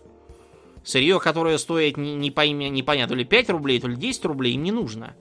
Сырье, 0.85 1.19
которое 1.19 1.59
стоит 1.59 1.97
не, 1.97 2.31
пойми, 2.31 2.71
не 2.71 2.83
понятно, 2.85 3.15
то 3.15 3.19
ли 3.19 3.25
5 3.25 3.51
рублей, 3.51 3.81
то 3.81 3.89
ли 3.89 3.97
10 3.97 4.25
рублей, 4.27 4.55
им 4.55 4.63
не 4.63 4.71
нужно. 4.71 5.17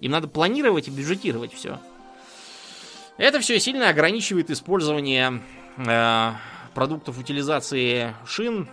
Им 0.00 0.12
надо 0.12 0.28
планировать 0.28 0.86
и 0.86 0.92
бюджетировать 0.92 1.52
все. 1.52 1.80
Это 3.16 3.40
все 3.40 3.58
сильно 3.58 3.88
ограничивает 3.88 4.48
использование 4.48 5.42
э, 5.76 6.32
продуктов 6.72 7.18
утилизации 7.18 8.14
шин, 8.24 8.68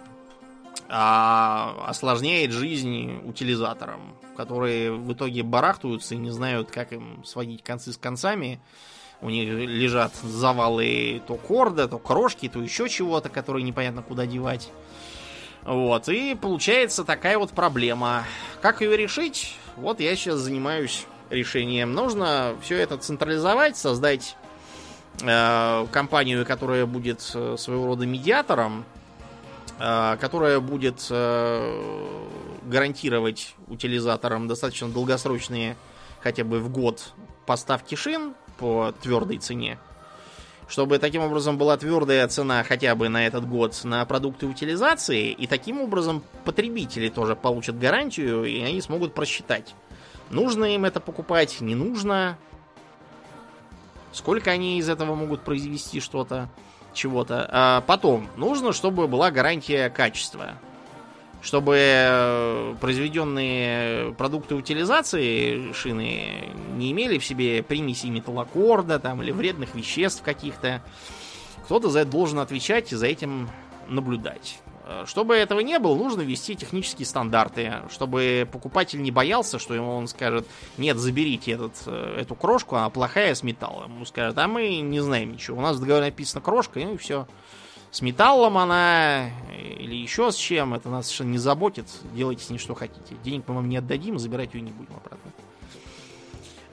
а 0.90 1.86
осложняет 1.88 2.52
жизнь 2.52 3.22
утилизаторам, 3.24 4.16
которые 4.38 4.92
в 4.92 5.14
итоге 5.14 5.44
барахтаются 5.44 6.16
и 6.16 6.18
не 6.18 6.30
знают, 6.30 6.72
как 6.72 6.94
им 6.94 7.24
сводить 7.26 7.64
концы 7.64 7.94
с 7.94 7.98
концами. 7.98 8.60
У 9.22 9.30
них 9.30 9.50
лежат 9.50 10.14
завалы 10.16 11.22
то 11.26 11.36
корда, 11.36 11.88
то 11.88 11.98
крошки, 11.98 12.50
то 12.50 12.62
еще 12.62 12.90
чего-то, 12.90 13.30
которые 13.30 13.64
непонятно 13.64 14.04
куда 14.04 14.26
девать. 14.26 14.70
Вот, 15.64 16.10
и 16.10 16.36
получается 16.36 17.04
такая 17.04 17.40
вот 17.40 17.52
проблема. 17.52 18.24
Как 18.62 18.82
ее 18.82 18.96
решить? 18.96 19.58
Вот 19.78 20.00
я 20.00 20.16
сейчас 20.16 20.36
занимаюсь 20.36 21.08
решением. 21.32 21.94
Нужно 21.94 22.56
все 22.62 22.78
это 22.78 22.98
централизовать, 22.98 23.76
создать 23.76 24.38
э, 25.24 25.88
компанию, 25.92 26.46
которая 26.46 26.86
будет 26.86 27.32
э, 27.34 27.56
своего 27.58 27.88
рода 27.88 28.06
медиатором, 28.06 28.86
которая 29.78 30.60
будет 30.60 31.06
э, 31.10 32.20
гарантировать 32.64 33.56
утилизаторам 33.68 34.48
достаточно 34.48 34.88
долгосрочные, 34.88 35.76
хотя 36.22 36.44
бы 36.44 36.60
в 36.60 36.70
год, 36.70 37.14
поставки 37.46 37.96
шин 37.96 38.34
по 38.58 38.94
твердой 39.02 39.38
цене. 39.38 39.78
Чтобы 40.68 40.98
таким 40.98 41.22
образом 41.22 41.58
была 41.58 41.78
твердая 41.78 42.28
цена 42.28 42.64
хотя 42.64 42.96
бы 42.96 43.10
на 43.10 43.28
этот 43.28 43.48
год 43.48 43.80
на 43.84 44.04
продукты 44.06 44.48
утилизации, 44.48 45.32
и 45.32 45.46
таким 45.46 45.82
образом 45.82 46.24
потребители 46.44 47.10
тоже 47.10 47.36
получат 47.36 47.78
гарантию, 47.78 48.46
и 48.46 48.62
они 48.62 48.82
смогут 48.82 49.14
просчитать, 49.14 49.76
Нужно 50.30 50.66
им 50.66 50.86
это 50.86 51.00
покупать, 51.00 51.62
не 51.62 51.76
нужно. 51.76 52.38
Сколько 54.12 54.52
они 54.52 54.80
из 54.80 54.90
этого 54.90 55.14
могут 55.14 55.42
произвести 55.42 56.00
что-то, 56.00 56.50
чего-то. 56.96 57.48
А 57.52 57.82
потом, 57.82 58.28
нужно, 58.36 58.74
чтобы 58.74 59.08
была 59.08 59.30
гарантия 59.32 59.90
качества. 59.90 60.56
Чтобы 61.42 61.78
э, 61.78 62.76
произведенные 62.82 64.14
продукты 64.14 64.56
утилизации 64.56 65.72
шины 65.74 66.50
не 66.76 66.92
имели 66.92 67.20
в 67.20 67.26
себе 67.26 67.62
примеси 67.62 68.08
металлокорда 68.08 68.98
там, 68.98 69.22
или 69.22 69.30
вредных 69.32 69.76
веществ 69.76 70.24
каких-то. 70.24 70.82
Кто-то 71.66 71.90
за 71.90 72.00
это 72.00 72.12
должен 72.12 72.40
отвечать 72.40 72.92
и 72.92 72.96
за 72.96 73.06
этим 73.06 73.50
наблюдать. 73.88 74.60
Э, 74.88 75.04
чтобы 75.08 75.36
этого 75.36 75.62
не 75.62 75.80
было, 75.80 75.96
нужно 75.96 76.22
ввести 76.22 76.56
технические 76.56 77.08
стандарты, 77.08 77.74
чтобы 77.90 78.48
покупатель 78.52 79.02
не 79.02 79.10
боялся, 79.10 79.58
что 79.58 79.74
ему 79.74 79.96
он 79.96 80.08
скажет, 80.08 80.46
нет, 80.78 80.98
заберите 80.98 81.54
этот, 81.54 81.74
э, 81.88 82.18
эту 82.22 82.36
крошку, 82.36 82.76
она 82.76 82.90
плохая 82.92 83.34
с 83.34 83.42
металлом. 83.42 83.96
Ему 83.96 84.06
скажут, 84.06 84.38
а 84.38 84.48
мы 84.48 84.80
не 84.82 85.00
знаем 85.00 85.34
ничего. 85.34 85.58
У 85.58 85.62
нас 85.62 85.78
в 85.78 85.80
договоре 85.80 86.06
написано 86.06 86.42
крошка, 86.42 86.80
и 86.80 86.98
все. 86.98 87.28
С 87.90 88.02
металлом 88.02 88.58
она 88.58 89.30
или 89.80 89.96
еще 89.96 90.32
с 90.32 90.36
чем, 90.36 90.74
это 90.74 90.90
нас 90.90 91.06
совершенно 91.06 91.32
не 91.32 91.38
заботит. 91.38 91.88
Делайте 92.14 92.44
с 92.44 92.50
ней 92.50 92.58
что 92.58 92.76
хотите. 92.76 93.16
Денег 93.24 93.46
мы 93.48 93.56
вам 93.56 93.70
не 93.70 93.78
отдадим, 93.78 94.20
забирать 94.20 94.54
ее 94.54 94.62
не 94.62 94.72
будем 94.72 94.96
обратно. 94.98 95.32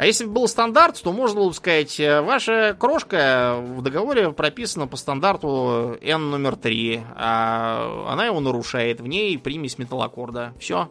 А 0.02 0.04
если 0.04 0.24
бы 0.24 0.32
был 0.32 0.48
стандарт, 0.48 1.00
то 1.00 1.12
можно 1.12 1.36
было 1.36 1.48
бы 1.50 1.54
сказать, 1.54 2.00
э, 2.00 2.22
ваша 2.22 2.76
крошка 2.76 3.54
в 3.60 3.82
договоре 3.82 4.32
прописана 4.32 4.88
по 4.88 4.96
стандарту 4.96 5.96
N 6.02 6.28
номер 6.28 6.56
3, 6.56 7.02
а 7.14 8.08
она 8.08 8.26
его 8.26 8.40
нарушает, 8.40 9.00
в 9.00 9.06
ней 9.06 9.38
примесь 9.38 9.78
металлокорда. 9.78 10.54
Все, 10.58 10.90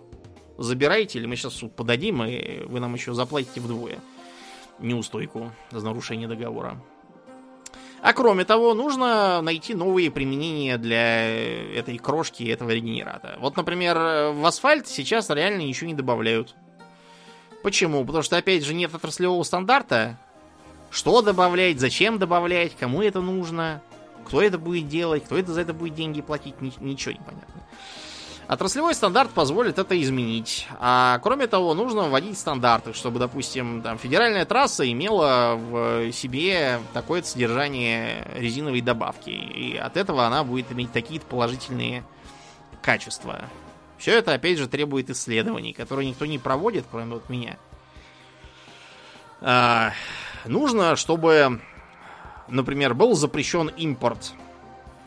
забирайте, 0.57 1.19
или 1.19 1.25
мы 1.25 1.35
сейчас 1.35 1.55
суд 1.55 1.75
подадим, 1.75 2.23
и 2.23 2.63
вы 2.67 2.79
нам 2.79 2.93
еще 2.93 3.13
заплатите 3.13 3.59
вдвое 3.59 3.99
неустойку 4.79 5.51
за 5.71 5.85
нарушение 5.85 6.29
договора. 6.29 6.81
А 8.01 8.13
кроме 8.13 8.45
того, 8.45 8.73
нужно 8.73 9.41
найти 9.41 9.73
новые 9.73 10.09
применения 10.09 10.77
для 10.77 11.27
этой 11.77 11.97
крошки, 11.97 12.43
этого 12.43 12.69
регенерата. 12.69 13.37
Вот, 13.41 13.57
например, 13.57 13.97
в 14.31 14.45
асфальт 14.45 14.87
сейчас 14.87 15.29
реально 15.29 15.63
ничего 15.63 15.87
не 15.87 15.95
добавляют. 15.95 16.55
Почему? 17.63 18.03
Потому 18.05 18.23
что, 18.23 18.37
опять 18.37 18.63
же, 18.63 18.73
нет 18.73 18.93
отраслевого 18.93 19.43
стандарта. 19.43 20.17
Что 20.89 21.21
добавлять, 21.21 21.79
зачем 21.79 22.19
добавлять, 22.19 22.75
кому 22.77 23.01
это 23.01 23.21
нужно, 23.21 23.81
кто 24.25 24.41
это 24.41 24.57
будет 24.57 24.89
делать, 24.89 25.23
кто 25.23 25.37
это 25.37 25.53
за 25.53 25.61
это 25.61 25.73
будет 25.73 25.95
деньги 25.95 26.21
платить, 26.21 26.59
ничего 26.59 27.13
не 27.13 27.19
понятно. 27.19 27.61
Отраслевой 28.47 28.93
стандарт 28.93 29.29
позволит 29.31 29.79
это 29.79 30.01
изменить. 30.01 30.67
А 30.77 31.19
кроме 31.19 31.47
того, 31.47 31.73
нужно 31.73 32.09
вводить 32.09 32.37
стандарты, 32.37 32.91
чтобы, 32.91 33.17
допустим, 33.17 33.81
там, 33.81 33.97
федеральная 33.97 34.43
трасса 34.43 34.91
имела 34.91 35.55
в 35.55 36.11
себе 36.11 36.81
такое 36.91 37.23
содержание 37.23 38.27
резиновой 38.35 38.81
добавки. 38.81 39.29
И 39.29 39.77
от 39.77 39.95
этого 39.95 40.25
она 40.25 40.43
будет 40.43 40.69
иметь 40.73 40.91
такие 40.91 41.21
положительные 41.21 42.03
качества. 42.81 43.45
Все 44.01 44.17
это, 44.17 44.33
опять 44.33 44.57
же, 44.57 44.67
требует 44.67 45.11
исследований, 45.11 45.73
которые 45.73 46.09
никто 46.09 46.25
не 46.25 46.39
проводит, 46.39 46.85
кроме 46.89 47.13
вот 47.13 47.29
меня. 47.29 47.59
А, 49.41 49.91
нужно, 50.45 50.95
чтобы, 50.95 51.61
например, 52.47 52.95
был 52.95 53.13
запрещен 53.13 53.67
импорт 53.67 54.33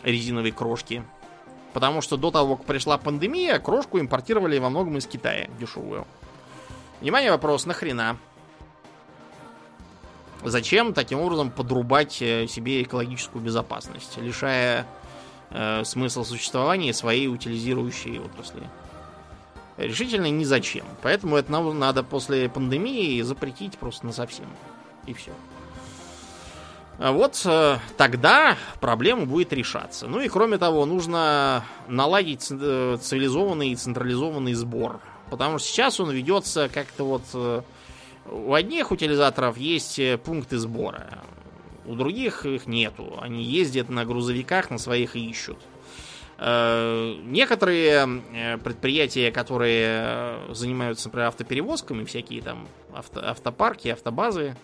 резиновой 0.05 0.53
крошки 0.53 1.03
Потому 1.73 2.03
что 2.03 2.17
до 2.17 2.31
того, 2.31 2.55
как 2.55 2.67
пришла 2.67 2.97
пандемия, 2.97 3.59
крошку 3.59 3.99
импортировали 3.99 4.59
во 4.59 4.71
многом 4.71 4.97
из 4.99 5.09
Китая 5.09 5.49
дешевую. 5.59 6.07
Внимание, 7.01 7.33
вопрос, 7.33 7.67
нахрена? 7.67 8.17
Зачем 10.45 10.95
таким 10.95 11.19
образом 11.19 11.51
подрубать 11.51 12.23
э, 12.23 12.47
себе 12.47 12.85
экологическую 12.85 13.43
безопасность, 13.43 14.19
лишая 14.19 14.87
э, 15.51 15.83
смысла 15.83 16.23
существования 16.23 16.95
своей 16.95 17.27
утилизирующей 17.27 18.21
отрасли? 18.21 18.63
Решительно 19.77 20.31
ни 20.31 20.45
зачем. 20.45 20.87
Поэтому 21.03 21.37
это 21.37 21.51
надо 21.51 22.03
после 22.03 22.49
пандемии 22.49 23.21
запретить 23.23 23.77
просто 23.77 24.07
на 24.07 24.13
совсем. 24.13 24.47
И 25.07 25.13
все. 25.13 25.33
А 26.99 27.11
вот 27.11 27.43
э, 27.45 27.79
тогда 27.97 28.57
проблема 28.81 29.27
будет 29.27 29.53
решаться. 29.53 30.07
Ну 30.07 30.21
и 30.21 30.29
кроме 30.29 30.59
того, 30.59 30.87
нужно 30.87 31.65
наладить 31.89 32.47
э, 32.51 32.99
цивилизованный 33.01 33.71
и 33.71 33.77
централизованный 33.77 34.55
сбор. 34.55 35.01
Потому 35.29 35.59
что 35.59 35.69
сейчас 35.69 35.99
он 35.99 36.11
ведется 36.11 36.69
как-то 36.73 37.05
вот... 37.05 37.23
Э, 37.35 37.63
у 38.31 38.55
одних 38.55 38.91
утилизаторов 38.91 39.59
есть 39.59 40.01
пункты 40.23 40.57
сбора, 40.57 41.19
у 41.85 41.95
других 41.95 42.47
их 42.47 42.67
нету. 42.67 43.19
Они 43.21 43.43
ездят 43.43 43.91
на 43.91 44.07
грузовиках, 44.07 44.71
на 44.71 44.79
своих 44.79 45.15
и 45.15 45.29
ищут. 45.29 45.59
Некоторые 46.37 48.59
предприятия, 48.65 49.31
которые 49.31 50.39
занимаются, 50.51 51.09
например, 51.09 51.29
автоперевозками, 51.29 52.05
всякие 52.05 52.43
там 52.43 52.67
авто, 52.93 53.21
автопарки, 53.25 53.89
автобазы, 53.89 54.57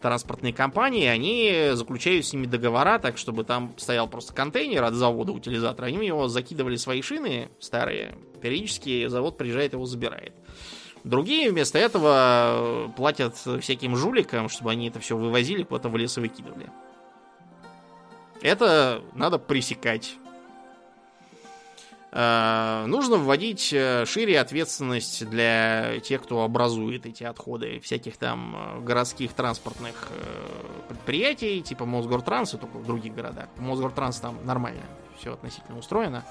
транспортные 0.00 0.52
компании, 0.52 1.06
они 1.06 1.70
заключают 1.72 2.26
с 2.26 2.32
ними 2.32 2.46
договора, 2.46 2.98
так 2.98 3.18
чтобы 3.18 3.44
там 3.44 3.74
стоял 3.78 4.06
просто 4.06 4.32
контейнер 4.32 4.84
от 4.84 4.94
завода 4.94 5.32
утилизатора, 5.32 5.86
они 5.86 5.98
в 5.98 6.02
него 6.02 6.28
закидывали 6.28 6.76
свои 6.76 7.02
шины 7.02 7.48
старые, 7.58 8.14
периодически 8.40 9.08
завод 9.08 9.38
приезжает 9.38 9.72
его 9.72 9.86
забирает. 9.86 10.34
Другие 11.04 11.50
вместо 11.50 11.78
этого 11.78 12.92
платят 12.96 13.36
всяким 13.60 13.96
жуликам, 13.96 14.48
чтобы 14.48 14.72
они 14.72 14.88
это 14.88 15.00
все 15.00 15.16
вывозили, 15.16 15.62
куда-то 15.62 15.88
в 15.88 15.96
лес 15.96 16.18
и 16.18 16.20
выкидывали. 16.20 16.70
Это 18.42 19.02
надо 19.14 19.38
пресекать. 19.38 20.16
Э, 22.10 22.84
нужно 22.86 23.16
вводить 23.16 23.70
э, 23.72 24.04
шире 24.06 24.40
ответственность 24.40 25.28
для 25.28 26.00
тех, 26.00 26.22
кто 26.22 26.42
образует 26.42 27.04
эти 27.04 27.24
отходы, 27.24 27.80
всяких 27.80 28.16
там 28.16 28.56
э, 28.56 28.80
городских 28.80 29.34
транспортных 29.34 30.08
предприятий, 30.88 31.60
типа 31.60 31.84
Мосгортранса, 31.84 32.56
только 32.56 32.78
в 32.78 32.86
других 32.86 33.14
городах. 33.14 33.48
Мосгортранс 33.56 34.20
там 34.20 34.38
нормально, 34.44 34.82
все 35.18 35.34
относительно 35.34 35.78
устроено. 35.78 36.24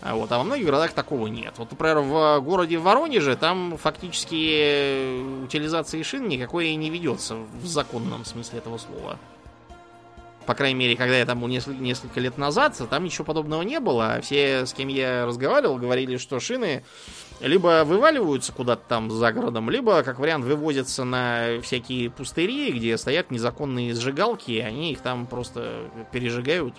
А 0.00 0.14
вот, 0.14 0.30
а 0.30 0.38
во 0.38 0.44
многих 0.44 0.64
городах 0.64 0.92
такого 0.92 1.26
нет. 1.26 1.54
Вот, 1.58 1.72
например, 1.72 1.98
в 1.98 2.40
городе 2.40 2.78
Воронеже 2.78 3.36
там 3.36 3.76
фактически 3.76 5.42
утилизации 5.42 6.02
шин 6.02 6.28
никакой 6.28 6.72
не 6.76 6.88
ведется 6.88 7.34
в 7.34 7.66
законном 7.66 8.24
смысле 8.24 8.60
этого 8.60 8.78
слова 8.78 9.18
по 10.48 10.54
крайней 10.54 10.78
мере, 10.78 10.96
когда 10.96 11.14
я 11.14 11.26
там 11.26 11.40
был 11.40 11.48
несколько, 11.48 11.78
несколько 11.78 12.20
лет 12.20 12.38
назад, 12.38 12.74
там 12.88 13.04
ничего 13.04 13.26
подобного 13.26 13.60
не 13.60 13.80
было. 13.80 14.18
Все, 14.22 14.64
с 14.64 14.72
кем 14.72 14.88
я 14.88 15.26
разговаривал, 15.26 15.76
говорили, 15.76 16.16
что 16.16 16.40
шины 16.40 16.84
либо 17.40 17.84
вываливаются 17.84 18.54
куда-то 18.54 18.80
там 18.88 19.10
за 19.10 19.30
городом, 19.30 19.68
либо, 19.68 20.02
как 20.02 20.18
вариант, 20.18 20.46
вывозятся 20.46 21.04
на 21.04 21.60
всякие 21.60 22.08
пустыри, 22.08 22.72
где 22.72 22.96
стоят 22.96 23.30
незаконные 23.30 23.94
сжигалки, 23.94 24.52
и 24.52 24.60
они 24.60 24.92
их 24.92 25.00
там 25.02 25.26
просто 25.26 25.82
пережигают 26.12 26.76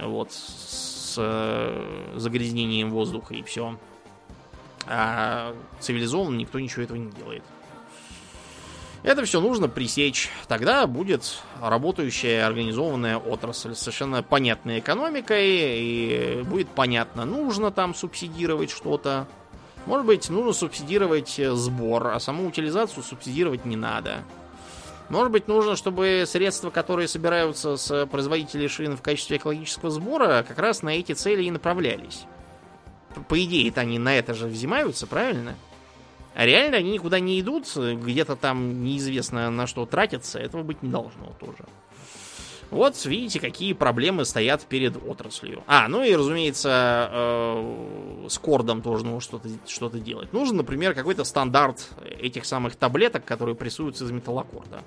вот 0.00 0.30
с 0.30 1.16
э, 1.18 2.12
загрязнением 2.14 2.90
воздуха 2.90 3.34
и 3.34 3.42
все. 3.42 3.76
А 4.86 5.52
цивилизованно 5.80 6.36
никто 6.36 6.60
ничего 6.60 6.82
этого 6.84 6.96
не 6.96 7.10
делает. 7.10 7.42
Это 9.06 9.24
все 9.24 9.40
нужно 9.40 9.68
пресечь. 9.68 10.30
Тогда 10.48 10.84
будет 10.88 11.40
работающая 11.62 12.44
организованная 12.44 13.18
отрасль, 13.18 13.76
совершенно 13.76 14.24
понятной 14.24 14.80
экономикой, 14.80 15.46
и 15.46 16.42
будет 16.42 16.68
понятно, 16.68 17.24
нужно 17.24 17.70
там 17.70 17.94
субсидировать 17.94 18.72
что-то. 18.72 19.28
Может 19.86 20.06
быть, 20.06 20.28
нужно 20.28 20.52
субсидировать 20.52 21.40
сбор, 21.52 22.08
а 22.08 22.18
саму 22.18 22.48
утилизацию 22.48 23.04
субсидировать 23.04 23.64
не 23.64 23.76
надо. 23.76 24.24
Может 25.08 25.30
быть, 25.30 25.46
нужно, 25.46 25.76
чтобы 25.76 26.24
средства, 26.26 26.70
которые 26.70 27.06
собираются 27.06 27.76
с 27.76 28.06
производителей 28.06 28.66
шин 28.66 28.96
в 28.96 29.02
качестве 29.02 29.36
экологического 29.36 29.92
сбора, 29.92 30.44
как 30.46 30.58
раз 30.58 30.82
на 30.82 30.88
эти 30.88 31.12
цели 31.12 31.44
и 31.44 31.50
направлялись. 31.52 32.24
По 33.28 33.40
идее-то 33.40 33.82
они 33.82 34.00
на 34.00 34.18
это 34.18 34.34
же 34.34 34.48
взимаются, 34.48 35.06
правильно? 35.06 35.54
А 36.36 36.44
реально 36.44 36.76
они 36.76 36.90
никуда 36.90 37.18
не 37.18 37.40
идут, 37.40 37.66
где-то 37.74 38.36
там 38.36 38.84
неизвестно 38.84 39.50
на 39.50 39.66
что 39.66 39.86
тратятся, 39.86 40.38
этого 40.38 40.62
быть 40.62 40.82
не 40.82 40.90
должно 40.90 41.32
тоже. 41.40 41.64
Вот 42.70 43.02
видите, 43.06 43.40
какие 43.40 43.72
проблемы 43.72 44.26
стоят 44.26 44.66
перед 44.66 44.96
отраслью. 44.96 45.62
А, 45.66 45.88
ну 45.88 46.02
и, 46.02 46.14
разумеется, 46.14 47.08
э, 47.10 48.26
с 48.28 48.38
кордом 48.38 48.82
тоже 48.82 49.06
нужно 49.06 49.20
что-то 49.20 49.48
что 49.66 49.88
делать. 49.88 50.34
Нужен, 50.34 50.58
например, 50.58 50.92
какой-то 50.92 51.24
стандарт 51.24 51.88
этих 52.20 52.44
самых 52.44 52.76
таблеток, 52.76 53.24
которые 53.24 53.54
прессуются 53.54 54.04
из 54.04 54.10
металлокорда. 54.10 54.82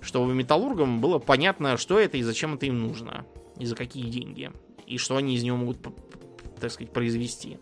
Чтобы 0.00 0.34
металлургам 0.34 1.00
было 1.00 1.20
понятно, 1.20 1.76
что 1.76 2.00
это 2.00 2.16
и 2.16 2.22
зачем 2.22 2.54
это 2.54 2.66
им 2.66 2.80
нужно. 2.80 3.24
И 3.58 3.66
за 3.66 3.76
какие 3.76 4.08
деньги. 4.08 4.50
И 4.84 4.98
что 4.98 5.16
они 5.16 5.36
из 5.36 5.44
него 5.44 5.58
могут, 5.58 5.78
так 6.58 6.72
сказать, 6.72 6.92
произвести. 6.92 7.58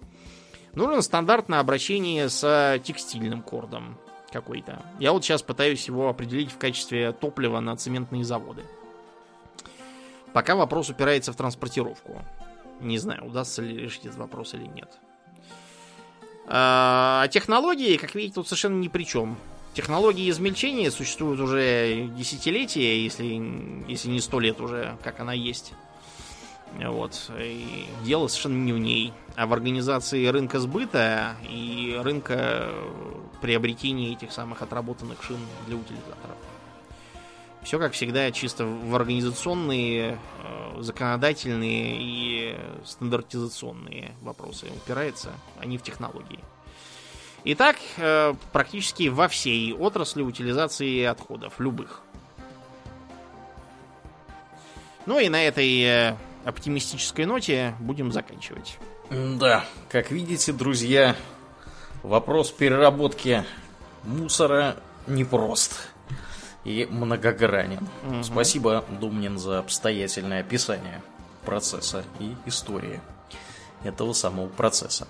Нужно 0.74 1.02
стандартное 1.02 1.60
обращение 1.60 2.28
с 2.28 2.80
текстильным 2.84 3.42
кордом 3.42 3.96
какой-то. 4.32 4.82
Я 4.98 5.12
вот 5.12 5.24
сейчас 5.24 5.42
пытаюсь 5.42 5.86
его 5.86 6.08
определить 6.08 6.50
в 6.50 6.58
качестве 6.58 7.12
топлива 7.12 7.60
на 7.60 7.76
цементные 7.76 8.24
заводы. 8.24 8.64
Пока 10.32 10.56
вопрос 10.56 10.90
упирается 10.90 11.32
в 11.32 11.36
транспортировку. 11.36 12.20
Не 12.80 12.98
знаю, 12.98 13.26
удастся 13.26 13.62
ли 13.62 13.76
решить 13.76 14.06
этот 14.06 14.18
вопрос 14.18 14.54
или 14.54 14.66
нет. 14.66 14.90
А 16.46 17.28
технологии, 17.28 17.96
как 17.96 18.16
видите, 18.16 18.34
тут 18.34 18.48
совершенно 18.48 18.80
ни 18.80 18.88
при 18.88 19.04
чем. 19.04 19.38
Технологии 19.74 20.28
измельчения 20.28 20.90
существуют 20.90 21.40
уже 21.40 22.08
десятилетия, 22.16 23.02
если, 23.02 23.24
если 23.88 24.08
не 24.08 24.20
сто 24.20 24.40
лет 24.40 24.60
уже, 24.60 24.96
как 25.04 25.20
она 25.20 25.32
есть. 25.32 25.72
Вот. 26.82 27.30
И 27.38 27.86
дело 28.04 28.26
совершенно 28.28 28.64
не 28.64 28.72
в 28.72 28.78
ней, 28.78 29.12
а 29.36 29.46
в 29.46 29.52
организации 29.52 30.26
рынка 30.26 30.58
сбыта 30.58 31.36
и 31.48 31.98
рынка 32.02 32.68
приобретения 33.40 34.12
этих 34.12 34.32
самых 34.32 34.62
отработанных 34.62 35.22
шин 35.22 35.38
для 35.66 35.76
утилизаторов. 35.76 36.36
Все, 37.62 37.78
как 37.78 37.92
всегда, 37.92 38.30
чисто 38.30 38.66
в 38.66 38.94
организационные, 38.94 40.18
э, 40.42 40.82
законодательные 40.82 41.96
и 41.98 42.58
стандартизационные 42.84 44.14
вопросы 44.20 44.66
упирается, 44.66 45.32
а 45.58 45.64
не 45.64 45.78
в 45.78 45.82
технологии. 45.82 46.40
И 47.44 47.54
так 47.54 47.76
э, 47.96 48.34
практически 48.52 49.08
во 49.08 49.28
всей 49.28 49.72
отрасли 49.72 50.20
утилизации 50.20 51.04
отходов, 51.04 51.58
любых. 51.58 52.02
Ну 55.06 55.18
и 55.18 55.30
на 55.30 55.42
этой 55.42 55.82
э, 55.82 56.16
оптимистической 56.44 57.26
ноте 57.26 57.74
будем 57.80 58.12
заканчивать. 58.12 58.78
Да, 59.10 59.64
как 59.90 60.10
видите, 60.10 60.52
друзья, 60.52 61.16
вопрос 62.02 62.50
переработки 62.50 63.44
мусора 64.04 64.76
непрост 65.06 65.88
и 66.64 66.86
многогранен. 66.90 67.86
Угу. 68.06 68.22
Спасибо, 68.24 68.84
Думнин, 69.00 69.38
за 69.38 69.58
обстоятельное 69.58 70.40
описание 70.40 71.02
процесса 71.44 72.04
и 72.18 72.34
истории 72.46 73.00
этого 73.82 74.12
самого 74.12 74.48
процесса. 74.48 75.06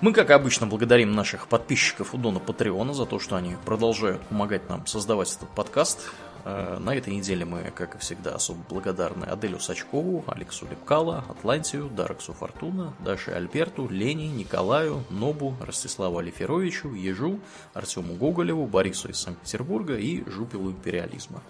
Мы, 0.00 0.12
как 0.12 0.30
обычно, 0.30 0.66
благодарим 0.66 1.12
наших 1.12 1.46
подписчиков 1.46 2.12
у 2.12 2.18
Дона 2.18 2.40
Патреона 2.40 2.92
за 2.92 3.06
то, 3.06 3.20
что 3.20 3.36
они 3.36 3.56
продолжают 3.64 4.20
помогать 4.22 4.68
нам 4.68 4.84
создавать 4.86 5.32
этот 5.36 5.48
подкаст. 5.50 6.10
Э, 6.44 6.78
на 6.78 6.94
этой 6.94 7.14
неделе 7.14 7.44
мы, 7.44 7.70
как 7.74 7.94
и 7.94 7.98
всегда, 7.98 8.34
особо 8.34 8.60
благодарны 8.68 9.24
Аделю 9.24 9.60
Сачкову, 9.60 10.24
Алексу 10.26 10.66
Лепкала, 10.68 11.24
Атлантию, 11.28 11.88
Дараксу 11.88 12.32
Фортуна, 12.32 12.94
Даше 13.00 13.30
Альберту, 13.30 13.88
Лене, 13.88 14.28
Николаю, 14.28 15.04
Нобу, 15.10 15.56
Ростиславу 15.60 16.18
Алиферовичу, 16.18 16.94
Ежу, 16.94 17.38
Артему 17.74 18.14
Гоголеву, 18.14 18.66
Борису 18.66 19.08
из 19.08 19.18
Санкт-Петербурга 19.18 19.96
и 19.96 20.28
Жупилу 20.28 20.70
Империализма. 20.70 21.42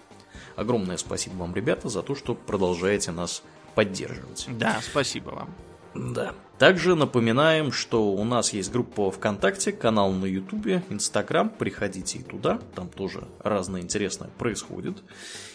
Огромное 0.55 0.97
спасибо 0.97 1.35
вам, 1.35 1.55
ребята, 1.55 1.89
за 1.89 2.03
то, 2.03 2.15
что 2.15 2.35
продолжаете 2.35 3.11
нас 3.11 3.41
поддерживать. 3.73 4.47
Да, 4.49 4.79
спасибо 4.81 5.31
вам. 5.31 5.72
Да. 5.95 6.33
Также 6.59 6.95
напоминаем, 6.95 7.71
что 7.71 8.13
у 8.13 8.23
нас 8.23 8.53
есть 8.53 8.71
группа 8.71 9.11
ВКонтакте, 9.11 9.71
канал 9.71 10.11
на 10.11 10.25
Ютубе, 10.25 10.83
Инстаграм. 10.89 11.49
Приходите 11.49 12.19
и 12.19 12.23
туда, 12.23 12.59
там 12.75 12.89
тоже 12.89 13.27
разное 13.39 13.81
интересное 13.81 14.29
происходит. 14.37 15.03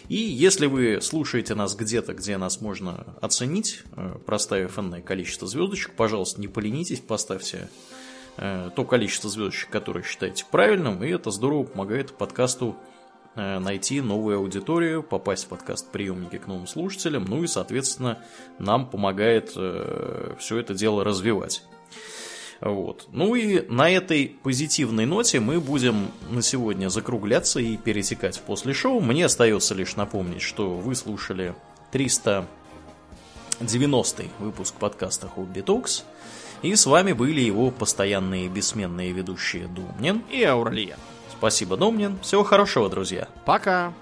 И 0.07 0.17
если 0.17 0.67
вы 0.67 0.99
слушаете 1.01 1.55
нас 1.55 1.75
где-то, 1.75 2.13
где 2.13 2.37
нас 2.37 2.61
можно 2.61 3.05
оценить, 3.21 3.83
э, 3.95 4.17
проставив 4.25 4.77
энное 4.77 5.01
количество 5.01 5.47
звездочек, 5.47 5.93
пожалуйста, 5.95 6.41
не 6.41 6.47
поленитесь, 6.47 6.99
поставьте 6.99 7.69
э, 8.37 8.69
то 8.75 8.83
количество 8.85 9.29
звездочек, 9.29 9.69
которое 9.69 10.03
считаете 10.03 10.45
правильным, 10.51 11.03
и 11.03 11.09
это 11.09 11.31
здорово 11.31 11.63
помогает 11.63 12.11
подкасту 12.13 12.75
найти 13.39 14.01
новую 14.01 14.37
аудиторию, 14.37 15.03
попасть 15.03 15.45
в 15.45 15.47
подкаст-приемники 15.47 16.37
к 16.37 16.47
новым 16.47 16.67
слушателям, 16.67 17.25
ну 17.25 17.43
и, 17.43 17.47
соответственно, 17.47 18.19
нам 18.57 18.89
помогает 18.89 19.53
э, 19.55 20.35
все 20.39 20.57
это 20.57 20.73
дело 20.73 21.03
развивать. 21.03 21.63
Вот. 22.61 23.07
Ну 23.11 23.35
и 23.35 23.67
на 23.69 23.89
этой 23.89 24.35
позитивной 24.43 25.05
ноте 25.05 25.39
мы 25.39 25.61
будем 25.61 26.11
на 26.29 26.41
сегодня 26.41 26.89
закругляться 26.89 27.59
и 27.59 27.77
перетекать 27.77 28.37
в 28.37 28.41
после 28.41 28.73
шоу. 28.73 28.99
Мне 28.99 29.25
остается 29.25 29.75
лишь 29.75 29.95
напомнить, 29.95 30.41
что 30.41 30.75
вы 30.75 30.95
слушали 30.95 31.55
390 31.91 34.25
выпуск 34.39 34.73
подкаста 34.75 35.31
Hobby 35.35 35.63
Talks. 35.63 36.03
И 36.61 36.75
с 36.75 36.85
вами 36.85 37.13
были 37.13 37.39
его 37.39 37.71
постоянные 37.71 38.49
бессменные 38.49 39.13
ведущие 39.13 39.67
Думнин 39.67 40.23
и 40.29 40.43
Ауралия. 40.43 40.97
Спасибо, 41.39 41.77
Домнин. 41.77 42.19
Всего 42.21 42.43
хорошего, 42.43 42.89
друзья. 42.89 43.29
Пока. 43.45 43.93